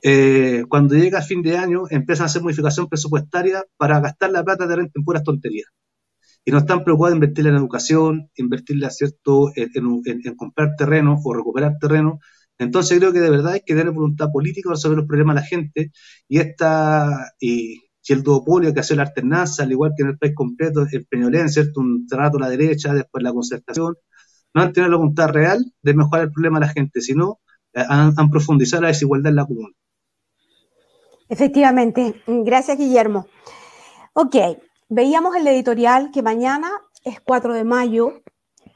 eh, 0.02 0.64
cuando 0.68 0.94
llega 0.94 1.22
fin 1.22 1.42
de 1.42 1.56
año 1.56 1.84
empiezan 1.90 2.24
a 2.24 2.26
hacer 2.26 2.42
modificación 2.42 2.88
presupuestaria 2.88 3.64
para 3.76 4.00
gastar 4.00 4.30
la 4.30 4.44
plata 4.44 4.66
de 4.66 4.76
renta 4.76 4.92
en 4.94 5.04
puras 5.04 5.22
tonterías. 5.22 5.68
Y 6.44 6.52
no 6.52 6.58
están 6.58 6.84
preocupados 6.84 7.12
en 7.12 7.16
invertirla 7.16 7.50
en 7.50 7.56
educación, 7.56 8.30
invertirla 8.36 8.90
¿cierto? 8.90 9.50
En, 9.56 9.66
en, 10.04 10.36
comprar 10.36 10.76
terreno 10.76 11.18
o 11.24 11.34
recuperar 11.34 11.76
terreno, 11.80 12.20
entonces 12.58 12.98
creo 12.98 13.12
que 13.12 13.20
de 13.20 13.30
verdad 13.30 13.54
hay 13.54 13.60
que 13.60 13.74
tener 13.74 13.92
voluntad 13.92 14.30
política 14.32 14.68
para 14.68 14.76
resolver 14.76 14.98
los 14.98 15.06
problemas 15.06 15.36
de 15.36 15.40
la 15.42 15.46
gente 15.46 15.92
y 16.28 16.38
esta 16.38 17.32
y, 17.40 17.82
el 18.08 18.22
duopolio 18.22 18.72
que 18.72 18.78
hace 18.80 18.94
la 18.94 19.02
alternanza, 19.02 19.64
al 19.64 19.72
igual 19.72 19.92
que 19.96 20.04
en 20.04 20.10
el 20.10 20.18
país 20.18 20.32
completo, 20.32 20.86
el 20.92 21.06
Peñolén, 21.06 21.48
¿cierto? 21.48 21.80
Un 21.80 22.06
trato 22.06 22.36
a 22.38 22.40
la 22.42 22.48
derecha, 22.48 22.94
después 22.94 23.20
la 23.24 23.32
concertación, 23.32 23.96
no 24.54 24.62
han 24.62 24.72
tenido 24.72 24.90
la 24.92 24.98
voluntad 24.98 25.28
real 25.30 25.64
de 25.82 25.94
mejorar 25.94 26.26
el 26.26 26.32
problema 26.32 26.60
de 26.60 26.66
la 26.66 26.72
gente, 26.72 27.00
sino 27.00 27.40
han, 27.74 28.14
han 28.16 28.30
profundizado 28.30 28.82
la 28.82 28.88
desigualdad 28.88 29.30
en 29.30 29.36
la 29.36 29.46
comuna. 29.46 29.74
Efectivamente, 31.28 32.22
gracias 32.26 32.78
Guillermo. 32.78 33.26
Ok, 34.12 34.36
veíamos 34.88 35.34
el 35.36 35.46
editorial 35.46 36.10
que 36.12 36.22
mañana 36.22 36.70
es 37.04 37.20
4 37.20 37.54
de 37.54 37.64
mayo, 37.64 38.22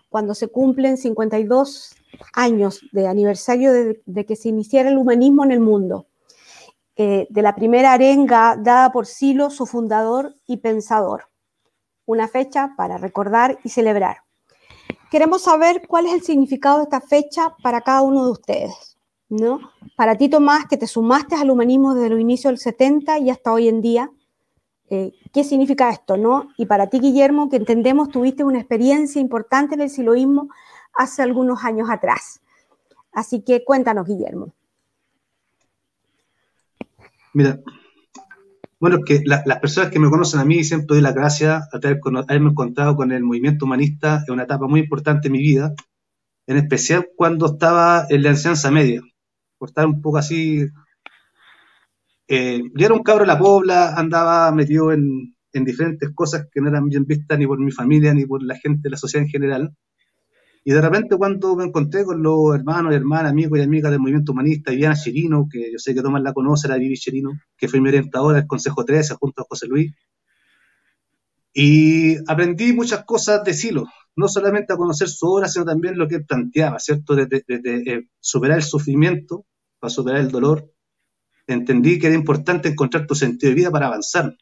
cuando 0.09 0.35
se 0.35 0.49
cumplen 0.49 0.97
52 0.97 1.95
años 2.35 2.81
de 2.93 3.07
aniversario 3.07 3.73
de, 3.73 4.27
que 4.27 4.37
se 4.37 4.49
iniciara 4.49 4.91
el 4.91 4.99
humanismo 4.99 5.45
en 5.45 5.53
el 5.53 5.61
mundo, 5.61 6.09
eh, 6.97 7.27
de 7.31 7.43
la 7.43 7.55
primera 7.55 7.93
arenga 7.93 8.57
dada 8.57 8.91
por 8.91 9.07
Silo, 9.07 9.51
su 9.51 9.67
fundador 9.67 10.35
y 10.47 10.59
pensador. 10.59 11.29
Una 12.05 12.27
fecha 12.27 12.75
para 12.77 12.99
recordar 12.99 13.59
y 13.63 13.69
celebrar. 13.69 14.19
Queremos 15.11 15.43
saber 15.43 15.87
cuál 15.87 16.07
es 16.07 16.13
el 16.13 16.23
significado 16.23 16.79
de 16.79 16.85
esta 16.85 17.01
fecha 17.01 17.55
para 17.63 17.81
cada 17.81 18.03
uno 18.03 18.25
de 18.25 18.33
ustedes. 18.33 18.99
¿No? 19.31 19.61
Para 19.97 20.17
ti, 20.17 20.29
Tomás, 20.29 20.67
que 20.67 20.77
te 20.77 20.87
sumaste 20.87 21.37
al 21.37 21.51
humanismo 21.51 21.95
desde 21.95 22.11
los 22.11 22.21
inicios 22.21 22.51
del 22.51 22.59
70 22.59 23.19
y 23.21 23.31
hasta 23.31 23.53
hoy 23.53 23.69
en 23.69 23.81
día, 23.81 24.11
eh, 24.91 25.13
¿qué 25.33 25.45
significa 25.45 25.91
esto? 25.91 26.17
¿no? 26.17 26.49
Y 26.57 26.67
para 26.67 26.89
ti, 26.89 26.99
Guillermo, 26.99 27.49
que 27.49 27.57
entendemos 27.57 28.11
tuviste 28.11 28.45
una 28.45 28.59
experiencia 28.59 29.21
importante 29.21 29.77
en 29.77 29.83
el 29.83 29.91
siloísmo 29.91 30.51
hace 30.95 31.23
algunos 31.23 31.65
años 31.65 31.89
atrás. 31.89 32.41
Así 33.13 33.43
que 33.43 33.65
cuéntanos, 33.65 34.07
Guillermo. 34.07 34.53
Mira, 37.33 37.61
bueno, 38.81 39.01
que 39.05 39.21
las 39.25 39.61
personas 39.61 39.91
que 39.91 40.01
me 40.01 40.11
conocen 40.11 40.41
a 40.41 40.45
mí 40.45 40.65
siempre 40.65 40.87
doy 40.89 41.03
la 41.03 41.13
gracia 41.13 41.57
a 41.57 41.77
haberme 41.77 42.51
encontrado 42.51 42.97
con 42.97 43.13
el 43.13 43.23
movimiento 43.23 43.67
humanista 43.67 44.25
en 44.27 44.35
una 44.35 44.45
etapa 44.45 44.67
muy 44.67 44.81
importante 44.81 45.29
en 45.29 45.33
mi 45.33 45.39
vida, 45.39 45.75
en 46.47 46.57
especial 46.57 47.09
cuando 47.15 47.47
estaba 47.47 48.07
en 48.09 48.23
la 48.23 48.31
enseñanza 48.31 48.71
media, 48.71 49.03
por 49.61 49.69
estar 49.69 49.87
un 49.87 50.01
poco 50.01 50.17
así 50.17 50.67
eh, 52.33 52.63
yo 52.77 52.87
era 52.87 52.95
un 52.95 53.03
cabro 53.03 53.25
de 53.25 53.27
la 53.27 53.41
pobla, 53.41 53.93
andaba 53.97 54.53
metido 54.53 54.93
en, 54.93 55.35
diferentes 55.53 56.11
cosas 56.15 56.47
que 56.53 56.61
no 56.61 56.69
eran 56.69 56.89
bien 56.89 57.05
vistas 57.05 57.37
ni 57.37 57.45
por 57.45 57.59
mi 57.59 57.73
familia 57.73 58.15
ni 58.15 58.25
por 58.25 58.41
la 58.41 58.55
gente 58.57 58.83
de 58.85 58.91
la 58.91 58.97
sociedad 58.97 59.25
en 59.27 59.31
general. 59.33 59.75
Y 60.63 60.71
de 60.71 60.81
repente 60.81 61.17
cuando 61.17 61.57
me 61.57 61.65
encontré 61.65 62.05
con 62.05 62.23
los 62.23 62.55
hermanos 62.55 62.93
y 62.93 62.95
hermanas, 62.95 63.33
amigos 63.33 63.59
y 63.59 63.63
amigas 63.63 63.91
del 63.91 63.99
movimiento 63.99 64.31
humanista, 64.31 64.71
Viviana 64.71 64.95
Chirino, 64.95 65.49
que 65.51 65.73
yo 65.73 65.79
sé 65.81 65.93
que 65.93 66.03
Tomás 66.03 66.23
la 66.23 66.33
conoce, 66.33 66.69
la 66.69 66.77
Vivi 66.77 66.95
Chirino, 66.95 67.33
que 67.57 67.67
fue 67.67 67.81
mi 67.81 67.89
orientadora 67.89 68.39
del 68.39 68.47
Consejo 68.47 68.85
13 68.85 69.15
junto 69.15 69.43
a 69.43 69.47
José 69.49 69.67
Luis. 69.67 69.93
Y 71.53 72.17
aprendí 72.31 72.73
muchas 72.73 73.05
cosas 73.05 73.43
de 73.43 73.55
Silo, 73.55 73.89
no 74.15 74.29
solamente 74.29 74.73
a 74.73 74.77
conocer 74.77 75.09
su 75.09 75.27
obra, 75.27 75.49
sino 75.49 75.65
también 75.65 75.99
lo 75.99 76.07
que 76.07 76.15
él 76.15 76.27
planteaba, 76.27 76.79
¿cierto? 76.79 77.17
De, 77.17 77.27
de, 77.27 77.43
de 77.49 78.09
superar 78.21 78.59
el 78.59 78.63
sufrimiento 78.63 79.47
para 79.81 79.91
superar 79.91 80.21
el 80.21 80.31
dolor, 80.31 80.73
entendí 81.47 81.99
que 81.99 82.07
era 82.07 82.17
importante 82.17 82.69
encontrar 82.69 83.07
tu 83.07 83.15
sentido 83.15 83.51
de 83.51 83.57
vida 83.57 83.71
para 83.71 83.87
avanzar. 83.87 84.37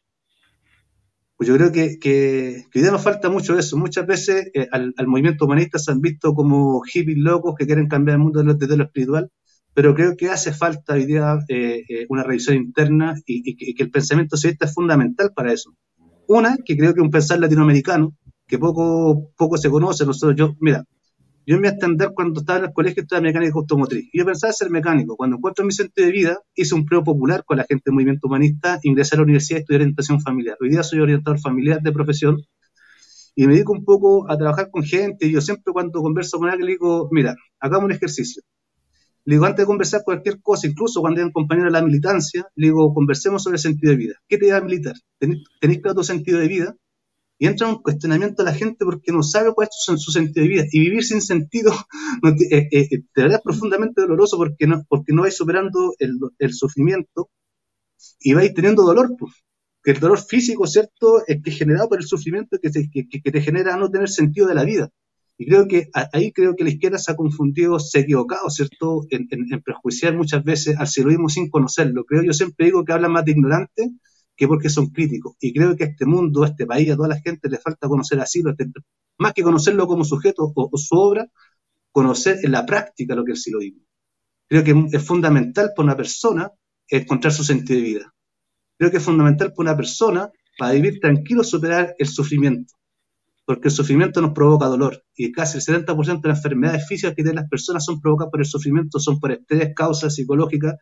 Pues 1.37 1.47
yo 1.47 1.55
creo 1.55 1.71
que, 1.71 1.99
que, 1.99 2.65
hoy 2.75 2.81
día 2.81 2.91
nos 2.91 3.01
falta 3.01 3.29
mucho 3.29 3.57
eso. 3.57 3.77
Muchas 3.77 4.05
veces 4.05 4.51
eh, 4.53 4.67
al, 4.71 4.93
movimiento 5.07 5.45
humanista 5.45 5.79
se 5.79 5.91
han 5.91 6.01
visto 6.01 6.33
como 6.33 6.81
hippies 6.81 7.17
locos 7.17 7.55
que 7.57 7.65
quieren 7.65 7.87
cambiar 7.87 8.17
el 8.17 8.23
mundo 8.23 8.43
desde 8.43 8.75
lo 8.75 8.83
espiritual, 8.83 9.31
pero 9.73 9.95
creo 9.95 10.17
que 10.17 10.29
hace 10.29 10.51
falta 10.51 10.95
hoy 10.95 11.05
día 11.05 11.39
eh, 11.47 11.83
eh, 11.87 12.05
una 12.09 12.23
revisión 12.23 12.57
interna 12.57 13.15
y, 13.25 13.55
que, 13.55 13.73
que, 13.73 13.83
el 13.83 13.89
pensamiento 13.89 14.35
socialista 14.35 14.65
es 14.65 14.73
fundamental 14.73 15.31
para 15.33 15.53
eso. 15.53 15.73
Una, 16.27 16.57
que 16.57 16.75
creo 16.75 16.93
que 16.93 17.01
un 17.01 17.09
pensar 17.09 17.39
latinoamericano, 17.39 18.13
que 18.45 18.59
poco, 18.59 19.31
poco 19.37 19.57
se 19.57 19.69
conoce. 19.69 20.05
Nosotros, 20.05 20.35
yo, 20.37 20.55
mira, 20.59 20.83
yo 21.49 21.55
me 21.55 21.61
voy 21.61 21.69
a 21.69 21.71
extender 21.71 22.11
cuando 22.13 22.41
estaba 22.41 22.59
en 22.59 22.65
el 22.65 22.73
colegio, 22.73 23.01
estaba 23.01 23.23
mecánico 23.23 23.57
automotriz. 23.57 24.07
Y 24.13 24.19
yo 24.19 24.25
pensaba 24.25 24.53
ser 24.53 24.69
mecánico. 24.69 25.17
Cuando 25.17 25.37
encuentro 25.37 25.65
mi 25.65 25.71
sentido 25.71 26.05
de 26.05 26.13
vida, 26.13 26.39
hice 26.53 26.75
un 26.75 26.85
pruebo 26.85 27.05
popular 27.05 27.43
con 27.43 27.57
la 27.57 27.63
gente 27.63 27.85
del 27.87 27.95
movimiento 27.95 28.27
humanista, 28.27 28.79
ingresé 28.83 29.15
a 29.15 29.17
la 29.17 29.23
universidad 29.23 29.57
y 29.57 29.61
estudié 29.61 29.77
orientación 29.77 30.21
familiar. 30.21 30.57
Hoy 30.61 30.69
día 30.69 30.83
soy 30.83 30.99
orientador 30.99 31.39
familiar 31.39 31.81
de 31.81 31.91
profesión 31.91 32.37
y 33.35 33.47
me 33.47 33.53
dedico 33.53 33.73
un 33.73 33.83
poco 33.83 34.29
a 34.29 34.37
trabajar 34.37 34.69
con 34.69 34.83
gente. 34.83 35.25
Y 35.25 35.31
yo 35.31 35.41
siempre 35.41 35.73
cuando 35.73 36.03
converso 36.03 36.37
con 36.37 36.49
alguien 36.49 36.67
le 36.67 36.73
digo, 36.73 37.09
mira, 37.11 37.35
hagamos 37.59 37.85
un 37.85 37.93
ejercicio. 37.93 38.43
Le 39.25 39.33
digo, 39.33 39.45
antes 39.45 39.63
de 39.63 39.65
conversar 39.65 40.03
cualquier 40.05 40.39
cosa, 40.43 40.67
incluso 40.67 41.01
cuando 41.01 41.19
hay 41.19 41.25
un 41.25 41.31
compañero 41.31 41.65
de 41.65 41.71
la 41.71 41.81
militancia, 41.81 42.45
le 42.53 42.67
digo, 42.67 42.93
conversemos 42.93 43.41
sobre 43.41 43.55
el 43.55 43.61
sentido 43.61 43.89
de 43.89 43.97
vida. 43.97 44.13
¿Qué 44.27 44.37
te 44.37 44.49
da 44.49 44.61
militar? 44.61 44.93
¿Tenéis 45.17 45.81
claro 45.81 45.95
tu 45.95 46.03
sentido 46.03 46.37
de 46.37 46.47
vida? 46.47 46.75
Y 47.41 47.47
entra 47.47 47.69
un 47.69 47.81
cuestionamiento 47.81 48.41
a 48.41 48.45
la 48.45 48.53
gente 48.53 48.83
porque 48.83 49.13
no 49.13 49.23
sabe 49.23 49.53
cuál 49.53 49.69
es 49.69 50.01
su, 50.01 50.11
sentido 50.11 50.43
de 50.43 50.49
vida. 50.49 50.65
Y 50.71 50.81
vivir 50.81 51.03
sin 51.05 51.21
sentido 51.21 51.71
eh, 52.51 52.67
eh, 52.69 52.89
de 52.91 53.03
verdad 53.15 53.37
es 53.37 53.43
profundamente 53.43 54.01
doloroso 54.01 54.35
porque 54.35 54.67
no, 54.67 54.83
porque 54.89 55.13
no 55.13 55.21
vais 55.21 55.37
superando 55.37 55.93
el, 55.99 56.19
el 56.37 56.53
sufrimiento 56.53 57.29
y 58.19 58.33
vais 58.33 58.53
teniendo 58.53 58.83
dolor. 58.83 59.15
Pues. 59.17 59.33
Que 59.81 59.91
el 59.91 60.01
dolor 60.01 60.19
físico, 60.19 60.67
¿cierto?, 60.67 61.23
es 61.25 61.41
que 61.41 61.51
es 61.51 61.57
generado 61.57 61.87
por 61.87 61.99
el 61.99 62.05
sufrimiento 62.05 62.57
que 62.61 62.69
te, 62.69 62.89
que, 62.91 63.07
que 63.07 63.31
te 63.31 63.41
genera 63.41 63.77
no 63.77 63.89
tener 63.89 64.09
sentido 64.09 64.45
de 64.45 64.55
la 64.55 64.65
vida. 64.65 64.89
Y 65.37 65.45
creo 65.47 65.69
que 65.69 65.89
ahí 66.11 66.33
creo 66.33 66.53
que 66.57 66.65
la 66.65 66.71
izquierda 66.71 66.97
se 66.97 67.13
ha 67.13 67.15
confundido, 67.15 67.79
se 67.79 67.99
ha 67.99 68.01
equivocado, 68.01 68.49
¿cierto?, 68.49 69.05
en, 69.09 69.27
en, 69.31 69.53
en 69.53 69.61
prejuiciar 69.61 70.13
muchas 70.13 70.43
veces 70.43 70.75
al 70.77 70.89
siloísmo 70.89 71.29
sin 71.29 71.49
conocerlo. 71.49 72.03
Creo, 72.03 72.23
yo 72.23 72.33
siempre 72.33 72.65
digo 72.65 72.83
que 72.83 72.91
hablan 72.91 73.13
más 73.13 73.23
de 73.23 73.31
ignorante 73.31 73.89
que 74.39 74.47
porque 74.47 74.69
son 74.69 74.87
críticos. 74.87 75.35
Y 75.41 75.53
creo 75.53 75.75
que 75.75 75.83
a 75.83 75.87
este 75.87 76.05
mundo, 76.05 76.43
a 76.43 76.47
este 76.47 76.65
país, 76.65 76.89
a 76.89 76.95
toda 76.95 77.09
la 77.09 77.19
gente 77.19 77.49
le 77.49 77.57
falta 77.57 77.89
conocer 77.89 78.21
así, 78.21 78.41
más 79.17 79.33
que 79.33 79.43
conocerlo 79.43 79.85
como 79.85 80.05
sujeto 80.05 80.53
o, 80.55 80.77
su 80.77 80.95
obra, 80.95 81.27
conocer 81.91 82.37
en 82.43 82.53
la 82.53 82.65
práctica 82.65 83.15
lo 83.15 83.25
que 83.25 83.33
es 83.33 83.45
el 83.47 83.59
digo. 83.59 83.81
Creo 84.47 84.63
que 84.63 84.95
es 84.95 85.03
fundamental 85.03 85.73
para 85.75 85.87
una 85.87 85.97
persona 85.97 86.49
encontrar 86.87 87.33
su 87.33 87.43
sentido 87.43 87.81
de 87.81 87.85
vida. 87.85 88.13
Creo 88.77 88.89
que 88.89 88.97
es 88.97 89.03
fundamental 89.03 89.49
para 89.49 89.71
una 89.71 89.75
persona, 89.75 90.31
para 90.57 90.71
vivir 90.71 91.01
tranquilo, 91.01 91.43
superar 91.43 91.93
el 91.99 92.07
sufrimiento. 92.07 92.75
Porque 93.43 93.67
el 93.67 93.73
sufrimiento 93.73 94.21
nos 94.21 94.31
provoca 94.31 94.67
dolor. 94.67 95.03
Y 95.17 95.33
casi 95.33 95.57
el 95.57 95.63
70% 95.65 96.21
de 96.21 96.29
las 96.29 96.37
enfermedades 96.37 96.87
físicas 96.87 97.13
que 97.13 97.23
tienen 97.23 97.41
las 97.41 97.49
personas 97.49 97.83
son 97.83 97.99
provocadas 97.99 98.31
por 98.31 98.39
el 98.39 98.45
sufrimiento, 98.45 98.99
son 98.99 99.19
por 99.19 99.33
estrés, 99.33 99.73
causas 99.75 100.15
psicológicas. 100.15 100.75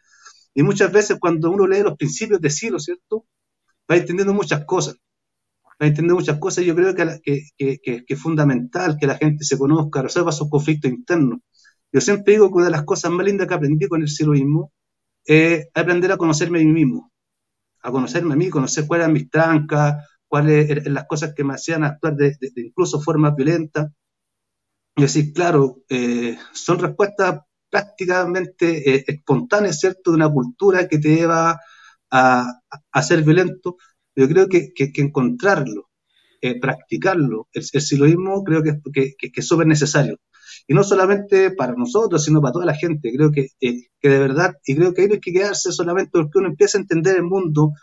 Y 0.54 0.62
muchas 0.62 0.92
veces 0.92 1.18
cuando 1.20 1.50
uno 1.50 1.66
lee 1.66 1.82
los 1.82 1.98
principios 1.98 2.40
de 2.40 2.52
Silo, 2.52 2.80
¿cierto? 2.80 3.26
Va 3.90 3.96
entendiendo 3.96 4.34
muchas 4.34 4.66
cosas. 4.66 4.96
Va 5.82 5.86
entendiendo 5.86 6.16
muchas 6.16 6.40
cosas 6.40 6.64
y 6.64 6.68
yo 6.68 6.76
creo 6.76 6.96
que, 6.96 7.20
que, 7.24 7.42
que, 7.58 7.80
que, 8.06 8.14
es 8.14 8.22
fundamental 8.22 8.98
que 9.00 9.08
la 9.08 9.16
gente 9.16 9.44
se 9.44 9.58
conozca, 9.58 10.02
resuelva 10.02 10.32
sus 10.32 10.50
conflictos 10.50 10.92
internos. 10.92 11.40
Yo 11.92 12.02
siempre 12.02 12.34
digo 12.34 12.50
que 12.50 12.56
una 12.56 12.66
de 12.66 12.72
las 12.72 12.84
cosas 12.84 13.12
más 13.12 13.26
lindas 13.26 13.48
que 13.48 13.54
aprendí 13.54 13.88
con 13.88 14.02
el 14.02 14.10
siloísmo 14.10 14.72
es 15.24 15.68
aprender 15.74 16.12
a 16.12 16.18
conocerme 16.18 16.60
a 16.60 16.64
mí 16.64 16.72
mismo, 16.72 17.12
a 17.82 17.92
conocerme 17.92 18.34
a 18.34 18.38
mí, 18.38 18.50
conocer 18.50 18.88
cuáles 18.88 19.06
eran 19.06 19.14
mis 19.14 19.30
trancas, 19.30 20.04
cuáles 20.28 20.70
eran 20.70 20.94
las 20.94 21.06
cosas 21.06 21.34
que 21.36 21.44
me 21.44 21.54
hacían 21.54 21.84
actuar 21.84 22.16
de, 22.16 22.36
incluso 22.56 23.00
forma 23.02 23.32
violenta. 23.32 23.92
Y 24.96 25.02
decir, 25.04 25.32
claro, 25.32 25.84
eh, 25.90 26.38
son 26.54 26.80
respuestas 26.80 27.42
prácticamente 27.70 28.96
eh, 28.96 29.04
espontáneas, 29.08 29.80
¿cierto?, 29.80 30.12
de 30.12 30.18
una 30.18 30.32
cultura 30.32 30.88
que 30.88 30.98
te 30.98 31.16
lleva 31.16 31.60
a, 32.12 32.62
a 32.92 33.04
ser 33.04 33.24
violento, 33.24 33.78
yo 34.16 34.28
creo 34.28 34.48
que, 34.48 34.74
que, 34.74 34.92
encontrarlo, 35.02 35.90
eh, 36.42 36.60
practicarlo, 36.60 37.48
el, 37.54 37.64
el, 37.72 37.82
siloísmo 37.82 38.44
creo 38.44 38.64
que, 38.64 38.80
que, 38.94 39.32
que 39.32 39.40
es 39.40 39.48
súper 39.48 39.68
necesario. 39.68 40.18
Y 40.68 40.74
no 40.74 40.84
solamente 40.84 41.52
para 41.52 41.74
nosotros, 41.74 42.24
sino 42.24 42.42
para 42.42 42.54
toda 42.54 42.66
la 42.66 42.76
gente. 42.76 43.12
Creo 43.16 43.32
que, 43.32 43.50
eh, 43.62 43.88
que 44.00 44.10
de 44.10 44.20
verdad, 44.20 44.56
y 44.66 44.76
creo 44.76 44.94
que 44.94 45.02
ahí 45.02 45.08
no 45.08 45.14
hay 45.16 45.20
que 45.20 45.34
quedarse 45.34 45.72
solamente 45.72 46.12
porque 46.14 46.40
uno 46.40 46.48
empieza 46.48 46.78
a 46.78 46.82
entender 46.82 47.18
el 47.18 47.24
mundo 47.24 47.74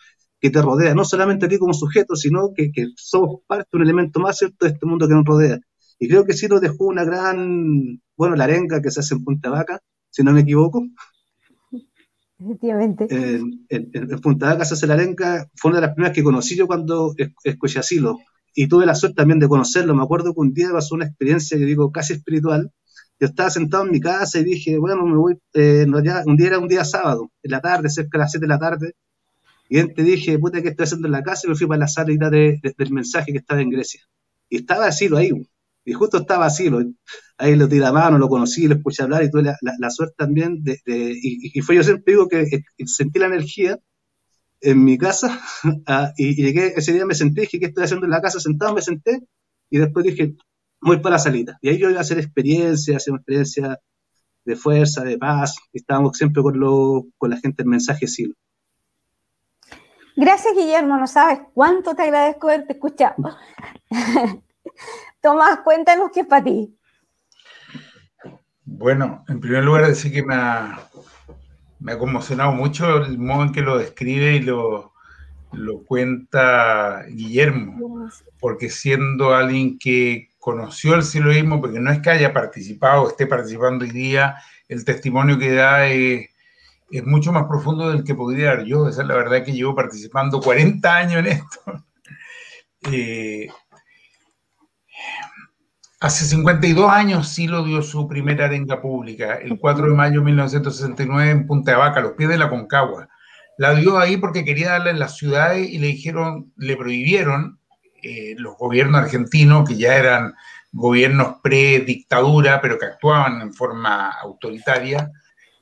que 0.40 0.50
te 0.50 0.60
rodea, 0.60 0.94
no 0.94 1.04
solamente 1.04 1.46
a 1.46 1.48
ti 1.48 1.58
como 1.58 1.72
sujeto, 1.72 2.16
sino 2.16 2.52
que, 2.54 2.70
que 2.72 2.88
somos 2.96 3.40
parte, 3.46 3.76
un 3.76 3.82
elemento 3.82 4.20
más 4.20 4.38
cierto 4.38 4.66
de 4.66 4.72
este 4.72 4.86
mundo 4.86 5.08
que 5.08 5.14
nos 5.14 5.24
rodea. 5.24 5.58
Y 5.98 6.08
creo 6.08 6.24
que 6.26 6.34
sí 6.34 6.48
nos 6.48 6.60
dejó 6.60 6.84
una 6.86 7.04
gran, 7.04 8.00
bueno, 8.16 8.36
la 8.36 8.44
arenga 8.44 8.82
que 8.82 8.90
se 8.90 9.00
hace 9.00 9.14
en 9.14 9.24
Punta 9.24 9.50
Vaca, 9.50 9.80
si 10.10 10.22
no 10.22 10.32
me 10.32 10.40
equivoco, 10.40 10.82
Efectivamente. 12.44 13.06
En, 13.10 13.66
en, 13.68 14.20
Punta 14.20 14.50
de 14.50 14.58
Casa 14.58 14.76
Celarenca 14.76 15.48
fue 15.54 15.70
una 15.70 15.80
de 15.80 15.86
las 15.86 15.94
primeras 15.94 16.14
que 16.14 16.22
conocí 16.22 16.56
yo 16.56 16.66
cuando 16.66 17.14
escuché 17.44 17.78
asilo. 17.78 18.18
Y 18.54 18.68
tuve 18.68 18.86
la 18.86 18.94
suerte 18.94 19.16
también 19.16 19.40
de 19.40 19.48
conocerlo. 19.48 19.94
Me 19.94 20.02
acuerdo 20.02 20.32
que 20.34 20.40
un 20.40 20.52
día 20.52 20.70
pasó 20.72 20.94
una 20.94 21.06
experiencia 21.06 21.58
que 21.58 21.64
digo 21.64 21.90
casi 21.90 22.12
espiritual. 22.12 22.70
Yo 23.18 23.28
estaba 23.28 23.50
sentado 23.50 23.84
en 23.84 23.90
mi 23.90 24.00
casa 24.00 24.38
y 24.40 24.44
dije, 24.44 24.78
bueno, 24.78 25.06
me 25.06 25.16
voy. 25.16 25.38
Eh, 25.54 25.86
un 25.88 26.36
día 26.36 26.46
era 26.46 26.58
un 26.58 26.68
día 26.68 26.84
sábado, 26.84 27.30
en 27.42 27.50
la 27.50 27.60
tarde, 27.60 27.88
cerca 27.88 28.18
de 28.18 28.24
las 28.24 28.30
7 28.30 28.44
de 28.44 28.48
la 28.48 28.58
tarde. 28.58 28.94
Y 29.68 29.82
te 29.94 30.02
dije, 30.02 30.38
puta, 30.38 30.62
¿qué 30.62 30.68
estoy 30.68 30.84
haciendo 30.84 31.08
en 31.08 31.12
la 31.12 31.22
casa? 31.22 31.46
Y 31.46 31.50
me 31.50 31.56
fui 31.56 31.66
para 31.66 31.80
la 31.80 31.88
sala 31.88 32.30
de, 32.30 32.60
del 32.76 32.92
mensaje 32.92 33.32
que 33.32 33.38
estaba 33.38 33.60
en 33.60 33.70
Grecia. 33.70 34.02
Y 34.48 34.58
estaba 34.58 34.86
asilo 34.86 35.16
ahí. 35.16 35.30
Y 35.84 35.92
justo 35.92 36.18
estaba 36.18 36.46
así, 36.46 36.70
lo, 36.70 36.82
ahí 37.36 37.56
lo 37.56 37.68
tiré 37.68 37.84
a 37.86 37.92
mano, 37.92 38.18
lo 38.18 38.28
conocí, 38.28 38.66
lo 38.66 38.76
escuché 38.76 39.02
hablar 39.02 39.22
y 39.22 39.30
tuve 39.30 39.42
la, 39.42 39.56
la, 39.60 39.90
suerte 39.90 40.14
también 40.16 40.62
de, 40.62 40.80
y, 40.86 41.60
fue 41.60 41.76
yo 41.76 41.82
siempre 41.82 42.14
digo 42.14 42.28
que 42.28 42.62
sentí 42.86 43.18
la 43.18 43.26
energía 43.26 43.78
en 44.60 44.82
mi 44.82 44.96
casa 44.98 45.40
ah, 45.86 46.12
y, 46.16 46.42
llegué, 46.42 46.72
ese 46.76 46.92
día 46.92 47.06
me 47.06 47.14
senté, 47.14 47.42
dije, 47.42 47.60
¿qué 47.60 47.66
estoy 47.66 47.84
haciendo 47.84 48.06
en 48.06 48.12
la 48.12 48.20
casa? 48.20 48.40
Sentado 48.40 48.74
me 48.74 48.82
senté 48.82 49.20
y 49.70 49.78
después 49.78 50.04
dije, 50.04 50.34
voy 50.80 50.98
para 51.00 51.14
la 51.14 51.18
salida. 51.18 51.58
Y 51.60 51.68
ahí 51.68 51.78
yo 51.78 51.90
iba 51.90 51.98
a 51.98 52.02
hacer 52.02 52.18
experiencia, 52.18 52.96
hacer 52.96 53.12
una 53.12 53.20
experiencia 53.20 53.78
de 54.44 54.56
fuerza, 54.56 55.02
de 55.02 55.18
paz. 55.18 55.56
Estábamos 55.72 56.16
siempre 56.16 56.42
con, 56.42 56.58
lo, 56.58 57.06
con 57.18 57.30
la 57.30 57.38
gente 57.38 57.62
en 57.62 57.68
mensaje 57.68 58.06
Silo. 58.06 58.34
Gracias, 60.16 60.54
Guillermo. 60.54 60.96
No 60.96 61.06
sabes 61.06 61.40
cuánto 61.54 61.94
te 61.94 62.02
agradezco 62.02 62.48
haberte 62.48 62.74
escuchado. 62.74 63.16
Tomás, 65.24 65.60
cuéntanos 65.64 66.10
qué 66.12 66.20
es 66.20 66.26
para 66.26 66.44
ti. 66.44 66.76
Bueno, 68.62 69.24
en 69.26 69.40
primer 69.40 69.64
lugar, 69.64 69.86
decir 69.86 70.12
que 70.12 70.22
me 70.22 70.34
ha, 70.34 70.86
me 71.80 71.92
ha 71.92 71.98
conmocionado 71.98 72.52
mucho 72.52 72.98
el 72.98 73.16
modo 73.16 73.44
en 73.44 73.52
que 73.52 73.62
lo 73.62 73.78
describe 73.78 74.34
y 74.34 74.40
lo, 74.40 74.92
lo 75.52 75.82
cuenta 75.84 77.04
Guillermo, 77.08 78.10
porque 78.38 78.68
siendo 78.68 79.34
alguien 79.34 79.78
que 79.78 80.28
conoció 80.38 80.94
el 80.94 81.02
siloísmo, 81.02 81.58
porque 81.58 81.80
no 81.80 81.90
es 81.90 82.00
que 82.00 82.10
haya 82.10 82.34
participado, 82.34 83.08
esté 83.08 83.26
participando 83.26 83.86
hoy 83.86 83.92
día, 83.92 84.36
el 84.68 84.84
testimonio 84.84 85.38
que 85.38 85.52
da 85.52 85.86
es, 85.86 86.28
mucho 87.06 87.32
más 87.32 87.44
profundo 87.44 87.90
del 87.90 88.04
que 88.04 88.14
podría 88.14 88.48
dar 88.48 88.64
yo. 88.64 88.90
Esa 88.90 89.00
es 89.00 89.08
la 89.08 89.16
verdad 89.16 89.42
que 89.42 89.52
llevo 89.52 89.74
participando 89.74 90.38
40 90.40 90.94
años 90.94 91.20
en 91.20 91.26
esto. 91.28 91.60
Eh, 92.92 93.48
hace 96.00 96.26
52 96.26 96.90
años 96.90 97.28
Silo 97.28 97.64
dio 97.64 97.82
su 97.82 98.06
primera 98.06 98.44
arenga 98.44 98.82
pública, 98.82 99.36
el 99.36 99.58
4 99.58 99.86
de 99.86 99.94
mayo 99.94 100.20
de 100.20 100.26
1969 100.26 101.30
en 101.30 101.46
Punta 101.46 101.72
de 101.72 101.78
Vaca, 101.78 102.00
a 102.00 102.02
los 102.02 102.12
pies 102.12 102.28
de 102.28 102.38
la 102.38 102.50
Concagua. 102.50 103.08
La 103.56 103.74
dio 103.74 103.98
ahí 103.98 104.16
porque 104.16 104.44
quería 104.44 104.72
darle 104.72 104.90
en 104.90 104.98
las 104.98 105.16
ciudades 105.16 105.68
y 105.68 105.78
le 105.78 105.86
dijeron, 105.86 106.52
le 106.56 106.76
prohibieron 106.76 107.58
eh, 108.02 108.34
los 108.36 108.56
gobiernos 108.58 109.00
argentinos, 109.00 109.66
que 109.66 109.76
ya 109.76 109.96
eran 109.96 110.34
gobiernos 110.72 111.36
pre-dictadura, 111.42 112.60
pero 112.60 112.78
que 112.78 112.86
actuaban 112.86 113.40
en 113.40 113.54
forma 113.54 114.10
autoritaria, 114.10 115.10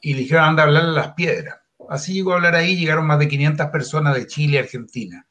y 0.01 0.14
le 0.14 0.20
dijeron, 0.20 0.45
anda 0.45 0.64
a 0.64 0.66
hablar 0.66 0.84
a 0.84 0.88
las 0.88 1.12
piedras. 1.12 1.57
Así 1.88 2.14
llegó 2.14 2.32
a 2.32 2.36
hablar 2.36 2.57
ahí, 2.57 2.76
llegaron 2.76 3.07
más 3.07 3.20
de 3.20 3.28
500 3.28 3.66
personas 3.68 4.16
de 4.16 4.26
Chile 4.26 4.55
y 4.55 4.59
Argentina. 4.59 5.24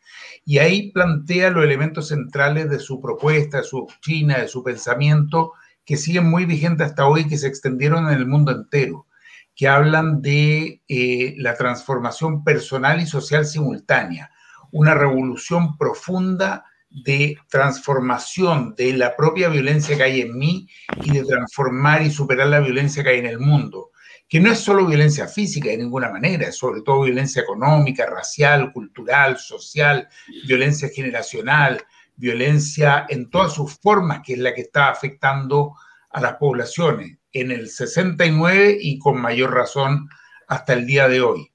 Y 0.44 0.58
ahí 0.58 0.92
plantea 0.92 1.52
los 1.52 1.64
elementos 1.64 2.08
centrales 2.08 2.70
de 2.70 2.80
su 2.80 3.00
propuesta, 3.00 3.58
de 3.58 3.64
su 3.64 3.80
doctrina, 3.80 4.40
de 4.40 4.48
su 4.48 4.64
pensamiento, 4.64 5.54
que 5.86 5.98
siguen 5.98 6.30
muy 6.30 6.46
vigentes 6.46 6.88
hasta 6.88 7.08
hoy, 7.08 7.28
que 7.28 7.38
se 7.38 7.48
extendieron 7.48 8.08
en 8.08 8.14
el 8.14 8.26
mundo 8.26 8.52
entero, 8.52 9.08
que 9.56 9.68
hablan 9.68 10.22
de 10.22 10.82
eh, 10.88 11.36
la 11.38 11.56
transformación 11.56 12.44
personal 12.44 13.02
y 13.02 13.06
social 13.06 13.46
simultánea, 13.46 14.32
una 14.72 14.96
revolución 14.96 15.78
profunda 15.78 16.66
de 16.90 17.38
transformación 17.50 18.76
de 18.76 18.94
la 18.94 19.16
propia 19.16 19.50
violencia 19.50 19.96
que 19.96 20.04
hay 20.04 20.22
en 20.22 20.38
mí 20.38 20.68
y 21.04 21.12
de 21.12 21.24
transformar 21.24 22.02
y 22.02 22.12
superar 22.12 22.48
la 22.48 22.60
violencia 22.60 23.04
que 23.04 23.10
hay 23.10 23.20
en 23.20 23.28
el 23.28 23.40
mundo, 23.40 23.91
que 24.32 24.40
no 24.40 24.50
es 24.50 24.60
solo 24.60 24.86
violencia 24.86 25.28
física 25.28 25.72
de 25.72 25.80
ninguna 25.80 26.10
manera, 26.10 26.48
es 26.48 26.56
sobre 26.56 26.82
todo 26.84 27.02
violencia 27.02 27.42
económica, 27.42 28.06
racial, 28.06 28.72
cultural, 28.72 29.38
social, 29.38 30.08
violencia 30.48 30.88
generacional, 30.88 31.84
violencia 32.16 33.06
en 33.10 33.30
todas 33.30 33.52
sus 33.52 33.78
formas, 33.80 34.22
que 34.26 34.32
es 34.36 34.40
la 34.40 34.54
que 34.54 34.62
está 34.62 34.88
afectando 34.88 35.74
a 36.12 36.22
las 36.22 36.36
poblaciones 36.36 37.18
en 37.34 37.52
el 37.52 37.68
69 37.68 38.78
y 38.80 39.00
con 39.00 39.20
mayor 39.20 39.54
razón 39.54 40.08
hasta 40.48 40.72
el 40.72 40.86
día 40.88 41.10
de 41.10 41.20
hoy. 41.20 41.52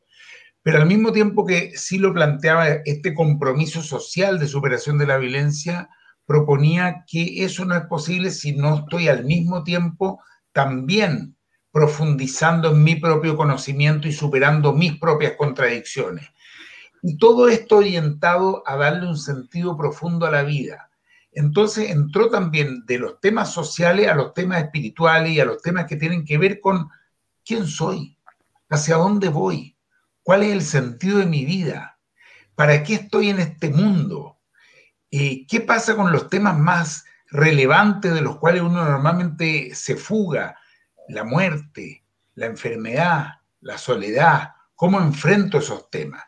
Pero 0.62 0.76
al 0.76 0.86
mismo 0.86 1.12
tiempo 1.12 1.46
que 1.46 1.72
sí 1.76 1.96
lo 1.96 2.12
planteaba 2.12 2.68
este 2.84 3.14
compromiso 3.14 3.82
social 3.82 4.38
de 4.38 4.48
superación 4.48 4.98
de 4.98 5.06
la 5.06 5.16
violencia, 5.16 5.88
proponía 6.26 7.06
que 7.06 7.42
eso 7.42 7.64
no 7.64 7.74
es 7.74 7.86
posible 7.86 8.30
si 8.30 8.54
no 8.54 8.80
estoy 8.80 9.08
al 9.08 9.24
mismo 9.24 9.64
tiempo 9.64 10.20
también 10.52 11.35
profundizando 11.76 12.70
en 12.70 12.82
mi 12.82 12.94
propio 12.94 13.36
conocimiento 13.36 14.08
y 14.08 14.12
superando 14.12 14.72
mis 14.72 14.98
propias 14.98 15.34
contradicciones. 15.36 16.26
Y 17.02 17.18
todo 17.18 17.50
esto 17.50 17.76
orientado 17.76 18.62
a 18.64 18.76
darle 18.76 19.06
un 19.06 19.18
sentido 19.18 19.76
profundo 19.76 20.24
a 20.24 20.30
la 20.30 20.42
vida. 20.42 20.88
Entonces 21.32 21.90
entró 21.90 22.30
también 22.30 22.86
de 22.86 22.98
los 22.98 23.20
temas 23.20 23.52
sociales 23.52 24.08
a 24.08 24.14
los 24.14 24.32
temas 24.32 24.62
espirituales 24.62 25.32
y 25.32 25.40
a 25.40 25.44
los 25.44 25.60
temas 25.60 25.84
que 25.84 25.96
tienen 25.96 26.24
que 26.24 26.38
ver 26.38 26.60
con 26.60 26.88
quién 27.44 27.66
soy, 27.66 28.16
hacia 28.70 28.96
dónde 28.96 29.28
voy, 29.28 29.76
¿Cuál 30.22 30.44
es 30.44 30.52
el 30.52 30.62
sentido 30.62 31.18
de 31.18 31.26
mi 31.26 31.44
vida? 31.44 31.98
¿Para 32.54 32.82
qué 32.82 32.94
estoy 32.94 33.28
en 33.28 33.38
este 33.38 33.68
mundo? 33.68 34.38
Eh, 35.10 35.46
¿Qué 35.46 35.60
pasa 35.60 35.94
con 35.94 36.10
los 36.10 36.30
temas 36.30 36.58
más 36.58 37.04
relevantes 37.26 38.14
de 38.14 38.22
los 38.22 38.38
cuales 38.38 38.62
uno 38.62 38.82
normalmente 38.82 39.74
se 39.74 39.94
fuga? 39.94 40.56
La 41.08 41.24
muerte, 41.24 42.04
la 42.34 42.46
enfermedad, 42.46 43.34
la 43.60 43.78
soledad. 43.78 44.50
¿Cómo 44.74 45.00
enfrento 45.00 45.58
esos 45.58 45.90
temas? 45.90 46.22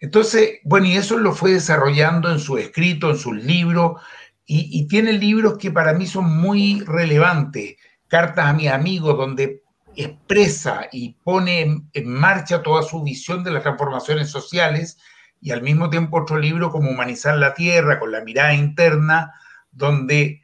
Entonces, 0.00 0.58
bueno, 0.64 0.86
y 0.86 0.96
eso 0.96 1.16
lo 1.16 1.32
fue 1.32 1.52
desarrollando 1.52 2.30
en 2.30 2.38
su 2.38 2.58
escrito, 2.58 3.10
en 3.10 3.16
sus 3.16 3.36
libros, 3.36 4.02
y, 4.46 4.86
tiene 4.88 5.14
libros 5.14 5.56
que 5.56 5.70
para 5.70 5.94
mí 5.94 6.06
son 6.06 6.36
muy 6.36 6.80
relevantes. 6.80 7.76
Cartas 8.08 8.46
a 8.46 8.52
mis 8.52 8.70
amigos, 8.70 9.16
donde 9.16 9.62
expresa 9.96 10.88
y 10.92 11.14
pone 11.24 11.86
en, 11.92 12.06
marcha 12.06 12.62
toda 12.62 12.82
su 12.82 13.02
visión 13.02 13.42
de 13.42 13.52
las 13.52 13.62
transformaciones 13.62 14.30
sociales 14.30 14.98
y 15.40 15.52
al 15.52 15.62
mismo 15.62 15.88
tiempo 15.88 16.20
otro 16.20 16.38
libro 16.38 16.70
como 16.70 16.90
Humanizar 16.90 17.38
la 17.38 17.54
Tierra 17.54 17.98
con 17.98 18.12
la 18.12 18.22
mirada 18.22 18.52
interna, 18.52 19.32
donde 19.70 20.42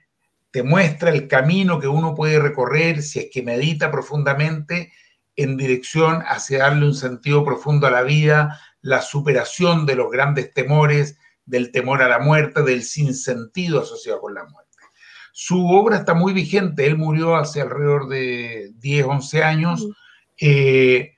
te 0.50 0.62
muestra 0.62 1.10
el 1.10 1.28
camino 1.28 1.78
que 1.78 1.88
uno 1.88 2.14
puede 2.14 2.38
recorrer 2.38 3.02
si 3.02 3.20
es 3.20 3.26
que 3.32 3.42
medita 3.42 3.90
profundamente 3.90 4.92
en 5.36 5.56
dirección 5.56 6.22
hacia 6.26 6.58
darle 6.60 6.86
un 6.86 6.94
sentido 6.94 7.44
profundo 7.44 7.86
a 7.86 7.90
la 7.90 8.02
vida, 8.02 8.60
la 8.82 9.00
superación 9.00 9.86
de 9.86 9.94
los 9.94 10.10
grandes 10.10 10.52
temores, 10.52 11.18
del 11.44 11.70
temor 11.72 12.02
a 12.02 12.08
la 12.08 12.18
muerte, 12.18 12.62
del 12.62 12.82
sinsentido 12.82 13.80
asociado 13.80 14.20
con 14.20 14.34
la 14.34 14.44
muerte. 14.44 14.70
Su 15.32 15.68
obra 15.68 15.98
está 15.98 16.14
muy 16.14 16.32
vigente, 16.32 16.86
él 16.86 16.98
murió 16.98 17.36
hace 17.36 17.60
alrededor 17.60 18.08
de 18.08 18.72
10, 18.76 19.06
11 19.06 19.42
años, 19.44 19.88
eh, 20.40 21.14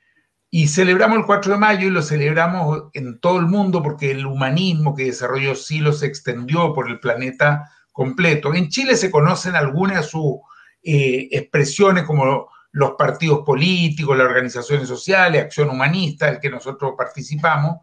y 0.51 0.69
celebramos 0.69 1.19
el 1.19 1.24
4 1.24 1.55
de 1.55 1.59
mayo 1.59 1.86
y 1.86 1.90
lo 1.90 2.02
celebramos 2.02 2.90
en 2.93 3.19
todo 3.20 3.39
el 3.39 3.47
mundo 3.47 3.82
porque 3.82 4.11
el 4.11 4.27
humanismo 4.27 4.94
que 4.94 5.06
desarrolló 5.06 5.55
Silo 5.55 5.94
se 5.94 6.06
extendió 6.06 6.74
por 6.74 6.90
el 6.90 7.01
planeta 7.01 7.70
completo. 7.93 8.55
En 8.55 8.69
Chile 8.69 8.97
se 8.97 9.10
conocen 9.10 9.55
algunas 9.55 9.98
de 9.98 10.02
sus 10.02 10.36
eh, 10.82 11.28
expresiones 11.31 12.05
como 12.05 12.48
los 12.73 12.93
partidos 12.93 13.40
políticos, 13.44 14.16
las 14.16 14.27
organizaciones 14.27 14.89
sociales, 14.89 15.43
Acción 15.43 15.69
Humanista, 15.69 16.28
el 16.28 16.40
que 16.40 16.51
nosotros 16.51 16.94
participamos, 16.97 17.81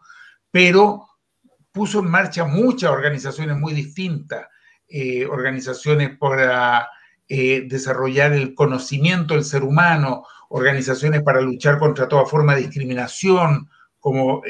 pero 0.49 1.07
puso 1.71 1.99
en 1.99 2.09
marcha 2.09 2.43
muchas 2.45 2.89
organizaciones 2.89 3.55
muy 3.55 3.73
distintas. 3.73 4.47
Eh, 4.91 5.23
organizaciones 5.27 6.17
para 6.17 6.89
eh, 7.27 7.65
desarrollar 7.69 8.33
el 8.33 8.55
conocimiento 8.55 9.35
del 9.35 9.43
ser 9.43 9.61
humano, 9.61 10.25
organizaciones 10.49 11.21
para 11.21 11.41
luchar 11.41 11.77
contra 11.77 12.07
toda 12.07 12.25
forma 12.25 12.55
de 12.55 12.61
discriminación, 12.61 13.69
como 13.99 14.41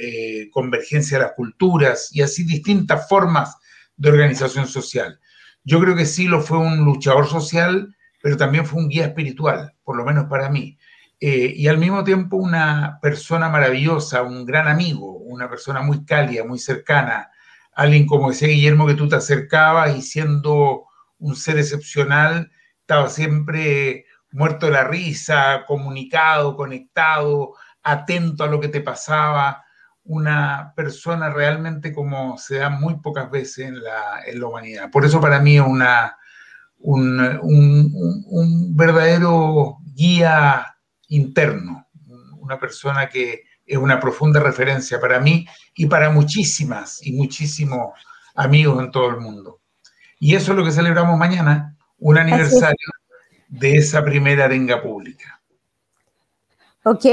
Convergencia 0.52 1.18
de 1.18 1.24
las 1.24 1.34
Culturas 1.34 2.10
y 2.14 2.22
así 2.22 2.44
distintas 2.44 3.10
formas 3.10 3.58
de 3.98 4.10
organización 4.10 4.68
social. 4.68 5.20
Yo 5.64 5.80
creo 5.80 5.96
que 5.96 6.06
Silo 6.06 6.42
fue 6.42 6.58
un 6.58 6.86
luchador 6.86 7.28
social, 7.28 7.96
pero 8.22 8.38
también 8.38 8.66
fue 8.66 8.82
un 8.82 8.90
guía 8.90 9.06
espiritual, 9.06 9.74
por 9.84 9.98
lo 9.98 10.06
menos 10.06 10.26
para 10.26 10.50
mí. 10.50 10.78
y 11.22 11.68
al 11.68 11.78
mismo 11.78 12.04
tiempo 12.06 12.38
una 12.38 12.98
persona 13.02 13.50
maravillosa, 13.50 14.24
un 14.24 14.46
gran 14.46 14.68
amigo, 14.70 15.18
una 15.18 15.50
persona 15.50 15.82
muy 15.82 16.06
cálida, 16.06 16.46
muy 16.46 16.60
cercana, 16.60 17.30
alguien 17.74 18.06
como 18.06 18.32
ese 18.32 18.48
Guillermo 18.48 18.88
que 18.88 18.94
tú 18.94 19.10
te 19.10 19.18
acercabas 19.18 19.98
y 19.98 20.02
siendo 20.02 20.86
un 21.18 21.36
ser 21.36 21.58
excepcional, 21.58 22.52
estaba 22.82 23.10
siempre 23.10 24.06
muerto 24.32 24.68
de 24.68 24.74
la 24.74 24.84
risa, 24.86 25.66
comunicado, 25.68 26.56
conectado, 26.56 27.54
atento 27.84 28.44
a 28.44 28.48
lo 28.48 28.60
que 28.60 28.68
te 28.70 28.82
pasaba, 28.82 29.64
una 30.04 30.74
persona 30.76 31.30
realmente 31.30 31.94
como 31.94 32.38
se 32.38 32.58
da 32.58 32.70
muy 32.70 33.00
pocas 33.00 33.30
veces 33.30 33.68
en 33.68 33.84
la, 33.84 34.22
en 34.26 34.40
la 34.40 34.48
humanidad. 34.48 34.92
Por 34.92 35.06
eso 35.06 35.22
para 35.22 35.40
mí 35.40 35.58
es 35.58 35.64
una, 35.66 36.18
un, 36.80 37.20
un, 37.42 38.24
un 38.28 38.76
verdadero 38.76 39.78
guía 39.94 40.76
interno, 41.08 41.88
una 42.38 42.60
persona 42.60 43.08
que 43.10 43.44
es 43.66 43.78
una 43.78 44.00
profunda 44.00 44.40
referencia 44.40 45.00
para 45.00 45.20
mí 45.20 45.46
y 45.76 45.86
para 45.86 46.10
muchísimas 46.10 47.06
y 47.06 47.12
muchísimos 47.14 47.94
amigos 48.36 48.84
en 48.84 48.92
todo 48.92 49.10
el 49.10 49.18
mundo. 49.18 49.62
Y 50.20 50.36
eso 50.36 50.52
es 50.52 50.58
lo 50.58 50.66
que 50.66 50.72
celebramos 50.72 51.18
mañana, 51.18 51.78
un 52.00 52.18
aniversario 52.18 52.88
de 53.48 53.78
esa 53.78 54.04
primera 54.04 54.46
arenga 54.46 54.82
pública. 54.82 55.42
Ok, 56.84 57.06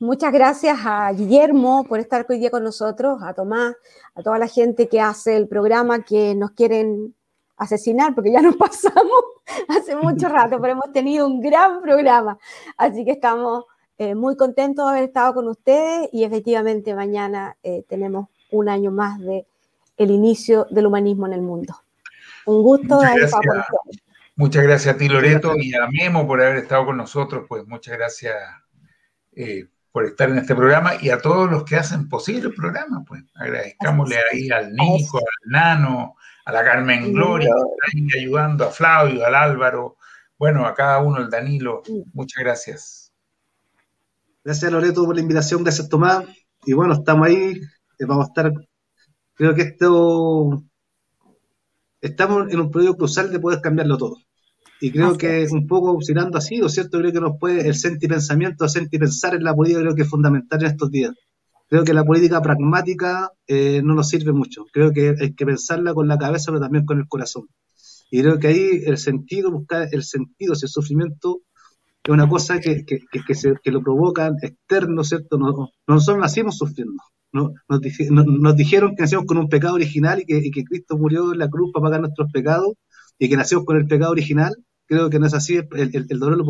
muchas 0.00 0.32
gracias 0.32 0.78
a 0.84 1.12
Guillermo 1.12 1.84
por 1.84 2.00
estar 2.00 2.26
hoy 2.28 2.38
día 2.38 2.50
con 2.50 2.64
nosotros, 2.64 3.22
a 3.22 3.34
Tomás, 3.34 3.74
a 4.14 4.22
toda 4.22 4.38
la 4.38 4.48
gente 4.48 4.88
que 4.88 5.00
hace 5.00 5.36
el 5.36 5.48
programa, 5.48 6.04
que 6.04 6.34
nos 6.34 6.52
quieren 6.52 7.14
asesinar 7.56 8.14
porque 8.14 8.32
ya 8.32 8.42
nos 8.42 8.56
pasamos 8.56 9.24
hace 9.68 9.96
mucho 9.96 10.28
rato, 10.28 10.60
pero 10.60 10.72
hemos 10.72 10.92
tenido 10.92 11.26
un 11.26 11.40
gran 11.40 11.80
programa. 11.82 12.38
Así 12.76 13.04
que 13.04 13.12
estamos 13.12 13.64
eh, 13.98 14.14
muy 14.14 14.36
contentos 14.36 14.84
de 14.84 14.90
haber 14.90 15.04
estado 15.04 15.34
con 15.34 15.48
ustedes 15.48 16.08
y 16.12 16.24
efectivamente 16.24 16.94
mañana 16.94 17.56
eh, 17.62 17.84
tenemos 17.88 18.28
un 18.50 18.68
año 18.68 18.90
más 18.90 19.20
de 19.20 19.46
el 19.96 20.10
inicio 20.10 20.66
del 20.70 20.86
humanismo 20.86 21.26
en 21.26 21.32
el 21.34 21.42
mundo. 21.42 21.74
Un 22.46 22.62
gusto 22.62 22.98
con 22.98 23.06
ustedes. 23.06 23.32
Muchas 24.36 24.64
gracias 24.64 24.96
a 24.96 24.98
ti, 24.98 25.08
Loreto, 25.08 25.54
y 25.56 25.74
a 25.74 25.86
Memo 25.88 26.26
por 26.26 26.42
haber 26.42 26.56
estado 26.56 26.86
con 26.86 26.96
nosotros. 26.96 27.44
Pues 27.48 27.64
muchas 27.68 27.96
gracias 27.96 28.34
eh, 29.36 29.68
por 29.94 30.06
estar 30.06 30.28
en 30.28 30.38
este 30.38 30.56
programa 30.56 30.94
y 31.00 31.10
a 31.10 31.18
todos 31.18 31.48
los 31.48 31.62
que 31.62 31.76
hacen 31.76 32.08
posible 32.08 32.48
el 32.48 32.54
programa. 32.54 33.04
Pues 33.06 33.22
agradezcámosle 33.32 34.16
ahí 34.32 34.50
al 34.50 34.72
Nico, 34.72 35.18
al 35.18 35.52
Nano, 35.52 36.16
a 36.44 36.50
la 36.50 36.64
Carmen 36.64 37.12
Gloria, 37.12 37.48
que 37.54 37.94
está 38.00 38.16
ahí 38.16 38.22
ayudando, 38.24 38.64
a 38.64 38.70
Flavio, 38.72 39.24
al 39.24 39.36
Álvaro, 39.36 39.96
bueno, 40.36 40.66
a 40.66 40.74
cada 40.74 40.98
uno, 40.98 41.18
el 41.20 41.30
Danilo. 41.30 41.84
Muchas 42.12 42.42
gracias. 42.42 43.12
Gracias, 44.42 44.72
Loreto, 44.72 45.04
por 45.04 45.14
la 45.14 45.20
invitación. 45.20 45.62
Gracias, 45.62 45.88
Tomás. 45.88 46.24
Y 46.66 46.72
bueno, 46.72 46.94
estamos 46.94 47.28
ahí. 47.28 47.60
Eh, 48.00 48.04
vamos 48.04 48.24
a 48.24 48.28
estar. 48.30 48.52
Creo 49.34 49.54
que 49.54 49.62
esto. 49.62 50.60
Estamos 52.00 52.52
en 52.52 52.58
un 52.58 52.70
periodo 52.72 52.96
crucial 52.96 53.30
de 53.30 53.38
poder 53.38 53.60
cambiarlo 53.60 53.96
todo. 53.96 54.16
Y 54.84 54.90
creo 54.90 55.16
que 55.16 55.46
un 55.50 55.66
poco 55.66 55.98
girando 55.98 56.36
así, 56.36 56.60
¿o 56.60 56.68
cierto? 56.68 56.98
Creo 56.98 57.10
que 57.10 57.18
nos 57.18 57.38
puede, 57.40 57.66
el 57.66 57.74
sentipensamiento, 57.74 58.68
sentipensar 58.68 59.34
en 59.34 59.42
la 59.42 59.54
política 59.54 59.80
creo 59.80 59.94
que 59.94 60.02
es 60.02 60.10
fundamental 60.10 60.60
en 60.60 60.66
estos 60.66 60.90
días. 60.90 61.14
Creo 61.70 61.84
que 61.84 61.94
la 61.94 62.04
política 62.04 62.42
pragmática 62.42 63.30
eh, 63.46 63.80
no 63.82 63.94
nos 63.94 64.10
sirve 64.10 64.34
mucho. 64.34 64.66
Creo 64.74 64.92
que 64.92 65.14
hay 65.18 65.32
que 65.32 65.46
pensarla 65.46 65.94
con 65.94 66.06
la 66.06 66.18
cabeza, 66.18 66.52
pero 66.52 66.60
también 66.60 66.84
con 66.84 66.98
el 66.98 67.08
corazón. 67.08 67.44
Y 68.10 68.20
creo 68.20 68.38
que 68.38 68.48
ahí 68.48 68.82
el 68.84 68.98
sentido, 68.98 69.50
buscar 69.50 69.88
el 69.90 70.02
sentido, 70.02 70.52
ese 70.52 70.68
sufrimiento, 70.68 71.40
es 72.02 72.10
una 72.10 72.28
cosa 72.28 72.60
que, 72.60 72.84
que, 72.84 73.00
que, 73.26 73.34
se, 73.34 73.54
que 73.62 73.70
lo 73.70 73.82
provocan 73.82 74.36
externo, 74.42 75.02
¿cierto? 75.02 75.38
No, 75.38 75.70
nosotros 75.86 76.20
nacimos 76.20 76.58
sufriendo. 76.58 77.02
Nos, 77.32 77.52
nos, 77.70 78.54
dijeron 78.54 78.94
que 78.94 79.02
nacimos 79.04 79.24
con 79.24 79.38
un 79.38 79.48
pecado 79.48 79.76
original 79.76 80.20
y 80.20 80.26
que, 80.26 80.36
y 80.36 80.50
que 80.50 80.62
Cristo 80.62 80.98
murió 80.98 81.32
en 81.32 81.38
la 81.38 81.48
cruz 81.48 81.72
para 81.72 81.84
pagar 81.84 82.00
nuestros 82.02 82.30
pecados 82.30 82.74
y 83.18 83.30
que 83.30 83.36
nacimos 83.38 83.64
con 83.64 83.78
el 83.78 83.86
pecado 83.86 84.12
original. 84.12 84.54
Creo 84.86 85.10
que 85.10 85.18
no 85.18 85.26
es 85.26 85.34
así. 85.34 85.56
El, 85.56 86.06
dolor 86.18 86.36
lo, 86.36 86.44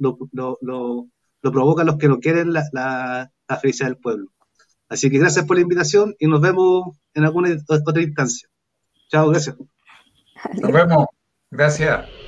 lo, 0.00 0.18
lo, 0.60 1.08
lo, 1.42 1.52
provocan 1.52 1.86
los 1.86 1.96
que 1.96 2.08
no 2.08 2.18
quieren 2.18 2.52
la, 2.52 2.64
la, 2.72 3.30
la 3.48 3.56
felicidad 3.56 3.88
del 3.88 3.98
pueblo. 3.98 4.30
Así 4.88 5.08
que 5.10 5.18
gracias 5.18 5.46
por 5.46 5.56
la 5.56 5.62
invitación 5.62 6.14
y 6.18 6.26
nos 6.26 6.40
vemos 6.40 6.98
en 7.14 7.24
alguna 7.24 7.56
otra 7.68 8.02
instancia. 8.02 8.48
Chao, 9.08 9.28
gracias. 9.30 9.56
Nos 10.60 10.72
vemos. 10.72 11.06
Gracias. 11.50 12.19